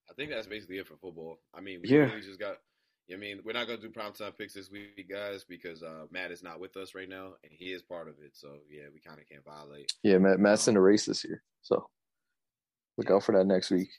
I 0.10 0.14
think 0.14 0.30
that's 0.32 0.48
basically 0.48 0.78
it 0.78 0.88
for 0.88 0.96
football. 0.98 1.40
I 1.54 1.62
mean, 1.62 1.82
we 1.82 1.90
Yeah. 1.90 2.06
really 2.06 2.22
just 2.22 2.40
got. 2.40 2.58
I 3.14 3.18
mean, 3.18 3.42
we're 3.46 3.54
not 3.54 3.68
gonna 3.68 3.80
do 3.80 3.92
primetime 3.92 4.36
picks 4.36 4.54
this 4.56 4.72
week, 4.72 5.08
guys, 5.10 5.44
because 5.44 5.84
uh, 5.84 6.08
Matt 6.10 6.32
is 6.32 6.42
not 6.42 6.60
with 6.60 6.76
us 6.76 6.96
right 6.96 7.08
now, 7.10 7.34
and 7.44 7.52
he 7.54 7.72
is 7.72 7.84
part 7.84 8.08
of 8.08 8.16
it. 8.20 8.36
So 8.36 8.62
yeah, 8.70 8.86
we 8.94 9.00
kind 9.00 9.20
of 9.20 9.28
can't 9.30 9.44
violate. 9.46 9.92
yeah, 10.04 10.18
Matt, 10.18 10.40
Matt's 10.40 10.68
in 10.68 10.74
the 10.74 10.82
race 10.82 11.06
this 11.06 11.24
year, 11.24 11.44
so 11.62 11.88
look 12.98 13.12
out 13.12 13.24
for 13.24 13.34
that 13.34 13.46
next 13.46 13.70
week. 13.70 13.90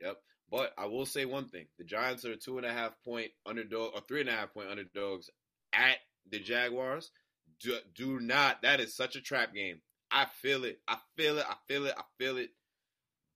Yep. 0.00 0.16
But 0.50 0.72
I 0.76 0.86
will 0.86 1.06
say 1.06 1.24
one 1.24 1.48
thing: 1.48 1.66
the 1.78 1.84
Giants 1.84 2.24
are 2.24 2.34
two 2.34 2.56
and 2.56 2.66
a 2.66 2.72
half 2.72 2.92
point 3.04 3.30
underdog 3.46 3.94
or 3.94 4.00
three 4.08 4.20
and 4.20 4.28
a 4.28 4.32
half 4.32 4.52
point 4.52 4.68
underdogs 4.70 5.30
at 5.72 5.98
the 6.28 6.40
Jaguars. 6.40 7.12
Do, 7.60 7.78
do 7.94 8.18
not. 8.18 8.62
That 8.62 8.80
is 8.80 8.96
such 8.96 9.14
a 9.16 9.20
trap 9.20 9.54
game. 9.54 9.80
I 10.10 10.24
feel 10.24 10.64
it. 10.64 10.80
I 10.88 10.96
feel 11.16 11.38
it. 11.38 11.44
I 11.48 11.54
feel 11.68 11.86
it. 11.86 11.94
I 11.96 12.02
feel 12.18 12.38
it. 12.38 12.50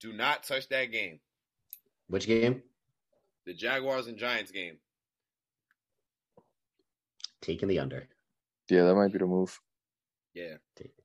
Do 0.01 0.13
not 0.13 0.43
touch 0.43 0.67
that 0.69 0.91
game. 0.91 1.19
Which 2.07 2.27
game? 2.27 2.61
The 3.45 3.53
Jaguars 3.53 4.07
and 4.07 4.17
Giants 4.17 4.51
game. 4.51 4.77
Taking 7.41 7.67
the 7.67 7.79
under. 7.79 8.07
Yeah, 8.69 8.83
that 8.83 8.95
might 8.95 9.11
be 9.11 9.19
the 9.19 9.25
move. 9.25 9.59
Yeah. 10.33 10.55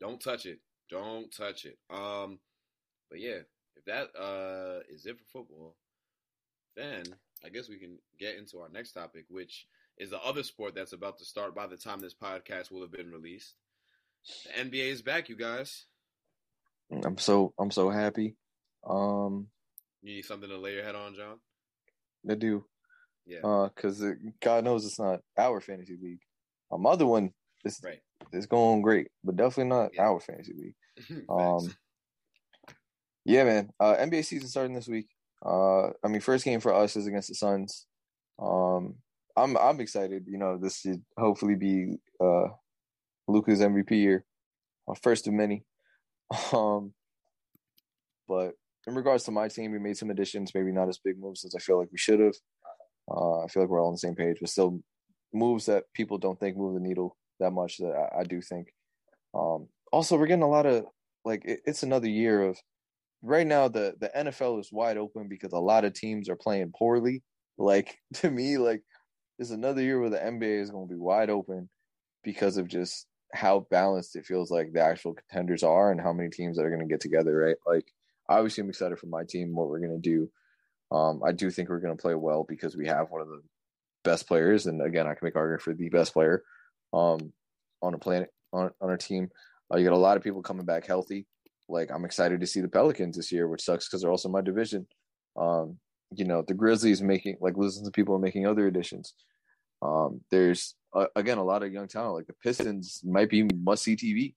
Don't 0.00 0.20
touch 0.20 0.46
it. 0.46 0.58
Don't 0.88 1.34
touch 1.34 1.66
it. 1.66 1.78
Um, 1.90 2.38
but 3.10 3.20
yeah, 3.20 3.40
if 3.76 3.84
that 3.86 4.08
uh 4.18 4.80
is 4.88 5.06
it 5.06 5.18
for 5.18 5.24
football, 5.40 5.76
then 6.76 7.04
I 7.44 7.48
guess 7.48 7.68
we 7.68 7.78
can 7.78 7.98
get 8.18 8.36
into 8.36 8.58
our 8.60 8.68
next 8.68 8.92
topic, 8.92 9.26
which 9.28 9.66
is 9.98 10.10
the 10.10 10.20
other 10.20 10.42
sport 10.42 10.74
that's 10.74 10.92
about 10.92 11.18
to 11.18 11.24
start 11.24 11.54
by 11.54 11.66
the 11.66 11.76
time 11.76 12.00
this 12.00 12.14
podcast 12.14 12.70
will 12.70 12.80
have 12.80 12.92
been 12.92 13.10
released. 13.10 13.54
The 14.46 14.64
NBA 14.64 14.90
is 14.90 15.02
back, 15.02 15.28
you 15.28 15.36
guys. 15.36 15.86
I'm 17.04 17.18
so 17.18 17.54
I'm 17.58 17.70
so 17.70 17.90
happy. 17.90 18.36
Um, 18.88 19.48
You 20.02 20.14
need 20.16 20.24
something 20.24 20.48
to 20.48 20.58
lay 20.58 20.74
your 20.74 20.84
head 20.84 20.94
on, 20.94 21.14
John? 21.14 21.38
I 22.28 22.34
do. 22.34 22.64
Yeah. 23.26 23.40
Uh, 23.44 23.68
because 23.68 24.02
God 24.42 24.64
knows 24.64 24.84
it's 24.84 24.98
not 24.98 25.20
our 25.38 25.60
fantasy 25.60 25.96
league. 26.00 26.20
Uh, 26.70 26.78
my 26.78 26.90
other 26.90 27.06
one 27.06 27.32
is 27.64 27.80
right. 27.84 28.00
is 28.32 28.46
going 28.46 28.82
great, 28.82 29.08
but 29.24 29.36
definitely 29.36 29.68
not 29.70 29.90
Yeah. 29.94 30.04
our 30.08 30.20
fantasy 30.20 30.54
league. 30.54 31.24
Um, 31.28 31.74
yeah, 33.24 33.44
man. 33.44 33.70
Uh, 33.78 33.96
NBA 33.96 34.24
season 34.24 34.48
starting 34.48 34.74
this 34.74 34.88
week. 34.88 35.08
Uh, 35.44 35.88
I 36.02 36.08
mean, 36.08 36.20
first 36.20 36.44
game 36.44 36.60
for 36.60 36.74
us 36.74 36.96
is 36.96 37.06
against 37.06 37.28
the 37.28 37.34
Suns. 37.34 37.86
Um, 38.38 38.96
I'm 39.36 39.56
I'm 39.56 39.80
excited. 39.80 40.24
You 40.26 40.38
know, 40.38 40.58
this 40.58 40.80
should 40.80 41.02
hopefully 41.16 41.54
be 41.54 41.96
uh 42.20 42.48
Luka's 43.28 43.60
MVP 43.60 43.92
year, 43.92 44.24
uh, 44.88 44.94
first 44.94 45.26
of 45.26 45.32
many. 45.34 45.64
Um, 46.52 46.92
but 48.28 48.54
in 48.86 48.94
regards 48.94 49.24
to 49.24 49.30
my 49.30 49.48
team, 49.48 49.72
we 49.72 49.78
made 49.78 49.96
some 49.96 50.10
additions. 50.10 50.52
Maybe 50.54 50.72
not 50.72 50.88
as 50.88 50.98
big 50.98 51.18
moves 51.18 51.44
as 51.44 51.54
I 51.54 51.58
feel 51.58 51.78
like 51.78 51.92
we 51.92 51.98
should 51.98 52.20
have. 52.20 52.34
Uh, 53.10 53.40
I 53.40 53.46
feel 53.48 53.62
like 53.62 53.70
we're 53.70 53.80
all 53.80 53.88
on 53.88 53.94
the 53.94 53.98
same 53.98 54.14
page, 54.14 54.38
but 54.40 54.50
still 54.50 54.80
moves 55.32 55.66
that 55.66 55.84
people 55.94 56.18
don't 56.18 56.38
think 56.38 56.56
move 56.56 56.74
the 56.74 56.80
needle 56.80 57.16
that 57.40 57.50
much 57.50 57.78
that 57.78 57.92
I, 57.92 58.20
I 58.20 58.24
do 58.24 58.40
think. 58.40 58.68
Um, 59.34 59.68
also, 59.92 60.16
we're 60.16 60.26
getting 60.26 60.42
a 60.42 60.48
lot 60.48 60.66
of 60.66 60.86
like 61.24 61.44
it, 61.44 61.60
it's 61.66 61.82
another 61.82 62.08
year 62.08 62.42
of 62.42 62.58
right 63.22 63.46
now 63.46 63.68
the 63.68 63.94
the 64.00 64.10
NFL 64.16 64.60
is 64.60 64.72
wide 64.72 64.96
open 64.96 65.28
because 65.28 65.52
a 65.52 65.58
lot 65.58 65.84
of 65.84 65.94
teams 65.94 66.28
are 66.28 66.36
playing 66.36 66.72
poorly. 66.76 67.22
Like 67.58 67.98
to 68.14 68.30
me, 68.30 68.58
like 68.58 68.82
it's 69.38 69.50
another 69.50 69.82
year 69.82 70.00
where 70.00 70.10
the 70.10 70.18
NBA 70.18 70.60
is 70.60 70.70
going 70.70 70.88
to 70.88 70.94
be 70.94 71.00
wide 71.00 71.30
open 71.30 71.68
because 72.22 72.56
of 72.56 72.68
just 72.68 73.06
how 73.32 73.66
balanced 73.70 74.16
it 74.16 74.26
feels 74.26 74.50
like 74.50 74.72
the 74.72 74.80
actual 74.80 75.14
contenders 75.14 75.62
are 75.62 75.92
and 75.92 76.00
how 76.00 76.12
many 76.12 76.28
teams 76.28 76.56
that 76.56 76.64
are 76.64 76.70
going 76.70 76.86
to 76.86 76.92
get 76.92 77.00
together. 77.00 77.36
Right, 77.36 77.56
like 77.66 77.86
obviously 78.30 78.62
I'm 78.62 78.70
excited 78.70 78.98
for 78.98 79.06
my 79.06 79.24
team 79.24 79.54
what 79.54 79.68
we're 79.68 79.80
going 79.80 80.00
to 80.00 80.10
do. 80.10 80.30
Um, 80.96 81.22
I 81.24 81.32
do 81.32 81.50
think 81.50 81.68
we're 81.68 81.80
going 81.80 81.96
to 81.96 82.00
play 82.00 82.14
well 82.14 82.44
because 82.48 82.76
we 82.76 82.86
have 82.86 83.10
one 83.10 83.20
of 83.20 83.28
the 83.28 83.42
best 84.04 84.26
players, 84.26 84.66
and 84.66 84.80
again, 84.80 85.06
I 85.06 85.14
can 85.14 85.26
make 85.26 85.36
argument 85.36 85.62
for 85.62 85.74
the 85.74 85.88
best 85.88 86.12
player 86.12 86.42
um, 86.92 87.32
on 87.82 87.92
the 87.92 87.98
planet 87.98 88.30
on 88.52 88.70
on 88.80 88.90
our 88.90 88.96
team. 88.96 89.28
Uh, 89.72 89.78
you 89.78 89.84
got 89.84 89.94
a 89.94 89.96
lot 89.96 90.16
of 90.16 90.22
people 90.22 90.42
coming 90.42 90.66
back 90.66 90.86
healthy. 90.86 91.26
Like 91.68 91.90
I'm 91.92 92.04
excited 92.04 92.40
to 92.40 92.46
see 92.46 92.60
the 92.60 92.68
Pelicans 92.68 93.16
this 93.16 93.30
year, 93.30 93.46
which 93.46 93.62
sucks 93.62 93.86
because 93.86 94.02
they're 94.02 94.10
also 94.10 94.28
my 94.28 94.40
division. 94.40 94.86
Um, 95.36 95.78
you 96.12 96.24
know, 96.24 96.42
the 96.46 96.54
Grizzlies 96.54 97.02
making 97.02 97.36
like 97.40 97.56
losing 97.56 97.84
to 97.84 97.90
people 97.90 98.16
and 98.16 98.24
making 98.24 98.46
other 98.46 98.66
additions. 98.66 99.14
Um, 99.82 100.20
there's 100.30 100.74
uh, 100.94 101.06
again 101.14 101.38
a 101.38 101.44
lot 101.44 101.62
of 101.62 101.72
young 101.72 101.88
talent. 101.88 102.16
Like 102.16 102.26
the 102.26 102.34
Pistons 102.42 103.00
might 103.04 103.30
be 103.30 103.44
must 103.44 103.84
see 103.84 103.96
TV, 103.96 104.34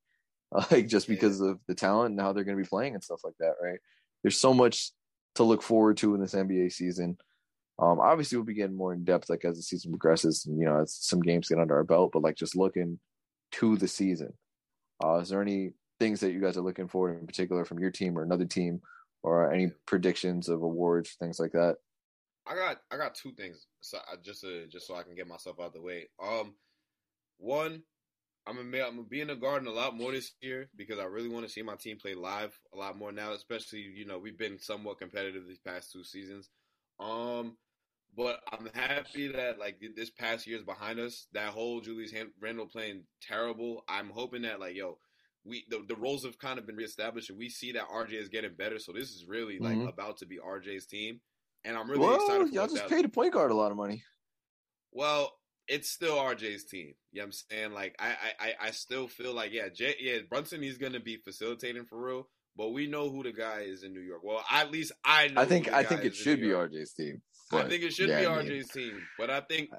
like 0.71 0.87
just 0.87 1.07
because 1.07 1.41
of 1.41 1.59
the 1.67 1.75
talent 1.75 2.11
and 2.11 2.21
how 2.21 2.33
they're 2.33 2.43
going 2.43 2.57
to 2.57 2.63
be 2.63 2.67
playing 2.67 2.93
and 2.93 3.03
stuff 3.03 3.21
like 3.23 3.35
that. 3.39 3.55
Right? 3.61 3.79
There's 4.21 4.39
so 4.39 4.53
much 4.53 4.91
to 5.35 5.43
look 5.43 5.61
forward 5.61 5.97
to 5.97 6.13
in 6.15 6.21
this 6.21 6.35
NBA 6.35 6.71
season. 6.71 7.17
Um, 7.79 7.99
obviously, 7.99 8.37
we'll 8.37 8.45
be 8.45 8.53
getting 8.53 8.77
more 8.77 8.93
in 8.93 9.03
depth 9.03 9.29
like 9.29 9.45
as 9.45 9.57
the 9.57 9.63
season 9.63 9.91
progresses, 9.91 10.45
and 10.45 10.59
you 10.59 10.65
know, 10.65 10.81
as 10.81 10.95
some 10.95 11.21
games 11.21 11.49
get 11.49 11.59
under 11.59 11.75
our 11.75 11.83
belt. 11.83 12.11
But 12.13 12.21
like 12.21 12.35
just 12.35 12.55
looking 12.55 12.99
to 13.53 13.77
the 13.77 13.87
season, 13.87 14.33
uh, 15.03 15.17
is 15.17 15.29
there 15.29 15.41
any 15.41 15.71
things 15.99 16.19
that 16.19 16.31
you 16.31 16.41
guys 16.41 16.57
are 16.57 16.61
looking 16.61 16.87
for 16.87 17.11
in 17.11 17.25
particular 17.25 17.65
from 17.65 17.79
your 17.79 17.91
team 17.91 18.17
or 18.17 18.23
another 18.23 18.45
team, 18.45 18.81
or 19.23 19.51
any 19.51 19.71
predictions 19.87 20.49
of 20.49 20.61
awards, 20.61 21.15
things 21.19 21.39
like 21.39 21.53
that? 21.53 21.77
I 22.45 22.55
got 22.55 22.77
I 22.91 22.97
got 22.97 23.15
two 23.15 23.31
things. 23.31 23.65
So 23.81 23.97
I, 23.97 24.17
just 24.23 24.41
to, 24.41 24.67
just 24.67 24.85
so 24.85 24.95
I 24.95 25.03
can 25.03 25.15
get 25.15 25.27
myself 25.27 25.59
out 25.59 25.67
of 25.67 25.73
the 25.73 25.81
way. 25.81 26.09
Um, 26.23 26.53
one, 27.37 27.81
I'm 28.45 28.55
gonna 28.55 28.83
I'm 28.83 28.95
gonna 28.95 29.03
be 29.03 29.21
in 29.21 29.27
the 29.27 29.35
garden 29.35 29.67
a 29.67 29.71
lot 29.71 29.95
more 29.95 30.11
this 30.11 30.33
year 30.41 30.69
because 30.75 30.99
I 30.99 31.05
really 31.05 31.29
want 31.29 31.45
to 31.45 31.51
see 31.51 31.61
my 31.61 31.75
team 31.75 31.97
play 31.97 32.13
live 32.13 32.57
a 32.73 32.77
lot 32.77 32.97
more 32.97 33.11
now. 33.11 33.31
Especially 33.31 33.79
you 33.79 34.05
know 34.05 34.19
we've 34.19 34.37
been 34.37 34.59
somewhat 34.59 34.99
competitive 34.99 35.47
these 35.47 35.59
past 35.59 35.91
two 35.91 36.03
seasons. 36.03 36.49
Um, 36.99 37.57
but 38.15 38.41
I'm 38.51 38.69
happy 38.73 39.27
that 39.29 39.59
like 39.59 39.81
this 39.95 40.09
past 40.09 40.45
year 40.45 40.57
is 40.57 40.63
behind 40.63 40.99
us. 40.99 41.27
That 41.33 41.49
whole 41.49 41.81
Julius 41.81 42.11
Han- 42.13 42.33
Randle 42.39 42.67
playing 42.67 43.03
terrible. 43.21 43.83
I'm 43.87 44.09
hoping 44.09 44.43
that 44.43 44.59
like 44.59 44.75
yo. 44.75 44.97
We 45.45 45.65
the, 45.69 45.83
the 45.85 45.95
roles 45.97 46.23
have 46.23 46.39
kind 46.39 46.57
of 46.57 46.65
been 46.65 46.77
reestablished, 46.77 47.29
and 47.29 47.37
we 47.37 47.49
see 47.49 47.73
that 47.73 47.89
RJ 47.89 48.13
is 48.13 48.29
getting 48.29 48.53
better. 48.55 48.79
So 48.79 48.93
this 48.93 49.09
is 49.09 49.25
really 49.27 49.59
like 49.59 49.77
Mhm. 49.77 49.89
about 49.89 50.15
to 50.19 50.25
be 50.25 50.37
RJ's 50.39 50.85
team, 50.85 51.19
and 51.65 51.75
I'm 51.75 51.89
really 51.89 51.99
well, 51.99 52.15
excited 52.15 52.53
y'all 52.53 52.67
just 52.67 52.87
paid 52.87 53.03
a 53.03 53.09
point 53.09 53.33
guard 53.33 53.51
a 53.51 53.53
lot 53.53 53.69
of 53.71 53.75
money. 53.75 54.03
well, 54.93 55.33
it's 55.67 55.89
still 55.89 56.15
RJ's 56.17 56.65
team. 56.65 56.93
You 57.11 57.21
know 57.21 57.23
what 57.23 57.25
I'm 57.25 57.31
saying? 57.31 57.71
Like 57.73 57.95
I 57.99 58.15
I, 58.39 58.53
I- 58.67 58.71
still 58.71 59.07
feel 59.07 59.33
like 59.33 59.51
yeah, 59.53 59.69
Jay, 59.69 59.95
yeah, 59.99 60.17
Brunson 60.29 60.61
he's 60.61 60.77
gonna 60.77 60.99
be 60.99 61.17
facilitating 61.17 61.85
for 61.85 61.97
real, 62.03 62.27
but 62.57 62.69
we 62.73 62.87
know 62.87 63.09
who 63.09 63.23
the 63.23 63.31
guy 63.31 63.61
is 63.61 63.83
in 63.83 63.93
New 63.93 64.01
York. 64.01 64.21
Well, 64.23 64.43
at 64.51 64.71
least 64.71 64.91
I 65.05 65.27
know 65.29 65.41
I 65.41 65.45
think 65.45 65.71
I 65.71 65.83
think 65.83 66.03
it 66.05 66.15
should 66.15 66.39
be 66.41 66.47
RJ's 66.49 66.93
team. 66.93 67.21
I 67.51 67.63
think 67.67 67.83
it 67.83 67.93
should 67.93 68.09
yeah, 68.09 68.21
be 68.21 68.27
I 68.27 68.43
mean, 68.43 68.51
RJ's 68.51 68.69
team. 68.69 68.99
But 69.17 69.29
I 69.29 69.41
think 69.41 69.69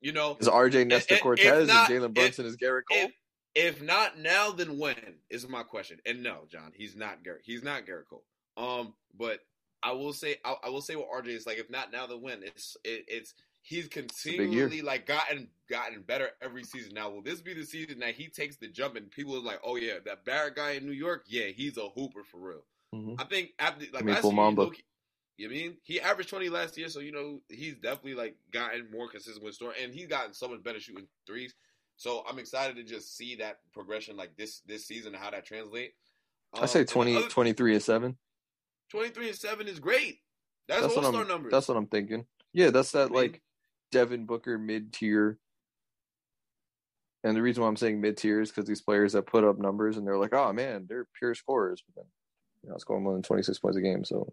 you 0.00 0.12
know 0.12 0.36
Is 0.40 0.48
RJ 0.48 0.86
Nestor 0.86 1.14
if 1.14 1.20
Cortes 1.20 1.44
not- 1.68 1.90
and 1.90 2.02
Jalen 2.02 2.14
Brunson 2.14 2.46
is 2.46 2.56
Gerrit 2.56 2.82
Cole? 2.90 2.98
if 2.98 3.12
If 3.54 3.82
not 3.82 4.18
now, 4.18 4.50
then 4.52 4.78
when 4.78 4.96
is 5.30 5.48
my 5.48 5.62
question. 5.62 5.98
And 6.04 6.22
no, 6.22 6.44
John, 6.50 6.72
he's 6.74 6.96
not 6.96 7.22
Gerrit. 7.22 7.40
He's 7.44 7.62
not 7.62 7.86
Gerrit 7.86 8.04
Cole. 8.08 8.24
Um, 8.56 8.94
but 9.18 9.40
I 9.82 9.92
will 9.92 10.12
say, 10.12 10.36
I, 10.44 10.54
I 10.64 10.68
will 10.70 10.80
say 10.82 10.96
what 10.96 11.08
RJ 11.10 11.28
is 11.28 11.46
like. 11.46 11.58
If 11.58 11.70
not 11.70 11.92
now, 11.92 12.06
then 12.06 12.20
when? 12.22 12.42
It's 12.42 12.76
it, 12.84 13.04
it's 13.08 13.34
he's 13.66 13.88
continually 13.88 14.80
like 14.80 15.06
gotten 15.06 15.48
gotten 15.68 16.02
better 16.02 16.30
every 16.40 16.62
season. 16.62 16.92
Now, 16.94 17.10
will 17.10 17.22
this 17.22 17.40
be 17.40 17.52
the 17.52 17.64
season 17.64 17.98
that 17.98 18.14
he 18.14 18.28
takes 18.28 18.56
the 18.56 18.68
jump 18.68 18.94
and 18.96 19.10
people 19.10 19.34
are 19.34 19.40
like, 19.40 19.60
oh 19.64 19.74
yeah, 19.76 19.94
that 20.04 20.24
Barrett 20.24 20.54
guy 20.54 20.72
in 20.72 20.86
New 20.86 20.92
York, 20.92 21.24
yeah, 21.26 21.46
he's 21.46 21.76
a 21.76 21.88
hooper 21.88 22.22
for 22.22 22.38
real. 22.38 22.64
Mhm. 22.94 23.20
I 23.20 23.24
think 23.24 23.50
after 23.58 23.84
like 23.92 24.04
Maple 24.04 24.12
last 24.14 24.24
year, 24.24 24.32
Mamba. 24.32 24.62
low-key- 24.62 24.84
you 25.38 25.48
mean 25.50 25.76
he 25.82 26.00
averaged 26.00 26.30
twenty 26.30 26.48
last 26.48 26.78
year, 26.78 26.88
so 26.88 27.00
you 27.00 27.10
know 27.12 27.42
he's 27.48 27.74
definitely 27.74 28.14
like 28.14 28.36
gotten 28.52 28.88
more 28.90 29.08
consistent 29.08 29.44
with 29.44 29.54
scoring, 29.56 29.76
and 29.82 29.92
he's 29.92 30.06
gotten 30.06 30.32
so 30.32 30.48
much 30.48 30.62
better 30.62 30.78
shooting 30.80 31.08
threes. 31.26 31.52
So 31.96 32.24
I'm 32.28 32.38
excited 32.38 32.76
to 32.76 32.84
just 32.84 33.16
see 33.16 33.34
that 33.36 33.58
progression 33.74 34.16
like 34.16 34.36
this 34.36 34.60
this 34.60 34.86
season 34.86 35.14
and 35.14 35.22
how 35.22 35.30
that 35.32 35.44
translate. 35.44 35.94
I 36.54 36.66
say 36.66 36.78
Um, 36.78 36.82
and 36.82 36.88
20, 36.88 37.16
other- 37.16 37.28
23 37.28 37.72
and 37.74 37.82
seven. 37.82 38.16
23 38.90 39.28
and 39.28 39.36
seven 39.36 39.66
is 39.68 39.80
great. 39.80 40.20
That's, 40.68 40.82
That's 40.82 40.94
all 40.96 41.02
what 41.02 41.08
star 41.10 41.22
I'm. 41.22 41.28
numbers. 41.28 41.50
That's 41.50 41.68
what 41.68 41.76
I'm 41.76 41.86
thinking. 41.88 42.24
Yeah, 42.52 42.70
that's 42.70 42.92
that 42.92 43.02
I 43.02 43.04
mean- 43.06 43.14
like 43.14 43.42
Devin 43.96 44.26
Booker 44.26 44.58
mid 44.58 44.92
tier. 44.92 45.38
And 47.24 47.36
the 47.36 47.42
reason 47.42 47.62
why 47.62 47.68
I'm 47.68 47.76
saying 47.76 48.00
mid 48.00 48.16
tier 48.18 48.40
is 48.40 48.50
because 48.50 48.66
these 48.66 48.82
players 48.82 49.14
that 49.14 49.26
put 49.26 49.42
up 49.42 49.58
numbers 49.58 49.96
and 49.96 50.06
they're 50.06 50.18
like, 50.18 50.34
oh 50.34 50.52
man, 50.52 50.86
they're 50.88 51.08
pure 51.18 51.34
scorers, 51.34 51.82
but 51.86 51.96
then 52.02 52.10
you 52.62 52.70
know, 52.70 52.76
scoring 52.78 53.02
more 53.04 53.14
than 53.14 53.22
26 53.22 53.58
points 53.58 53.78
a 53.78 53.80
game. 53.80 54.04
So 54.04 54.28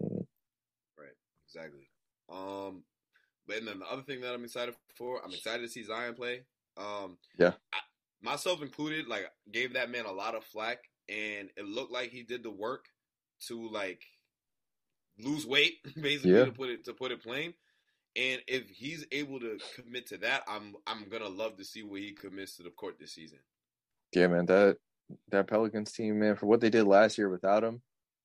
right, 0.98 1.08
Exactly. 1.48 1.88
Um, 2.32 2.84
but 3.48 3.58
and 3.58 3.68
then 3.68 3.80
the 3.80 3.86
other 3.86 4.02
thing 4.02 4.22
that 4.22 4.34
I'm 4.34 4.44
excited 4.44 4.76
for, 4.98 5.22
I'm 5.24 5.32
excited 5.32 5.62
to 5.62 5.70
see 5.70 5.84
Zion 5.84 6.14
play. 6.14 6.42
Um, 6.78 7.18
Yeah. 7.38 7.54
I, 7.74 7.78
myself 8.22 8.62
included, 8.62 9.08
like 9.08 9.30
gave 9.52 9.74
that 9.74 9.90
man 9.90 10.06
a 10.06 10.12
lot 10.12 10.36
of 10.36 10.44
flack, 10.44 10.80
and 11.10 11.50
it 11.58 11.66
looked 11.66 11.92
like 11.92 12.10
he 12.10 12.24
did 12.24 12.44
the 12.44 12.52
work 12.52 12.86
to 13.48 13.70
like 13.70 14.02
lose 15.18 15.46
weight, 15.46 15.76
basically 16.02 16.32
Yeah. 16.32 16.46
to 16.46 16.52
put 16.52 16.70
it 16.70 16.86
to 16.86 16.94
put 16.94 17.12
it 17.12 17.24
plain. 17.24 17.54
And 18.16 18.42
if 18.48 18.70
he's 18.70 19.06
able 19.12 19.40
to 19.40 19.58
commit 19.76 20.08
to 20.08 20.18
that, 20.20 20.44
I'm 20.48 20.76
I'm 20.86 21.10
gonna 21.10 21.30
love 21.30 21.58
to 21.58 21.66
see 21.66 21.84
what 21.84 22.02
he 22.02 22.12
commits 22.12 22.58
to 22.58 22.64
the 22.64 22.70
court 22.72 22.96
this 23.00 23.14
season. 23.14 23.40
yeah, 24.14 24.28
man, 24.28 24.46
that 24.46 24.78
that 25.30 25.48
Pelicans 25.48 25.92
team, 25.92 26.20
man, 26.20 26.36
for 26.36 26.46
what 26.46 26.62
they 26.62 26.70
did 26.70 26.86
last 26.86 27.18
year 27.18 27.30
without 27.30 27.64
him, 27.64 27.82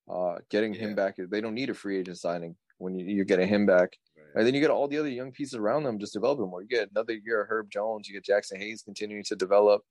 uh, 0.08 0.36
getting 0.50 0.74
Yeah. 0.74 0.80
him 0.80 0.94
back, 0.94 1.16
they 1.18 1.40
don't 1.40 1.54
need 1.54 1.70
a 1.70 1.74
free 1.74 1.98
agent 1.98 2.18
signing 2.18 2.56
when 2.78 2.94
you, 2.94 3.06
you're 3.06 3.24
getting 3.24 3.48
him 3.48 3.66
back. 3.66 3.96
And 4.34 4.46
then 4.46 4.54
you 4.54 4.60
get 4.60 4.70
all 4.70 4.86
the 4.88 4.98
other 4.98 5.08
young 5.08 5.32
pieces 5.32 5.54
around 5.54 5.84
them 5.84 5.98
just 5.98 6.12
developing 6.12 6.48
more. 6.50 6.60
You 6.60 6.68
get 6.68 6.90
another 6.90 7.14
year 7.14 7.40
of 7.42 7.48
Herb 7.48 7.70
Jones. 7.70 8.08
You 8.08 8.20
get 8.20 8.26
Jaxson 8.26 8.58
Hayes 8.58 8.82
continuing 8.82 9.24
to 9.24 9.34
develop. 9.36 9.82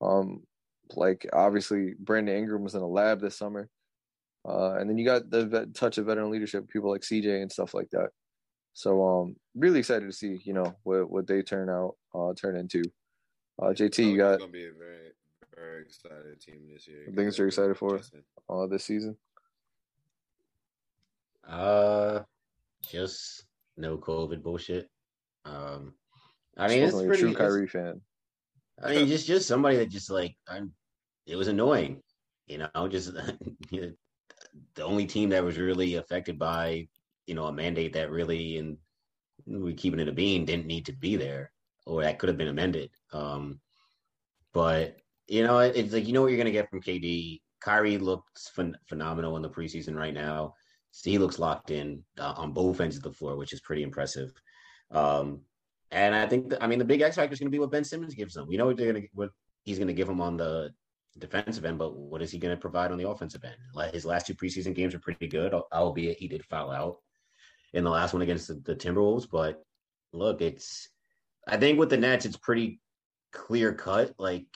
Um, 0.00 0.44
like 0.94 1.26
obviously 1.32 1.94
Brandon 1.98 2.36
Ingram 2.36 2.62
was 2.62 2.74
in 2.76 2.82
a 2.82 2.86
lab 2.86 3.20
this 3.20 3.36
summer. 3.36 3.68
Uh, 4.48 4.74
and 4.74 4.88
then 4.88 4.98
you 4.98 5.04
got 5.04 5.28
the 5.30 5.46
vet, 5.46 5.74
touch 5.74 5.98
of 5.98 6.06
veteran 6.06 6.30
leadership, 6.30 6.68
people 6.68 6.90
like 6.90 7.02
CJ 7.02 7.42
and 7.42 7.50
stuff 7.52 7.74
like 7.74 7.90
that. 7.90 8.10
So 8.74 9.04
um, 9.06 9.36
really 9.54 9.80
excited 9.80 10.06
to 10.06 10.12
see 10.12 10.40
you 10.44 10.52
know 10.52 10.74
what 10.82 11.10
what 11.10 11.26
they 11.26 11.42
turn 11.42 11.68
out 11.68 11.96
uh 12.14 12.32
turn 12.34 12.56
into. 12.56 12.82
Uh, 13.60 13.66
JT, 13.66 13.82
you 13.82 13.88
Pelicans 13.88 14.18
got 14.18 14.38
gonna 14.40 14.52
be 14.52 14.66
a 14.66 14.72
very 14.72 15.12
very 15.54 15.82
excited 15.82 16.40
team 16.40 16.68
this 16.72 16.88
year. 16.88 17.04
The 17.08 17.14
things 17.14 17.38
you're 17.38 17.48
excited 17.48 17.76
for? 17.76 17.98
Justin. 17.98 18.22
uh 18.48 18.66
this 18.66 18.84
season. 18.84 19.16
Uh, 21.46 22.20
just 22.88 23.44
no 23.76 23.98
COVID 23.98 24.42
bullshit. 24.42 24.88
Um, 25.44 25.94
I 26.56 26.68
mean, 26.68 26.82
it's 26.82 26.94
pretty. 26.94 27.10
a 27.10 27.16
true 27.16 27.30
it's- 27.30 27.38
Kyrie 27.38 27.68
fan. 27.68 28.00
I 28.82 28.94
mean, 28.94 29.06
just 29.06 29.26
just 29.26 29.46
somebody 29.46 29.76
that 29.76 29.90
just 29.90 30.10
like 30.10 30.34
I'm. 30.48 30.72
It 31.26 31.36
was 31.36 31.48
annoying, 31.48 32.02
you 32.46 32.58
know. 32.58 32.88
Just 32.88 33.12
the 33.74 33.94
only 34.82 35.06
team 35.06 35.28
that 35.30 35.44
was 35.44 35.58
really 35.58 35.96
affected 35.96 36.38
by 36.38 36.88
you 37.26 37.34
know 37.34 37.46
a 37.46 37.52
mandate 37.52 37.92
that 37.94 38.10
really 38.10 38.58
and 38.58 38.76
we 39.46 39.74
keeping 39.74 40.00
it 40.00 40.08
a 40.08 40.12
bean 40.12 40.44
didn't 40.44 40.66
need 40.66 40.86
to 40.86 40.92
be 40.92 41.16
there, 41.16 41.52
or 41.86 42.02
that 42.02 42.18
could 42.18 42.28
have 42.28 42.38
been 42.38 42.48
amended. 42.48 42.90
Um, 43.12 43.60
but 44.52 44.98
you 45.28 45.42
know, 45.42 45.58
it- 45.60 45.76
it's 45.76 45.92
like 45.92 46.06
you 46.06 46.12
know 46.12 46.22
what 46.22 46.28
you're 46.28 46.38
gonna 46.38 46.50
get 46.50 46.70
from 46.70 46.82
KD. 46.82 47.40
Kyrie 47.60 47.98
looks 47.98 48.50
phen- 48.56 48.74
phenomenal 48.88 49.36
in 49.36 49.42
the 49.42 49.50
preseason 49.50 49.94
right 49.94 50.14
now. 50.14 50.54
He 51.04 51.16
looks 51.18 51.38
locked 51.38 51.70
in 51.70 52.04
uh, 52.18 52.34
on 52.36 52.52
both 52.52 52.80
ends 52.80 52.96
of 52.96 53.02
the 53.02 53.12
floor, 53.12 53.36
which 53.36 53.52
is 53.52 53.60
pretty 53.60 53.82
impressive. 53.82 54.30
Um, 54.90 55.42
and 55.90 56.14
I 56.14 56.26
think, 56.26 56.52
I 56.60 56.66
mean, 56.66 56.78
the 56.78 56.84
big 56.84 57.00
X 57.00 57.16
factor 57.16 57.32
is 57.32 57.38
going 57.38 57.46
to 57.50 57.54
be 57.54 57.58
what 57.58 57.70
Ben 57.70 57.84
Simmons 57.84 58.14
gives 58.14 58.34
them. 58.34 58.46
We 58.46 58.56
know 58.56 58.66
what 58.66 58.76
they're 58.76 58.92
going 58.92 59.02
to, 59.02 59.08
what 59.14 59.30
he's 59.62 59.78
going 59.78 59.88
to 59.88 59.94
give 59.94 60.06
them 60.08 60.20
on 60.20 60.36
the 60.36 60.74
defensive 61.18 61.64
end, 61.64 61.78
but 61.78 61.96
what 61.96 62.20
is 62.20 62.30
he 62.30 62.38
going 62.38 62.54
to 62.54 62.60
provide 62.60 62.90
on 62.90 62.98
the 62.98 63.08
offensive 63.08 63.44
end? 63.44 63.56
Like 63.74 63.94
his 63.94 64.04
last 64.04 64.26
two 64.26 64.34
preseason 64.34 64.74
games 64.74 64.94
are 64.94 64.98
pretty 64.98 65.28
good, 65.28 65.54
albeit 65.54 66.18
he 66.18 66.28
did 66.28 66.44
foul 66.44 66.70
out 66.70 66.96
in 67.72 67.84
the 67.84 67.90
last 67.90 68.12
one 68.12 68.22
against 68.22 68.48
the, 68.48 68.54
the 68.54 68.74
Timberwolves. 68.74 69.28
But 69.30 69.62
look, 70.12 70.40
it's, 70.40 70.88
I 71.46 71.56
think 71.56 71.78
with 71.78 71.90
the 71.90 71.96
Nets, 71.96 72.26
it's 72.26 72.36
pretty 72.36 72.80
clear 73.32 73.72
cut, 73.72 74.14
like 74.18 74.46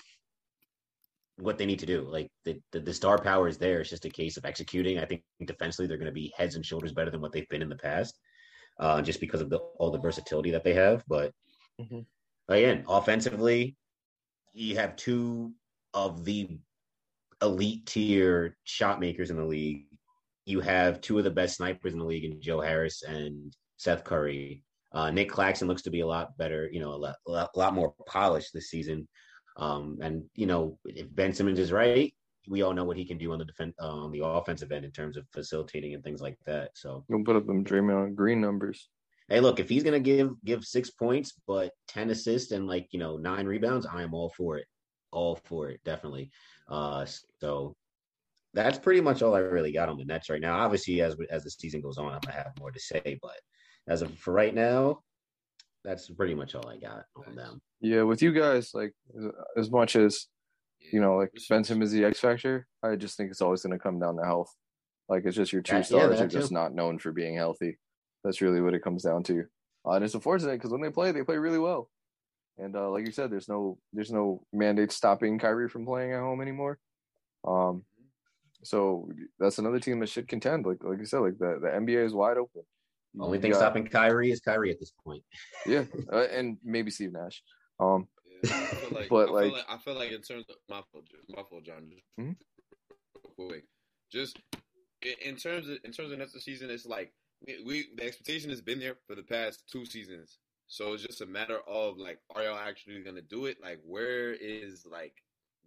what 1.38 1.58
they 1.58 1.66
need 1.66 1.78
to 1.80 1.86
do. 1.86 2.02
Like 2.02 2.30
the, 2.44 2.60
the, 2.72 2.80
the 2.80 2.94
star 2.94 3.18
power 3.18 3.48
is 3.48 3.58
there. 3.58 3.80
It's 3.80 3.90
just 3.90 4.04
a 4.04 4.10
case 4.10 4.36
of 4.36 4.44
executing. 4.44 4.98
I 4.98 5.04
think 5.04 5.22
defensively, 5.44 5.86
they're 5.86 5.98
going 5.98 6.06
to 6.06 6.12
be 6.12 6.32
heads 6.36 6.56
and 6.56 6.64
shoulders 6.64 6.92
better 6.92 7.10
than 7.10 7.20
what 7.20 7.32
they've 7.32 7.48
been 7.48 7.62
in 7.62 7.68
the 7.68 7.76
past 7.76 8.18
uh, 8.78 9.02
just 9.02 9.20
because 9.20 9.40
of 9.40 9.50
the, 9.50 9.58
all 9.78 9.90
the 9.90 9.98
versatility 9.98 10.50
that 10.50 10.64
they 10.64 10.74
have. 10.74 11.04
But 11.08 11.32
Mhm. 11.80 12.06
again, 12.48 12.84
offensively, 12.88 13.76
you 14.54 14.76
have 14.76 14.96
two 14.96 15.52
of 15.92 16.24
the 16.24 16.58
elite 17.42 17.84
tier 17.86 18.56
shot 18.64 18.98
makers 18.98 19.30
in 19.30 19.36
the 19.36 19.44
league. 19.44 19.86
You 20.46 20.60
have 20.60 21.00
two 21.00 21.18
of 21.18 21.24
the 21.24 21.30
best 21.30 21.56
snipers 21.56 21.92
in 21.92 21.98
the 21.98 22.04
league 22.04 22.24
in 22.24 22.40
Joe 22.40 22.60
Harris 22.60 23.02
and 23.02 23.52
Seth 23.76 24.04
Curry. 24.04 24.62
Uh, 24.92 25.10
Nic 25.10 25.28
Claxton 25.28 25.68
looks 25.68 25.82
to 25.82 25.90
be 25.90 26.00
a 26.00 26.06
lot 26.06 26.36
better, 26.38 26.70
you 26.72 26.80
know, 26.80 26.92
a 26.92 26.96
lot, 26.96 27.16
a 27.26 27.48
lot, 27.58 27.74
more 27.74 27.92
polished 28.06 28.52
this 28.54 28.70
season. 28.70 29.06
Um, 29.58 29.98
and 30.00 30.24
you 30.34 30.46
know, 30.46 30.78
if 30.84 31.14
Ben 31.14 31.32
Simmons 31.34 31.58
is 31.58 31.72
right, 31.72 32.14
we 32.48 32.62
all 32.62 32.72
know 32.72 32.84
what 32.84 32.96
he 32.96 33.04
can 33.04 33.18
do 33.18 33.32
on 33.32 33.38
the 33.38 33.44
defense, 33.44 33.74
uh, 33.82 33.88
on 33.88 34.12
the 34.12 34.24
offensive 34.24 34.70
end 34.70 34.84
in 34.84 34.92
terms 34.92 35.16
of 35.16 35.26
facilitating 35.32 35.94
and 35.94 36.04
things 36.04 36.22
like 36.22 36.38
that. 36.46 36.70
So 36.74 37.04
Don't 37.10 37.24
put 37.24 37.36
up 37.36 37.46
them 37.46 37.64
Draymond 37.64 38.14
Green 38.14 38.40
numbers. 38.40 38.88
hey, 39.28 39.40
look, 39.40 39.58
if 39.58 39.68
he's 39.68 39.82
gonna 39.82 39.98
give 40.00 40.30
give 40.44 40.64
six 40.64 40.90
points 40.90 41.32
but 41.46 41.72
ten 41.88 42.10
assists 42.10 42.52
and 42.52 42.66
like 42.68 42.86
you 42.92 43.00
know 43.00 43.16
nine 43.16 43.46
rebounds, 43.46 43.84
I 43.86 44.02
am 44.02 44.14
all 44.14 44.30
for 44.36 44.58
it. 44.58 44.66
All 45.10 45.36
for 45.44 45.68
it, 45.70 45.80
definitely. 45.84 46.30
Uh, 46.68 47.04
so 47.40 47.74
that's 48.56 48.78
pretty 48.78 49.00
much 49.00 49.22
all 49.22 49.34
I 49.34 49.40
really 49.40 49.70
got 49.70 49.88
on 49.88 49.98
the 49.98 50.04
Nets 50.04 50.28
right 50.30 50.40
now. 50.40 50.58
Obviously, 50.58 51.00
as 51.02 51.14
as 51.30 51.44
the 51.44 51.50
season 51.50 51.80
goes 51.80 51.98
on, 51.98 52.12
I'm 52.12 52.20
gonna 52.20 52.36
have 52.36 52.52
more 52.58 52.72
to 52.72 52.80
say, 52.80 53.18
but 53.22 53.38
as 53.86 54.02
of 54.02 54.12
for 54.18 54.32
right 54.32 54.54
now, 54.54 55.00
that's 55.84 56.10
pretty 56.10 56.34
much 56.34 56.54
all 56.56 56.66
I 56.68 56.78
got 56.78 57.04
on 57.26 57.36
them. 57.36 57.60
Yeah, 57.80 58.02
with 58.02 58.22
you 58.22 58.32
guys, 58.32 58.70
like 58.74 58.92
as- 59.56 59.70
much 59.70 59.94
as 59.94 60.26
you 60.92 61.00
know, 61.00 61.16
like 61.16 61.30
Ben 61.48 61.60
is 61.62 61.92
the 61.92 62.04
X 62.04 62.18
factor, 62.20 62.66
I 62.82 62.96
just 62.96 63.16
think 63.16 63.30
it's 63.30 63.40
always 63.40 63.62
going 63.62 63.72
to 63.76 63.82
come 63.82 63.98
down 63.98 64.16
to 64.16 64.24
health. 64.24 64.52
Like 65.08 65.24
it's 65.24 65.36
just 65.36 65.52
your 65.52 65.62
two 65.62 65.72
That- 65.76 65.78
yeah, 65.90 65.98
stars 65.98 66.20
are 66.20 66.24
that 66.24 66.30
just 66.30 66.48
too. 66.48 66.54
not 66.54 66.74
known 66.74 66.98
for 66.98 67.12
being 67.12 67.36
healthy. 67.36 67.78
That's 68.24 68.40
really 68.40 68.60
what 68.60 68.74
it 68.74 68.82
comes 68.82 69.02
down 69.02 69.22
to. 69.24 69.44
Uh, 69.86 69.92
and 69.92 70.04
it's 70.04 70.14
unfortunate 70.14 70.52
because 70.54 70.70
when 70.72 70.80
they 70.82 70.90
play, 70.90 71.12
they 71.12 71.22
play 71.22 71.36
really 71.38 71.58
well. 71.58 71.88
And 72.58 72.74
uh, 72.74 72.90
like 72.90 73.04
you 73.06 73.12
said, 73.12 73.30
there's 73.30 73.48
no 73.48 73.78
there's 73.92 74.10
no 74.12 74.44
mandate 74.52 74.90
stopping 74.92 75.38
Kyrie 75.38 75.68
from 75.68 75.84
playing 75.84 76.12
at 76.12 76.20
home 76.20 76.40
anymore. 76.40 76.78
Um, 77.46 77.84
so 78.66 79.08
that's 79.38 79.58
another 79.58 79.78
team 79.80 80.00
that 80.00 80.08
should 80.08 80.28
contend. 80.28 80.66
Like 80.66 80.82
like 80.82 80.98
you 80.98 81.06
said, 81.06 81.20
like 81.20 81.38
the, 81.38 81.58
the 81.60 81.68
NBA 81.68 82.04
is 82.04 82.14
wide 82.14 82.36
open. 82.38 82.62
Only 83.18 83.38
You 83.38 83.42
thing 83.42 83.50
got- 83.52 83.58
stopping 83.58 83.86
Kyrie 83.86 84.30
is 84.30 84.40
Kyrie 84.40 84.70
at 84.70 84.78
this 84.78 84.92
point. 85.04 85.22
yeah, 85.66 85.84
uh, 86.12 86.26
and 86.30 86.58
maybe 86.62 86.90
Steve 86.90 87.12
Nash. 87.12 87.42
Um, 87.80 88.08
Yeah, 88.42 88.52
I 88.52 88.94
like, 88.94 89.08
But, 89.08 89.28
I 89.28 89.32
like- 89.32 89.52
like 89.52 89.64
I 89.68 89.78
feel 89.78 89.94
like 89.94 90.12
in 90.12 90.20
terms 90.22 90.44
of 90.50 90.56
my 90.68 90.82
fault, 90.92 91.06
my 91.30 91.42
fault, 91.48 91.64
John. 91.64 91.88
Just 91.90 92.04
Mhm. 92.20 92.36
real 93.38 93.48
quick, 93.48 93.64
just 94.12 94.38
in, 95.02 95.14
in 95.30 95.36
terms 95.36 95.68
of 95.68 95.78
in 95.84 95.92
terms 95.92 96.12
of 96.12 96.18
next 96.18 96.38
season, 96.44 96.68
it's 96.70 96.84
like 96.86 97.12
we, 97.46 97.62
we 97.64 97.86
the 97.96 98.04
expectation 98.04 98.50
has 98.50 98.60
been 98.60 98.78
there 98.80 98.96
for 99.06 99.14
the 99.14 99.22
past 99.22 99.64
two 99.70 99.84
seasons. 99.86 100.38
So 100.68 100.92
it's 100.94 101.02
just 101.04 101.20
a 101.20 101.26
matter 101.26 101.60
of 101.68 101.96
like, 101.96 102.18
are 102.34 102.42
y'all 102.42 102.58
actually 102.58 103.00
gonna 103.02 103.22
do 103.22 103.46
it? 103.46 103.56
Like, 103.62 103.80
where 103.84 104.32
is 104.32 104.84
like 104.90 105.14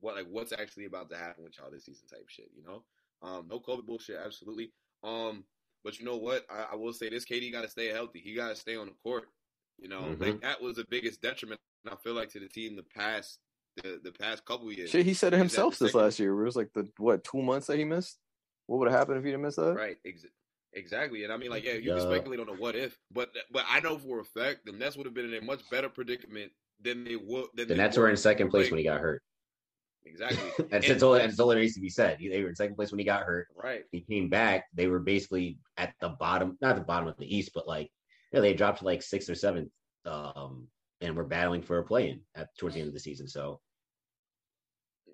what 0.01 0.15
like 0.15 0.27
what's 0.29 0.51
actually 0.53 0.85
about 0.85 1.09
to 1.09 1.17
happen 1.17 1.43
with 1.43 1.57
y'all 1.57 1.71
this 1.71 1.85
season 1.85 2.07
type 2.07 2.25
shit? 2.27 2.49
You 2.55 2.63
know, 2.63 2.83
um, 3.21 3.47
no 3.49 3.59
COVID 3.59 3.85
bullshit, 3.85 4.17
absolutely. 4.23 4.71
Um, 5.03 5.43
but 5.83 5.99
you 5.99 6.05
know 6.05 6.17
what? 6.17 6.45
I, 6.49 6.73
I 6.73 6.75
will 6.75 6.93
say 6.93 7.09
this: 7.09 7.25
KD 7.25 7.51
got 7.51 7.61
to 7.61 7.69
stay 7.69 7.87
healthy. 7.87 8.19
He 8.19 8.33
got 8.33 8.49
to 8.49 8.55
stay 8.55 8.75
on 8.75 8.87
the 8.87 8.93
court. 9.03 9.25
You 9.77 9.87
know, 9.87 10.01
Mhm. 10.01 10.19
like 10.21 10.41
that 10.41 10.61
was 10.61 10.75
the 10.75 10.85
biggest 10.89 11.21
detriment 11.21 11.59
I 11.89 11.95
feel 11.95 12.13
like 12.13 12.29
to 12.33 12.39
the 12.39 12.49
team 12.49 12.75
the 12.75 12.83
past 12.83 13.39
the, 13.77 13.99
the 14.03 14.11
past 14.11 14.43
couple 14.45 14.69
years. 14.73 14.89
Shit, 14.89 15.05
he 15.05 15.13
said 15.13 15.27
it 15.33 15.35
Is 15.35 15.39
that 15.39 15.43
himself 15.43 15.77
the 15.79 15.85
this 15.85 15.91
second- 15.93 16.05
last 16.05 16.19
year. 16.19 16.31
It 16.39 16.43
was 16.43 16.55
like 16.57 16.73
the 16.73 16.89
what 16.97 17.23
two 17.23 17.41
months 17.41 17.67
that 17.67 17.77
he 17.77 17.85
missed. 17.85 18.17
What 18.65 18.79
would 18.79 18.89
have 18.89 18.97
happened 18.99 19.17
if 19.19 19.23
he 19.23 19.31
didn't 19.31 19.43
miss 19.43 19.55
that? 19.55 19.73
Right, 19.75 19.97
ex- 20.05 20.25
exactly. 20.73 21.23
And 21.23 21.31
I 21.33 21.37
mean, 21.37 21.49
like, 21.49 21.63
yeah, 21.63 21.73
you 21.73 21.91
can 21.91 22.01
speculate 22.01 22.39
on 22.41 22.49
a 22.49 22.53
what 22.53 22.75
if, 22.75 22.97
but 23.11 23.29
but 23.51 23.63
I 23.69 23.79
know 23.79 23.97
for 23.97 24.19
a 24.19 24.25
fact 24.25 24.65
the 24.65 24.73
Nets 24.73 24.97
would 24.97 25.05
have 25.05 25.13
been 25.15 25.33
in 25.33 25.41
a 25.41 25.45
much 25.45 25.61
better 25.71 25.87
predicament 25.89 26.51
than 26.81 27.03
they 27.05 27.15
would. 27.15 27.45
Than 27.55 27.67
The 27.69 27.73
they 27.75 27.77
Nets 27.81 27.97
were 27.97 28.09
in 28.09 28.17
second 28.17 28.49
place 28.49 28.65
Like, 28.65 28.71
when 28.71 28.77
he 28.79 28.83
got 28.83 28.99
hurt. 28.99 29.23
Exactly. 30.05 30.65
and 30.71 30.83
that's 30.83 31.03
all. 31.03 31.13
That's 31.13 31.39
all 31.39 31.47
there 31.49 31.59
needs 31.59 31.75
to 31.75 31.81
be 31.81 31.89
said. 31.89 32.17
They 32.19 32.41
were 32.41 32.49
in 32.49 32.55
second 32.55 32.75
place 32.75 32.91
when 32.91 32.99
he 32.99 33.05
got 33.05 33.23
hurt. 33.23 33.47
Right. 33.55 33.83
He 33.91 34.01
came 34.01 34.29
back. 34.29 34.65
They 34.73 34.87
were 34.87 34.99
basically 34.99 35.57
at 35.77 35.93
the 36.01 36.09
bottom, 36.09 36.57
not 36.61 36.75
the 36.75 36.81
bottom 36.81 37.07
of 37.07 37.17
the 37.17 37.33
East, 37.35 37.51
but 37.53 37.67
like, 37.67 37.89
you 38.31 38.37
know, 38.37 38.41
they 38.41 38.53
dropped 38.53 38.79
to 38.79 38.85
like 38.85 39.01
sixth 39.01 39.29
or 39.29 39.35
seventh, 39.35 39.69
um, 40.05 40.67
and 41.01 41.15
we're 41.15 41.23
battling 41.23 41.61
for 41.61 41.79
a 41.79 41.83
play-in 41.83 42.21
at 42.35 42.47
towards 42.57 42.75
the 42.75 42.81
end 42.81 42.87
of 42.87 42.93
the 42.93 42.99
season. 42.99 43.27
So 43.27 43.59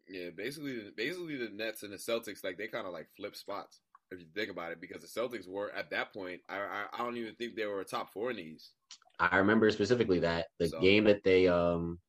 Yeah, 0.07 0.29
basically, 0.35 0.91
basically 0.95 1.37
the 1.37 1.49
Nets 1.49 1.83
and 1.83 1.91
the 1.91 1.97
Celtics, 1.97 2.43
like 2.43 2.57
they 2.57 2.67
kind 2.67 2.85
of 2.87 2.93
like 2.93 3.07
flip 3.17 3.35
spots 3.35 3.79
if 4.11 4.19
you 4.19 4.27
think 4.35 4.51
about 4.51 4.71
it, 4.71 4.79
because 4.79 5.01
the 5.01 5.19
Celtics 5.19 5.47
were 5.47 5.71
at 5.71 5.89
that 5.89 6.13
point. 6.13 6.39
I, 6.47 6.57
I 6.57 6.85
I 6.93 6.97
don't 6.99 7.17
even 7.17 7.35
think 7.35 7.55
they 7.55 7.65
were 7.65 7.81
a 7.81 7.85
top 7.85 8.13
four 8.13 8.29
in 8.29 8.37
the 8.37 8.43
East. 8.43 8.71
I 9.19 9.37
remember 9.37 9.69
specifically 9.71 10.19
that 10.19 10.47
the 10.59 10.67
So- 10.69 10.79
game 10.79 11.05
that 11.05 11.23
they 11.23 11.47
um 11.47 11.99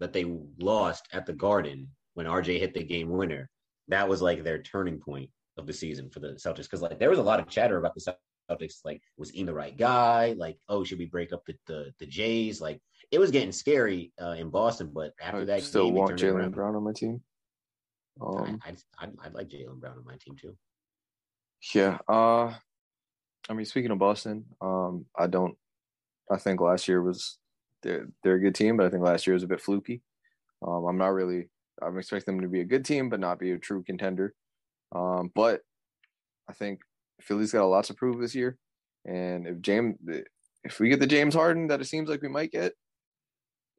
that 0.00 0.12
they 0.12 0.24
lost 0.58 1.06
at 1.12 1.24
the 1.24 1.32
Garden 1.32 1.88
when 2.16 2.26
RJ 2.26 2.58
hit 2.58 2.72
the 2.72 2.82
game 2.82 3.10
winner, 3.10 3.50
that 3.88 4.08
was 4.08 4.22
like 4.22 4.42
their 4.42 4.62
turning 4.62 4.98
point 4.98 5.28
of 5.58 5.66
the 5.66 5.72
season 5.72 6.08
for 6.08 6.20
the 6.20 6.28
Celtics 6.28 6.62
because 6.62 6.80
like 6.82 6.98
there 6.98 7.10
was 7.10 7.18
a 7.18 7.22
lot 7.22 7.40
of 7.40 7.48
chatter 7.48 7.76
about 7.76 7.94
the 7.94 8.14
Celtics 8.50 8.78
like 8.84 9.02
was 9.18 9.34
Ian 9.34 9.46
the 9.46 9.54
right 9.54 9.76
guy 9.76 10.34
like 10.38 10.58
oh 10.68 10.82
should 10.82 10.98
we 10.98 11.06
break 11.06 11.32
up 11.32 11.44
the 11.46 11.54
the, 11.66 11.92
the 11.98 12.06
Jays 12.06 12.60
like 12.60 12.80
it 13.10 13.18
was 13.18 13.30
getting 13.30 13.52
scary 13.52 14.12
uh, 14.20 14.34
in 14.38 14.50
Boston 14.50 14.90
but 14.92 15.12
after 15.20 15.42
I 15.42 15.44
that 15.44 15.62
still 15.62 15.86
game, 15.86 15.94
want 15.94 16.18
Jaylen. 16.18 16.52
Brown 16.52 16.74
on 16.74 16.84
my 16.84 16.92
team. 16.92 17.20
Um, 18.20 18.60
I, 18.64 18.70
I, 18.70 18.74
I'd, 19.04 19.12
I'd 19.24 19.34
like 19.34 19.48
Jaylen 19.48 19.78
Brown 19.78 19.98
on 19.98 20.04
my 20.04 20.16
team 20.16 20.36
too. 20.40 20.56
Yeah. 21.74 21.98
Uh 22.08 22.54
I 23.48 23.52
mean 23.52 23.66
speaking 23.66 23.90
of 23.90 23.98
Boston, 23.98 24.46
um 24.60 25.04
I 25.18 25.26
don't 25.26 25.56
I 26.30 26.38
think 26.38 26.60
last 26.60 26.88
year 26.88 27.02
was 27.02 27.38
they're 27.82 28.08
they're 28.22 28.36
a 28.36 28.40
good 28.40 28.54
team, 28.54 28.78
but 28.78 28.86
I 28.86 28.90
think 28.90 29.02
last 29.02 29.26
year 29.26 29.34
was 29.34 29.42
a 29.42 29.48
bit 29.48 29.60
fluky. 29.60 30.02
Um 30.66 30.84
I'm 30.86 30.98
not 30.98 31.12
really 31.12 31.50
I'm 31.82 31.98
expecting 31.98 32.36
them 32.36 32.42
to 32.42 32.48
be 32.48 32.60
a 32.60 32.64
good 32.64 32.84
team 32.84 33.08
but 33.08 33.20
not 33.20 33.38
be 33.38 33.52
a 33.52 33.58
true 33.58 33.82
contender. 33.82 34.34
Um 34.94 35.30
but 35.34 35.60
I 36.48 36.52
think 36.52 36.80
Philly's 37.20 37.52
got 37.52 37.64
a 37.64 37.66
lot 37.66 37.84
to 37.84 37.94
prove 37.94 38.20
this 38.20 38.34
year. 38.34 38.56
And 39.04 39.46
if 39.46 39.60
James 39.60 39.96
if 40.64 40.80
we 40.80 40.88
get 40.88 41.00
the 41.00 41.06
James 41.06 41.34
Harden 41.34 41.68
that 41.68 41.80
it 41.80 41.86
seems 41.86 42.08
like 42.08 42.22
we 42.22 42.28
might 42.28 42.52
get, 42.52 42.72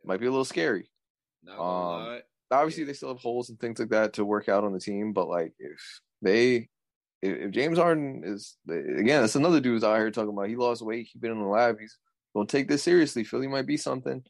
might 0.04 0.20
be 0.20 0.26
a 0.26 0.32
little 0.32 0.46
scary. 0.46 0.90
Not 1.44 1.60
Um, 1.60 2.22
obviously 2.52 2.84
they 2.84 2.94
still 2.94 3.10
have 3.10 3.20
holes 3.20 3.50
and 3.50 3.60
things 3.60 3.80
like 3.80 3.90
that 3.90 4.14
to 4.14 4.26
work 4.26 4.50
out 4.50 4.64
on 4.64 4.74
the 4.74 4.80
team, 4.80 5.14
but 5.14 5.28
like 5.28 5.54
if 5.60 6.02
they 6.22 6.70
if, 7.22 7.52
James 7.52 7.78
Harden 7.78 8.24
is 8.26 8.58
again, 8.70 9.24
it's 9.24 9.36
another 9.36 9.60
dude's 9.60 9.84
out 9.84 9.98
here 9.98 10.12
talking 10.12 10.30
about 10.30 10.50
he 10.50 10.56
lost 10.56 10.82
weight, 10.82 11.08
he's 11.12 11.22
been 11.22 11.32
in 11.32 11.40
the 11.40 11.48
lab, 11.48 11.80
he's 11.80 11.98
gonna 12.36 12.48
take 12.48 12.68
this 12.68 12.84
seriously. 12.84 13.24
Philly 13.24 13.48
might 13.48 13.68
be 13.68 13.78
something. 13.78 14.24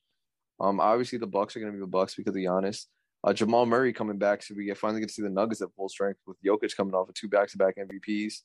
Um, 0.60 0.80
obviously 0.80 1.20
the 1.20 1.28
Bucks 1.28 1.56
are 1.56 1.60
gonna 1.60 1.74
be 1.74 1.80
the 1.80 1.88
Bucks 1.88 2.16
because 2.16 2.36
of 2.36 2.42
Giannis. 2.42 2.86
Uh, 3.24 3.34
Jamal 3.34 3.66
Murray 3.66 3.94
coming 3.94 4.18
back, 4.18 4.44
so 4.44 4.54
we 4.56 4.66
get 4.66 4.78
finally 4.78 5.00
get 5.00 5.10
to 5.10 5.14
see 5.14 5.22
the 5.22 5.30
Nuggets 5.30 5.62
at 5.62 5.74
full 5.76 5.90
strength 5.90 6.20
with 6.28 6.38
Jokic 6.46 6.76
coming 6.76 6.94
off 6.94 7.10
of 7.10 7.16
two 7.16 7.28
back 7.28 7.50
to 7.50 7.58
back 7.58 7.76
MVPs. 7.78 8.42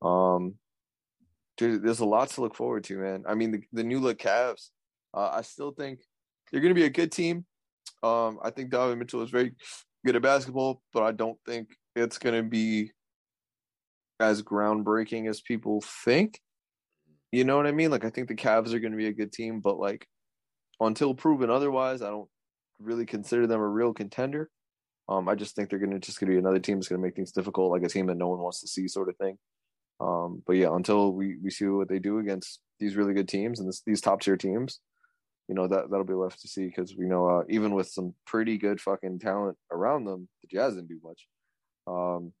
Um, 0.00 0.54
dude, 1.56 1.82
there's 1.82 2.00
a 2.00 2.04
lot 2.04 2.30
to 2.30 2.40
look 2.40 2.54
forward 2.54 2.84
to, 2.84 2.96
man. 2.98 3.24
I 3.26 3.34
mean, 3.34 3.52
the, 3.52 3.62
the 3.72 3.84
new 3.84 3.98
look 3.98 4.18
Cavs, 4.18 4.70
uh, 5.14 5.30
I 5.32 5.42
still 5.42 5.72
think 5.72 6.00
they're 6.50 6.60
going 6.60 6.74
to 6.74 6.80
be 6.80 6.86
a 6.86 6.90
good 6.90 7.12
team. 7.12 7.44
Um, 8.02 8.38
I 8.42 8.50
think 8.50 8.70
Donovan 8.70 8.98
Mitchell 8.98 9.22
is 9.22 9.30
very 9.30 9.52
good 10.04 10.16
at 10.16 10.22
basketball, 10.22 10.82
but 10.92 11.02
I 11.02 11.12
don't 11.12 11.38
think 11.46 11.68
it's 11.94 12.18
going 12.18 12.34
to 12.34 12.48
be 12.48 12.92
as 14.20 14.42
groundbreaking 14.42 15.28
as 15.28 15.40
people 15.40 15.82
think. 16.04 16.40
You 17.30 17.44
know 17.44 17.56
what 17.56 17.66
I 17.66 17.72
mean? 17.72 17.90
Like, 17.90 18.04
I 18.04 18.10
think 18.10 18.28
the 18.28 18.34
Cavs 18.34 18.72
are 18.72 18.80
going 18.80 18.92
to 18.92 18.98
be 18.98 19.06
a 19.06 19.12
good 19.12 19.32
team, 19.32 19.60
but 19.60 19.78
like, 19.78 20.06
until 20.80 21.14
proven 21.14 21.50
otherwise, 21.50 22.02
I 22.02 22.10
don't 22.10 22.28
really 22.82 23.06
consider 23.06 23.46
them 23.46 23.60
a 23.60 23.68
real 23.68 23.92
contender. 23.92 24.50
Um, 25.08 25.28
I 25.28 25.34
just 25.34 25.56
think 25.56 25.68
they're 25.68 25.78
going 25.78 25.92
to 25.92 25.98
just 25.98 26.20
going 26.20 26.30
to 26.30 26.34
be 26.34 26.38
another 26.38 26.58
team 26.58 26.78
that's 26.78 26.88
going 26.88 27.00
to 27.00 27.06
make 27.06 27.16
things 27.16 27.32
difficult, 27.32 27.72
like 27.72 27.82
a 27.82 27.88
team 27.88 28.06
that 28.06 28.16
no 28.16 28.28
one 28.28 28.38
wants 28.38 28.60
to 28.60 28.68
see, 28.68 28.88
sort 28.88 29.08
of 29.08 29.16
thing. 29.16 29.36
Um, 30.00 30.42
but 30.46 30.54
yeah, 30.54 30.74
until 30.74 31.12
we, 31.12 31.36
we 31.42 31.50
see 31.50 31.66
what 31.66 31.88
they 31.88 31.98
do 31.98 32.18
against 32.18 32.60
these 32.78 32.96
really 32.96 33.14
good 33.14 33.28
teams 33.28 33.60
and 33.60 33.68
this, 33.68 33.82
these 33.86 34.00
top 34.00 34.20
tier 34.20 34.36
teams, 34.36 34.80
you 35.48 35.54
know 35.54 35.66
that 35.68 35.90
that'll 35.90 36.04
be 36.04 36.14
left 36.14 36.40
to 36.40 36.48
see 36.48 36.66
because 36.66 36.96
we 36.96 37.06
know 37.06 37.26
uh, 37.26 37.42
even 37.48 37.74
with 37.74 37.88
some 37.88 38.14
pretty 38.26 38.58
good 38.58 38.80
fucking 38.80 39.18
talent 39.18 39.56
around 39.70 40.04
them, 40.04 40.28
the 40.40 40.48
Jazz 40.48 40.74
didn't 40.74 40.88
do 40.88 41.00
much. 41.02 41.26
Um, 41.86 42.32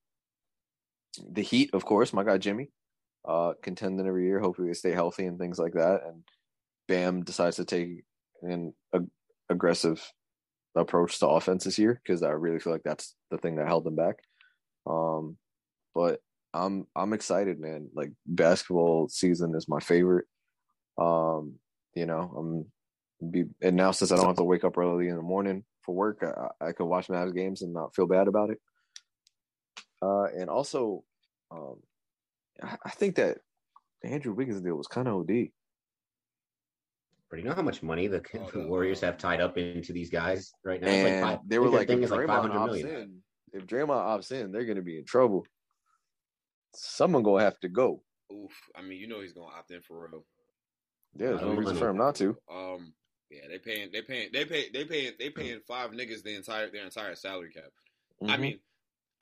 the 1.30 1.42
Heat, 1.42 1.70
of 1.74 1.84
course, 1.84 2.12
my 2.12 2.24
guy 2.24 2.38
Jimmy, 2.38 2.70
uh, 3.28 3.52
contending 3.62 4.06
every 4.06 4.24
year. 4.24 4.40
Hopefully 4.40 4.68
they 4.68 4.74
stay 4.74 4.92
healthy 4.92 5.26
and 5.26 5.38
things 5.38 5.58
like 5.58 5.74
that. 5.74 6.02
And 6.06 6.22
Bam 6.88 7.22
decides 7.22 7.56
to 7.56 7.64
take 7.64 8.04
an 8.42 8.72
ag- 8.94 9.10
aggressive 9.48 10.02
approach 10.74 11.18
to 11.18 11.28
offense 11.28 11.64
this 11.64 11.78
year 11.78 12.00
because 12.02 12.22
I 12.22 12.30
really 12.30 12.58
feel 12.58 12.72
like 12.72 12.82
that's 12.84 13.14
the 13.30 13.38
thing 13.38 13.56
that 13.56 13.66
held 13.66 13.84
them 13.84 13.96
back. 13.96 14.16
Um, 14.86 15.36
but 15.94 16.20
I'm 16.54 16.86
I'm 16.96 17.12
excited, 17.12 17.58
man. 17.60 17.88
Like 17.94 18.12
basketball 18.26 19.08
season 19.08 19.54
is 19.54 19.68
my 19.68 19.80
favorite. 19.80 20.26
Um, 20.98 21.54
you 21.94 22.06
know, 22.06 22.32
I'm 23.22 23.30
be 23.30 23.44
and 23.60 23.76
now 23.76 23.92
since 23.92 24.12
I 24.12 24.16
don't 24.16 24.26
have 24.26 24.36
to 24.36 24.44
wake 24.44 24.64
up 24.64 24.76
early 24.76 25.08
in 25.08 25.16
the 25.16 25.22
morning 25.22 25.64
for 25.82 25.94
work, 25.94 26.22
I, 26.22 26.68
I 26.68 26.72
could 26.72 26.86
watch 26.86 27.08
Mavs 27.08 27.34
games 27.34 27.62
and 27.62 27.72
not 27.72 27.94
feel 27.94 28.06
bad 28.06 28.28
about 28.28 28.50
it. 28.50 28.60
Uh, 30.00 30.24
and 30.24 30.50
also, 30.50 31.04
um, 31.50 31.76
I, 32.62 32.76
I 32.84 32.90
think 32.90 33.16
that 33.16 33.38
Andrew 34.02 34.32
Wiggins 34.32 34.60
deal 34.60 34.74
was 34.74 34.88
kind 34.88 35.08
of 35.08 35.14
OD. 35.14 35.48
But 37.32 37.38
you 37.38 37.46
know 37.46 37.54
how 37.54 37.62
much 37.62 37.82
money 37.82 38.08
the, 38.08 38.18
Oh, 38.34 38.50
the 38.52 38.58
the, 38.60 38.66
Warriors 38.68 39.00
have 39.00 39.16
tied 39.16 39.40
up 39.40 39.56
into 39.56 39.94
these 39.94 40.10
guys 40.10 40.52
right 40.64 40.78
now? 40.82 40.88
It's 40.88 40.96
And 41.02 41.22
like 41.22 41.38
five, 41.38 41.48
they 41.48 41.58
were 41.58 41.70
like, 41.70 41.86
thing 41.88 42.00
if 42.00 42.04
is 42.04 42.10
like 42.10 42.20
Draymond 42.20 42.26
five 42.26 42.42
hundred 42.42 42.58
opts 42.58 42.66
million. 42.66 42.88
in, 42.88 43.22
if 43.54 43.66
Draymond 43.66 43.88
opts 43.88 44.32
in, 44.32 44.52
they're 44.52 44.66
gonna 44.66 44.82
be 44.82 44.98
in 44.98 45.06
trouble. 45.06 45.46
Someone 46.74 47.22
gonna 47.22 47.42
have 47.42 47.58
to 47.60 47.70
go. 47.70 48.02
Oof. 48.30 48.52
I 48.76 48.82
mean, 48.82 48.98
you 49.00 49.06
know 49.08 49.22
he's 49.22 49.32
gonna 49.32 49.46
opt 49.46 49.70
in 49.70 49.80
for 49.80 50.06
real. 50.10 50.26
Yeah, 51.14 51.28
there's 51.28 51.40
no 51.40 51.54
reason 51.54 51.74
for 51.76 51.88
him 51.88 51.96
not 51.96 52.16
to. 52.16 52.36
Um. 52.52 52.92
Yeah, 53.30 53.48
they 53.48 53.58
paying. 53.58 53.88
They 53.92 54.02
paying. 54.02 54.28
They 54.30 54.44
pay. 54.44 54.68
They 54.70 54.84
paying. 54.84 55.12
They 55.18 55.30
paying 55.30 55.60
five 55.66 55.92
niggas 55.92 56.22
the 56.22 56.34
entire 56.34 56.70
their 56.70 56.84
entire 56.84 57.14
salary 57.14 57.50
cap. 57.50 57.70
I 58.28 58.36
Mhm. 58.36 58.40
mean, 58.40 58.60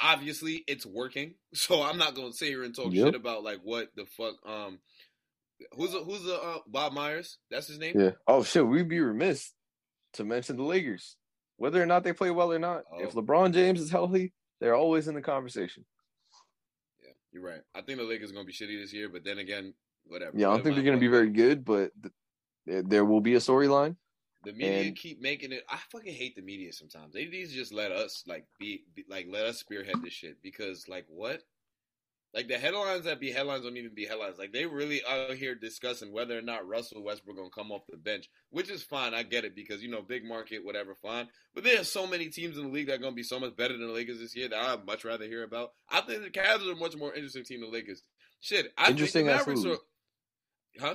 obviously 0.00 0.64
it's 0.66 0.84
working. 0.84 1.36
So 1.54 1.80
I'm 1.80 1.96
not 1.96 2.16
gonna 2.16 2.32
sit 2.32 2.48
here 2.48 2.64
and 2.64 2.74
talk 2.74 2.92
Yep. 2.92 3.06
shit 3.06 3.14
about 3.14 3.44
like 3.44 3.61
what 3.62 3.94
the 3.94 4.06
fuck. 4.06 4.34
Um, 4.44 4.80
who's 5.72 5.92
the, 5.92 6.00
who's 6.04 6.22
the 6.24 6.34
uh, 6.40 6.58
Bob 6.66 6.92
Myers? 6.92 7.38
That's 7.50 7.66
his 7.68 7.78
name. 7.78 7.98
yeah. 7.98 8.11
Oh 8.26 8.42
shit, 8.42 8.66
we'd 8.66 8.88
be 8.88 9.00
remiss 9.00 9.52
to 10.14 10.24
mention 10.24 10.56
the 10.56 10.62
Lakers. 10.62 11.16
Whether 11.56 11.82
or 11.82 11.86
not 11.86 12.04
they 12.04 12.12
play 12.12 12.30
well 12.30 12.52
or 12.52 12.58
not, 12.58 12.84
if 12.98 13.14
Oh. 13.16 13.20
LeBron 13.22 13.52
James 13.52 13.80
is 13.80 13.90
healthy, 13.90 14.32
they're 14.61 14.74
always 14.74 15.08
in 15.08 15.14
the 15.14 15.20
conversation. 15.22 15.84
Yeah, 17.02 17.11
you're 17.32 17.42
right. 17.44 17.61
I 17.74 17.82
think 17.82 17.98
the 17.98 18.04
Lakers 18.04 18.30
are 18.30 18.34
gonna 18.34 18.46
be 18.46 18.52
shitty 18.52 18.80
this 18.80 18.92
year, 18.92 19.08
but 19.08 19.24
then 19.24 19.38
again, 19.38 19.74
whatever. 20.04 20.32
Yeah, 20.36 20.48
I 20.48 20.54
don't 20.54 20.62
think 20.64 20.76
they're 20.76 20.84
gonna 20.84 20.96
be 20.98 21.08
very 21.08 21.30
good, 21.30 21.64
but 21.64 21.92
th- 22.02 22.14
there- 22.66 22.82
there 22.82 23.04
will 23.04 23.20
be 23.20 23.34
a 23.34 23.38
storyline. 23.38 23.96
The 24.44 24.52
media 24.54 24.82
And- 24.88 24.96
keep 24.96 25.20
making 25.20 25.52
it. 25.52 25.64
I 25.68 25.76
fucking 25.92 26.14
hate 26.14 26.34
the 26.34 26.40
media 26.42 26.72
sometimes. 26.72 27.12
They 27.12 27.26
need 27.26 27.46
to 27.48 27.52
just 27.54 27.74
let 27.74 27.92
us 27.92 28.24
like 28.26 28.46
be, 28.58 28.84
be 28.94 29.04
like 29.06 29.26
let 29.28 29.44
us 29.44 29.61
spearhead 29.61 29.96
this 30.02 30.14
shit 30.14 30.40
because 30.42 30.88
like 30.88 31.04
what? 31.08 31.42
Like 32.32 32.46
the 32.46 32.58
headlines 32.58 33.04
that 33.04 33.18
be 33.18 33.32
headlines 33.32 33.64
don't 33.64 33.76
even 33.76 33.94
be 33.94 34.06
headlines. 34.06 34.38
Like 34.38 34.52
they 34.52 34.64
really 34.64 35.02
out 35.04 35.34
here 35.34 35.56
discussing 35.56 36.12
whether 36.12 36.38
or 36.38 36.42
not 36.42 36.66
Russell 36.68 37.02
Westbrook 37.02 37.36
gonna 37.36 37.50
come 37.50 37.72
off 37.72 37.82
the 37.88 37.96
bench, 37.96 38.30
which 38.50 38.70
is 38.70 38.84
fine. 38.84 39.14
I 39.14 39.24
get 39.24 39.44
it 39.44 39.56
because 39.56 39.82
you 39.82 39.90
know 39.90 40.00
big 40.00 40.24
market, 40.24 40.64
whatever, 40.64 40.94
fine. 40.94 41.26
But 41.54 41.64
there 41.64 41.80
are 41.80 41.84
so 41.84 42.06
many 42.06 42.28
teams 42.28 42.56
in 42.56 42.64
the 42.64 42.70
league 42.70 42.86
that 42.86 42.94
are 42.94 43.02
gonna 43.02 43.16
be 43.16 43.24
so 43.24 43.40
much 43.40 43.56
better 43.56 43.76
than 43.76 43.86
the 43.86 43.92
Lakers 43.92 44.20
this 44.20 44.36
year 44.36 44.48
that 44.48 44.58
I'd 44.58 44.86
much 44.86 45.04
rather 45.04 45.24
hear 45.24 45.42
about. 45.42 45.72
I 45.88 46.02
think 46.02 46.22
the 46.22 46.30
Cavs 46.30 46.68
are 46.68 46.72
a 46.72 46.76
much 46.76 46.96
more 46.96 47.12
interesting 47.12 47.44
team 47.44 47.62
than 47.62 47.70
the 47.70 47.76
Lakers. 47.76 48.02
Shit, 48.40 48.72
I 48.78 48.90
Interesting, 48.90 49.26
think 49.26 49.46
the 49.46 49.52
Mavericks 49.52 49.64
are. 49.64 49.78
Huh? 50.80 50.94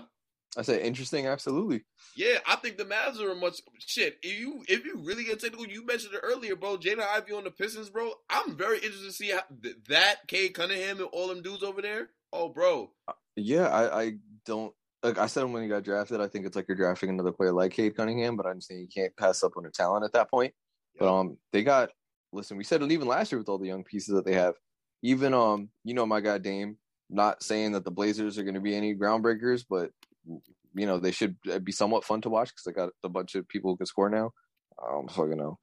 I 0.57 0.61
said 0.61 0.81
interesting, 0.81 1.27
absolutely. 1.27 1.83
Yeah, 2.15 2.37
I 2.47 2.55
think 2.55 2.77
the 2.77 2.85
Mavs 2.85 3.19
are 3.19 3.31
a 3.31 3.35
much 3.35 3.61
shit. 3.79 4.17
If 4.23 4.39
you 4.39 4.63
if 4.67 4.85
you 4.85 5.01
really 5.03 5.25
get 5.25 5.39
technical, 5.41 5.67
you 5.67 5.85
mentioned 5.85 6.13
it 6.13 6.21
earlier, 6.23 6.55
bro. 6.55 6.77
Jaden 6.77 6.99
Ivey 6.99 7.33
on 7.33 7.43
the 7.43 7.51
Pistons, 7.51 7.89
bro. 7.89 8.11
I'm 8.29 8.55
very 8.55 8.77
interested 8.77 9.05
to 9.05 9.11
see 9.11 9.29
how 9.31 9.41
th- 9.61 9.75
that 9.89 10.27
Cade 10.27 10.53
Cunningham 10.53 10.97
and 10.97 11.07
all 11.11 11.27
them 11.27 11.41
dudes 11.41 11.63
over 11.63 11.81
there. 11.81 12.09
Oh, 12.31 12.49
bro. 12.49 12.91
Yeah, 13.35 13.67
I, 13.67 14.01
I 14.01 14.13
don't 14.45 14.73
like 15.03 15.17
I 15.17 15.27
said 15.27 15.43
when 15.43 15.61
he 15.61 15.69
got 15.69 15.83
drafted, 15.83 16.19
I 16.19 16.27
think 16.27 16.45
it's 16.45 16.55
like 16.55 16.67
you're 16.67 16.77
drafting 16.77 17.09
another 17.09 17.31
player 17.31 17.51
like 17.51 17.73
Cade 17.73 17.95
Cunningham, 17.95 18.35
but 18.35 18.45
I'm 18.45 18.61
saying 18.61 18.81
you 18.81 18.87
can't 18.87 19.15
pass 19.15 19.43
up 19.43 19.53
on 19.57 19.63
the 19.63 19.69
talent 19.69 20.05
at 20.05 20.13
that 20.13 20.31
point. 20.31 20.53
But 20.97 21.13
um 21.13 21.37
they 21.51 21.63
got 21.63 21.91
listen, 22.31 22.57
we 22.57 22.63
said 22.63 22.81
it 22.81 22.91
even 22.91 23.07
last 23.07 23.31
year 23.31 23.39
with 23.39 23.49
all 23.49 23.57
the 23.57 23.67
young 23.67 23.83
pieces 23.83 24.15
that 24.15 24.25
they 24.25 24.33
have. 24.33 24.55
Even 25.01 25.33
um, 25.33 25.69
you 25.83 25.93
know, 25.93 26.05
my 26.05 26.21
guy 26.21 26.37
Dame, 26.37 26.77
not 27.09 27.43
saying 27.43 27.73
that 27.73 27.83
the 27.83 27.91
Blazers 27.91 28.37
are 28.37 28.43
gonna 28.43 28.61
be 28.61 28.75
any 28.75 28.95
groundbreakers, 28.95 29.65
but 29.69 29.91
you 30.27 30.85
know, 30.85 30.99
they 30.99 31.11
should 31.11 31.37
be 31.63 31.71
somewhat 31.71 32.03
fun 32.03 32.21
to 32.21 32.29
watch 32.29 32.49
because 32.49 32.63
they 32.65 32.71
got 32.71 32.89
a 33.03 33.09
bunch 33.09 33.35
of 33.35 33.47
people 33.47 33.71
who 33.71 33.77
can 33.77 33.85
score 33.85 34.09
now. 34.09 34.31
I 34.77 34.91
don't 34.91 35.11
fucking 35.11 35.37
know. 35.37 35.57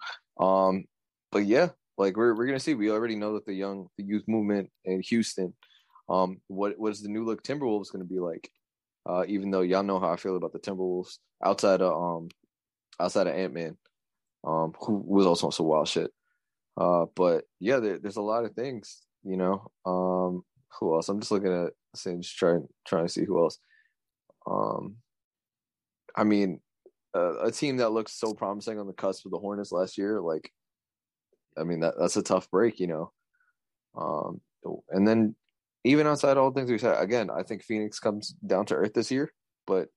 Um, 0.45 0.85
but 1.31 1.45
yeah, 1.45 1.69
like 1.99 2.17
we're 2.17 2.35
we're 2.35 2.47
gonna 2.47 2.61
see. 2.61 2.75
We 2.75 2.91
already 2.91 3.17
know 3.17 3.35
that 3.35 3.47
the 3.47 3.55
young 3.55 3.89
the 3.99 4.05
youth 4.05 4.25
movement 4.27 4.71
in 4.85 5.03
Houston, 5.03 5.55
um, 6.09 6.41
what 6.49 6.79
what 6.79 6.93
is 6.93 7.03
the 7.03 7.09
new 7.09 7.25
look 7.25 7.43
Timberwolves 7.43 7.93
gonna 7.93 8.05
be 8.05 8.19
like? 8.19 8.51
Uh, 9.05 9.25
even 9.27 9.51
though 9.51 9.63
y'all 9.63 9.83
know 9.83 9.99
how 9.99 10.13
I 10.13 10.17
feel 10.17 10.37
about 10.37 10.53
the 10.53 10.61
Timberwolves 10.61 11.19
outside 11.45 11.83
of 11.83 11.93
um 11.93 12.29
outside 12.99 13.27
of 13.27 13.35
Ant 13.35 13.53
Man, 13.53 13.77
um, 14.45 14.73
who 14.81 15.03
was 15.05 15.27
also 15.27 15.47
on 15.47 15.53
some 15.53 15.67
wild 15.67 15.89
shit. 15.89 16.11
Uh, 16.77 17.07
but 17.15 17.45
yeah, 17.61 17.81
there, 17.81 17.99
there's 17.99 18.17
a 18.17 18.23
lot 18.23 18.45
of 18.45 18.55
things, 18.55 19.03
you 19.25 19.37
know. 19.37 19.71
Um, 19.85 20.43
who 20.79 20.95
else? 20.95 21.09
I'm 21.09 21.21
just 21.21 21.31
looking 21.31 21.53
at 21.53 21.73
just 21.95 22.37
trying 22.37 22.67
trying 22.87 23.07
to 23.07 23.13
see 23.13 23.25
who 23.25 23.43
else. 23.43 23.59
Um, 24.47 24.97
I 26.17 26.25
mean, 26.25 26.61
uh, 27.15 27.41
a 27.45 27.51
team 27.51 27.79
that 27.79 27.91
looks 27.93 28.13
so 28.13 28.35
promising 28.35 28.79
on 28.79 28.87
the 28.87 28.93
cusp 28.93 29.25
of 29.27 29.33
the 29.33 29.39
Hornets 29.39 29.73
last 29.73 29.99
year, 29.99 30.21
like, 30.21 30.51
I 31.59 31.65
mean 31.65 31.81
that 31.81 31.95
that's 31.99 32.17
a 32.17 32.23
tough 32.23 32.51
break, 32.51 32.81
you 32.81 32.87
know. 32.87 33.13
Um, 33.95 34.41
and 34.91 35.07
then 35.07 35.35
even 35.85 36.07
outside 36.07 36.37
all 36.37 36.51
the 36.51 36.59
things 36.59 36.71
we 36.71 36.79
said, 36.79 37.01
again, 37.03 37.29
I 37.31 37.43
think 37.43 37.63
Phoenix 37.63 37.99
comes 37.99 38.35
down 38.47 38.67
to 38.67 38.75
earth 38.75 38.95
this 38.95 39.11
year, 39.11 39.33
but 39.67 39.89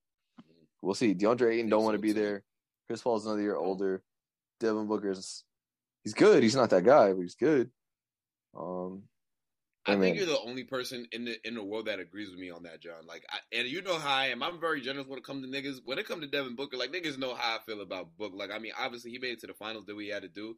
we'll 0.81 0.95
see. 0.95 1.13
DeAndre 1.13 1.53
Ayton 1.53 1.69
don't 1.69 1.83
want 1.83 1.95
to 1.95 2.01
be 2.01 2.11
there. 2.11 2.43
Chris 2.87 3.01
Paul's 3.01 3.25
another 3.25 3.41
year 3.41 3.55
older. 3.55 4.03
Devin 4.59 4.87
Booker's 4.87 5.43
he's 6.03 6.13
good. 6.13 6.43
He's 6.43 6.55
not 6.55 6.69
that 6.71 6.83
guy, 6.83 7.13
but 7.13 7.21
he's 7.21 7.35
good. 7.35 7.69
Um, 8.57 9.03
I 9.87 9.95
think 9.97 10.17
you're 10.17 10.25
the 10.25 10.39
only 10.39 10.63
person 10.63 11.07
in 11.11 11.25
the 11.25 11.47
in 11.47 11.53
the 11.53 11.63
world 11.63 11.85
that 11.85 11.99
agrees 11.99 12.31
with 12.31 12.39
me 12.39 12.49
on 12.49 12.63
that, 12.63 12.81
John. 12.81 13.05
Like, 13.07 13.23
I, 13.29 13.37
and 13.55 13.67
you 13.67 13.83
know 13.83 13.99
how 13.99 14.15
I 14.15 14.27
am. 14.27 14.41
I'm 14.41 14.59
very 14.59 14.81
generous 14.81 15.07
when 15.07 15.19
it 15.19 15.25
comes 15.25 15.45
to 15.45 15.51
niggas. 15.51 15.81
When 15.85 15.99
it 15.99 16.07
comes 16.07 16.21
to 16.21 16.27
Devin 16.27 16.55
Booker, 16.55 16.77
like 16.77 16.91
niggas 16.91 17.19
know 17.19 17.35
how 17.35 17.57
I 17.57 17.59
feel 17.65 17.81
about 17.81 18.17
Book. 18.17 18.31
Like, 18.33 18.49
I 18.51 18.57
mean, 18.57 18.71
obviously 18.79 19.11
he 19.11 19.19
made 19.19 19.33
it 19.33 19.41
to 19.41 19.47
the 19.47 19.53
finals. 19.53 19.85
That 19.85 19.95
we 19.95 20.07
had 20.07 20.23
to 20.23 20.27
do. 20.27 20.55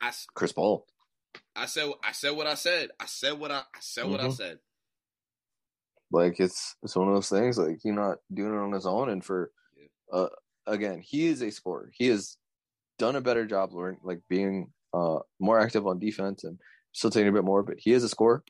I 0.00 0.12
Chris 0.34 0.52
Paul. 0.52 0.86
I 1.54 1.66
said. 1.66 1.90
I 2.02 2.12
said 2.12 2.30
what 2.30 2.46
I 2.46 2.54
said. 2.54 2.90
I 2.98 3.06
said 3.06 3.38
what 3.38 3.50
I. 3.50 3.58
I 3.58 3.62
said 3.80 4.02
mm-hmm. 4.02 4.12
what 4.12 4.20
I 4.20 4.24
mm-hmm. 4.24 4.32
said. 4.32 4.58
Like 6.10 6.40
it's 6.40 6.76
it's 6.82 6.96
one 6.96 7.08
of 7.08 7.14
those 7.14 7.28
things. 7.28 7.58
Like 7.58 7.80
he's 7.82 7.92
not 7.92 8.18
doing 8.32 8.54
it 8.54 8.58
on 8.58 8.72
his 8.72 8.86
own, 8.86 9.10
and 9.10 9.22
for 9.22 9.50
yeah. 9.76 10.18
uh 10.18 10.28
again, 10.66 11.02
he 11.04 11.26
is 11.26 11.42
a 11.42 11.50
scorer. 11.50 11.90
He 11.92 12.06
has 12.06 12.38
done 12.98 13.14
a 13.16 13.20
better 13.20 13.44
job, 13.44 13.74
learning 13.74 14.00
like 14.02 14.20
being 14.28 14.72
uh 14.94 15.18
more 15.38 15.60
active 15.60 15.86
on 15.86 15.98
defense 15.98 16.44
and 16.44 16.58
still 16.92 17.10
taking 17.10 17.28
a 17.28 17.32
bit 17.32 17.44
more, 17.44 17.62
but 17.62 17.78
he 17.78 17.92
is 17.92 18.04
a 18.04 18.08
scorer. 18.08 18.42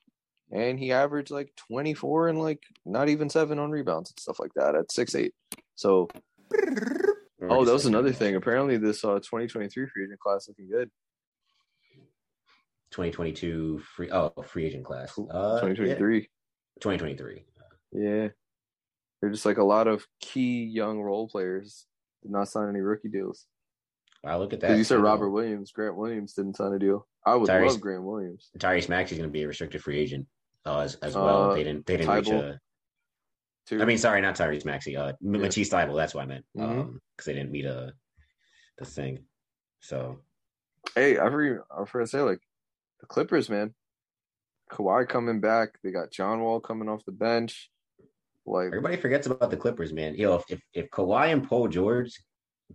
And 0.51 0.79
he 0.79 0.93
averaged 0.93 1.31
like 1.31 1.53
24 1.69 2.29
and 2.29 2.41
like 2.41 2.63
not 2.87 3.09
even 3.09 3.29
seven 3.29 3.59
on 3.59 3.71
rebounds 3.71 4.11
and 4.11 4.19
stuff 4.19 4.41
like 4.41 4.55
that 4.55 4.75
at 4.75 4.91
six 4.91 5.15
eight. 5.15 5.35
So, 5.75 6.09
oh, 7.43 7.65
that 7.65 7.73
was 7.73 7.87
another 7.87 8.13
thing. 8.13 8.35
Apparently, 8.35 8.79
this 8.79 9.05
uh 9.05 9.17
2023 9.17 9.87
free 9.87 10.05
agent 10.05 10.21
class 10.21 10.49
looking 10.49 10.71
good. 10.71 10.91
2022 12.93 13.81
free 13.95 14.11
oh 14.11 14.33
free 14.47 14.65
agent 14.65 14.85
class. 14.85 15.19
Uh, 15.19 15.61
2023. 15.61 16.17
Yeah. 16.17 16.25
2023. 16.81 17.45
Yeah, 17.93 18.29
they're 19.21 19.31
just 19.31 19.47
like 19.47 19.59
a 19.59 19.65
lot 19.65 19.89
of 19.89 20.07
key 20.21 20.65
young 20.65 21.01
role 21.01 21.29
players 21.29 21.87
did 22.23 22.31
not 22.31 22.49
sign 22.49 22.69
any 22.69 22.81
rookie 22.81 23.09
deals. 23.09 23.47
Wow, 24.25 24.39
look 24.39 24.53
at 24.53 24.61
that. 24.61 24.77
You 24.77 24.85
said 24.85 24.99
Robert 24.99 25.31
Williams, 25.31 25.71
Grant 25.71 25.97
Williams 25.97 26.35
didn't 26.35 26.57
sign 26.57 26.73
a 26.73 26.79
deal. 26.79 27.07
I 27.25 27.37
would 27.37 27.49
Tyrese, 27.49 27.69
love 27.69 27.81
Grant 27.81 28.03
Williams. 28.03 28.51
Tyrese 28.59 28.89
Maxey 28.89 29.15
is 29.15 29.19
going 29.19 29.31
to 29.31 29.33
be 29.33 29.43
a 29.43 29.49
restricted 29.49 29.83
free 29.83 29.99
agent 29.99 30.27
uh, 30.67 30.81
as, 30.81 30.97
as 30.97 31.15
well. 31.15 31.51
Uh, 31.51 31.55
they 31.55 31.65
didn't. 31.65 31.87
They 31.87 31.97
didn't 31.97 32.15
reach 32.15 32.29
a. 32.29 32.61
Two. 33.67 33.83
I 33.83 33.85
mean, 33.85 33.99
sorry, 33.99 34.21
not 34.21 34.35
Tyrese 34.35 34.65
Maxey. 34.65 34.97
Uh, 34.97 35.09
yeah. 35.09 35.13
Matisse 35.21 35.69
Thybulle. 35.69 35.97
That's 35.97 36.15
what 36.15 36.23
I 36.23 36.27
meant. 36.27 36.45
Because 36.55 36.71
mm-hmm. 36.71 36.81
um, 36.81 37.01
they 37.25 37.33
didn't 37.35 37.51
meet 37.53 37.67
a 37.67 37.93
the 38.79 38.85
thing. 38.85 39.21
So. 39.81 40.21
Hey, 40.95 41.19
I 41.19 41.31
forgot. 41.31 41.65
I 41.71 41.85
forgot 41.85 42.05
to 42.05 42.11
say 42.11 42.21
like 42.21 42.41
the 43.01 43.07
Clippers, 43.07 43.49
man. 43.49 43.75
Kawhi 44.71 45.09
coming 45.09 45.41
back. 45.41 45.79
They 45.83 45.91
got 45.91 46.11
John 46.11 46.41
Wall 46.41 46.61
coming 46.61 46.89
off 46.89 47.05
the 47.05 47.13
bench. 47.13 47.71
Like 48.47 48.69
everybody 48.69 48.97
forgets 48.97 49.27
about 49.27 49.51
the 49.51 49.57
Clippers, 49.57 49.93
man. 49.93 50.15
You 50.15 50.27
know, 50.27 50.35
if 50.35 50.45
if, 50.49 50.61
if 50.73 50.91
Kawhi 50.91 51.33
and 51.33 51.47
Paul 51.47 51.69
George 51.69 52.19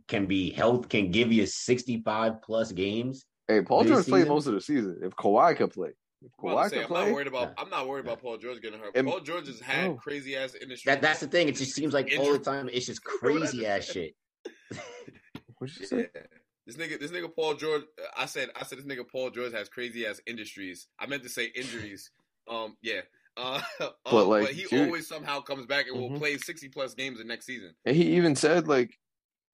can 0.07 0.25
be 0.25 0.51
health 0.51 0.89
can 0.89 1.11
give 1.11 1.31
you 1.31 1.45
sixty 1.45 2.01
five 2.01 2.41
plus 2.41 2.71
games. 2.71 3.25
Hey, 3.47 3.61
Paul 3.61 3.83
George 3.83 4.05
played 4.05 4.27
most 4.27 4.47
of 4.47 4.53
the 4.53 4.61
season. 4.61 4.99
If 5.03 5.15
Kawhi 5.15 5.55
could 5.57 5.71
play, 5.71 5.89
if 6.23 6.31
Kawhi 6.39 6.69
say, 6.69 6.75
could 6.77 6.81
I'm 6.83 6.87
play, 6.87 7.05
not 7.05 7.13
worried 7.13 7.27
about. 7.27 7.53
I'm 7.57 7.69
not 7.69 7.87
worried 7.87 8.05
about 8.05 8.21
Paul 8.21 8.37
George 8.37 8.61
getting 8.61 8.79
hurt. 8.79 8.95
And, 8.95 9.07
Paul 9.07 9.19
George 9.19 9.47
has 9.47 9.59
had 9.59 9.89
oh. 9.89 9.95
crazy 9.95 10.35
ass 10.35 10.55
industry. 10.55 10.89
That, 10.89 11.01
that's 11.01 11.19
the 11.19 11.27
thing. 11.27 11.49
It 11.49 11.55
just 11.55 11.73
seems 11.73 11.93
like 11.93 12.13
all 12.17 12.31
the 12.31 12.39
time 12.39 12.69
it's 12.71 12.85
just 12.85 13.03
crazy 13.03 13.65
ass 13.65 13.85
shit. 13.85 14.15
What'd 15.57 15.77
you 15.79 15.85
say? 15.85 16.09
Yeah. 16.15 16.21
This 16.65 16.77
nigga, 16.77 16.99
this 16.99 17.11
nigga 17.11 17.33
Paul 17.35 17.55
George. 17.55 17.83
I 18.17 18.25
said, 18.25 18.49
I 18.59 18.63
said 18.63 18.77
this 18.77 18.85
nigga 18.85 19.03
Paul 19.09 19.29
George 19.31 19.53
has 19.53 19.67
crazy 19.67 20.05
ass 20.07 20.21
industries. 20.25 20.87
I 20.97 21.07
meant 21.07 21.23
to 21.23 21.29
say 21.29 21.51
injuries. 21.55 22.11
Um, 22.49 22.77
yeah. 22.81 23.01
Uh, 23.35 23.59
but, 23.79 23.95
um, 24.05 24.27
like, 24.27 24.43
but 24.43 24.53
he 24.53 24.65
dude, 24.65 24.85
always 24.85 25.07
somehow 25.07 25.39
comes 25.39 25.65
back 25.65 25.87
and 25.87 25.97
mm-hmm. 25.97 26.13
will 26.13 26.19
play 26.19 26.37
sixty 26.37 26.69
plus 26.69 26.93
games 26.93 27.17
the 27.17 27.23
next 27.23 27.47
season. 27.47 27.73
And 27.83 27.95
he 27.95 28.15
even 28.15 28.35
said 28.35 28.67
like, 28.67 28.95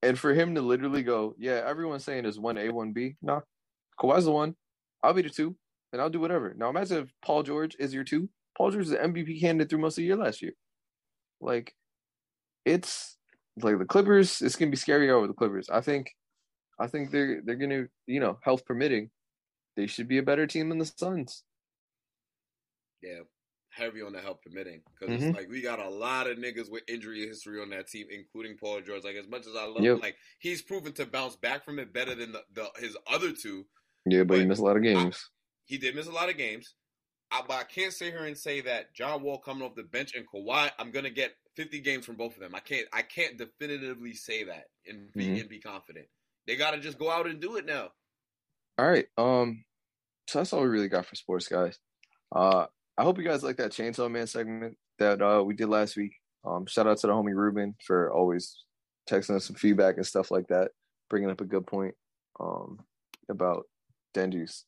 and 0.02 0.18
for 0.18 0.32
him 0.32 0.54
to 0.54 0.62
literally 0.62 1.02
go, 1.02 1.34
yeah, 1.38 1.62
everyone's 1.66 2.04
saying 2.04 2.24
is 2.24 2.38
one 2.38 2.58
A, 2.58 2.70
one 2.70 2.92
B. 2.92 3.16
Nah, 3.22 3.40
Kawhi's 4.00 4.24
the 4.24 4.32
one. 4.32 4.56
I'll 5.02 5.14
be 5.14 5.22
the 5.22 5.30
two, 5.30 5.56
and 5.92 6.00
I'll 6.00 6.10
do 6.10 6.20
whatever. 6.20 6.54
Now 6.56 6.70
imagine 6.70 6.98
if 6.98 7.12
Paul 7.24 7.42
George 7.42 7.76
is 7.78 7.92
your 7.94 8.04
two. 8.04 8.28
Paul 8.56 8.70
George 8.70 8.84
is 8.84 8.90
the 8.90 8.98
MVP 8.98 9.40
candidate 9.40 9.70
through 9.70 9.80
most 9.80 9.94
of 9.94 10.02
the 10.02 10.04
year 10.04 10.16
last 10.16 10.42
year. 10.42 10.52
Like, 11.40 11.74
it's 12.64 13.16
like 13.60 13.78
the 13.78 13.84
Clippers. 13.84 14.42
It's 14.42 14.56
gonna 14.56 14.70
be 14.70 14.76
scary 14.76 15.10
over 15.10 15.26
the 15.26 15.32
Clippers. 15.32 15.68
I 15.70 15.80
think, 15.80 16.10
I 16.78 16.86
think 16.86 17.10
they're 17.10 17.40
they're 17.44 17.56
gonna 17.56 17.86
you 18.06 18.20
know 18.20 18.38
health 18.42 18.64
permitting, 18.64 19.10
they 19.76 19.86
should 19.86 20.08
be 20.08 20.18
a 20.18 20.22
better 20.22 20.46
team 20.46 20.68
than 20.68 20.78
the 20.78 20.84
Suns. 20.84 21.42
Yeah, 23.02 23.20
heavy 23.80 24.02
on 24.02 24.12
the 24.12 24.20
help 24.20 24.42
permitting 24.42 24.82
because 24.92 25.14
mm-hmm. 25.14 25.28
it's 25.28 25.36
like 25.36 25.48
we 25.48 25.62
got 25.62 25.78
a 25.78 25.88
lot 25.88 26.28
of 26.28 26.36
niggas 26.36 26.70
with 26.70 26.82
injury 26.88 27.26
history 27.26 27.60
on 27.60 27.70
that 27.70 27.88
team, 27.88 28.06
including 28.10 28.56
Paul 28.56 28.80
George. 28.82 29.04
Like 29.04 29.16
as 29.16 29.28
much 29.28 29.46
as 29.46 29.56
I 29.56 29.66
love 29.66 29.82
yep. 29.82 29.94
him, 29.94 30.00
like 30.00 30.16
he's 30.38 30.62
proven 30.62 30.92
to 30.94 31.06
bounce 31.06 31.36
back 31.36 31.64
from 31.64 31.78
it 31.78 31.92
better 31.92 32.14
than 32.14 32.32
the, 32.32 32.42
the 32.54 32.68
his 32.78 32.96
other 33.10 33.32
two. 33.32 33.66
Yeah, 34.06 34.20
but, 34.20 34.28
but, 34.28 34.38
he 34.38 34.46
missed 34.46 34.60
a 34.60 34.64
lot 34.64 34.76
of 34.76 34.82
games. 34.82 35.16
I, 35.16 35.30
he 35.64 35.78
did 35.78 35.94
miss 35.94 36.06
a 36.06 36.12
lot 36.12 36.28
of 36.28 36.36
games. 36.36 36.74
I, 37.32 37.42
but 37.46 37.56
I 37.58 37.64
can't 37.64 37.92
sit 37.92 38.12
here 38.12 38.24
and 38.24 38.36
say 38.36 38.60
that 38.62 38.94
John 38.94 39.22
Wall 39.22 39.38
coming 39.38 39.62
off 39.62 39.76
the 39.76 39.84
bench 39.84 40.14
and 40.14 40.26
Kawhi, 40.28 40.70
I'm 40.78 40.90
gonna 40.90 41.10
get 41.10 41.32
50 41.56 41.80
games 41.80 42.06
from 42.06 42.16
both 42.16 42.34
of 42.34 42.40
them. 42.40 42.54
I 42.54 42.60
can't. 42.60 42.86
I 42.92 43.02
can't 43.02 43.36
definitively 43.36 44.14
say 44.14 44.44
that 44.44 44.64
and 44.86 45.12
be 45.12 45.26
mm-hmm. 45.26 45.40
and 45.40 45.48
be 45.48 45.60
confident. 45.60 46.06
They 46.46 46.56
got 46.56 46.72
to 46.72 46.80
just 46.80 46.98
go 46.98 47.10
out 47.10 47.26
and 47.26 47.40
do 47.40 47.56
it 47.56 47.66
now. 47.66 47.90
All 48.78 48.88
right. 48.88 49.06
Um. 49.16 49.64
So 50.28 50.38
that's 50.38 50.52
all 50.52 50.62
we 50.62 50.68
really 50.68 50.88
got 50.88 51.06
for 51.06 51.16
sports, 51.16 51.48
guys. 51.48 51.78
Uh, 52.34 52.66
I 52.98 53.02
hope 53.02 53.18
you 53.18 53.24
guys 53.24 53.42
like 53.42 53.56
that 53.56 53.72
Chainsaw 53.72 54.10
Man 54.10 54.26
segment 54.26 54.76
that 54.98 55.22
uh, 55.22 55.42
we 55.42 55.54
did 55.54 55.68
last 55.68 55.96
week. 55.96 56.12
Um, 56.44 56.66
shout 56.66 56.86
out 56.86 56.98
to 56.98 57.06
the 57.06 57.12
homie 57.12 57.34
Ruben 57.34 57.74
for 57.86 58.12
always 58.12 58.64
texting 59.08 59.36
us 59.36 59.46
some 59.46 59.56
feedback 59.56 59.96
and 59.96 60.06
stuff 60.06 60.30
like 60.30 60.46
that, 60.48 60.70
bringing 61.08 61.30
up 61.30 61.40
a 61.40 61.46
good 61.46 61.66
point 61.66 61.94
um, 62.38 62.78
about 63.28 63.64
Denji's 64.14 64.64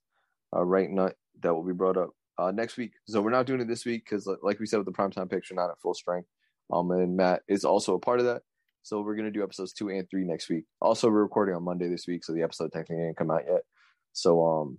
uh, 0.54 0.64
right 0.64 0.90
nut 0.90 1.14
that 1.42 1.54
will 1.54 1.64
be 1.64 1.72
brought 1.72 1.96
up 1.96 2.10
uh, 2.38 2.50
next 2.50 2.76
week. 2.76 2.92
So 3.06 3.20
we're 3.20 3.30
not 3.30 3.46
doing 3.46 3.60
it 3.60 3.68
this 3.68 3.84
week 3.84 4.04
because, 4.04 4.28
like 4.42 4.58
we 4.58 4.66
said 4.66 4.78
with 4.78 4.86
the 4.86 4.92
primetime 4.92 5.30
picture, 5.30 5.54
not 5.54 5.70
at 5.70 5.80
full 5.80 5.94
strength. 5.94 6.28
Um, 6.72 6.90
and 6.90 7.16
Matt 7.16 7.42
is 7.48 7.64
also 7.64 7.94
a 7.94 8.00
part 8.00 8.20
of 8.20 8.26
that. 8.26 8.42
So 8.82 9.00
we're 9.00 9.16
gonna 9.16 9.30
do 9.30 9.42
episodes 9.42 9.72
two 9.72 9.90
and 9.90 10.08
three 10.10 10.24
next 10.24 10.48
week. 10.48 10.64
Also, 10.80 11.08
we're 11.08 11.22
recording 11.22 11.54
on 11.54 11.64
Monday 11.64 11.88
this 11.88 12.06
week, 12.08 12.24
so 12.24 12.32
the 12.32 12.42
episode 12.42 12.72
technically 12.72 13.04
didn't 13.04 13.16
come 13.16 13.30
out 13.30 13.44
yet. 13.46 13.62
So 14.12 14.44
um, 14.44 14.78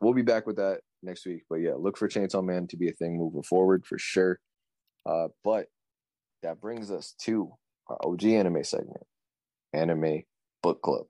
we'll 0.00 0.14
be 0.14 0.22
back 0.22 0.46
with 0.46 0.56
that 0.56 0.80
next 1.02 1.26
week. 1.26 1.42
But 1.48 1.56
yeah, 1.56 1.74
look 1.76 1.96
for 1.96 2.08
Chainsaw 2.08 2.44
Man 2.44 2.66
to 2.68 2.76
be 2.76 2.88
a 2.88 2.92
thing 2.92 3.16
moving 3.16 3.42
forward 3.42 3.86
for 3.86 3.98
sure. 3.98 4.40
Uh, 5.06 5.28
but 5.44 5.66
that 6.42 6.60
brings 6.60 6.90
us 6.90 7.14
to 7.22 7.50
our 7.88 7.98
OG 8.04 8.24
anime 8.24 8.64
segment, 8.64 9.04
Anime 9.72 10.22
Book 10.62 10.82
Club. 10.82 11.06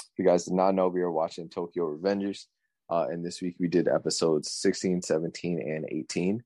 If 0.00 0.18
you 0.18 0.24
guys 0.24 0.44
did 0.44 0.54
not 0.54 0.74
know, 0.74 0.88
we 0.88 1.02
are 1.02 1.10
watching 1.10 1.48
Tokyo 1.48 1.96
Revengers. 1.96 2.46
Uh, 2.90 3.06
and 3.10 3.24
this 3.24 3.40
week 3.40 3.56
we 3.58 3.68
did 3.68 3.88
episodes 3.88 4.52
16, 4.52 5.02
17, 5.02 5.60
and 5.60 5.86
18, 5.90 6.42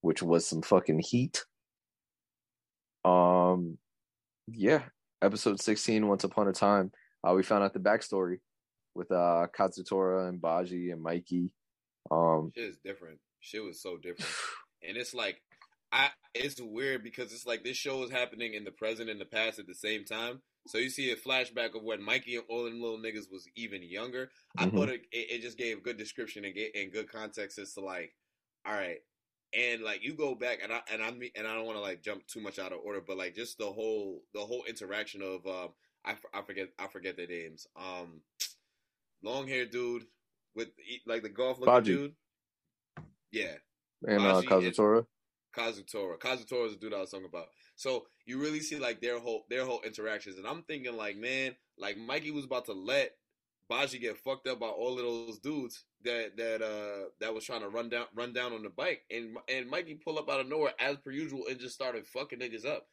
which 0.00 0.22
was 0.22 0.46
some 0.46 0.62
fucking 0.62 1.00
heat. 1.00 1.44
Um, 3.04 3.78
yeah, 4.46 4.82
episode 5.20 5.60
16, 5.60 6.06
Once 6.06 6.24
Upon 6.24 6.46
a 6.46 6.52
Time, 6.52 6.92
uh, 7.26 7.32
we 7.34 7.42
found 7.42 7.64
out 7.64 7.72
the 7.72 7.80
backstory 7.80 8.38
with 8.94 9.10
uh 9.10 9.46
Kazutora 9.56 10.28
and 10.28 10.40
Baji 10.40 10.90
and 10.90 11.02
Mikey. 11.02 11.50
Um 12.10 12.52
shit 12.54 12.64
is 12.64 12.78
different. 12.84 13.18
Shit 13.40 13.62
was 13.62 13.80
so 13.80 13.96
different. 13.96 14.30
and 14.86 14.96
it's 14.96 15.14
like 15.14 15.40
I 15.92 16.08
it's 16.34 16.60
weird 16.60 17.04
because 17.04 17.32
it's 17.32 17.46
like 17.46 17.62
this 17.62 17.76
show 17.76 18.02
is 18.02 18.10
happening 18.10 18.54
in 18.54 18.64
the 18.64 18.70
present 18.70 19.10
and 19.10 19.20
the 19.20 19.26
past 19.26 19.58
at 19.58 19.66
the 19.66 19.74
same 19.74 20.04
time. 20.04 20.40
So 20.68 20.78
you 20.78 20.90
see 20.90 21.10
a 21.10 21.16
flashback 21.16 21.74
of 21.74 21.82
when 21.82 22.02
Mikey 22.02 22.36
and 22.36 22.44
all 22.48 22.64
them 22.64 22.80
little 22.80 22.98
niggas 22.98 23.30
was 23.30 23.46
even 23.56 23.82
younger. 23.82 24.30
I 24.56 24.66
mm-hmm. 24.66 24.76
thought 24.76 24.88
it, 24.90 25.02
it, 25.10 25.42
just 25.42 25.58
gave 25.58 25.82
good 25.82 25.96
description 25.96 26.44
and, 26.44 26.54
get, 26.54 26.70
and 26.76 26.92
good 26.92 27.10
context 27.10 27.58
as 27.58 27.74
to 27.74 27.80
like, 27.80 28.14
all 28.64 28.72
right, 28.72 28.98
and 29.52 29.82
like 29.82 30.04
you 30.04 30.14
go 30.14 30.34
back 30.34 30.60
and 30.62 30.72
I 30.72 30.80
and 30.90 31.02
I 31.02 31.08
and 31.08 31.46
I 31.46 31.54
don't 31.54 31.66
want 31.66 31.76
to 31.76 31.82
like 31.82 32.02
jump 32.02 32.26
too 32.26 32.40
much 32.40 32.58
out 32.58 32.72
of 32.72 32.78
order, 32.84 33.02
but 33.06 33.18
like 33.18 33.34
just 33.34 33.58
the 33.58 33.66
whole 33.66 34.22
the 34.34 34.40
whole 34.40 34.64
interaction 34.68 35.20
of 35.20 35.46
um 35.46 35.70
I, 36.04 36.16
I 36.32 36.42
forget 36.42 36.68
I 36.78 36.86
forget 36.86 37.16
their 37.16 37.26
names 37.26 37.66
um 37.76 38.22
long 39.22 39.46
hair 39.48 39.66
dude 39.66 40.04
with 40.54 40.68
like 41.06 41.22
the 41.22 41.28
golf 41.28 41.58
looking 41.58 41.82
dude. 41.82 42.14
Yeah. 43.30 43.54
And 44.06 44.20
uh, 44.20 44.42
Kazutora. 44.42 45.06
Kazutora. 45.56 46.18
Kazutora 46.18 46.66
is 46.66 46.72
the 46.72 46.78
dude 46.80 46.94
I 46.94 47.00
was 47.00 47.10
talking 47.10 47.26
about. 47.26 47.46
So 47.76 48.06
you 48.26 48.38
really 48.40 48.60
see 48.60 48.78
like 48.78 49.00
their 49.00 49.18
whole 49.18 49.44
their 49.48 49.64
whole 49.64 49.80
interactions, 49.84 50.38
and 50.38 50.46
I'm 50.46 50.62
thinking 50.62 50.96
like, 50.96 51.16
man, 51.16 51.54
like 51.78 51.96
Mikey 51.96 52.30
was 52.30 52.44
about 52.44 52.66
to 52.66 52.72
let 52.72 53.12
Baji 53.68 53.98
get 53.98 54.18
fucked 54.18 54.46
up 54.46 54.60
by 54.60 54.66
all 54.66 54.98
of 54.98 55.04
those 55.04 55.38
dudes 55.38 55.84
that 56.04 56.36
that 56.36 56.62
uh 56.62 57.08
that 57.20 57.34
was 57.34 57.44
trying 57.44 57.62
to 57.62 57.68
run 57.68 57.88
down 57.88 58.06
run 58.14 58.32
down 58.32 58.52
on 58.52 58.62
the 58.62 58.68
bike, 58.70 59.02
and 59.10 59.36
and 59.48 59.68
Mikey 59.68 59.94
pull 59.94 60.18
up 60.18 60.28
out 60.30 60.40
of 60.40 60.48
nowhere 60.48 60.72
as 60.78 60.96
per 60.98 61.10
usual 61.10 61.44
and 61.48 61.58
just 61.58 61.74
started 61.74 62.06
fucking 62.06 62.38
niggas 62.38 62.66
up. 62.66 62.86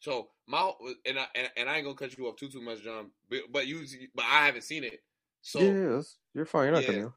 So 0.00 0.28
my 0.46 0.72
and 1.06 1.18
I 1.18 1.26
and, 1.34 1.50
and 1.56 1.68
I 1.68 1.76
ain't 1.76 1.84
gonna 1.84 1.96
cut 1.96 2.16
you 2.16 2.26
off 2.26 2.36
too 2.36 2.48
too 2.48 2.60
much, 2.60 2.82
John. 2.82 3.10
But, 3.30 3.40
but 3.50 3.66
you 3.66 3.84
but 4.14 4.24
I 4.24 4.46
haven't 4.46 4.64
seen 4.64 4.84
it. 4.84 5.00
So 5.42 5.60
yeah, 5.60 6.02
you're 6.34 6.44
fine. 6.46 6.64
You're 6.64 6.72
not 6.72 6.88
Yeah. 6.88 7.04
off. 7.06 7.12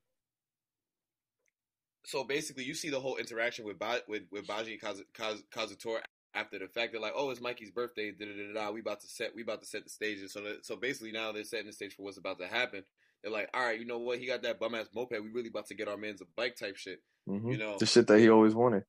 so 2.05 2.23
basically, 2.23 2.63
you 2.63 2.73
see 2.73 2.89
the 2.89 2.99
whole 2.99 3.17
interaction 3.17 3.65
with 3.65 3.77
ba- 3.79 4.03
with 4.07 4.23
with 4.31 4.47
Baji 4.47 4.79
Kaz- 4.79 5.03
Kaz- 5.13 5.43
Kazutora 5.51 6.01
after 6.33 6.57
the 6.59 6.67
fact. 6.67 6.91
They're 6.91 7.01
like, 7.01 7.13
"Oh, 7.15 7.29
it's 7.29 7.41
Mikey's 7.41 7.71
birthday." 7.71 8.11
Da 8.11 8.25
da 8.25 8.53
da. 8.53 8.71
We 8.71 8.79
about 8.79 9.01
to 9.01 9.07
set. 9.07 9.35
We 9.35 9.41
about 9.43 9.61
to 9.61 9.67
set 9.67 9.83
the 9.83 9.89
stage. 9.89 10.19
And 10.19 10.29
so 10.31 10.41
that, 10.41 10.65
so 10.65 10.75
basically, 10.75 11.11
now 11.11 11.31
they're 11.31 11.43
setting 11.43 11.67
the 11.67 11.73
stage 11.73 11.95
for 11.95 12.03
what's 12.03 12.17
about 12.17 12.39
to 12.39 12.47
happen. 12.47 12.83
They're 13.21 13.31
like, 13.31 13.49
"All 13.53 13.61
right, 13.63 13.79
you 13.79 13.85
know 13.85 13.99
what? 13.99 14.19
He 14.19 14.25
got 14.27 14.41
that 14.43 14.59
bum 14.59 14.75
ass 14.75 14.87
moped. 14.93 15.11
We 15.21 15.29
really 15.29 15.49
about 15.49 15.67
to 15.67 15.75
get 15.75 15.87
our 15.87 15.97
man's 15.97 16.21
a 16.21 16.25
bike 16.35 16.55
type 16.55 16.77
shit." 16.77 17.03
Mhm. 17.27 17.51
You 17.51 17.57
know, 17.57 17.77
the 17.77 17.85
shit 17.85 18.07
that 18.07 18.19
he 18.19 18.29
always 18.29 18.55
wanted. 18.55 18.85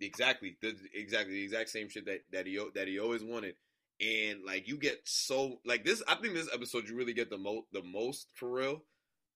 exactly, 0.00 0.56
the, 0.60 0.76
exactly 0.92 1.34
the 1.34 1.42
exact 1.44 1.70
same 1.70 1.88
shit 1.88 2.04
that 2.06 2.22
that 2.32 2.46
he 2.46 2.56
that 2.74 2.88
he 2.88 2.98
always 2.98 3.22
wanted. 3.22 3.56
And 4.00 4.44
like 4.44 4.68
you 4.68 4.76
get 4.76 5.00
so 5.04 5.60
like 5.64 5.84
this, 5.84 6.02
I 6.06 6.16
think 6.16 6.34
this 6.34 6.48
episode 6.52 6.88
you 6.88 6.96
really 6.96 7.14
get 7.14 7.30
the 7.30 7.38
most 7.38 7.66
the 7.72 7.82
most 7.82 8.28
for 8.34 8.50
real 8.50 8.82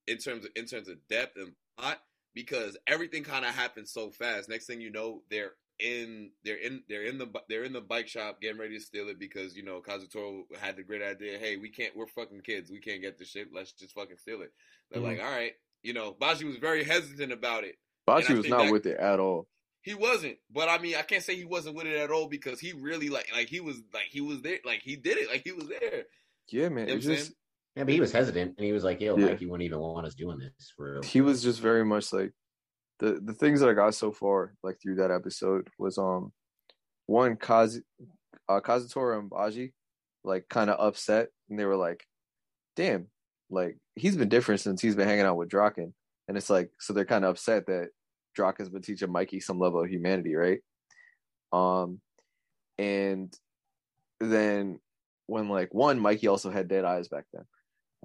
in 0.06 0.18
terms 0.18 0.44
of 0.44 0.50
in 0.56 0.66
terms 0.66 0.88
of 0.88 0.96
depth 1.08 1.36
and 1.36 1.52
plot 1.78 1.98
because 2.34 2.76
everything 2.86 3.24
kind 3.24 3.44
of 3.44 3.54
happens 3.54 3.90
so 3.92 4.10
fast. 4.10 4.48
Next 4.48 4.66
thing 4.66 4.80
you 4.80 4.90
know, 4.90 5.22
they're 5.30 5.52
in 5.78 6.30
they're 6.44 6.58
in 6.58 6.82
they're 6.90 7.04
in 7.04 7.16
the 7.16 7.26
they're 7.48 7.64
in 7.64 7.72
the 7.72 7.80
bike 7.80 8.06
shop 8.06 8.40
getting 8.42 8.58
ready 8.60 8.76
to 8.76 8.84
steal 8.84 9.08
it 9.08 9.18
because 9.18 9.56
you 9.56 9.62
know 9.64 9.80
Kazuto 9.80 10.42
had 10.60 10.76
the 10.76 10.82
great 10.82 11.00
idea. 11.02 11.38
Hey, 11.38 11.56
we 11.56 11.70
can't. 11.70 11.96
We're 11.96 12.06
fucking 12.08 12.42
kids. 12.42 12.70
We 12.70 12.80
can't 12.80 13.00
get 13.00 13.18
this 13.18 13.28
shit. 13.30 13.48
Let's 13.54 13.72
just 13.72 13.94
fucking 13.94 14.18
steal 14.18 14.42
it. 14.42 14.52
They're 14.90 15.00
Mhm. 15.00 15.04
like, 15.06 15.20
all 15.20 15.30
right. 15.30 15.54
You 15.82 15.94
know, 15.94 16.12
Baji 16.12 16.44
was 16.44 16.58
very 16.58 16.84
hesitant 16.84 17.32
about 17.32 17.64
it. 17.64 17.76
Baji 18.06 18.34
I 18.34 18.36
was 18.36 18.46
not 18.48 18.64
that- 18.64 18.72
with 18.72 18.84
it 18.84 18.98
at 18.98 19.18
all. 19.20 19.48
He 19.82 19.94
wasn't, 19.94 20.36
but 20.52 20.68
I 20.68 20.78
mean, 20.78 20.96
I 20.96 21.02
can't 21.02 21.22
say 21.22 21.34
he 21.36 21.44
wasn't 21.44 21.74
with 21.74 21.86
it 21.86 21.96
at 21.96 22.10
all 22.10 22.28
because 22.28 22.60
he 22.60 22.72
really 22.72 23.08
like, 23.08 23.30
like 23.32 23.48
he 23.48 23.60
was, 23.60 23.76
like 23.94 24.08
he 24.10 24.20
was 24.20 24.42
there, 24.42 24.58
like 24.64 24.82
he 24.82 24.96
did 24.96 25.16
it, 25.16 25.28
like 25.30 25.42
he 25.42 25.52
was 25.52 25.68
there. 25.68 26.04
Yeah, 26.48 26.68
man. 26.68 26.84
You 26.84 26.86
know 26.88 26.94
I'm 26.94 27.00
just? 27.00 27.32
Yeah, 27.76 27.84
but 27.84 27.94
he 27.94 28.00
was 28.00 28.12
hesitant, 28.12 28.56
and 28.58 28.66
he 28.66 28.72
was 28.72 28.82
like, 28.84 29.00
"Yo, 29.00 29.16
Yeah. 29.16 29.26
Mikey 29.26 29.46
wouldn't 29.46 29.64
even 29.64 29.78
want 29.78 30.06
us 30.06 30.14
doing 30.14 30.38
this 30.38 30.72
for 30.76 30.94
real." 30.94 31.02
he 31.02 31.20
was 31.20 31.42
just 31.42 31.60
very 31.60 31.84
much 31.84 32.12
like 32.12 32.32
the 32.98 33.20
the 33.24 33.32
things 33.32 33.60
that 33.60 33.68
I 33.68 33.74
got 33.74 33.94
so 33.94 34.10
far, 34.10 34.54
like 34.62 34.80
through 34.82 34.96
that 34.96 35.10
episode, 35.10 35.68
was 35.78 35.96
um 35.96 36.32
one 37.06 37.36
Kaz 37.36 37.80
uh, 38.48 38.60
Kazutora 38.60 39.18
and 39.18 39.30
Baji 39.30 39.72
like 40.24 40.48
kind 40.48 40.68
of 40.68 40.78
upset, 40.84 41.28
and 41.48 41.58
they 41.58 41.64
were 41.64 41.76
like, 41.76 42.04
"Damn, 42.76 43.06
like 43.50 43.78
he's 43.94 44.16
been 44.16 44.28
different 44.28 44.60
since 44.60 44.82
he's 44.82 44.96
been 44.96 45.08
hanging 45.08 45.24
out 45.24 45.36
with 45.36 45.48
Draken," 45.48 45.94
and 46.28 46.36
it's 46.36 46.50
like 46.50 46.70
so 46.80 46.92
they're 46.92 47.04
kind 47.04 47.24
of 47.24 47.30
upset 47.30 47.66
that 47.66 47.90
Draken's 48.34 48.68
been 48.68 48.82
teaching 48.82 49.12
Mikey 49.12 49.40
some 49.40 49.58
level 49.58 49.82
of 49.82 49.90
humanity, 49.90 50.34
right? 50.34 50.60
Um, 51.52 52.00
and 52.78 53.34
then 54.20 54.78
when 55.26 55.48
like 55.48 55.72
one 55.74 55.98
Mikey 55.98 56.28
also 56.28 56.50
had 56.50 56.68
dead 56.68 56.84
eyes 56.84 57.08
back 57.08 57.24
then, 57.32 57.44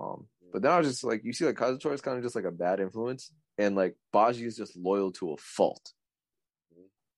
um, 0.02 0.28
but 0.52 0.62
then 0.62 0.72
I 0.72 0.78
was 0.78 0.88
just 0.88 1.04
like, 1.04 1.24
you 1.24 1.34
see, 1.34 1.46
like 1.46 1.56
Kazutora 1.56 1.94
is 1.94 2.02
kind 2.02 2.18
of 2.18 2.24
just 2.24 2.36
like 2.36 2.46
a 2.46 2.52
bad 2.52 2.80
influence, 2.80 3.32
and 3.58 3.76
like 3.76 3.96
Baji 4.14 4.46
is 4.46 4.58
just 4.58 4.78
loyal 4.78 5.12
to 5.14 5.34
a 5.34 5.38
fault, 5.38 5.92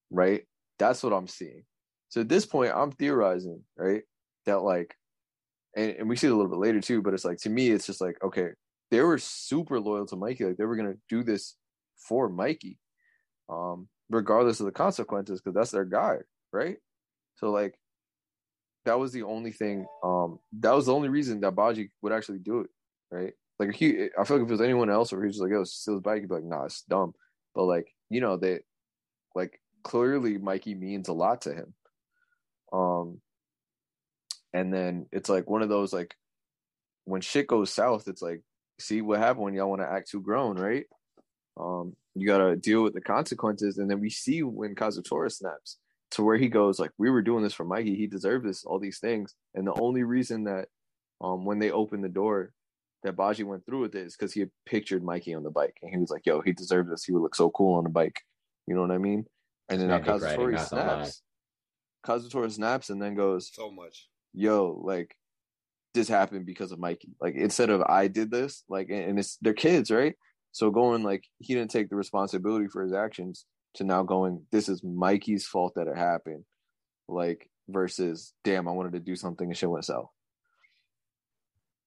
right? 0.09 0.43
That's 0.79 1.03
what 1.03 1.13
I'm 1.13 1.27
seeing. 1.27 1.63
So 2.09 2.21
at 2.21 2.29
this 2.29 2.45
point, 2.45 2.73
I'm 2.75 2.91
theorizing, 2.91 3.63
right, 3.77 4.03
that 4.45 4.61
like, 4.61 4.95
and, 5.75 5.91
and 5.91 6.09
we 6.09 6.15
see 6.15 6.27
it 6.27 6.31
a 6.31 6.35
little 6.35 6.49
bit 6.51 6.59
later 6.59 6.81
too, 6.81 7.01
but 7.01 7.13
it's 7.13 7.25
like 7.25 7.37
to 7.39 7.49
me, 7.49 7.69
it's 7.69 7.85
just 7.85 8.01
like, 8.01 8.17
okay, 8.23 8.49
they 8.91 9.01
were 9.01 9.17
super 9.17 9.79
loyal 9.79 10.05
to 10.07 10.15
Mikey, 10.15 10.45
like 10.45 10.57
they 10.57 10.65
were 10.65 10.75
gonna 10.75 10.95
do 11.09 11.23
this 11.23 11.55
for 11.97 12.29
Mikey, 12.29 12.77
um, 13.49 13.87
regardless 14.09 14.59
of 14.59 14.65
the 14.65 14.71
consequences, 14.71 15.41
because 15.41 15.55
that's 15.55 15.71
their 15.71 15.85
guy, 15.85 16.17
right? 16.51 16.77
So 17.35 17.51
like, 17.51 17.77
that 18.85 18.99
was 18.99 19.11
the 19.11 19.23
only 19.23 19.51
thing, 19.51 19.85
um, 20.03 20.39
that 20.59 20.73
was 20.73 20.85
the 20.85 20.93
only 20.93 21.09
reason 21.09 21.41
that 21.41 21.51
Baji 21.51 21.91
would 22.01 22.13
actually 22.13 22.39
do 22.39 22.61
it 22.61 22.69
right? 23.11 23.33
Like 23.59 23.75
he, 23.75 24.09
I 24.17 24.23
feel 24.23 24.37
like 24.37 24.45
if 24.45 24.49
it 24.49 24.51
was 24.51 24.61
anyone 24.61 24.89
else, 24.89 25.11
or 25.11 25.21
he 25.21 25.27
was 25.27 25.39
like, 25.39 25.51
"Yo, 25.51 25.63
steal 25.63 25.99
bike," 25.99 26.21
he'd 26.21 26.29
be 26.29 26.35
like, 26.35 26.43
"Nah, 26.43 26.65
it's 26.65 26.83
dumb." 26.83 27.13
But 27.55 27.65
like, 27.65 27.93
you 28.09 28.21
know, 28.21 28.37
they, 28.37 28.59
like, 29.35 29.59
clearly 29.83 30.37
Mikey 30.37 30.75
means 30.75 31.07
a 31.07 31.13
lot 31.13 31.41
to 31.41 31.53
him. 31.53 31.73
Um, 32.71 33.21
and 34.53 34.73
then 34.73 35.07
it's 35.11 35.29
like 35.29 35.49
one 35.49 35.61
of 35.61 35.69
those 35.69 35.93
like, 35.93 36.15
when 37.05 37.21
shit 37.21 37.47
goes 37.47 37.71
south, 37.71 38.07
it's 38.07 38.21
like, 38.21 38.41
see 38.79 39.01
what 39.01 39.19
happened 39.19 39.45
when 39.45 39.53
y'all 39.53 39.69
want 39.69 39.81
to 39.81 39.91
act 39.91 40.09
too 40.09 40.21
grown, 40.21 40.57
right? 40.57 40.85
Um, 41.59 41.95
you 42.21 42.27
gotta 42.27 42.55
deal 42.55 42.83
with 42.83 42.93
the 42.93 43.01
consequences, 43.01 43.77
and 43.77 43.89
then 43.89 43.99
we 43.99 44.09
see 44.09 44.43
when 44.43 44.75
Kazutora 44.75 45.31
snaps 45.31 45.77
to 46.11 46.23
where 46.23 46.37
he 46.37 46.47
goes 46.47 46.79
like, 46.79 46.91
"We 46.97 47.09
were 47.09 47.21
doing 47.21 47.43
this 47.43 47.53
for 47.53 47.65
Mikey. 47.65 47.95
He 47.95 48.07
deserved 48.07 48.45
this. 48.45 48.63
All 48.65 48.79
these 48.79 48.99
things." 48.99 49.35
And 49.55 49.67
the 49.67 49.73
only 49.73 50.03
reason 50.03 50.45
that, 50.45 50.67
um, 51.21 51.45
when 51.45 51.59
they 51.59 51.71
opened 51.71 52.03
the 52.03 52.09
door 52.09 52.53
that 53.03 53.15
Baji 53.15 53.43
went 53.43 53.65
through 53.65 53.81
with 53.81 53.95
it 53.95 54.05
is 54.07 54.15
because 54.15 54.33
he 54.33 54.39
had 54.41 54.51
pictured 54.65 55.03
Mikey 55.03 55.33
on 55.33 55.43
the 55.43 55.49
bike 55.49 55.77
and 55.81 55.91
he 55.91 55.97
was 55.97 56.09
like, 56.09 56.25
yo, 56.25 56.41
he 56.41 56.51
deserved 56.51 56.91
this. 56.91 57.03
He 57.03 57.11
would 57.11 57.21
look 57.21 57.35
so 57.35 57.49
cool 57.51 57.75
on 57.75 57.83
the 57.83 57.89
bike. 57.89 58.21
You 58.67 58.75
know 58.75 58.81
what 58.81 58.91
I 58.91 58.97
mean? 58.97 59.25
And 59.69 59.79
then 59.79 59.89
now 59.89 59.99
Magic 59.99 60.21
riding, 60.23 60.39
Kazutori 60.39 60.51
not 60.53 60.67
snaps. 60.67 61.21
Kazutora 62.05 62.51
snaps 62.51 62.89
and 62.89 63.01
then 63.01 63.15
goes, 63.15 63.51
So 63.53 63.71
much. 63.71 64.07
yo, 64.33 64.79
like 64.83 65.15
this 65.93 66.07
happened 66.07 66.45
because 66.45 66.71
of 66.71 66.79
Mikey. 66.79 67.09
Like 67.21 67.35
instead 67.35 67.69
of 67.69 67.81
I 67.81 68.07
did 68.07 68.31
this, 68.31 68.63
like 68.69 68.89
and 68.89 69.03
and 69.11 69.19
it's 69.19 69.37
they're 69.41 69.53
kids, 69.53 69.91
right? 69.91 70.15
So 70.57 70.71
going 70.71 71.03
like 71.03 71.23
he 71.37 71.53
didn't 71.53 71.69
take 71.69 71.87
the 71.87 71.95
responsibility 71.95 72.65
for 72.67 72.81
his 72.81 72.91
actions 72.91 73.45
to 73.75 73.83
now 73.83 74.01
going, 74.01 74.41
this 74.51 74.69
is 74.69 74.83
Mikey's 74.83 75.45
fault 75.45 75.73
that 75.75 75.85
it 75.85 75.95
happened. 75.95 76.45
Like 77.07 77.47
versus 77.69 78.33
damn, 78.43 78.67
I 78.67 78.71
wanted 78.71 78.93
to 78.93 78.99
do 78.99 79.15
something 79.15 79.47
and 79.47 79.55
shit 79.55 79.69
went 79.69 79.85
south. 79.85 80.09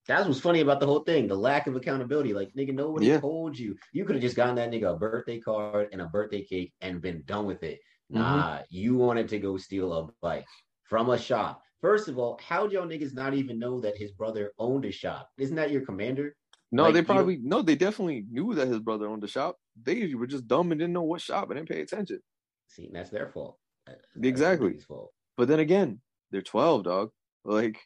That's 0.07 0.29
what's 0.29 0.39
funny 0.39 0.61
about 0.61 0.79
the 0.79 0.87
whole 0.87 1.01
thing, 1.01 1.27
the 1.27 1.35
lack 1.35 1.67
of 1.67 1.75
accountability. 1.75 2.33
Like, 2.33 2.53
nigga, 2.57 2.73
nobody 2.73 3.07
Yeah. 3.07 3.19
told 3.19 3.59
you. 3.59 3.77
You 3.93 4.05
could 4.05 4.15
have 4.15 4.23
just 4.23 4.37
gotten 4.37 4.55
that 4.55 4.71
nigga 4.71 4.95
a 4.95 4.97
birthday 4.97 5.41
card 5.41 5.89
and 5.91 6.01
a 6.01 6.07
birthday 6.07 6.45
cake 6.45 6.73
and 6.81 7.03
been 7.03 7.25
done 7.27 7.47
with 7.47 7.65
it. 7.65 7.81
Mm-hmm. 8.13 8.21
Nah, 8.21 8.63
you 8.71 8.95
wanted 8.95 9.29
to 9.31 9.41
go 9.41 9.57
steal 9.57 9.93
a 9.93 10.09
bike 10.23 10.47
from 10.85 11.11
a 11.11 11.19
shop. 11.19 11.61
First 11.81 12.07
of 12.07 12.19
all, 12.19 12.39
how'd 12.41 12.71
y'all 12.71 12.87
niggas 12.87 13.15
not 13.15 13.35
even 13.35 13.59
know 13.59 13.81
that 13.81 13.97
his 13.97 14.13
brother 14.13 14.53
owned 14.61 14.85
a 14.85 14.93
shop? 14.93 15.29
Isn't 15.39 15.57
that 15.57 15.73
your 15.73 15.85
commander? 15.85 16.37
No, 16.73 16.85
Like, 16.85 16.95
they 16.95 17.01
you- 17.01 17.07
probably 17.07 17.37
no, 17.43 17.63
they 17.63 17.75
definitely 17.75 18.25
knew 18.31 18.55
that 18.55 18.69
his 18.69 18.79
brother 18.79 19.09
owned 19.09 19.23
the 19.23 19.29
shop. 19.29 19.57
They 19.83 20.15
were 20.15 20.27
just 20.27 20.47
dumb 20.47 20.71
and 20.73 20.79
didn't 20.79 20.93
know 20.95 21.03
what 21.03 21.21
shop 21.21 21.51
and 21.51 21.57
didn't 21.59 21.69
pay 21.69 21.81
attention. 21.81 22.21
See, 22.69 22.89
that's 22.93 23.11
their 23.11 23.29
fault. 23.29 23.59
That's 23.87 24.01
Exactly. 24.23 24.79
fault. 24.79 25.13
But 25.37 25.49
then 25.49 25.59
again, 25.59 26.01
they're 26.31 26.43
twelve, 26.43 26.85
dog. 26.85 27.11
Like, 27.45 27.79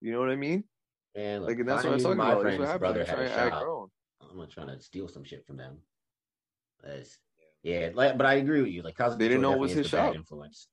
you 0.00 0.12
know 0.12 0.20
what 0.20 0.28
I 0.30 0.36
mean? 0.36 0.64
Look, 1.14 1.48
Like, 1.48 1.58
and 1.60 1.68
that's 1.68 1.84
what 1.84 1.94
I'm 1.94 1.98
talking 2.00 2.18
my 2.18 2.32
about. 2.32 2.44
That's 2.44 2.58
what 2.58 2.78
brother 2.80 3.04
had 3.04 3.18
a 3.18 3.28
trying 3.28 3.28
to 3.28 3.34
act 3.40 3.54
shop. 3.54 3.88
I'm 4.30 4.36
not 4.36 4.50
trying 4.50 4.66
to 4.68 4.80
steal 4.82 5.08
some 5.08 5.24
shit 5.24 5.46
from 5.46 5.56
them. 5.56 5.78
That's, 6.82 7.18
yeah, 7.62 7.90
like, 7.94 8.18
but 8.18 8.26
I 8.26 8.34
agree 8.34 8.60
with 8.60 8.70
you. 8.70 8.82
Like, 8.82 8.96
Kazuto 8.96 9.18
They 9.18 9.28
didn't 9.28 9.40
know 9.42 9.54
it 9.54 9.58
was 9.60 9.70
his 9.72 9.86
is 9.86 9.90
the 9.92 9.96
bad 9.96 10.06
shop. 10.08 10.14
Influence. 10.16 10.68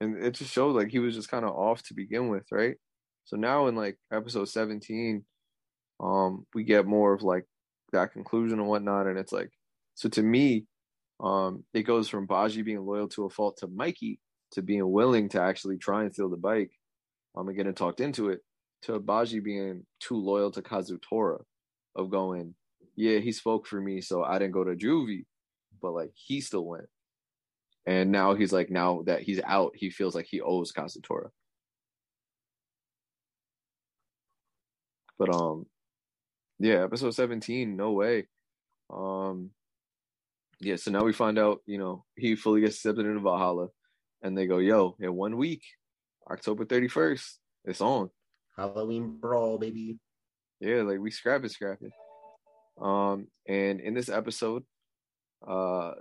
and 0.00 0.16
it 0.24 0.34
just 0.34 0.52
showed 0.52 0.76
like 0.76 0.88
he 0.90 0.98
was 1.00 1.14
just 1.14 1.28
kind 1.28 1.44
of 1.44 1.50
off 1.56 1.82
to 1.84 1.94
begin 1.94 2.28
with, 2.28 2.44
right? 2.52 2.76
So 3.24 3.36
now 3.36 3.66
in 3.66 3.74
like 3.74 3.98
episode 4.12 4.46
17, 4.48 5.24
um, 6.00 6.46
we 6.54 6.64
get 6.64 6.86
more 6.86 7.12
of 7.12 7.22
like 7.22 7.44
that 7.92 8.12
conclusion 8.12 8.58
and 8.58 8.68
whatnot, 8.68 9.06
and 9.06 9.18
it's 9.18 9.32
like, 9.32 9.50
so 9.94 10.08
to 10.08 10.22
me, 10.22 10.66
um, 11.22 11.64
it 11.74 11.82
goes 11.82 12.08
from 12.08 12.26
Baji 12.26 12.62
being 12.62 12.80
loyal 12.80 13.08
to 13.08 13.26
a 13.26 13.30
fault 13.30 13.58
to 13.58 13.66
Mikey 13.66 14.20
to 14.52 14.62
being 14.62 14.90
willing 14.90 15.28
to 15.28 15.40
actually 15.40 15.76
try 15.76 16.02
and 16.02 16.12
steal 16.12 16.28
the 16.28 16.36
bike, 16.36 16.72
um, 17.36 17.46
and 17.46 17.56
getting 17.56 17.74
talked 17.74 18.00
into 18.00 18.30
it, 18.30 18.40
to 18.82 18.98
Baji 18.98 19.40
being 19.40 19.84
too 20.00 20.16
loyal 20.16 20.50
to 20.52 20.62
Kazutora, 20.62 21.42
of 21.94 22.10
going, 22.10 22.54
yeah, 22.96 23.18
he 23.18 23.32
spoke 23.32 23.66
for 23.66 23.80
me, 23.80 24.00
so 24.00 24.24
I 24.24 24.38
didn't 24.38 24.54
go 24.54 24.64
to 24.64 24.74
juvie, 24.74 25.26
but 25.82 25.92
like 25.92 26.12
he 26.14 26.40
still 26.40 26.64
went. 26.64 26.86
And 27.86 28.10
now 28.10 28.34
he's 28.34 28.52
like, 28.52 28.70
now 28.70 29.02
that 29.06 29.22
he's 29.22 29.40
out, 29.44 29.72
he 29.74 29.90
feels 29.90 30.14
like 30.14 30.26
he 30.28 30.40
owes 30.40 30.72
Kazutora. 30.72 31.30
But 35.18 35.34
um, 35.34 35.66
yeah, 36.60 36.84
episode 36.84 37.14
seventeen, 37.14 37.76
no 37.76 37.92
way. 37.92 38.28
Um, 38.92 39.50
yeah, 40.60 40.76
so 40.76 40.90
now 40.90 41.02
we 41.02 41.12
find 41.12 41.38
out, 41.38 41.60
you 41.66 41.78
know, 41.78 42.04
he 42.16 42.36
fully 42.36 42.60
gets 42.60 42.76
accepted 42.76 43.06
into 43.06 43.20
Valhalla, 43.20 43.68
and 44.22 44.36
they 44.36 44.46
go, 44.46 44.58
yo, 44.58 44.94
in 45.00 45.14
one 45.14 45.36
week, 45.36 45.62
October 46.30 46.64
thirty 46.64 46.88
first, 46.88 47.40
it's 47.64 47.80
on. 47.80 48.10
Halloween 48.56 49.18
brawl, 49.18 49.58
baby. 49.58 49.98
Yeah, 50.60 50.82
like 50.82 51.00
we 51.00 51.10
scrap 51.10 51.44
it, 51.44 51.50
scrap 51.50 51.78
it. 51.80 51.92
Um, 52.80 53.28
and 53.48 53.80
in 53.80 53.94
this 53.94 54.10
episode, 54.10 54.64
uh, 55.46 55.92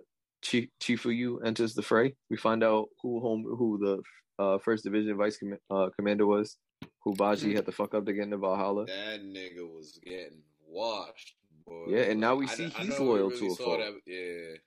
Chi- 0.45 0.69
Chifuyu 0.81 1.45
enters 1.45 1.73
the 1.73 1.81
fray. 1.81 2.15
We 2.29 2.37
find 2.37 2.63
out 2.63 2.89
who 3.01 3.21
home 3.21 3.43
who 3.43 3.79
the 3.79 4.43
uh, 4.43 4.57
first 4.59 4.83
division 4.83 5.17
vice 5.17 5.37
com- 5.37 5.57
uh, 5.71 5.89
commander 5.97 6.25
was. 6.25 6.57
Who 7.03 7.15
Baji 7.15 7.53
had 7.55 7.65
to 7.65 7.71
fuck 7.71 7.93
up 7.93 8.05
to 8.05 8.13
get 8.13 8.23
into 8.23 8.37
Valhalla. 8.37 8.85
That 8.85 9.21
nigga 9.23 9.67
was 9.67 9.99
getting 10.03 10.41
washed, 10.67 11.35
boy. 11.65 11.85
Yeah, 11.87 12.01
and 12.03 12.19
now 12.19 12.35
we 12.35 12.47
see 12.47 12.65
I 12.65 12.83
he's 12.83 12.99
we 12.99 13.05
loyal 13.05 13.29
really 13.29 13.39
to 13.39 13.53
a 13.53 13.55
fault. 13.55 13.79
that- 13.79 14.01
yeah, 14.05 14.57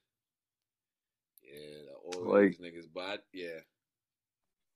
yeah, 1.52 1.92
all 2.04 2.24
Like- 2.32 2.58
niggas, 2.58 2.86
but 2.92 3.24
yeah, 3.32 3.60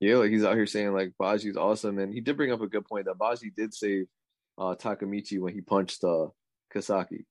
Yeah, 0.01 0.17
like 0.17 0.31
he's 0.31 0.45
out 0.45 0.55
here 0.55 0.67
saying 0.67 0.93
like 0.93 1.15
Baji's 1.19 1.57
awesome, 1.57 1.99
and 1.99 2.13
he 2.13 2.21
did 2.21 2.37
bring 2.37 2.53
up 2.53 2.61
a 2.61 2.67
good 2.69 2.85
point 2.85 3.07
that 3.07 3.17
Baji 3.19 3.51
did 3.51 3.73
save 3.75 4.07
uh, 4.59 4.75
Takamichi 4.75 5.41
when 5.41 5.55
he 5.55 5.61
punched 5.63 6.05
uh, 6.05 6.29
Kasaki, 6.75 7.25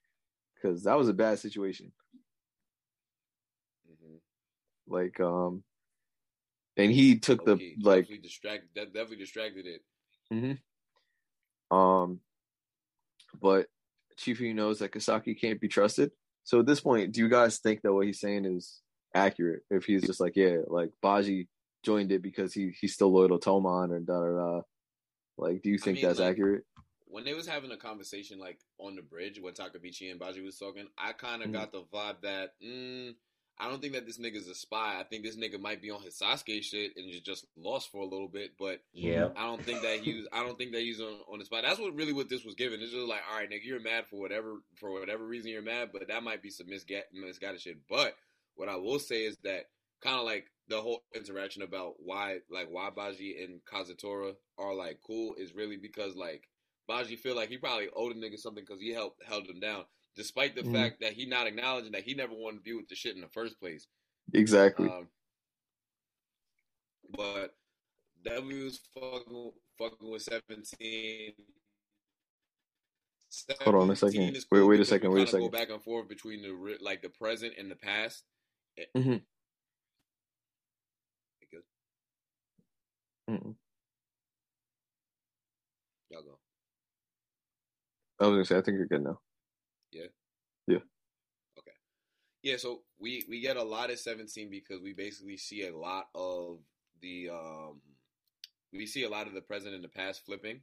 because 0.56 0.84
that 0.84 0.98
was 0.98 1.08
a 1.10 1.14
bad 1.14 1.40
situation. 1.40 1.92
hmm 3.88 4.16
Like, 4.88 5.20
um, 5.20 5.64
and 6.78 6.92
he 6.92 7.20
took 7.20 7.46
the 7.46 7.52
Okay, 7.54 7.76
like 7.82 8.04
definitely 8.06 8.24
distracted. 8.28 8.70
That 8.76 8.94
definitely 8.94 9.18
distracted 9.18 9.66
it. 9.68 9.82
Um, 11.72 12.20
but 13.40 13.68
Chifu 14.18 14.54
knows 14.56 14.80
that 14.80 14.92
Kasaki 14.92 15.40
can't 15.40 15.60
be 15.60 15.68
trusted. 15.68 16.12
So 16.44 16.60
at 16.60 16.66
this 16.66 16.80
point, 16.80 17.12
do 17.12 17.22
you 17.22 17.30
guys 17.30 17.60
think 17.60 17.82
that 17.82 17.94
what 17.94 18.06
he's 18.06 18.20
saying 18.20 18.46
is 18.46 18.82
accurate? 19.14 19.64
If 19.70 19.86
he's 19.86 20.04
just 20.06 20.20
like, 20.20 20.36
yeah, 20.36 20.58
like 20.68 20.92
Baji 21.02 21.48
joined 21.84 22.12
it 22.12 22.22
because 22.22 22.54
he 22.54 22.72
he's 22.80 22.94
still 22.94 23.12
loyal 23.12 23.38
to 23.38 23.50
Toman 23.50 23.92
or 23.92 24.00
da 24.00 24.20
da 24.20 24.32
da. 24.32 24.62
Like, 25.38 25.62
do 25.64 25.70
you 25.70 25.78
think 25.78 25.98
mean, 25.98 26.06
that's 26.06 26.20
like, 26.20 26.32
accurate? 26.32 26.64
When 27.08 27.24
they 27.24 27.34
was 27.34 27.48
having 27.48 27.72
a 27.72 27.78
conversation 27.78 28.40
like 28.40 28.60
on 28.78 28.96
the 28.96 29.02
bridge 29.02 29.40
when 29.40 29.54
Takabichi 29.54 30.12
and 30.12 30.20
Baji 30.20 30.42
was 30.42 30.58
talking, 30.58 30.88
I 30.98 31.14
kind 31.14 31.44
of 31.44 31.50
Mhm. 31.50 31.54
got 31.54 31.72
the 31.72 31.84
vibe 31.94 32.22
that 32.22 32.54
mm, 32.64 33.16
I 33.58 33.70
don't 33.70 33.82
think 33.82 33.94
that 33.94 34.06
this 34.06 34.18
nigga's 34.18 34.48
a 34.48 34.56
spy. 34.56 35.00
I 35.00 35.04
think 35.04 35.24
this 35.24 35.38
nigga 35.38 35.60
might 35.60 35.82
be 35.82 35.90
on 35.90 36.02
his 36.02 36.20
Sasuke 36.20 36.62
shit 36.62 36.92
and 36.98 37.10
just 37.24 37.46
lost 37.56 37.90
for 37.90 38.02
a 38.02 38.06
little 38.06 38.28
bit, 38.28 38.52
but 38.60 38.82
Yeah. 38.94 39.30
I 39.38 39.44
don't 39.46 39.64
think 39.64 39.82
that 39.82 40.00
he's. 40.02 40.28
I 40.34 40.44
don't 40.44 40.58
think 40.58 40.74
that 40.74 40.82
he's 40.82 41.00
on, 41.00 41.20
on 41.32 41.40
the 41.40 41.46
spot. 41.46 41.64
That's 41.64 41.80
what 41.80 41.96
really 41.96 42.12
what 42.14 42.28
this 42.30 42.44
was 42.44 42.56
given. 42.56 42.82
It's 42.82 42.92
just 42.92 43.08
like, 43.08 43.22
all 43.32 43.38
right, 43.40 43.50
nigga, 43.50 43.64
you're 43.64 43.80
mad 43.80 44.08
for 44.08 44.20
whatever 44.20 44.58
for 44.76 44.92
whatever 44.92 45.26
reason 45.26 45.52
you're 45.52 45.62
mad, 45.62 45.90
but 45.94 46.08
that 46.08 46.24
might 46.24 46.42
be 46.42 46.50
some 46.50 46.68
misguided, 46.70 47.06
misguided 47.14 47.62
shit. 47.62 47.78
But 47.90 48.16
what 48.56 48.68
I 48.70 48.76
will 48.76 49.00
say 49.00 49.24
is 49.24 49.38
that 49.44 49.66
kind 50.02 50.20
of 50.20 50.26
like 50.26 50.48
the 50.68 50.82
whole 50.82 51.04
interaction 51.16 51.62
about 51.62 51.94
why 52.00 52.40
like 52.50 52.68
why 52.70 52.90
Baji 52.90 53.42
and 53.44 53.62
Kazutora 53.72 54.34
are 54.58 54.74
like 54.74 55.00
cool 55.06 55.36
is 55.38 55.56
really 55.56 55.78
because 55.78 56.16
like 56.16 56.50
Baji 56.88 57.16
feel 57.16 57.36
like 57.36 57.50
he 57.50 57.58
probably 57.58 57.88
owed 57.96 58.16
a 58.16 58.20
nigga 58.20 58.38
something 58.38 58.64
because 58.68 58.82
he 58.82 58.92
helped 58.92 59.24
held 59.24 59.48
him 59.48 59.60
down, 59.60 59.86
despite 60.16 60.56
the 60.56 60.64
Mhm. 60.64 60.74
fact 60.74 61.00
that 61.02 61.14
he 61.14 61.26
not 61.26 61.48
acknowledging 61.48 61.92
that 61.92 62.04
he 62.04 62.14
never 62.14 62.34
wanted 62.34 62.64
to 62.64 62.64
deal 62.64 62.78
with 62.78 62.88
the 62.88 62.96
shit 62.96 63.16
in 63.16 63.22
the 63.22 63.30
first 63.30 63.60
place. 63.60 63.88
Exactly. 64.34 64.90
Um, 64.90 65.10
but 67.10 67.56
W 68.24 68.64
was 68.66 68.80
fucking, 68.94 69.52
fucking 69.78 70.10
with 70.10 70.24
17. 70.24 71.36
Hold 73.62 73.76
on 73.76 73.92
a 73.92 73.96
17 73.96 74.34
second. 74.34 74.46
Wait, 74.52 74.64
wait 74.64 74.80
a 74.80 74.86
second, 74.86 75.12
wait 75.12 75.24
a 75.24 75.28
second. 75.28 75.42
Go 75.42 75.50
back 75.50 75.70
and 75.70 75.84
forth 75.84 76.08
between 76.08 76.42
the 76.42 76.78
like 76.82 77.02
the 77.02 77.10
present 77.10 77.54
and 77.58 77.70
the 77.70 77.76
past. 77.76 78.24
Mhm. 78.96 79.26
Mm-mm. 83.28 83.58
y'all 86.12 86.22
go. 86.22 86.40
I 88.20 88.28
was 88.28 88.34
gonna 88.34 88.46
say, 88.46 88.58
I 88.58 88.62
think 88.62 88.78
you're 88.78 88.86
good 88.86 89.02
now. 89.04 89.20
Yeah, 92.46 92.58
so 92.58 92.82
we 93.00 93.26
we 93.28 93.40
get 93.42 93.58
a 93.58 93.64
lot 93.64 93.90
at 93.90 93.98
17 93.98 94.52
because 94.52 94.80
we 94.80 94.94
basically 94.94 95.36
see 95.36 95.66
a 95.66 95.76
lot 95.76 96.06
of 96.14 96.60
the 97.02 97.30
um 97.30 97.82
we 98.72 98.86
see 98.86 99.04
a 99.04 99.10
lot 99.10 99.26
of 99.26 99.34
the 99.34 99.42
present 99.42 99.74
and 99.74 99.84
the 99.84 99.88
past 99.90 100.24
flipping. 100.28 100.62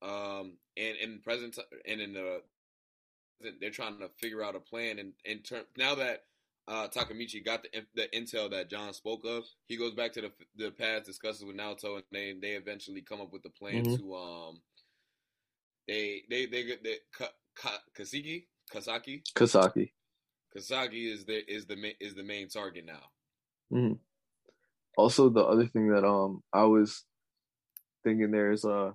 Um 0.00 0.56
and 0.78 0.96
in 0.96 1.20
present 1.20 1.58
and 1.86 2.00
in 2.00 2.14
the 2.14 2.40
present 3.38 3.60
they're 3.60 3.70
trying 3.70 3.98
to 3.98 4.08
figure 4.18 4.42
out 4.42 4.56
a 4.56 4.60
plan 4.60 4.98
and 4.98 5.12
in 5.26 5.40
turn 5.40 5.64
now 5.76 5.94
that 5.96 6.24
uh 6.68 6.88
Takamichi 6.88 7.44
got 7.44 7.64
the 7.64 7.84
the 7.94 8.08
intel 8.18 8.50
that 8.52 8.70
John 8.70 8.94
spoke 8.94 9.26
of, 9.26 9.44
he 9.66 9.76
goes 9.76 9.92
back 9.92 10.14
to 10.14 10.22
the 10.22 10.32
the 10.56 10.70
past, 10.70 11.04
discusses 11.04 11.44
with 11.44 11.54
Naoto 11.54 11.96
and 11.96 12.04
they 12.12 12.32
they 12.40 12.52
eventually 12.52 13.02
come 13.02 13.20
up 13.20 13.30
with 13.30 13.42
the 13.42 13.50
plan 13.50 13.84
Mhm. 13.84 13.96
to 13.98 14.14
um 14.14 14.62
they 15.86 16.22
they 16.30 16.46
they 16.46 16.64
get 16.64 16.82
the 16.82 16.94
Ka, 17.12 17.28
Ka, 17.54 17.78
Kasiki 17.94 18.46
Kasaki 18.72 19.22
Kasaki. 19.34 19.90
Kasagi 20.56 21.12
is 21.12 21.24
the 21.24 21.48
is 21.50 21.66
the 21.66 21.76
ma- 21.76 21.98
is 22.00 22.14
the 22.14 22.22
main 22.22 22.48
target 22.48 22.84
now. 22.84 23.02
hmm 23.70 23.92
Also, 24.96 25.28
the 25.28 25.44
other 25.44 25.66
thing 25.66 25.88
that 25.88 26.04
um 26.04 26.42
I 26.52 26.64
was 26.64 27.04
thinking 28.04 28.30
there 28.30 28.50
is 28.50 28.64
uh 28.64 28.92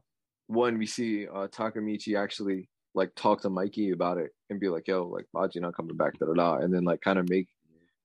one 0.48 0.78
we 0.78 0.86
see 0.86 1.28
uh 1.28 1.48
Takamichi 1.48 2.18
actually 2.22 2.70
like 2.94 3.14
talk 3.16 3.42
to 3.42 3.50
Mikey 3.50 3.92
about 3.92 4.18
it 4.18 4.32
and 4.50 4.60
be 4.60 4.70
like, 4.70 4.88
"Yo, 4.88 5.08
like 5.08 5.26
Baji 5.34 5.60
not 5.60 5.76
coming 5.76 5.98
back," 5.98 6.18
da 6.20 6.26
da 6.28 6.34
da, 6.34 6.56
and 6.58 6.74
then 6.74 6.84
like 6.84 7.02
kind 7.02 7.20
of 7.20 7.30
make 7.30 7.48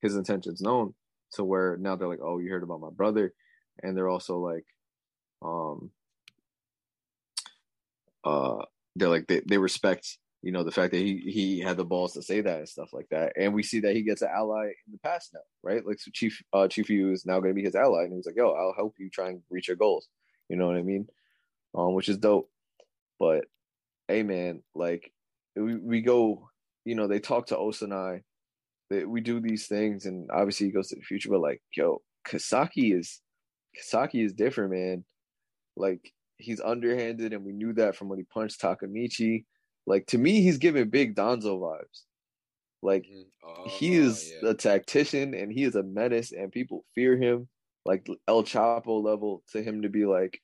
his 0.03 0.17
intentions 0.17 0.61
known 0.61 0.95
to 1.33 1.45
where 1.45 1.77
now 1.77 1.97
they're 1.97 2.09
like, 2.09 2.21
"Oh, 2.23 2.39
you 2.39 2.51
heard 2.51 2.63
about 2.63 2.81
my 2.81 2.91
brother," 2.91 3.33
and 3.83 3.97
they're 3.97 4.09
also 4.09 4.39
like, 4.39 4.67
um, 5.43 5.91
uh, 8.25 8.65
they're 8.97 9.09
like 9.09 9.27
they 9.27 9.41
they 9.47 9.59
respect 9.59 10.19
you 10.43 10.53
know 10.53 10.65
the 10.65 10.71
fact 10.71 10.93
that 10.93 10.99
he 10.99 11.19
he 11.19 11.61
had 11.61 11.77
the 11.77 11.85
balls 11.85 12.15
to 12.15 12.23
say 12.23 12.41
that 12.41 12.59
and 12.59 12.69
stuff 12.69 12.93
like 12.93 13.09
that, 13.11 13.33
and 13.37 13.53
we 13.53 13.63
see 13.63 13.81
that 13.81 13.95
he 13.95 14.03
gets 14.03 14.23
an 14.23 14.31
ally 14.35 14.67
in 14.87 14.93
the 14.93 14.99
past 14.99 15.31
now, 15.35 15.41
right? 15.63 15.85
Like 15.87 16.01
so, 16.01 16.11
Chief 16.13 16.43
uh 16.53 16.69
Chifuyu 16.69 17.13
is 17.13 17.27
now 17.27 17.41
going 17.41 17.51
to 17.51 17.61
be 17.61 17.65
his 17.65 17.75
ally, 17.75 18.05
and 18.05 18.15
he's 18.15 18.27
like, 18.27 18.37
"Yo, 18.37 18.51
I'll 18.51 18.75
help 18.75 18.95
you 18.99 19.11
try 19.11 19.29
and 19.29 19.43
reach 19.51 19.69
your 19.69 19.77
goals," 19.77 20.09
you 20.49 20.57
know 20.57 20.67
what 20.67 20.77
I 20.77 20.83
mean? 20.83 21.07
Um, 21.75 21.95
which 21.95 22.09
is 22.09 22.19
dope, 22.19 22.51
but 23.19 23.45
hey, 24.09 24.23
man, 24.23 24.63
like 24.75 25.13
we 25.55 25.77
we 25.77 26.01
go, 26.01 26.49
you 26.85 26.95
know, 26.95 27.07
they 27.07 27.21
talk 27.21 27.47
to 27.49 27.57
Osanai, 27.57 28.23
they, 28.89 29.05
we 29.05 29.21
do 29.21 29.41
these 29.41 29.67
things, 29.67 30.07
and 30.07 30.31
obviously 30.33 30.67
he 30.67 30.73
goes 30.73 30.89
to 30.89 30.97
the 30.97 31.03
future, 31.03 31.31
but 31.31 31.41
like, 31.41 31.63
yo, 31.77 32.03
Kasaki 32.27 32.99
is 32.99 33.21
Kasaki 33.79 34.25
is 34.25 34.33
different, 34.33 34.73
man. 34.73 35.05
Like 35.77 36.13
he's 36.39 36.61
underhanded, 36.61 37.33
and 37.33 37.45
we 37.45 37.53
knew 37.53 37.73
that 37.75 37.95
from 37.95 38.09
when 38.09 38.19
he 38.19 38.25
punched 38.25 38.61
Takamichi. 38.61 39.45
Like 39.87 40.07
to 40.09 40.19
me, 40.19 40.43
he's 40.43 40.59
giving 40.59 40.89
big 40.91 41.15
Danzo 41.15 41.61
vibes. 41.61 42.03
Like 42.83 43.05
Mhm. 43.05 43.27
Oh, 43.43 43.69
he 43.69 43.95
is 43.95 44.33
yeah. 44.43 44.51
a 44.51 44.55
tactician 44.55 45.35
and 45.35 45.53
he 45.53 45.65
is 45.65 45.75
a 45.75 45.83
menace 45.83 46.33
and 46.33 46.53
people 46.53 46.85
fear 46.95 47.17
him 47.17 47.49
like 47.85 48.07
El 48.29 48.43
Chapo 48.45 49.03
level 49.03 49.43
to 49.53 49.63
him 49.63 49.83
to 49.83 49.89
be 49.89 50.05
like, 50.07 50.41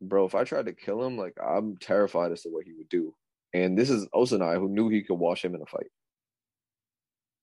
bro, 0.00 0.24
if 0.24 0.34
I 0.34 0.44
tried 0.44 0.66
to 0.66 0.72
kill 0.72 1.02
him, 1.04 1.16
like 1.16 1.34
I'm 1.42 1.76
terrified 1.76 2.32
as 2.32 2.42
to 2.42 2.48
what 2.48 2.64
he 2.64 2.72
would 2.72 2.88
do. 2.88 3.14
And 3.52 3.78
this 3.78 3.90
is 3.90 4.06
Osanai 4.14 4.58
who 4.58 4.68
knew 4.68 4.88
he 4.88 5.02
could 5.02 5.18
wash 5.18 5.44
him 5.44 5.54
in 5.54 5.62
a 5.62 5.66
fight. 5.66 5.90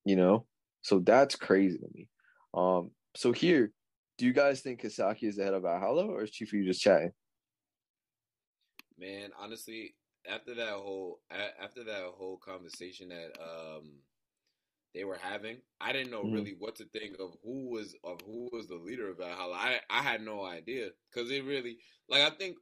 You 0.06 0.16
know? 0.16 0.46
So 0.82 1.00
that's 1.00 1.36
crazy 1.36 1.78
to 1.78 1.88
me. 1.94 2.08
Um, 2.54 2.92
so 3.16 3.32
here, 3.32 3.72
do 4.18 4.26
you 4.26 4.34
guys 4.34 4.62
think 4.62 4.82
Kasaki 4.82 5.24
is 5.24 5.36
the 5.36 5.44
head 5.44 5.54
of 5.54 5.64
Valhalla 5.64 6.06
or 6.08 6.24
is 6.24 6.32
Chifuyu 6.32 6.66
just 6.66 6.82
chatting? 6.82 7.12
man. 9.00 9.30
Honestly, 9.40 9.94
after 10.28 10.54
that 10.56 10.74
whole 10.74 11.22
after 11.62 11.84
that 11.84 12.04
whole 12.16 12.38
conversation 12.38 13.10
that 13.10 13.32
um 13.42 14.00
they 14.94 15.04
were 15.04 15.18
having, 15.18 15.58
I 15.80 15.92
didn't 15.94 16.12
know 16.12 16.24
Mhm. 16.24 16.34
really 16.34 16.56
what 16.58 16.76
to 16.78 16.86
think 16.86 17.18
of 17.20 17.36
who 17.44 17.70
was 17.70 17.96
of 18.04 18.20
who 18.26 18.50
was 18.52 18.68
the 18.68 18.76
leader 18.76 19.10
of 19.10 19.18
Valhalla. 19.18 19.56
I 19.56 19.80
I 19.90 20.02
had 20.02 20.22
no 20.22 20.44
idea 20.44 20.90
because 21.12 21.30
it 21.32 21.44
really 21.46 21.78
like 22.10 22.22
I 22.24 22.36
think 22.36 22.58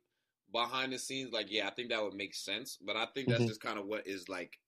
behind 0.52 0.92
the 0.94 1.00
scenes, 1.00 1.32
like 1.32 1.48
yeah, 1.50 1.68
I 1.68 1.72
think 1.72 1.90
that 1.90 2.04
would 2.04 2.14
make 2.14 2.36
sense, 2.36 2.78
but 2.78 2.96
I 2.98 3.06
think 3.14 3.30
that's 3.30 3.46
Mhm. 3.46 3.48
just 3.48 3.62
kind 3.62 3.80
of 3.80 3.86
what 3.86 4.08
is 4.08 4.28
like 4.28 4.60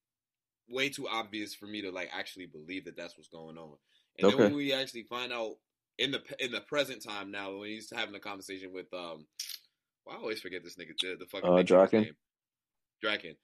way 0.70 0.90
too 0.90 1.08
obvious 1.08 1.56
for 1.56 1.66
me 1.68 1.82
to 1.82 1.92
like 1.92 2.10
actually 2.14 2.46
believe 2.48 2.86
that 2.86 2.96
that's 2.98 3.18
what's 3.18 3.30
going 3.30 3.58
on. 3.58 3.78
And 4.20 4.30
then 4.30 4.40
when 4.40 4.56
we 4.56 4.74
actually 4.74 5.04
find 5.04 5.34
out 5.34 5.56
in 5.98 6.12
the 6.12 6.22
in 6.40 6.52
the 6.52 6.62
present 6.62 7.04
time 7.04 7.32
now, 7.32 7.58
when 7.58 7.70
he's 7.70 7.92
having 7.92 8.16
a 8.16 8.20
conversation 8.20 8.72
with 8.74 8.92
um, 8.94 9.28
well, 10.06 10.16
I 10.16 10.20
always 10.20 10.42
forget 10.42 10.64
this 10.64 10.76
nigga 10.76 10.98
the, 11.02 11.18
the 11.20 11.26
fucking 11.26 11.50
Uh, 11.50 11.64
Draken? 11.64 12.16
Name. 13.04 13.12
Draken. 13.12 13.36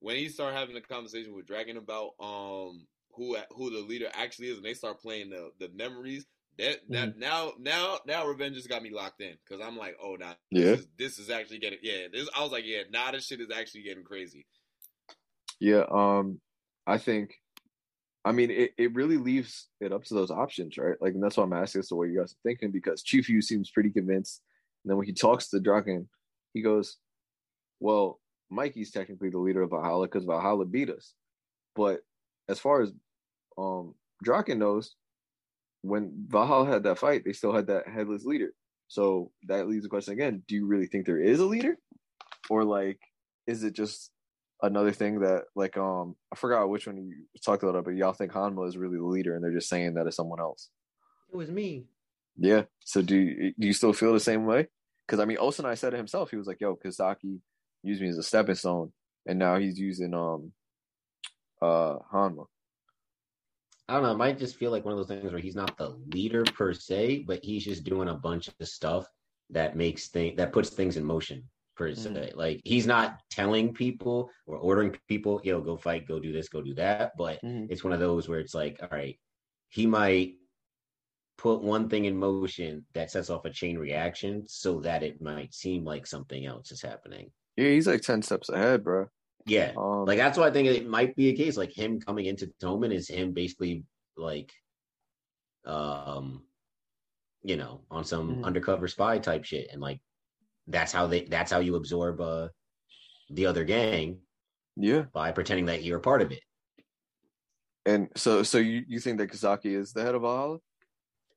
When 0.00 0.16
he 0.16 0.28
start 0.28 0.54
having 0.54 0.76
a 0.76 0.80
conversation 0.80 1.34
with 1.34 1.46
Draken 1.46 1.76
about 1.76 2.10
um 2.20 2.86
who 3.12 3.36
who 3.50 3.70
the 3.70 3.80
leader 3.86 4.08
actually 4.14 4.48
is, 4.48 4.56
and 4.56 4.64
they 4.64 4.74
start 4.74 5.00
playing 5.00 5.30
the 5.30 5.50
the 5.58 5.70
memories. 5.74 6.26
That 6.58 6.78
that 6.90 7.10
Mm-hmm. 7.10 7.20
now 7.20 7.52
now 7.58 7.98
now 8.06 8.26
revenge 8.26 8.56
has 8.56 8.66
got 8.66 8.82
me 8.82 8.90
locked 8.90 9.20
in 9.20 9.34
because 9.48 9.64
I'm 9.64 9.76
like, 9.76 9.96
oh, 10.02 10.16
now 10.18 10.34
Yeah. 10.50 10.70
this 10.72 10.80
is, 10.80 10.86
this 10.98 11.18
is 11.18 11.30
actually 11.30 11.58
getting 11.58 11.78
yeah. 11.82 12.08
This 12.12 12.28
I 12.36 12.42
was 12.42 12.50
like, 12.52 12.64
yeah, 12.66 12.82
now 12.90 13.10
this 13.12 13.26
shit 13.26 13.40
is 13.40 13.50
actually 13.56 13.82
getting 13.82 14.02
crazy. 14.04 14.46
Yeah, 15.60 15.84
um, 15.90 16.40
I 16.86 16.98
think, 16.98 17.34
I 18.24 18.32
mean, 18.32 18.50
it, 18.50 18.72
it 18.78 18.94
really 18.94 19.16
leaves 19.16 19.68
it 19.80 19.92
up 19.92 20.04
to 20.04 20.14
those 20.14 20.30
options, 20.30 20.78
right? 20.78 20.94
Like, 21.00 21.14
and 21.14 21.22
that's 21.22 21.36
why 21.36 21.44
I'm 21.44 21.52
asking 21.52 21.80
as 21.80 21.88
to 21.88 21.96
what 21.96 22.08
you 22.08 22.18
guys 22.18 22.32
are 22.32 22.48
thinking 22.48 22.70
because 22.70 23.02
Chifuyu 23.02 23.42
seems 23.42 23.70
pretty 23.70 23.90
convinced. 23.90 24.42
And 24.84 24.90
then 24.90 24.96
when 24.96 25.06
he 25.06 25.12
talks 25.12 25.48
to 25.50 25.60
Draken, 25.60 26.08
he 26.54 26.62
goes, 26.62 26.96
Well, 27.80 28.20
Mikey's 28.50 28.90
technically 28.90 29.30
the 29.30 29.38
leader 29.38 29.62
of 29.62 29.70
Valhalla 29.70 30.06
because 30.06 30.24
Valhalla 30.24 30.64
beat 30.64 30.90
us. 30.90 31.14
But 31.74 32.00
as 32.48 32.58
far 32.58 32.82
as 32.82 32.92
um 33.56 33.94
Draken 34.22 34.58
knows, 34.58 34.94
when 35.82 36.26
Valhalla 36.28 36.66
had 36.66 36.82
that 36.84 36.98
fight, 36.98 37.22
they 37.24 37.32
still 37.32 37.52
had 37.52 37.68
that 37.68 37.88
headless 37.88 38.24
leader. 38.24 38.52
So 38.88 39.30
that 39.46 39.68
leaves 39.68 39.84
the 39.84 39.90
question 39.90 40.14
again: 40.14 40.42
Do 40.48 40.54
you 40.54 40.66
really 40.66 40.86
think 40.86 41.06
there 41.06 41.20
is 41.20 41.40
a 41.40 41.46
leader, 41.46 41.76
or 42.50 42.64
like 42.64 42.98
is 43.46 43.64
it 43.64 43.74
just 43.74 44.10
another 44.62 44.92
thing 44.92 45.20
that 45.20 45.44
like 45.54 45.76
um 45.76 46.16
I 46.32 46.36
forgot 46.36 46.68
which 46.68 46.86
one 46.86 46.96
you 46.96 47.14
talked 47.44 47.62
about 47.62 47.84
but 47.84 47.94
y'all 47.94 48.12
think 48.12 48.32
Hanma 48.32 48.66
is 48.66 48.76
really 48.76 48.98
the 48.98 49.04
leader 49.04 49.34
and 49.34 49.42
they're 49.42 49.52
just 49.52 49.68
saying 49.68 49.94
that 49.94 50.06
it's 50.06 50.16
someone 50.16 50.40
else. 50.40 50.68
It 51.32 51.36
was 51.36 51.50
me. 51.50 51.84
Yeah. 52.36 52.62
So 52.80 53.02
do 53.02 53.16
you, 53.16 53.52
do 53.58 53.66
you 53.66 53.72
still 53.72 53.92
feel 53.92 54.12
the 54.12 54.20
same 54.20 54.46
way? 54.46 54.68
Because 55.06 55.20
I 55.20 55.24
mean, 55.24 55.38
Osanai 55.38 55.76
said 55.76 55.94
it 55.94 55.98
himself. 55.98 56.30
He 56.30 56.36
was 56.36 56.46
like, 56.46 56.60
"Yo, 56.60 56.76
Kisaki 56.76 57.40
used 57.82 58.02
me 58.02 58.08
as 58.08 58.18
a 58.18 58.22
stepping 58.22 58.54
stone, 58.56 58.92
and 59.26 59.38
now 59.38 59.58
he's 59.58 59.78
using 59.78 60.14
um 60.14 60.52
uh 61.62 61.98
Hanma." 62.12 62.46
I 63.88 63.94
don't 63.94 64.02
know. 64.02 64.12
It 64.12 64.18
might 64.18 64.38
just 64.38 64.56
feel 64.56 64.70
like 64.70 64.84
one 64.84 64.92
of 64.92 64.98
those 64.98 65.08
things 65.08 65.32
where 65.32 65.40
he's 65.40 65.56
not 65.56 65.76
the 65.78 65.90
leader 66.12 66.44
per 66.44 66.74
se, 66.74 67.24
but 67.26 67.42
he's 67.42 67.64
just 67.64 67.84
doing 67.84 68.08
a 68.08 68.14
bunch 68.14 68.48
of 68.48 68.68
stuff 68.68 69.06
that 69.50 69.76
makes 69.76 70.08
thing 70.08 70.36
that 70.36 70.52
puts 70.52 70.70
things 70.70 70.96
in 70.96 71.04
motion 71.04 71.48
per 71.74 71.94
se. 71.94 72.32
Mhm. 72.32 72.36
Like 72.36 72.60
he's 72.64 72.86
not 72.86 73.20
telling 73.30 73.72
people 73.72 74.30
or 74.46 74.58
ordering 74.58 74.96
people, 75.08 75.40
yo, 75.42 75.60
go 75.62 75.76
fight, 75.76 76.06
go 76.06 76.20
do 76.20 76.32
this, 76.32 76.48
go 76.48 76.60
do 76.62 76.74
that. 76.74 77.12
But 77.16 77.40
Mhm. 77.42 77.70
it's 77.70 77.82
one 77.84 77.92
of 77.94 78.00
those 78.00 78.28
where 78.28 78.40
it's 78.40 78.54
like, 78.54 78.78
all 78.82 78.88
right, 78.90 79.18
he 79.68 79.86
might 79.86 80.36
put 81.38 81.62
one 81.62 81.88
thing 81.88 82.04
in 82.04 82.16
motion 82.18 82.84
that 82.94 83.10
sets 83.10 83.30
off 83.30 83.44
a 83.44 83.50
chain 83.50 83.78
reaction 83.78 84.46
so 84.46 84.80
that 84.80 85.02
it 85.02 85.22
might 85.22 85.54
seem 85.54 85.84
like 85.84 86.06
something 86.06 86.44
else 86.44 86.72
is 86.72 86.82
happening. 86.82 87.32
Yeah, 87.58 87.70
he's 87.70 87.88
like 87.88 88.02
ten 88.02 88.22
steps 88.22 88.48
ahead, 88.50 88.84
bro. 88.84 89.08
Yeah. 89.44 89.72
Um, 89.76 90.04
Like 90.04 90.18
that's 90.18 90.38
why 90.38 90.46
I 90.46 90.52
think 90.52 90.68
it 90.68 90.86
might 90.86 91.16
be 91.16 91.30
a 91.30 91.36
case. 91.36 91.56
Like 91.56 91.72
him 91.72 92.00
coming 92.00 92.26
into 92.26 92.46
Toman 92.62 92.92
is 92.94 93.08
him 93.08 93.32
basically 93.32 93.84
like 94.16 94.52
um 95.64 96.44
you 97.42 97.56
know, 97.56 97.80
on 97.90 98.04
some 98.04 98.36
Mhm. 98.36 98.44
undercover 98.44 98.86
spy 98.88 99.18
type 99.18 99.44
shit. 99.44 99.70
And 99.72 99.80
like 99.80 100.00
that's 100.68 100.92
how 100.92 101.08
they 101.08 101.24
that's 101.24 101.50
how 101.50 101.58
you 101.58 101.74
absorb 101.74 102.20
uh 102.20 102.48
the 103.30 103.46
other 103.46 103.64
gang 103.64 104.20
yeah, 104.76 105.02
by 105.12 105.32
pretending 105.32 105.66
that 105.66 105.82
you're 105.82 105.98
a 105.98 106.00
part 106.00 106.22
of 106.22 106.30
it. 106.30 106.42
and 107.86 108.08
so 108.16 108.44
so 108.44 108.58
you 108.58 108.84
you 108.86 109.00
think 109.00 109.18
that 109.18 109.30
Kazaki 109.30 109.74
is 109.74 109.92
the 109.92 110.02
head 110.02 110.14
of 110.14 110.22
Valhalla, 110.22 110.58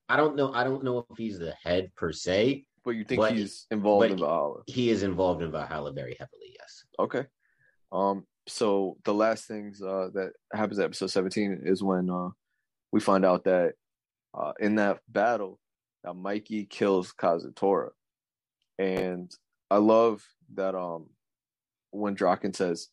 I 0.08 0.18
don't 0.18 0.36
know 0.36 0.54
I 0.54 0.64
don't 0.64 0.84
know 0.84 1.06
if 1.10 1.18
he's 1.18 1.40
the 1.40 1.56
head 1.64 1.92
per 1.96 2.12
se. 2.12 2.66
But 2.84 2.92
you 2.92 3.04
think 3.04 3.20
But- 3.22 3.34
he's 3.34 3.68
involved 3.72 4.12
in 4.12 4.18
Valhalla? 4.18 4.64
He 4.68 4.90
is 4.90 5.04
involved 5.04 5.42
in 5.42 5.52
Valhalla 5.52 5.92
very 5.94 6.16
heavily, 6.20 6.56
yes. 6.60 6.86
Okay. 7.00 7.26
Um. 7.92 8.26
So 8.48 8.98
the 9.06 9.14
last 9.14 9.46
things 9.46 9.82
uh, 9.82 10.10
that 10.14 10.34
happens 10.54 10.80
at 10.80 10.86
episode 10.86 11.08
seventeen 11.12 11.62
is 11.64 11.84
when 11.84 12.10
uh, 12.10 12.30
we 12.92 13.00
find 13.00 13.24
out 13.26 13.44
that 13.44 13.74
uh, 14.34 14.54
in 14.60 14.76
that 14.76 15.00
battle, 15.08 15.60
that 16.04 16.16
Mikey 16.16 16.66
kills 16.66 17.14
Kazutora, 17.14 17.90
and 18.80 19.32
I 19.70 19.78
love 19.78 20.24
that 20.56 20.76
um 20.76 21.10
when 21.92 22.16
Draken 22.16 22.54
says, 22.54 22.88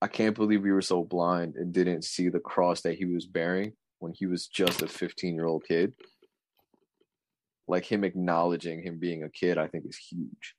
"I 0.00 0.06
can't 0.06 0.36
believe 0.36 0.62
we 0.62 0.70
were 0.72 0.82
so 0.82 1.02
blind 1.02 1.56
and 1.56 1.72
didn't 1.72 2.04
see 2.04 2.28
the 2.28 2.40
cross 2.40 2.82
that 2.82 2.94
he 2.96 3.04
was 3.06 3.26
bearing 3.26 3.72
when 3.98 4.12
he 4.12 4.26
was 4.26 4.46
just 4.46 4.82
a 4.82 4.86
fifteen 4.86 5.34
year 5.34 5.46
old 5.46 5.64
kid." 5.66 5.94
Like 7.72 7.84
him 7.90 8.04
acknowledging 8.04 8.82
him 8.82 8.98
being 8.98 9.22
a 9.24 9.30
kid, 9.30 9.56
I 9.58 9.66
think 9.66 9.84
is 9.88 9.96
huge. 9.96 10.54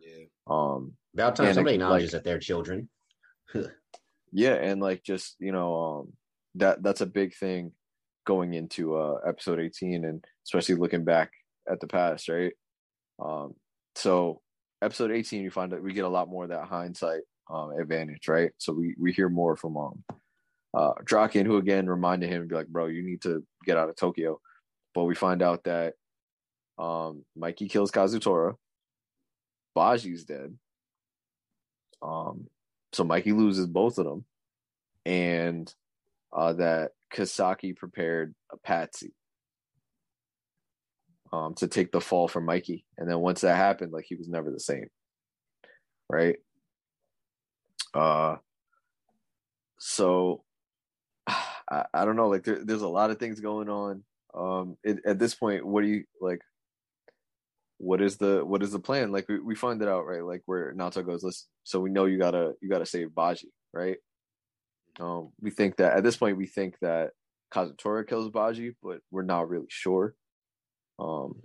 Yeah. 0.00 0.24
Um, 0.46 0.92
About 1.14 1.36
time 1.36 1.54
somebody 1.54 1.76
like- 1.78 1.82
acknowledges 1.84 2.12
that 2.12 2.24
they're 2.24 2.38
children. 2.40 2.88
yeah 4.32 4.54
and 4.54 4.80
like 4.80 5.02
just 5.04 5.36
you 5.38 5.52
know 5.52 5.74
um 5.76 6.12
that 6.56 6.82
that's 6.82 7.00
a 7.00 7.06
big 7.06 7.34
thing 7.34 7.70
going 8.26 8.54
into 8.54 8.96
uh 8.96 9.18
episode 9.26 9.60
18 9.60 10.04
and 10.04 10.24
especially 10.44 10.74
looking 10.74 11.04
back 11.04 11.30
at 11.70 11.78
the 11.80 11.86
past 11.86 12.28
right 12.28 12.52
um 13.24 13.54
so 13.94 14.40
episode 14.82 15.12
18 15.12 15.42
you 15.44 15.50
find 15.50 15.72
that 15.72 15.82
we 15.82 15.92
get 15.92 16.04
a 16.04 16.08
lot 16.08 16.28
more 16.28 16.42
of 16.44 16.50
that 16.50 16.66
hindsight 16.66 17.22
um 17.48 17.70
advantage 17.80 18.26
right 18.28 18.50
so 18.58 18.72
we 18.72 18.94
we 18.98 19.12
hear 19.12 19.28
more 19.28 19.56
from 19.56 19.76
um 19.76 20.04
uh 20.76 20.92
Draken 21.04 21.46
who 21.46 21.56
again 21.58 21.86
reminded 21.86 22.28
him 22.28 22.48
be 22.48 22.56
like 22.56 22.66
bro 22.66 22.86
you 22.86 23.02
need 23.04 23.22
to 23.22 23.44
get 23.64 23.76
out 23.76 23.88
of 23.88 23.96
Tokyo 23.96 24.40
but 24.92 25.04
we 25.04 25.14
find 25.14 25.40
out 25.40 25.62
that 25.64 25.94
um 26.78 27.24
Mikey 27.34 27.68
kills 27.68 27.90
Kazutora 27.90 28.54
Baji's 29.74 30.24
dead 30.24 30.56
um 32.02 32.48
so 32.96 33.04
Mikey 33.04 33.32
loses 33.32 33.66
both 33.66 33.98
of 33.98 34.06
them, 34.06 34.24
and 35.04 35.72
uh, 36.32 36.54
that 36.54 36.92
Kasaki 37.12 37.76
prepared 37.76 38.34
a 38.50 38.56
patsy 38.56 39.12
um, 41.30 41.54
to 41.56 41.68
take 41.68 41.92
the 41.92 42.00
fall 42.00 42.26
for 42.26 42.40
Mikey, 42.40 42.86
and 42.96 43.08
then 43.08 43.18
once 43.18 43.42
that 43.42 43.56
happened, 43.56 43.92
like 43.92 44.06
he 44.08 44.14
was 44.14 44.28
never 44.28 44.50
the 44.50 44.58
same, 44.58 44.88
right? 46.08 46.36
Uh, 47.92 48.36
so 49.78 50.42
I, 51.26 51.84
I 51.92 52.04
don't 52.06 52.16
know, 52.16 52.28
like 52.28 52.44
there, 52.44 52.64
there's 52.64 52.82
a 52.82 52.88
lot 52.88 53.10
of 53.10 53.18
things 53.18 53.40
going 53.40 53.68
on. 53.68 54.04
Um, 54.34 54.78
it, 54.82 55.00
at 55.04 55.18
this 55.18 55.34
point, 55.34 55.66
what 55.66 55.82
do 55.82 55.88
you 55.88 56.04
like? 56.20 56.40
What 57.78 58.00
is 58.00 58.16
the 58.16 58.44
what 58.44 58.62
is 58.62 58.72
the 58.72 58.78
plan? 58.78 59.12
Like 59.12 59.28
we, 59.28 59.38
we 59.38 59.54
find 59.54 59.80
it 59.82 59.88
out, 59.88 60.06
right? 60.06 60.24
Like 60.24 60.42
where 60.46 60.72
Naoto 60.74 61.04
goes, 61.04 61.22
listen, 61.22 61.46
so 61.64 61.80
we 61.80 61.90
know 61.90 62.06
you 62.06 62.18
gotta 62.18 62.54
you 62.60 62.68
gotta 62.68 62.86
save 62.86 63.14
Baji, 63.14 63.52
right? 63.72 63.98
Um, 64.98 65.32
we 65.40 65.50
think 65.50 65.76
that 65.76 65.96
at 65.96 66.02
this 66.02 66.16
point 66.16 66.38
we 66.38 66.46
think 66.46 66.76
that 66.80 67.10
Kazutora 67.52 68.08
kills 68.08 68.30
Baji, 68.30 68.76
but 68.82 69.00
we're 69.10 69.22
not 69.22 69.48
really 69.48 69.66
sure. 69.68 70.14
Um, 70.98 71.40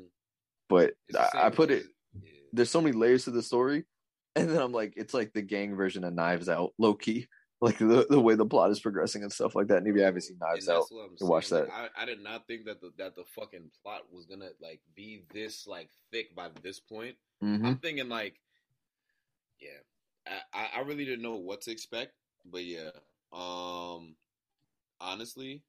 but 0.70 0.94
I, 1.16 1.30
I 1.36 1.50
put 1.50 1.72
it. 1.72 1.84
yeah. 2.14 2.32
There's 2.54 2.70
so 2.70 2.82
many 2.82 2.96
layers 2.96 3.26
to 3.26 3.32
the 3.32 3.42
story, 3.42 3.84
and 4.36 4.50
then 4.50 4.62
I'm 4.62 4.72
like, 4.72 4.94
it's 4.96 5.14
like 5.14 5.34
the 5.34 5.42
gang 5.42 5.76
version 5.76 6.04
of 6.04 6.14
Knives 6.14 6.48
Out, 6.48 6.72
low 6.78 6.94
key, 6.94 7.28
like 7.62 7.78
the 7.78 8.08
the 8.10 8.20
way 8.20 8.34
the 8.36 8.46
plot 8.46 8.72
is 8.72 8.80
progressing 8.80 9.22
and 9.22 9.32
stuff 9.32 9.56
like 9.56 9.68
that. 9.68 9.84
Maybe 9.84 10.02
I 10.02 10.06
haven't 10.06 10.22
seen 10.22 10.38
Knives 10.40 10.68
And 10.68 10.78
Out. 10.78 10.86
I'm 11.22 11.28
watch 11.28 11.50
that. 11.50 11.70
like, 11.70 11.92
I, 11.96 12.04
I 12.04 12.06
did 12.06 12.22
not 12.24 12.48
think 12.48 12.66
that 12.66 12.82
the 12.82 12.92
that 12.98 13.16
the 13.16 13.24
fucking 13.36 13.70
plot 13.84 14.02
was 14.12 14.26
gonna 14.26 14.50
like 14.62 14.82
be 14.96 15.24
this 15.32 15.68
like 15.68 15.90
thick 16.12 16.36
by 16.36 16.50
this 16.64 16.80
point. 16.80 17.16
hmm 17.40 17.64
I'm 17.66 17.78
thinking 17.78 18.10
like, 18.10 18.40
yeah, 19.62 19.70
I, 20.28 20.60
I 20.60 20.68
I 20.78 20.80
really 20.82 21.06
didn't 21.06 21.22
know 21.22 21.36
what 21.36 21.62
to 21.62 21.72
expect, 21.72 22.14
but 22.52 22.66
yeah, 22.66 22.90
um, 23.32 24.16
honestly, 25.00 25.62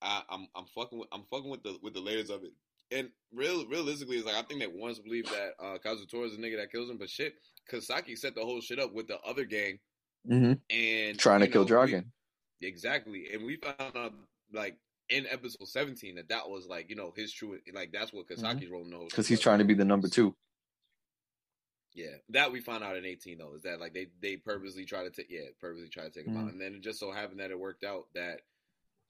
I, 0.00 0.22
I'm 0.30 0.48
I'm 0.56 0.64
fucking 0.74 0.98
with 0.98 1.08
I'm 1.12 1.24
fucking 1.30 1.50
with 1.50 1.62
the 1.62 1.76
with 1.82 1.92
the 1.94 2.00
layers 2.00 2.30
of 2.30 2.42
it. 2.44 2.52
And 2.90 3.10
real 3.34 3.66
realistically, 3.66 4.16
it's 4.16 4.26
like 4.26 4.36
I 4.36 4.42
think 4.42 4.60
they 4.60 4.66
once 4.66 4.98
believed 4.98 5.28
that 5.28 5.50
uh, 5.62 5.76
Kazutora 5.84 6.24
is 6.24 6.36
the 6.36 6.42
nigga 6.42 6.56
that 6.56 6.72
kills 6.72 6.88
him, 6.88 6.96
but 6.96 7.10
shit, 7.10 7.34
Kasaki 7.70 8.16
set 8.16 8.34
the 8.34 8.40
whole 8.40 8.62
shit 8.62 8.78
up 8.78 8.94
with 8.94 9.08
the 9.08 9.18
other 9.20 9.44
gang 9.44 9.78
hmm 10.26 10.52
and 10.70 11.18
Trying 11.18 11.40
to 11.40 11.46
you 11.46 11.52
kill 11.52 11.62
know, 11.62 11.64
we- 11.64 11.68
Dragon. 11.90 12.12
Exactly, 12.60 13.32
and 13.32 13.44
we 13.44 13.56
found 13.56 13.96
out 13.96 14.12
like 14.52 14.76
in 15.08 15.26
episode 15.28 15.68
seventeen 15.68 16.16
that 16.16 16.28
that 16.28 16.48
was 16.50 16.66
like 16.66 16.90
you 16.90 16.96
know 16.96 17.12
his 17.14 17.32
true 17.32 17.58
like 17.72 17.92
that's 17.92 18.12
what 18.12 18.26
Kasaki's 18.28 18.68
role 18.68 18.84
knows 18.84 19.10
because 19.10 19.28
he's 19.28 19.38
trying 19.40 19.58
to 19.60 19.64
be 19.64 19.74
the 19.74 19.84
number 19.84 20.08
two. 20.08 20.34
Yeah, 21.94 22.16
that 22.30 22.52
we 22.52 22.60
found 22.60 22.84
out 22.84 22.96
in 22.96 23.04
eighteen 23.04 23.38
though 23.38 23.54
is 23.54 23.62
that 23.62 23.80
like 23.80 23.94
they 23.94 24.08
they 24.20 24.36
purposely 24.36 24.84
try 24.84 25.04
to 25.04 25.10
take 25.10 25.28
yeah 25.30 25.46
purposely 25.60 25.88
try 25.88 26.04
to 26.04 26.10
take 26.10 26.26
him 26.26 26.34
Mhm. 26.34 26.42
out, 26.46 26.52
and 26.52 26.60
then 26.60 26.74
it 26.74 26.80
just 26.80 26.98
so 27.00 27.10
happened 27.12 27.40
that 27.40 27.50
it 27.50 27.58
worked 27.58 27.84
out 27.84 28.06
that 28.14 28.40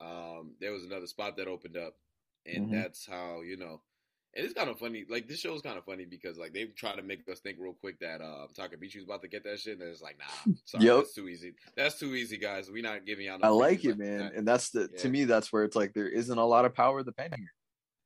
um 0.01 0.55
there 0.60 0.72
was 0.72 0.85
another 0.85 1.06
spot 1.06 1.36
that 1.39 1.48
opened 1.48 1.76
up, 1.76 1.94
and 2.47 2.68
Mhm. 2.68 2.70
that's 2.70 3.06
how 3.06 3.40
you 3.40 3.56
know. 3.56 3.82
And 4.36 4.44
it's 4.44 4.55
kind 4.55 4.68
of 4.68 4.78
funny. 4.78 5.05
Like 5.09 5.26
this 5.26 5.40
show 5.40 5.55
is 5.55 5.62
kind 5.62 5.78
of 5.78 5.84
funny 5.84 6.05
because 6.05 6.36
like 6.38 6.52
they 6.52 6.66
try 6.66 6.94
to 6.94 7.02
make 7.02 7.26
us 7.30 7.40
think 7.40 7.56
real 7.59 7.72
quick 7.72 7.98
that 8.00 8.20
uh 8.20 8.46
Takabichi's 8.56 9.05
about 9.05 9.22
to 9.22 9.28
get 9.28 9.42
that 9.44 9.59
shit, 9.59 9.78
and 9.80 9.88
it's 9.88 10.02
like 10.02 10.18
nah, 10.18 10.52
sorry, 10.64 10.84
Yep. 10.84 10.96
that's 10.96 11.14
too 11.14 11.28
easy. 11.28 11.55
That's 11.76 11.98
too 11.98 12.14
easy, 12.14 12.36
guys. 12.36 12.70
We're 12.70 12.82
not 12.82 13.06
giving 13.06 13.26
y'all. 13.26 13.38
I 13.42 13.48
like 13.48 13.84
it, 13.84 13.98
man, 13.98 14.18
that. 14.18 14.34
and 14.34 14.46
that's 14.46 14.70
the 14.70 14.88
Yeah. 14.92 14.98
to 15.02 15.09
me 15.09 15.24
that's 15.24 15.52
where 15.52 15.64
it's 15.64 15.74
like 15.76 15.94
there 15.94 16.09
isn't 16.09 16.36
a 16.38 16.44
lot 16.44 16.64
of 16.66 16.74
power 16.74 16.98
of 17.00 17.06
the 17.06 17.12
pen 17.12 17.30
here. 17.36 17.52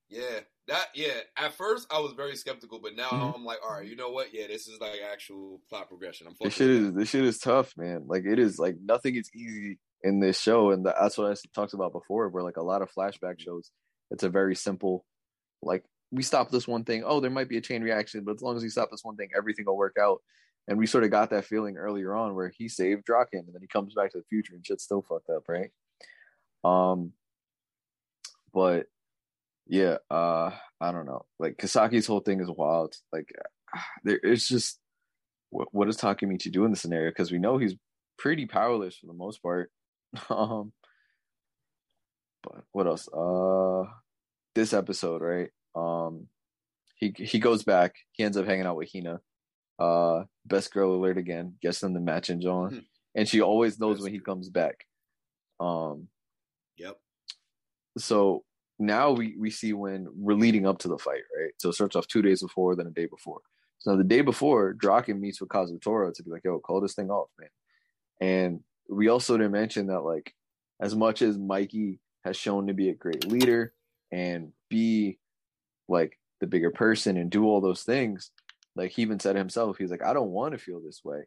Yeah, 0.08 0.40
that 0.68 0.88
yeah. 0.94 1.20
At 1.36 1.54
first, 1.54 1.92
I 1.92 1.98
was 1.98 2.12
very 2.12 2.36
skeptical, 2.36 2.78
but 2.78 2.94
now 2.94 3.08
Mhm. 3.10 3.34
I'm 3.34 3.44
like, 3.44 3.58
all 3.64 3.72
right, 3.72 3.86
you 3.86 3.96
know 3.96 4.10
what? 4.10 4.32
Yeah, 4.32 4.46
this 4.46 4.68
is 4.68 4.78
like 4.80 5.00
actual 5.10 5.60
plot 5.68 5.88
progression. 5.88 6.28
I'm 6.28 6.34
This 6.40 6.54
shit 6.54 6.70
is 6.70 6.92
this 6.94 7.08
shit 7.08 7.24
is 7.24 7.38
tough, 7.38 7.74
man. 7.76 8.04
Like 8.06 8.24
it 8.26 8.38
is 8.38 8.58
like 8.58 8.76
nothing 8.80 9.16
is 9.16 9.28
easy 9.34 9.78
in 10.04 10.20
this 10.20 10.38
show, 10.40 10.70
and 10.70 10.86
that's 10.86 11.18
what 11.18 11.30
I 11.32 11.34
talked 11.54 11.74
about 11.74 11.92
before. 11.92 12.28
Where 12.28 12.42
like 12.44 12.58
a 12.58 12.62
lot 12.62 12.80
of 12.82 12.92
flashback 12.92 13.40
shows, 13.40 13.70
it's 14.10 14.22
a 14.22 14.28
very 14.28 14.54
simple, 14.54 15.04
like 15.62 15.82
we 16.12 16.22
stop 16.22 16.50
this 16.50 16.68
one 16.68 16.84
thing. 16.84 17.02
Oh, 17.04 17.20
there 17.20 17.30
might 17.30 17.48
be 17.48 17.56
a 17.56 17.62
chain 17.62 17.82
reaction, 17.82 18.22
but 18.22 18.34
as 18.34 18.42
long 18.42 18.56
as 18.56 18.62
we 18.62 18.68
stop 18.68 18.90
this 18.90 19.02
one 19.02 19.16
thing, 19.16 19.30
everything 19.36 19.64
will 19.64 19.76
work 19.76 19.96
out. 20.00 20.20
And 20.68 20.78
we 20.78 20.86
sort 20.86 21.02
of 21.02 21.10
got 21.10 21.30
that 21.30 21.46
feeling 21.46 21.76
earlier 21.76 22.14
on 22.14 22.34
where 22.34 22.52
he 22.56 22.68
saved 22.68 23.04
Draken, 23.04 23.40
and 23.46 23.54
then 23.54 23.62
he 23.62 23.66
comes 23.66 23.94
back 23.94 24.12
to 24.12 24.18
the 24.18 24.24
future 24.28 24.54
and 24.54 24.64
shit's 24.64 24.84
still 24.84 25.02
fucked 25.02 25.30
up, 25.30 25.44
right? 25.48 25.70
Um, 26.62 27.12
but 28.54 28.86
yeah, 29.66 29.96
uh, 30.10 30.50
I 30.80 30.92
don't 30.92 31.06
know. 31.06 31.24
Like 31.38 31.56
Kasaki's 31.56 32.06
whole 32.06 32.20
thing 32.20 32.40
is 32.40 32.50
wild. 32.50 32.94
Like 33.12 33.32
there, 34.04 34.20
it's 34.22 34.46
just 34.46 34.78
what, 35.50 35.68
what 35.72 35.86
does 35.86 35.96
Takemichi 35.96 36.52
do 36.52 36.64
in 36.64 36.70
the 36.70 36.76
scenario? 36.76 37.10
Because 37.10 37.32
we 37.32 37.38
know 37.38 37.58
he's 37.58 37.74
pretty 38.18 38.46
powerless 38.46 38.96
for 38.98 39.06
the 39.06 39.14
most 39.14 39.42
part. 39.42 39.72
um, 40.30 40.72
but 42.42 42.64
what 42.72 42.86
else? 42.86 43.08
Uh, 43.08 43.90
this 44.54 44.72
episode, 44.74 45.22
right? 45.22 45.50
Um, 45.74 46.28
he 46.96 47.12
he 47.16 47.38
goes 47.38 47.62
back. 47.64 47.96
He 48.12 48.24
ends 48.24 48.36
up 48.36 48.46
hanging 48.46 48.66
out 48.66 48.76
with 48.76 48.90
Hina. 48.92 49.20
uh, 49.78 50.24
best 50.44 50.72
girl 50.72 50.94
alert 50.94 51.18
again. 51.18 51.56
Gets 51.60 51.80
them 51.80 51.92
the 51.94 52.00
match 52.00 52.28
and 52.30 52.40
John, 52.40 52.70
Hmm. 52.70 52.78
and 53.16 53.28
she 53.28 53.40
always 53.40 53.80
knows 53.80 53.96
Best 53.96 54.04
when 54.04 54.12
he 54.12 54.20
comes 54.20 54.48
back. 54.48 54.86
Um, 55.58 56.08
Yep. 56.76 57.00
so 57.98 58.44
now 58.78 59.12
we 59.12 59.36
we 59.36 59.50
see 59.50 59.72
when 59.72 60.08
we're 60.14 60.34
leading 60.34 60.66
up 60.66 60.78
to 60.80 60.88
the 60.88 60.98
fight, 60.98 61.22
right? 61.36 61.52
So 61.58 61.70
it 61.70 61.74
starts 61.74 61.96
off 61.96 62.06
two 62.06 62.22
days 62.22 62.42
before, 62.42 62.76
then 62.76 62.86
a 62.86 62.90
day 62.90 63.06
before. 63.06 63.40
So 63.78 63.96
the 63.96 64.04
day 64.04 64.20
before, 64.20 64.72
Draken 64.74 65.20
meets 65.20 65.40
with 65.40 65.50
Kazutora 65.50 66.12
to 66.14 66.22
be 66.22 66.30
like, 66.30 66.44
"Yo, 66.44 66.60
call 66.60 66.80
this 66.80 66.94
thing 66.94 67.10
off, 67.10 67.30
man." 67.38 67.50
And 68.20 68.64
we 68.88 69.08
also 69.08 69.36
didn't 69.36 69.52
mention 69.52 69.86
that, 69.88 70.00
like, 70.02 70.34
as 70.80 70.94
much 70.94 71.22
as 71.22 71.38
Mikey 71.38 71.98
has 72.24 72.36
shown 72.36 72.68
to 72.68 72.74
be 72.74 72.90
a 72.90 72.94
great 72.94 73.24
leader 73.26 73.74
and 74.12 74.52
be 74.68 75.18
like 75.88 76.18
the 76.40 76.46
bigger 76.46 76.70
person 76.70 77.16
and 77.16 77.30
do 77.30 77.44
all 77.44 77.60
those 77.60 77.82
things, 77.82 78.30
like 78.74 78.92
he 78.92 79.02
even 79.02 79.20
said 79.20 79.36
himself, 79.36 79.76
he's 79.78 79.90
like, 79.90 80.02
"I 80.02 80.12
don't 80.12 80.30
want 80.30 80.52
to 80.52 80.58
feel 80.58 80.80
this 80.80 81.02
way, 81.04 81.24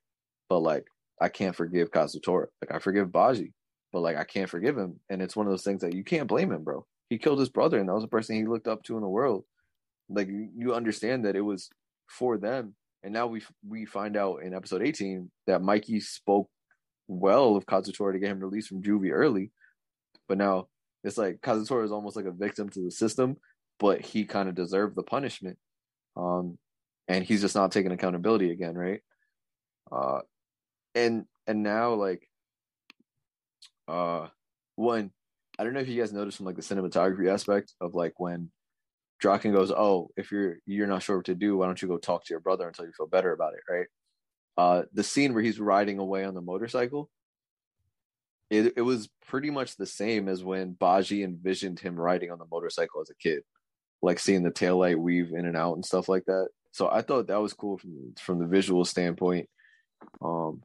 but 0.49 0.59
like 0.59 0.85
I 1.21 1.29
can't 1.29 1.55
forgive 1.55 1.91
Kazutora. 1.91 2.47
Like 2.61 2.71
I 2.71 2.79
forgive 2.79 3.11
Baji, 3.11 3.53
but 3.93 4.01
like 4.01 4.17
I 4.17 4.23
can't 4.23 4.49
forgive 4.49 4.77
him." 4.77 4.99
And 5.09 5.21
it's 5.21 5.35
one 5.35 5.45
of 5.45 5.51
those 5.51 5.63
things 5.63 5.81
that 5.81 5.93
you 5.93 6.03
can't 6.03 6.27
blame 6.27 6.51
him, 6.51 6.63
bro. 6.63 6.85
He 7.09 7.17
killed 7.17 7.39
his 7.39 7.49
brother, 7.49 7.79
and 7.79 7.87
that 7.87 7.93
was 7.93 8.03
the 8.03 8.09
person 8.09 8.35
he 8.35 8.45
looked 8.45 8.67
up 8.67 8.83
to 8.83 8.95
in 8.95 9.01
the 9.01 9.09
world. 9.09 9.45
Like 10.09 10.27
you 10.29 10.73
understand 10.73 11.25
that 11.25 11.35
it 11.35 11.41
was 11.41 11.69
for 12.07 12.37
them, 12.37 12.75
and 13.03 13.13
now 13.13 13.27
we 13.27 13.41
we 13.67 13.85
find 13.85 14.17
out 14.17 14.43
in 14.43 14.53
episode 14.53 14.81
eighteen 14.81 15.31
that 15.47 15.61
Mikey 15.61 15.99
spoke 15.99 16.49
well 17.07 17.55
of 17.55 17.65
Kazutora 17.65 18.13
to 18.13 18.19
get 18.19 18.31
him 18.31 18.39
released 18.39 18.69
from 18.69 18.81
juvie 18.81 19.11
early, 19.11 19.51
but 20.27 20.37
now 20.37 20.67
it's 21.03 21.17
like 21.17 21.39
Kazutora 21.41 21.85
is 21.85 21.91
almost 21.91 22.15
like 22.15 22.25
a 22.25 22.31
victim 22.31 22.69
to 22.69 22.83
the 22.83 22.91
system, 22.91 23.37
but 23.79 24.01
he 24.01 24.25
kind 24.25 24.49
of 24.49 24.55
deserved 24.55 24.95
the 24.95 25.03
punishment, 25.03 25.57
um, 26.15 26.57
and 27.07 27.23
he's 27.23 27.41
just 27.41 27.55
not 27.55 27.71
taking 27.71 27.91
accountability 27.91 28.51
again, 28.51 28.75
right? 28.75 29.01
Uh, 29.91 30.19
and 30.93 31.25
and 31.47 31.63
now 31.63 31.93
like, 31.93 32.27
uh, 33.87 34.27
one, 34.75 35.11
I 35.59 35.63
don't 35.63 35.73
know 35.73 35.79
if 35.79 35.87
you 35.87 35.99
guys 35.99 36.13
noticed 36.13 36.37
from 36.37 36.45
like 36.45 36.55
the 36.55 36.61
cinematography 36.61 37.31
aspect 37.31 37.73
of 37.81 37.93
like 37.93 38.13
when 38.19 38.49
Draken 39.19 39.53
goes, 39.53 39.71
"Oh, 39.71 40.09
if 40.17 40.31
you're 40.31 40.57
you're 40.65 40.87
not 40.87 41.03
sure 41.03 41.17
what 41.17 41.25
to 41.25 41.35
do, 41.35 41.57
why 41.57 41.67
don't 41.67 41.81
you 41.81 41.87
go 41.87 41.97
talk 41.97 42.25
to 42.25 42.33
your 42.33 42.41
brother 42.41 42.67
until 42.67 42.85
you 42.85 42.91
feel 42.97 43.07
better 43.07 43.31
about 43.31 43.53
it?" 43.53 43.61
Right? 43.71 43.87
Uh, 44.57 44.83
the 44.93 45.03
scene 45.03 45.33
where 45.33 45.43
he's 45.43 45.59
riding 45.59 45.99
away 45.99 46.25
on 46.25 46.33
the 46.33 46.41
motorcycle, 46.41 47.09
it 48.49 48.73
it 48.77 48.81
was 48.81 49.09
pretty 49.27 49.49
much 49.49 49.77
the 49.77 49.85
same 49.85 50.27
as 50.27 50.43
when 50.43 50.73
Baji 50.73 51.23
envisioned 51.23 51.79
him 51.79 51.99
riding 51.99 52.31
on 52.31 52.39
the 52.39 52.45
motorcycle 52.51 53.01
as 53.01 53.09
a 53.09 53.15
kid, 53.15 53.43
like 54.01 54.19
seeing 54.19 54.43
the 54.43 54.51
taillight 54.51 54.97
weave 54.97 55.31
in 55.33 55.45
and 55.45 55.57
out 55.57 55.73
and 55.73 55.85
stuff 55.85 56.09
like 56.09 56.25
that. 56.25 56.49
So 56.71 56.89
I 56.89 57.01
thought 57.01 57.27
that 57.27 57.41
was 57.41 57.53
cool 57.53 57.77
from 57.77 58.13
from 58.19 58.39
the 58.39 58.47
visual 58.47 58.85
standpoint. 58.85 59.47
Um, 60.21 60.61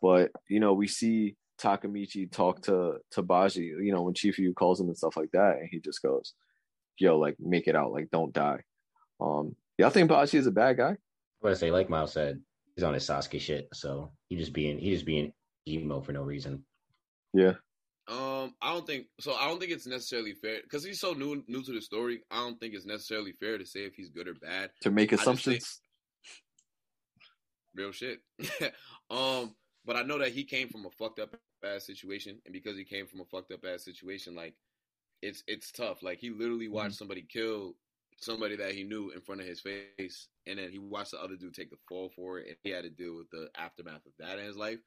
but 0.00 0.30
you 0.48 0.60
know, 0.60 0.72
we 0.72 0.88
see 0.88 1.36
Takamichi 1.60 2.30
talk 2.30 2.62
to 2.62 2.96
to 3.12 3.22
Baji, 3.22 3.72
you 3.80 3.92
know, 3.92 4.02
when 4.02 4.14
Chifu 4.14 4.54
calls 4.54 4.80
him 4.80 4.88
and 4.88 4.96
stuff 4.96 5.16
like 5.16 5.30
that, 5.32 5.58
and 5.58 5.68
he 5.70 5.78
just 5.78 6.02
goes, 6.02 6.34
"Yo, 6.98 7.18
like 7.18 7.36
make 7.38 7.68
it 7.68 7.76
out, 7.76 7.92
like 7.92 8.10
don't 8.10 8.32
die." 8.32 8.62
Um, 9.20 9.54
y'all 9.78 9.90
think 9.90 10.08
Baji 10.08 10.38
is 10.38 10.46
a 10.46 10.50
bad 10.50 10.78
guy? 10.78 10.96
Gonna 11.42 11.56
say, 11.56 11.70
like 11.70 11.90
Miles 11.90 12.12
said, 12.12 12.40
he's 12.74 12.84
on 12.84 12.94
his 12.94 13.06
Sasuke 13.06 13.40
shit, 13.40 13.68
so 13.72 14.10
he 14.28 14.36
just 14.36 14.52
being 14.52 14.78
he 14.78 14.90
just 14.90 15.06
being 15.06 15.32
emo 15.68 16.00
for 16.00 16.12
no 16.12 16.22
reason. 16.22 16.64
Yeah, 17.32 17.54
Um, 18.42 18.54
I 18.60 18.72
don't 18.72 18.86
think 18.86 19.06
so. 19.20 19.34
I 19.34 19.46
don't 19.48 19.58
think 19.60 19.72
it's 19.72 19.86
necessarily 19.86 20.34
fair 20.34 20.60
because 20.62 20.84
he's 20.84 21.00
so 21.00 21.12
new 21.12 21.42
new 21.48 21.62
to 21.62 21.72
the 21.72 21.80
story. 21.80 22.22
I 22.30 22.36
don't 22.40 22.58
think 22.58 22.74
it's 22.74 22.86
necessarily 22.86 23.32
fair 23.32 23.58
to 23.58 23.66
say 23.66 23.80
if 23.84 23.94
he's 23.94 24.10
good 24.10 24.28
or 24.28 24.34
bad. 24.34 24.70
to 24.82 24.90
make 24.90 25.12
assumptions. 25.12 25.80
Real 27.74 27.92
shit. 27.92 28.20
um, 29.10 29.54
but 29.84 29.96
I 29.96 30.02
know 30.02 30.18
that 30.18 30.32
he 30.32 30.44
came 30.44 30.68
from 30.68 30.84
a 30.86 30.90
fucked 30.90 31.18
up 31.20 31.34
ass 31.64 31.86
situation, 31.86 32.40
and 32.44 32.52
because 32.52 32.76
he 32.76 32.84
came 32.84 33.06
from 33.06 33.20
a 33.20 33.24
fucked 33.24 33.52
up 33.52 33.64
ass 33.64 33.84
situation, 33.84 34.34
like 34.34 34.54
it's 35.22 35.42
it's 35.46 35.72
tough. 35.72 36.02
Like 36.02 36.18
he 36.18 36.30
literally 36.30 36.66
Mm-hmm. 36.66 36.74
watched 36.74 36.96
somebody 36.96 37.22
kill 37.22 37.74
somebody 38.20 38.56
that 38.56 38.72
he 38.72 38.84
knew 38.84 39.10
in 39.10 39.20
front 39.20 39.40
of 39.40 39.46
his 39.46 39.60
face, 39.60 40.28
and 40.46 40.58
then 40.58 40.70
he 40.70 40.78
watched 40.78 41.12
the 41.12 41.20
other 41.20 41.34
dude 41.36 41.54
take 41.54 41.70
the 41.70 41.76
fall 41.88 42.10
for 42.14 42.38
it, 42.38 42.46
and 42.48 42.56
he 42.62 42.70
had 42.70 42.84
to 42.84 42.90
deal 42.90 43.16
with 43.16 43.30
the 43.30 43.48
aftermath 43.56 44.04
of 44.06 44.12
that 44.18 44.38
in 44.38 44.44
his 44.44 44.56
life. 44.56 44.78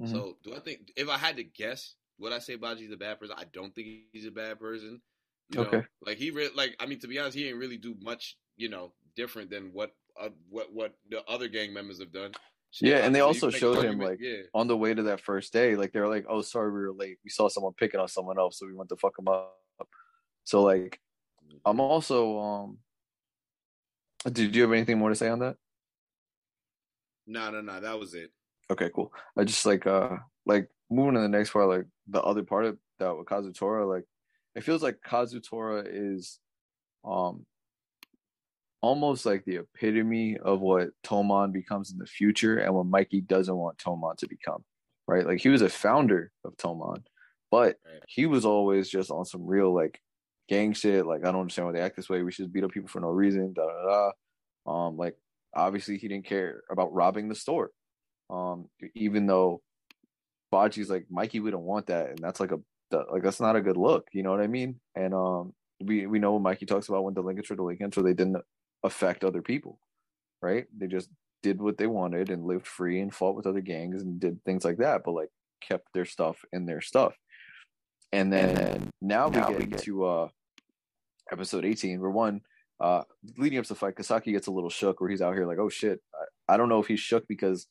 Mhm. 0.00 0.08
So, 0.10 0.38
do 0.44 0.54
I 0.54 0.60
think 0.60 0.92
if 0.96 1.08
I 1.08 1.18
had 1.18 1.36
to 1.36 1.44
guess, 1.44 1.96
would 2.20 2.32
I 2.32 2.38
say 2.38 2.56
Baji's 2.56 2.92
a 2.92 2.96
bad 2.96 3.18
person? 3.18 3.34
I 3.38 3.44
don't 3.52 3.74
think 3.74 3.88
he's 4.12 4.26
a 4.26 4.30
bad 4.30 4.58
person. 4.60 5.00
You 5.48 5.60
know, 5.60 5.66
Okay. 5.66 5.82
like 6.06 6.18
he 6.18 6.30
re- 6.30 6.50
like 6.54 6.76
I 6.78 6.86
mean 6.86 7.00
to 7.00 7.08
be 7.08 7.18
honest, 7.18 7.36
he 7.36 7.42
didn't 7.44 7.58
really 7.58 7.78
do 7.78 7.96
much, 8.00 8.36
you 8.56 8.68
know, 8.68 8.92
different 9.16 9.50
than 9.50 9.72
what 9.72 9.90
uh, 10.20 10.28
what 10.48 10.72
what 10.72 10.94
the 11.08 11.24
other 11.24 11.48
gang 11.48 11.72
members 11.72 11.98
have 11.98 12.12
done. 12.12 12.32
Yeah, 12.80 12.98
and 12.98 13.12
they 13.12 13.20
also 13.20 13.50
showed 13.50 13.82
him, 13.84 13.98
like, 13.98 14.18
yeah, 14.20 14.42
on 14.54 14.68
the 14.68 14.76
way 14.76 14.94
to 14.94 15.02
that 15.04 15.20
first 15.20 15.52
day, 15.52 15.74
like 15.74 15.92
they 15.92 15.98
were 15.98 16.08
like, 16.08 16.26
"Oh, 16.28 16.40
sorry, 16.40 16.70
we 16.70 16.78
were 16.78 16.92
late. 16.92 17.18
We 17.24 17.30
saw 17.30 17.48
someone 17.48 17.72
picking 17.72 17.98
on 17.98 18.06
someone 18.06 18.38
else, 18.38 18.60
so 18.60 18.66
we 18.66 18.74
went 18.74 18.90
to 18.90 18.96
fuck 18.96 19.16
them 19.16 19.26
up." 19.26 19.56
So 20.44 20.62
like, 20.62 21.00
I'm 21.64 21.80
also 21.80 22.38
um. 22.38 22.78
Did 24.30 24.54
you 24.54 24.62
have 24.62 24.72
anything 24.72 24.98
more 24.98 25.08
to 25.08 25.16
say 25.16 25.28
on 25.28 25.40
that? 25.40 25.56
no, 27.26 27.50
no, 27.50 27.60
no, 27.60 27.80
that 27.80 27.98
was 27.98 28.14
it. 28.14 28.30
Okay, 28.70 28.90
cool. 28.94 29.12
I 29.36 29.44
just 29.44 29.66
like 29.66 29.86
uh 29.86 30.18
like 30.46 30.68
moving 30.90 31.14
to 31.14 31.20
the 31.20 31.28
next 31.28 31.50
part, 31.50 31.68
like 31.68 31.86
the 32.08 32.22
other 32.22 32.42
part 32.42 32.66
of 32.66 32.78
that 32.98 33.16
with 33.16 33.26
Kazutora, 33.26 33.88
like 33.88 34.04
it 34.54 34.64
feels 34.64 34.82
like 34.82 34.98
Kazutora 35.06 35.86
is 35.86 36.38
um 37.04 37.46
almost 38.82 39.26
like 39.26 39.44
the 39.44 39.56
epitome 39.56 40.38
of 40.38 40.60
what 40.60 40.88
Tomon 41.04 41.52
becomes 41.52 41.92
in 41.92 41.98
the 41.98 42.06
future 42.06 42.58
and 42.58 42.74
what 42.74 42.86
Mikey 42.86 43.20
doesn't 43.20 43.56
want 43.56 43.78
Tomon 43.78 44.16
to 44.18 44.28
become. 44.28 44.64
Right? 45.06 45.26
Like 45.26 45.40
he 45.40 45.48
was 45.48 45.62
a 45.62 45.68
founder 45.68 46.32
of 46.44 46.56
Tomon, 46.56 47.02
but 47.50 47.76
he 48.08 48.26
was 48.26 48.44
always 48.44 48.88
just 48.88 49.10
on 49.10 49.24
some 49.24 49.46
real 49.46 49.74
like 49.74 50.00
gang 50.48 50.72
shit. 50.72 51.06
Like 51.06 51.20
I 51.22 51.32
don't 51.32 51.42
understand 51.42 51.66
why 51.66 51.72
they 51.72 51.80
act 51.80 51.96
this 51.96 52.08
way. 52.08 52.22
We 52.22 52.32
should 52.32 52.44
just 52.44 52.52
beat 52.52 52.64
up 52.64 52.70
people 52.70 52.88
for 52.88 53.00
no 53.00 53.08
reason. 53.08 53.52
Da 53.52 53.62
da 53.66 54.10
da. 54.66 54.70
Um, 54.70 54.96
like 54.96 55.16
obviously 55.54 55.98
he 55.98 56.08
didn't 56.08 56.26
care 56.26 56.62
about 56.70 56.92
robbing 56.92 57.28
the 57.28 57.34
store. 57.34 57.70
Um, 58.28 58.68
even 58.94 59.26
though 59.26 59.60
Baji's 60.50 60.90
like 60.90 61.06
Mikey, 61.10 61.40
we 61.40 61.50
don't 61.50 61.64
want 61.64 61.86
that, 61.86 62.10
and 62.10 62.18
that's 62.18 62.40
like 62.40 62.52
a 62.52 62.60
like 63.12 63.22
that's 63.22 63.40
not 63.40 63.56
a 63.56 63.60
good 63.60 63.76
look. 63.76 64.08
You 64.12 64.22
know 64.22 64.30
what 64.30 64.40
I 64.40 64.46
mean? 64.46 64.80
And 64.94 65.14
um, 65.14 65.52
we 65.80 66.06
we 66.06 66.18
know 66.18 66.32
what 66.32 66.42
Mikey 66.42 66.66
talks 66.66 66.88
about 66.88 67.04
when 67.04 67.14
the 67.14 67.22
delinquents 67.22 67.50
were 67.50 67.56
delinquents, 67.56 67.94
so 67.94 68.02
they 68.02 68.14
didn't 68.14 68.42
affect 68.82 69.24
other 69.24 69.42
people, 69.42 69.78
right? 70.42 70.66
They 70.76 70.86
just 70.86 71.08
did 71.42 71.60
what 71.60 71.78
they 71.78 71.86
wanted 71.86 72.30
and 72.30 72.44
lived 72.44 72.66
free 72.66 73.00
and 73.00 73.14
fought 73.14 73.34
with 73.34 73.46
other 73.46 73.60
gangs 73.60 74.02
and 74.02 74.20
did 74.20 74.42
things 74.44 74.64
like 74.64 74.78
that, 74.78 75.02
but 75.04 75.12
like 75.12 75.30
kept 75.60 75.88
their 75.94 76.04
stuff 76.04 76.38
in 76.52 76.66
their 76.66 76.80
stuff. 76.80 77.14
And 78.12 78.32
then 78.32 78.90
now, 79.00 79.28
now 79.28 79.48
we 79.48 79.54
we 79.54 79.60
get 79.60 79.70
get- 79.70 79.82
to 79.82 80.04
uh 80.04 80.28
episode 81.32 81.64
18 81.64 82.00
where 82.00 82.10
one 82.10 82.40
uh 82.80 83.02
leading 83.38 83.58
up 83.58 83.64
to 83.64 83.68
the 83.68 83.78
fight 83.78 83.94
kasaki 83.94 84.32
gets 84.32 84.48
a 84.48 84.50
little 84.50 84.70
shook 84.70 85.00
where 85.00 85.08
he's 85.08 85.22
out 85.22 85.34
here 85.34 85.46
like 85.46 85.58
oh 85.60 85.68
shit 85.68 86.00
I, 86.48 86.54
I 86.54 86.56
don't 86.56 86.68
know 86.68 86.80
if 86.80 86.88
he's 86.88 86.98
shook 86.98 87.28
because 87.28 87.68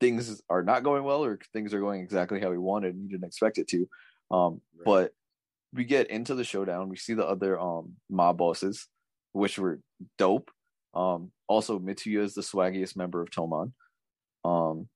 things 0.00 0.40
are 0.48 0.62
not 0.62 0.82
going 0.82 1.04
well 1.04 1.22
or 1.24 1.38
things 1.52 1.74
are 1.74 1.80
going 1.80 2.00
exactly 2.00 2.40
how 2.40 2.50
we 2.50 2.58
wanted 2.58 2.94
and 2.94 3.02
you 3.04 3.08
didn't 3.10 3.26
expect 3.26 3.58
it 3.58 3.68
to 3.68 3.88
um 4.30 4.60
Right. 4.74 4.84
but 4.84 5.12
we 5.74 5.84
get 5.84 6.08
into 6.10 6.34
the 6.34 6.44
showdown 6.44 6.88
we 6.88 6.96
see 6.96 7.14
the 7.14 7.26
other 7.26 7.60
um 7.60 7.94
mob 8.08 8.38
bosses 8.38 8.88
which 9.32 9.58
were 9.58 9.80
dope 10.18 10.50
um 10.94 11.30
also 11.48 11.78
mitsuya 11.78 12.20
is 12.22 12.34
the 12.34 12.40
swaggiest 12.40 12.96
member 12.96 13.20
of 13.22 13.30
toman 13.30 13.72
um 14.44 14.88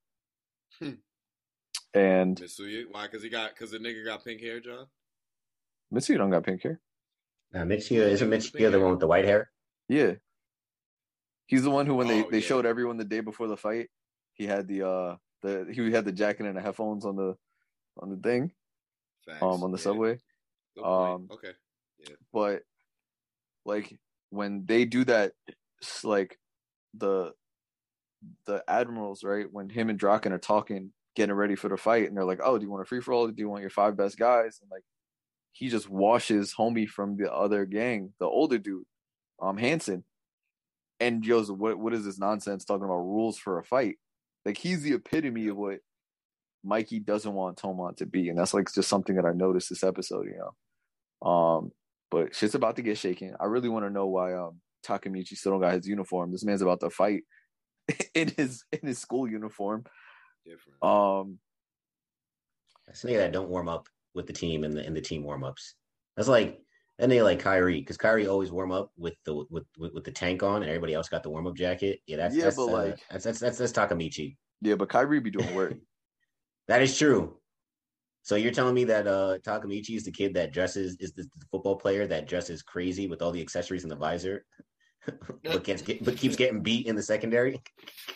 Hmm. 0.80 0.94
and 1.94 2.36
Mitsuya, 2.40 2.86
why? 2.90 3.06
Because 3.06 3.22
he 3.22 3.28
got 3.28 3.50
because 3.54 3.70
the 3.70 3.78
nigga 3.78 4.04
got 4.04 4.24
pink 4.24 4.40
hair, 4.40 4.58
John. 4.58 4.86
mitsuya 5.92 6.18
don't 6.18 6.30
got 6.30 6.42
pink 6.44 6.62
hair 6.62 6.80
Uh, 7.54 7.58
Mitsuya 7.58 8.08
isn't 8.10 8.28
Mitsuya 8.28 8.72
the 8.72 8.80
one 8.80 8.90
with 8.90 8.98
the 9.00 9.06
white 9.06 9.24
hair? 9.24 9.50
Yeah. 9.88 10.14
He's 11.46 11.62
the 11.62 11.70
one 11.70 11.86
who 11.86 11.94
when 11.94 12.08
they, 12.08 12.24
Oh, 12.24 12.30
they 12.30 12.38
yeah. 12.38 12.48
showed 12.48 12.66
everyone 12.66 12.96
the 12.96 13.04
day 13.04 13.20
before 13.20 13.46
the 13.46 13.56
fight, 13.56 13.88
he 14.34 14.46
had 14.46 14.68
the 14.68 14.86
uh 14.86 15.16
the 15.42 15.66
he 15.72 15.90
had 15.92 16.04
the 16.04 16.12
jacket 16.12 16.46
and 16.46 16.56
the 16.56 16.60
headphones 16.60 17.04
on 17.04 17.16
the 17.16 17.36
on 17.98 18.10
the 18.10 18.16
thing, 18.16 18.52
Facts. 19.24 19.42
um 19.42 19.62
on 19.62 19.70
the 19.72 19.78
Yeah, 19.78 19.82
subway. 19.82 20.18
um, 20.82 21.28
okay. 21.30 21.52
But 22.32 22.62
like 23.64 23.96
when 24.30 24.66
they 24.66 24.84
do 24.84 25.04
that 25.04 25.32
like 26.02 26.38
the 26.94 27.32
the 28.46 28.64
admirals, 28.68 29.22
right? 29.22 29.46
When 29.50 29.68
him 29.68 29.90
and 29.90 29.98
Draken 29.98 30.32
are 30.32 30.38
talking, 30.38 30.92
getting 31.14 31.34
ready 31.34 31.54
for 31.54 31.68
the 31.68 31.76
fight, 31.76 32.08
and 32.08 32.16
they're 32.16 32.24
like, 32.24 32.40
Oh, 32.42 32.58
do 32.58 32.64
you 32.64 32.70
want 32.70 32.82
a 32.82 32.86
free 32.86 33.00
for 33.00 33.12
all? 33.12 33.28
Do 33.28 33.34
you 33.38 33.48
want 33.48 33.60
your 33.62 33.70
five 33.70 33.96
best 33.96 34.18
guys? 34.18 34.58
And 34.60 34.70
like 34.70 34.82
he 35.52 35.68
just 35.68 35.88
washes 35.88 36.52
homie 36.58 36.88
from 36.88 37.16
the 37.16 37.32
other 37.32 37.64
gang, 37.64 38.12
the 38.18 38.26
older 38.26 38.58
dude, 38.58 38.84
um 39.40 39.56
Hanson. 39.56 40.04
And 41.00 41.22
Joe's 41.22 41.50
what 41.50 41.78
what 41.78 41.94
is 41.94 42.04
this 42.04 42.18
nonsense 42.18 42.64
talking 42.64 42.84
about 42.84 42.96
rules 42.96 43.38
for 43.38 43.58
a 43.58 43.64
fight? 43.64 43.98
Like 44.44 44.58
he's 44.58 44.82
the 44.82 44.94
epitome 44.94 45.48
of 45.48 45.56
what 45.56 45.78
Mikey 46.62 47.00
doesn't 47.00 47.32
want 47.32 47.58
Tomon 47.58 47.96
to 47.96 48.06
be, 48.06 48.28
and 48.28 48.38
that's 48.38 48.54
like 48.54 48.72
just 48.72 48.88
something 48.88 49.16
that 49.16 49.26
I 49.26 49.32
noticed 49.32 49.70
this 49.70 49.84
episode, 49.84 50.26
you 50.26 50.38
know. 50.38 51.28
Um, 51.28 51.72
but 52.10 52.34
shit's 52.34 52.54
about 52.54 52.76
to 52.76 52.82
get 52.82 52.98
shaken. 52.98 53.34
I 53.40 53.46
really 53.46 53.68
want 53.68 53.84
to 53.84 53.90
know 53.90 54.06
why 54.06 54.34
um 54.34 54.60
Takamichi 54.84 55.36
still 55.36 55.52
don't 55.52 55.60
got 55.60 55.74
his 55.74 55.88
uniform. 55.88 56.30
This 56.30 56.44
man's 56.44 56.62
about 56.62 56.80
to 56.80 56.90
fight 56.90 57.22
in 58.14 58.28
his 58.36 58.64
in 58.72 58.86
his 58.86 58.98
school 58.98 59.28
uniform. 59.28 59.84
Different. 60.44 60.82
Um, 60.82 61.38
That's 62.86 63.04
a 63.04 63.16
that 63.16 63.32
don't 63.32 63.48
warm 63.48 63.68
up 63.68 63.88
with 64.14 64.26
the 64.26 64.32
team 64.32 64.64
and 64.64 64.74
the 64.74 64.86
in 64.86 64.94
the 64.94 65.00
team 65.00 65.24
warm 65.24 65.44
ups. 65.44 65.74
That's 66.16 66.28
like 66.28 66.60
that 66.98 67.08
they 67.08 67.22
like 67.22 67.40
Kyrie 67.40 67.80
because 67.80 67.96
Kyrie 67.96 68.26
always 68.26 68.50
warm 68.52 68.70
up 68.72 68.90
with 68.96 69.14
the 69.24 69.34
with, 69.50 69.64
with 69.78 69.92
with 69.94 70.04
the 70.04 70.10
tank 70.12 70.42
on 70.42 70.62
and 70.62 70.66
everybody 70.70 70.94
else 70.94 71.08
got 71.08 71.22
the 71.22 71.30
warm 71.30 71.46
up 71.46 71.56
jacket. 71.56 72.00
Yeah, 72.06 72.16
that's 72.18 72.34
Yeah, 72.36 72.44
that's, 72.44 72.56
but, 72.56 72.62
uh, 72.68 72.72
like- 72.72 73.00
that's 73.10 73.24
that's 73.24 73.40
that's 73.40 73.58
that's 73.58 73.72
Takamichi. 73.72 74.36
yeah, 74.60 74.74
but 74.76 74.88
Kyrie 74.88 75.20
be 75.20 75.30
doing 75.30 75.54
work. 75.54 75.74
That 76.66 76.80
is 76.80 76.96
true. 76.96 77.36
So 78.22 78.36
you're 78.36 78.50
telling 78.52 78.74
me 78.74 78.84
that 78.84 79.06
uh 79.06 79.36
Takamichi 79.44 79.96
is 79.96 80.04
the 80.04 80.10
kid 80.12 80.32
that 80.32 80.50
dresses 80.50 80.96
is 80.98 81.12
the, 81.12 81.24
the 81.24 81.46
football 81.50 81.76
player 81.76 82.06
that 82.06 82.26
dresses 82.26 82.62
crazy 82.62 83.06
with 83.06 83.20
all 83.20 83.32
the 83.32 83.42
accessories 83.42 83.82
and 83.82 83.90
the 83.92 83.96
visor, 83.96 84.46
but 85.44 85.62
gets 85.62 85.82
get, 85.82 86.02
but 86.02 86.16
keeps 86.16 86.36
getting 86.36 86.62
beat 86.62 86.86
in 86.86 86.96
the 86.96 87.02
secondary. 87.02 87.60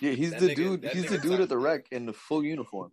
Yeah, 0.00 0.12
he's 0.12 0.30
That 0.30 0.40
the 0.40 0.48
nigga- 0.48 0.56
dude. 0.56 0.84
He's 0.92 1.10
the 1.10 1.18
nigga 1.18 1.22
dude 1.22 1.40
at 1.40 1.48
the 1.50 1.56
Takamichi. 1.56 1.62
rec 1.64 1.86
in 1.90 2.06
the 2.06 2.14
full 2.14 2.42
uniform. 2.42 2.90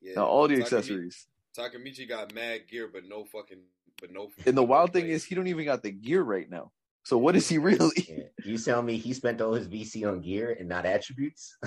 Yeah. 0.00 0.14
Now 0.16 0.24
all 0.26 0.48
the 0.48 0.54
Takami- 0.54 0.60
accessories. 0.62 1.26
Takamichi 1.54 2.08
got 2.08 2.32
mad 2.34 2.62
gear, 2.70 2.88
but 2.90 3.02
no 3.06 3.24
fucking, 3.26 3.60
but 4.00 4.10
no. 4.12 4.28
And 4.46 4.56
the 4.56 4.62
wild 4.62 4.92
thing 4.92 5.08
is, 5.08 5.24
he 5.24 5.34
don't 5.34 5.46
even 5.48 5.64
got 5.64 5.82
the 5.82 5.90
gear 5.90 6.22
right 6.22 6.48
now. 6.48 6.72
So 7.04 7.16
what 7.18 7.36
is 7.36 7.48
he 7.48 7.58
really? 7.68 8.06
Yeah. 8.08 8.24
You 8.44 8.58
tell 8.58 8.82
me 8.82 8.96
he 8.96 9.12
spent 9.14 9.40
all 9.40 9.54
his 9.54 9.68
VC 9.68 10.06
on 10.10 10.20
gear 10.20 10.56
and 10.58 10.68
not 10.68 10.86
attributes? 10.86 11.56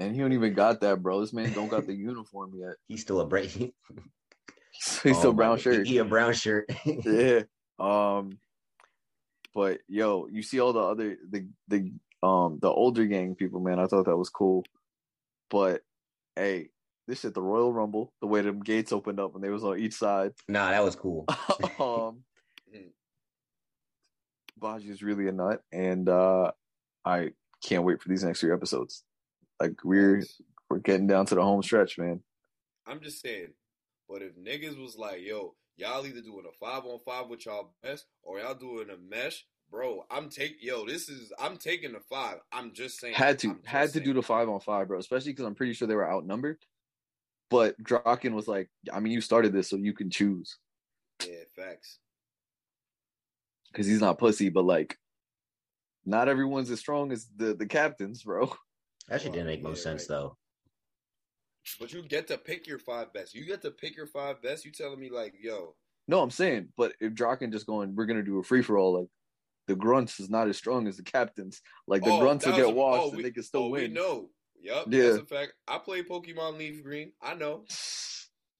And 0.00 0.12
he 0.12 0.20
don't 0.20 0.32
even 0.32 0.54
got 0.54 0.80
that, 0.80 1.00
bro. 1.00 1.20
This 1.20 1.32
man 1.32 1.52
don't 1.52 1.68
got 1.68 1.86
the 1.86 1.94
uniform 1.94 2.50
yet. 2.56 2.74
He's 2.88 3.02
still 3.02 3.20
a 3.20 3.26
break. 3.26 3.50
He's 3.52 3.72
Oh, 5.06 5.12
still 5.12 5.32
brown 5.32 5.56
shirt. 5.56 5.86
He 5.86 5.98
a 5.98 6.04
brown 6.04 6.32
shirt. 6.32 6.68
yeah. 6.84 7.42
Um, 7.78 8.38
but 9.54 9.78
yo, 9.86 10.26
you 10.26 10.42
see 10.42 10.58
all 10.58 10.72
the 10.72 10.80
other 10.80 11.16
the 11.30 11.46
the 11.68 11.92
um 12.26 12.58
the 12.60 12.68
older 12.68 13.06
gang 13.06 13.36
people, 13.36 13.60
man. 13.60 13.78
I 13.78 13.86
thought 13.86 14.06
that 14.06 14.16
was 14.16 14.30
cool. 14.30 14.64
But 15.48 15.82
hey, 16.34 16.70
this 17.06 17.20
shit, 17.20 17.34
the 17.34 17.42
Royal 17.42 17.72
Rumble, 17.72 18.12
the 18.20 18.26
way 18.26 18.40
them 18.40 18.60
gates 18.60 18.92
opened 18.92 19.20
up 19.20 19.34
and 19.34 19.44
they 19.44 19.50
was 19.50 19.64
on 19.64 19.78
each 19.78 19.94
side. 19.94 20.32
nah, 20.48 20.70
that 20.70 20.82
was 20.84 20.96
cool. 20.96 21.24
um, 21.78 22.24
Mhm. 22.74 22.90
Baji 24.56 24.90
is 24.90 25.02
really 25.02 25.28
a 25.28 25.32
nut, 25.32 25.62
and 25.72 26.08
uh 26.08 26.52
I 27.04 27.32
can't 27.62 27.84
wait 27.84 28.00
for 28.00 28.08
these 28.08 28.24
next 28.24 28.40
three 28.40 28.52
episodes. 28.52 29.04
Like 29.60 29.84
we're 29.84 30.22
we're 30.70 30.78
getting 30.78 31.06
down 31.06 31.26
to 31.26 31.34
the 31.34 31.42
home 31.42 31.62
stretch, 31.62 31.98
man. 31.98 32.20
I'm 32.86 33.00
just 33.00 33.20
saying. 33.20 33.52
But 34.08 34.22
if 34.22 34.34
niggas 34.36 34.78
was 34.80 34.96
like, 34.96 35.20
yo, 35.22 35.54
y'all 35.76 36.06
either 36.06 36.20
doing 36.20 36.44
a 36.48 36.52
five 36.58 36.84
on 36.84 36.98
five 37.04 37.28
with 37.28 37.46
y'all 37.46 37.74
best 37.82 38.06
or 38.22 38.38
y'all 38.38 38.54
doing 38.54 38.88
a 38.90 38.96
mesh, 38.96 39.46
bro, 39.70 40.04
I'm 40.10 40.28
take 40.28 40.56
yo, 40.62 40.86
this 40.86 41.08
is 41.08 41.32
I'm 41.38 41.56
taking 41.56 41.92
the 41.92 42.00
five. 42.00 42.38
I'm 42.52 42.72
just 42.72 42.98
saying. 43.00 43.14
Had 43.14 43.38
to 43.40 43.50
I'm 43.50 43.60
had 43.64 43.92
to 43.92 44.00
do 44.00 44.12
the 44.14 44.22
five 44.22 44.48
on 44.48 44.60
five, 44.60 44.88
bro. 44.88 44.98
Especially 44.98 45.32
because 45.32 45.46
I'm 45.46 45.54
pretty 45.54 45.74
sure 45.74 45.86
they 45.88 45.94
were 45.94 46.10
outnumbered. 46.10 46.58
But 47.50 47.76
Draken 47.82 48.34
was 48.34 48.48
like, 48.48 48.68
I 48.92 49.00
mean, 49.00 49.12
you 49.12 49.20
started 49.20 49.52
this, 49.52 49.68
so 49.68 49.76
you 49.76 49.92
can 49.92 50.10
choose 50.10 50.58
Yeah, 51.26 51.44
facts. 51.54 51.98
because 53.70 53.86
he's 53.86 54.00
not 54.00 54.18
pussy. 54.18 54.48
But 54.48 54.64
like, 54.64 54.96
not 56.04 56.28
everyone's 56.28 56.70
as 56.70 56.80
strong 56.80 57.12
as 57.12 57.28
the 57.36 57.54
the 57.54 57.66
captains, 57.66 58.22
bro. 58.22 58.52
That 59.08 59.20
shit 59.20 59.32
didn't 59.32 59.48
make 59.48 59.60
Yeah, 59.60 59.68
most 59.68 59.82
sense 59.82 60.02
right. 60.02 60.08
though. 60.08 60.36
But 61.78 61.92
you 61.92 62.02
get 62.02 62.26
to 62.28 62.38
pick 62.38 62.66
your 62.66 62.78
five 62.78 63.12
best. 63.12 63.34
You 63.34 63.44
get 63.44 63.62
to 63.62 63.70
pick 63.70 63.96
your 63.96 64.06
five 64.06 64.40
best. 64.42 64.64
You 64.64 64.72
telling 64.72 64.98
me 65.00 65.10
like, 65.10 65.34
yo, 65.40 65.76
No, 66.08 66.20
I'm 66.22 66.30
saying, 66.30 66.68
but 66.76 66.94
if 67.00 67.14
Draken 67.14 67.52
just 67.52 67.66
going, 67.66 67.94
we're 67.94 68.06
gonna 68.06 68.22
do 68.22 68.38
a 68.38 68.42
free 68.42 68.62
for 68.62 68.78
all. 68.78 68.98
Like, 69.00 69.08
the 69.66 69.76
grunts 69.76 70.20
is 70.20 70.28
not 70.28 70.48
as 70.48 70.56
strong 70.56 70.86
as 70.88 70.96
the 70.98 71.02
captains. 71.02 71.60
Like 71.86 72.02
the 72.02 72.12
oh, 72.12 72.20
grunts 72.20 72.44
will 72.44 72.52
that 72.52 72.66
get 72.66 72.74
washed 72.74 73.04
oh, 73.04 73.08
and 73.08 73.16
we- 73.18 73.22
they 73.22 73.30
can 73.30 73.42
still 73.42 73.64
oh, 73.64 73.68
We 73.68 73.82
win. 73.82 73.92
know. 73.94 74.30
Yep, 74.64 74.86
Yeah. 74.90 75.02
that's 75.02 75.18
a 75.18 75.26
fact. 75.26 75.52
I 75.68 75.78
play 75.78 76.02
Pokemon 76.02 76.56
Leaf 76.58 76.82
Green. 76.82 77.12
I 77.22 77.34
know. 77.34 77.64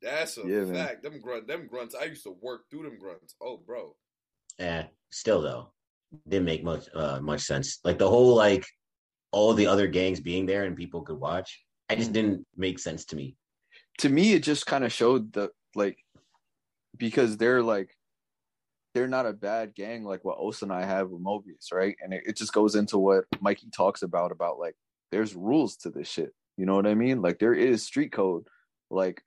That's 0.02 0.36
a 0.36 0.42
Yeah, 0.42 0.64
man. 0.64 0.74
fact. 0.74 1.02
Them 1.02 1.18
grunt, 1.18 1.46
them 1.48 1.66
grunts. 1.66 1.94
I 1.94 2.04
used 2.04 2.24
to 2.24 2.36
work 2.42 2.68
through 2.70 2.82
them 2.82 2.98
grunts. 2.98 3.34
Oh, 3.40 3.56
bro. 3.56 3.96
Eh, 4.58 4.84
still 5.10 5.40
though, 5.40 5.72
didn't 6.28 6.44
make 6.44 6.62
much 6.62 6.88
uh 6.94 7.20
much 7.20 7.40
sense. 7.40 7.80
Like 7.84 7.98
the 7.98 8.08
whole 8.08 8.34
like 8.36 8.66
all 9.32 9.54
the 9.54 9.66
other 9.66 9.88
gangs 9.88 10.20
being 10.20 10.44
there 10.46 10.64
and 10.64 10.76
people 10.76 11.02
could 11.02 11.18
watch. 11.18 11.64
I 11.88 11.96
just 11.96 12.10
Mm. 12.10 12.14
didn't 12.14 12.46
make 12.56 12.78
sense 12.78 13.04
to 13.06 13.16
me. 13.16 13.36
to 13.98 14.08
me 14.08 14.34
it 14.34 14.42
just 14.42 14.66
kind 14.66 14.84
of 14.84 14.92
showed 14.92 15.32
the 15.32 15.50
like 15.74 15.96
because 16.96 17.36
they're 17.36 17.62
like 17.62 17.96
they're 18.92 19.08
not 19.08 19.26
a 19.26 19.32
bad 19.32 19.74
gang 19.74 20.04
like 20.04 20.24
what 20.24 20.38
Osanai 20.38 20.84
have 20.84 21.10
with 21.10 21.22
Mobius, 21.22 21.72
right? 21.72 21.96
And 22.02 22.12
it, 22.12 22.22
it 22.26 22.36
just 22.36 22.52
goes 22.52 22.74
into 22.76 22.98
what 22.98 23.24
Mikey 23.40 23.70
talks 23.70 24.02
about 24.02 24.30
about 24.32 24.58
like 24.58 24.76
there's 25.14 25.36
rules 25.36 25.76
to 25.76 25.90
this 25.90 26.08
shit. 26.08 26.34
You 26.56 26.66
know 26.66 26.74
what 26.74 26.88
I 26.88 26.94
mean? 26.94 27.22
Like 27.22 27.38
there 27.38 27.54
is 27.54 27.84
street 27.84 28.10
code. 28.10 28.44
Like 28.90 29.22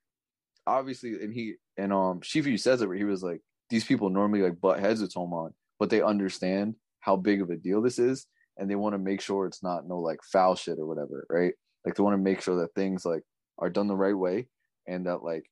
obviously 0.65 1.14
and 1.23 1.34
he 1.34 1.55
and 1.77 1.93
um 1.93 2.19
Chifuyu 2.19 2.59
says 2.59 2.81
it 2.81 2.88
where 2.88 2.97
he 2.97 3.05
was 3.05 3.23
like 3.23 3.39
these 3.69 3.85
people 3.85 4.09
normally 4.09 4.41
like 4.41 4.59
butt 4.59 4.81
heads 4.81 5.01
with 5.01 5.14
Toman, 5.14 5.53
but 5.80 5.89
they 5.89 6.01
understand 6.01 6.76
how 6.99 7.15
big 7.15 7.41
of 7.41 7.49
a 7.49 7.55
deal 7.55 7.81
this 7.81 7.99
is 7.99 8.27
and 8.57 8.69
they 8.69 8.76
want 8.76 8.95
to 8.95 8.99
make 8.99 9.22
sure 9.22 9.45
it's 9.45 9.64
not 9.64 9.88
no 9.88 9.99
like 9.99 10.19
foul 10.23 10.55
shit 10.55 10.77
or 10.77 10.85
whatever, 10.85 11.26
right? 11.30 11.53
Like 11.85 11.95
they 11.95 12.03
want 12.03 12.15
to 12.15 12.22
make 12.22 12.41
sure 12.41 12.57
that 12.57 12.73
things 12.76 13.05
like 13.05 13.23
are 13.57 13.69
done 13.69 13.88
the 13.88 13.95
right 13.95 14.18
way 14.18 14.47
and 14.88 15.07
that 15.07 15.23
like 15.23 15.49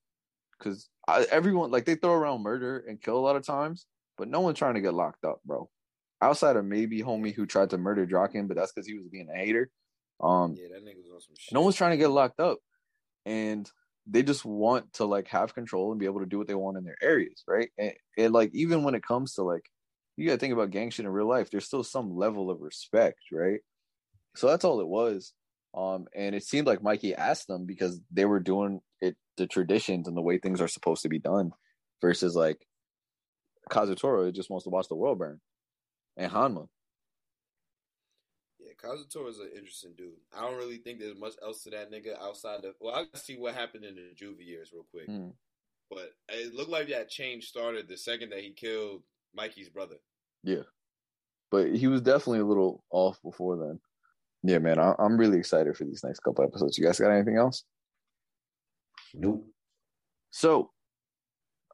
because 0.59 0.89
everyone 1.07 1.71
like 1.71 1.85
they 1.85 1.95
throw 1.95 2.11
around 2.11 2.43
murder 2.43 2.83
and 2.89 3.01
kill 3.01 3.17
a 3.17 3.25
lot 3.25 3.37
of 3.37 3.45
times 3.45 3.85
but 4.17 4.27
no 4.27 4.41
one's 4.41 4.57
trying 4.57 4.75
to 4.75 4.81
get 4.81 4.93
locked 4.93 5.23
up 5.23 5.39
bro 5.45 5.69
outside 6.21 6.55
of 6.55 6.65
maybe 6.65 7.01
homie 7.01 7.33
who 7.33 7.45
tried 7.45 7.69
to 7.69 7.77
murder 7.77 8.05
Draken, 8.05 8.47
but 8.47 8.57
that's 8.57 8.71
because 8.71 8.87
he 8.87 8.95
was 8.95 9.07
being 9.07 9.27
a 9.33 9.37
hater 9.37 9.69
um 10.21 10.55
Yeah, 10.57 10.69
that 10.73 10.83
nigga 10.85 10.97
was 10.97 11.11
on 11.13 11.21
some 11.21 11.35
shit. 11.37 11.53
no 11.53 11.61
one's 11.61 11.75
trying 11.75 11.91
to 11.91 11.97
get 11.97 12.09
locked 12.09 12.39
up 12.39 12.59
and 13.25 13.69
they 14.07 14.23
just 14.23 14.45
want 14.45 14.93
to 14.93 15.05
like 15.05 15.27
have 15.29 15.55
control 15.55 15.91
and 15.91 15.99
be 15.99 16.05
able 16.05 16.19
to 16.19 16.25
do 16.27 16.37
what 16.37 16.47
they 16.47 16.55
want 16.55 16.77
in 16.77 16.83
their 16.83 16.97
areas 17.01 17.43
right? 17.47 17.69
And, 17.77 17.93
and 18.17 18.33
like 18.33 18.51
even 18.53 18.83
when 18.83 18.95
it 18.95 19.03
comes 19.03 19.33
to 19.33 19.43
like 19.43 19.65
you 20.17 20.27
gotta 20.27 20.39
think 20.39 20.53
about 20.53 20.71
gang 20.71 20.89
shit 20.91 21.05
in 21.05 21.11
real 21.11 21.27
life 21.27 21.49
there's 21.49 21.65
still 21.65 21.83
some 21.83 22.15
level 22.15 22.49
of 22.49 22.61
respect 22.61 23.19
right? 23.31 23.59
So 24.35 24.47
that's 24.47 24.65
all 24.65 24.79
it 24.81 24.87
was. 24.87 25.33
Um 25.75 26.05
and 26.15 26.35
it 26.35 26.43
seemed 26.43 26.67
like 26.67 26.83
mikey 26.83 27.15
asked 27.15 27.47
them 27.47 27.65
because 27.65 27.99
they 28.11 28.25
were 28.25 28.39
doing 28.39 28.81
it 29.01 29.15
the 29.37 29.47
traditions 29.47 30.07
and 30.07 30.15
the 30.15 30.21
way 30.21 30.37
things 30.37 30.61
are 30.61 30.67
supposed 30.67 31.01
to 31.03 31.09
be 31.09 31.19
done 31.19 31.51
versus 32.01 32.35
like 32.35 32.65
Kazutora 33.69 34.33
just 34.33 34.49
wants 34.49 34.63
to 34.65 34.69
watch 34.69 34.87
the 34.87 34.95
world 34.95 35.19
burn 35.19 35.41
and 36.17 36.31
hanma 36.31 36.67
Yeah, 38.85 38.91
Kazutora 38.91 39.29
is 39.29 39.39
an 39.39 39.49
interesting 39.55 39.93
dude. 39.97 40.13
I 40.35 40.41
don't 40.41 40.57
really 40.57 40.77
think 40.77 40.99
there's 40.99 41.17
much 41.17 41.33
else 41.43 41.63
to 41.63 41.69
that 41.71 41.91
nigga 41.91 42.21
outside 42.21 42.65
of. 42.65 42.75
Well, 42.79 42.95
I'll 42.95 43.19
see 43.19 43.37
what 43.37 43.55
happened 43.55 43.85
in 43.85 43.95
the 43.95 44.13
juvie 44.15 44.45
years 44.45 44.71
real 44.73 44.85
quick. 44.91 45.09
Mm. 45.09 45.33
But 45.89 46.11
it 46.29 46.53
looked 46.53 46.71
like 46.71 46.89
that 46.89 47.09
change 47.09 47.45
started 47.45 47.87
the 47.87 47.97
second 47.97 48.31
that 48.31 48.39
he 48.39 48.51
killed 48.51 49.03
Mikey's 49.33 49.69
brother. 49.69 49.97
Yeah. 50.43 50.63
But 51.51 51.75
he 51.75 51.87
was 51.87 52.01
definitely 52.01 52.39
a 52.39 52.45
little 52.45 52.83
off 52.91 53.19
before 53.23 53.57
then. 53.57 53.79
Yeah, 54.43 54.59
man, 54.59 54.79
I, 54.79 54.93
I'm 54.99 55.17
really 55.17 55.37
excited 55.39 55.75
for 55.75 55.85
these 55.85 56.03
next 56.03 56.19
couple 56.19 56.43
episodes. 56.43 56.77
You 56.77 56.85
guys 56.85 56.99
got 56.99 57.11
anything 57.11 57.37
else? 57.37 57.63
Nope. 59.13 59.45
So, 60.31 60.71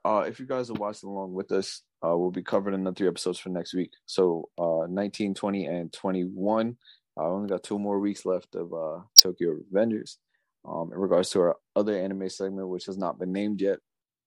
uh, 0.05 0.25
if 0.27 0.39
you 0.39 0.45
guys 0.45 0.69
are 0.69 0.75
watching 0.75 1.09
along 1.09 1.33
with 1.33 1.51
us, 1.51 1.81
uh, 2.05 2.17
we'll 2.17 2.31
be 2.31 2.43
covering 2.43 2.75
another 2.75 2.95
three 2.95 3.07
episodes 3.07 3.39
for 3.39 3.49
next 3.49 3.73
week. 3.73 3.91
So, 4.05 4.49
uh, 4.57 4.87
19, 4.89 5.33
20, 5.33 5.65
and 5.65 5.91
21. 5.91 6.77
I 7.17 7.23
only 7.23 7.49
got 7.49 7.63
two 7.63 7.79
more 7.79 7.99
weeks 7.99 8.25
left 8.25 8.55
of 8.55 8.73
uh, 8.73 9.01
Tokyo 9.19 9.57
Revengers. 9.73 10.17
Um, 10.63 10.91
in 10.93 10.99
regards 10.99 11.29
to 11.31 11.39
our 11.41 11.57
other 11.75 11.97
anime 11.97 12.29
segment, 12.29 12.69
which 12.69 12.85
has 12.85 12.97
not 12.97 13.19
been 13.19 13.33
named 13.33 13.61
yet, 13.61 13.79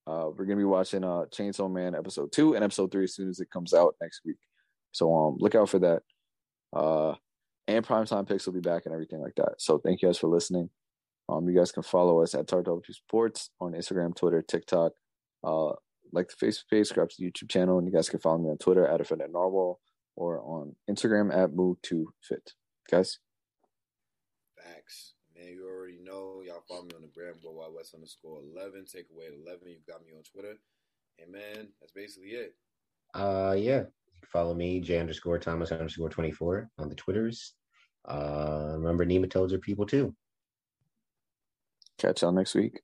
uh, 0.07 0.29
we're 0.37 0.45
gonna 0.45 0.59
be 0.59 0.65
watching 0.65 1.05
uh, 1.05 1.25
Chainsaw 1.31 1.71
Man 1.71 1.95
episode 1.95 2.33
two 2.33 2.55
and 2.55 2.65
episode 2.65 2.93
three 2.93 3.05
as 3.05 3.15
soon 3.15 3.29
as 3.29 3.41
it 3.41 3.51
comes 3.51 3.73
out 3.73 3.95
next 4.01 4.21
week. 4.25 4.37
So, 4.93 5.15
um, 5.15 5.37
look 5.39 5.55
out 5.55 5.71
for 5.71 5.79
that. 5.79 6.03
Uh, 6.73 7.15
and 7.67 7.87
primetime 7.87 8.29
picks 8.29 8.47
will 8.47 8.53
be 8.53 8.61
back 8.61 8.83
and 8.85 8.93
everything 8.93 9.21
like 9.21 9.35
that. 9.37 9.55
So, 9.59 9.79
thank 9.79 10.03
you 10.03 10.09
guys 10.09 10.19
for 10.19 10.29
listening. 10.29 10.69
Um, 11.29 11.49
you 11.49 11.57
guys 11.57 11.73
can 11.73 11.83
follow 11.83 12.23
us 12.23 12.35
at 12.35 12.47
TarW 12.47 12.83
Sports 12.95 13.51
on 13.61 13.73
Instagram, 13.73 14.15
Twitter, 14.15 14.43
TikTok. 14.43 14.93
Uh, 15.43 15.73
like 16.13 16.29
the 16.29 16.47
Facebook 16.47 16.69
page, 16.71 16.87
subscribe 16.87 17.09
to 17.11 17.17
the 17.19 17.31
YouTube 17.31 17.49
channel, 17.49 17.79
and 17.79 17.87
you 17.87 17.93
guys 17.93 18.09
can 18.09 18.21
follow 18.21 18.39
me 18.39 18.51
on 18.51 18.59
Twitter 18.59 18.87
at 18.87 19.01
Offended 19.01 19.33
Narwhal 19.33 19.81
or 20.17 20.41
on 20.41 20.77
Instagram 20.89 21.35
at 21.35 21.51
Move2Fit. 21.51 22.53
Guys, 22.91 23.19
Facts. 24.57 25.15
Man, 25.35 25.53
you 25.53 25.67
already 25.67 25.99
know. 26.03 26.43
Y'all 26.47 26.63
follow 26.69 26.85
me 26.85 26.91
on 26.95 27.03
the 27.03 27.09
gram, 27.09 27.35
go 27.43 27.51
Wild 27.51 27.75
West 27.75 27.95
underscore 27.95 28.41
11. 28.55 28.85
Take 28.87 29.07
away 29.13 29.27
11. 29.27 29.69
You 29.69 29.79
got 29.87 30.05
me 30.05 30.13
on 30.17 30.23
Twitter. 30.23 30.55
And 31.21 31.33
man, 31.33 31.69
that's 31.81 31.93
basically 31.93 32.31
it. 32.31 32.55
Uh, 33.15 33.55
yeah. 33.59 33.85
Follow 34.27 34.55
me, 34.55 34.81
J 34.81 34.99
underscore 34.99 35.39
Thomas 35.39 35.71
underscore 35.71 36.09
24 36.09 36.71
on 36.79 36.89
the 36.89 36.95
Twitters. 36.95 37.55
Uh, 38.07 38.73
remember, 38.75 39.05
nematodes 39.05 39.53
are 39.53 39.59
people 39.59 39.87
too. 39.87 40.15
catch 41.99 42.23
y'all 42.23 42.33
next 42.33 42.55
week. 42.55 42.81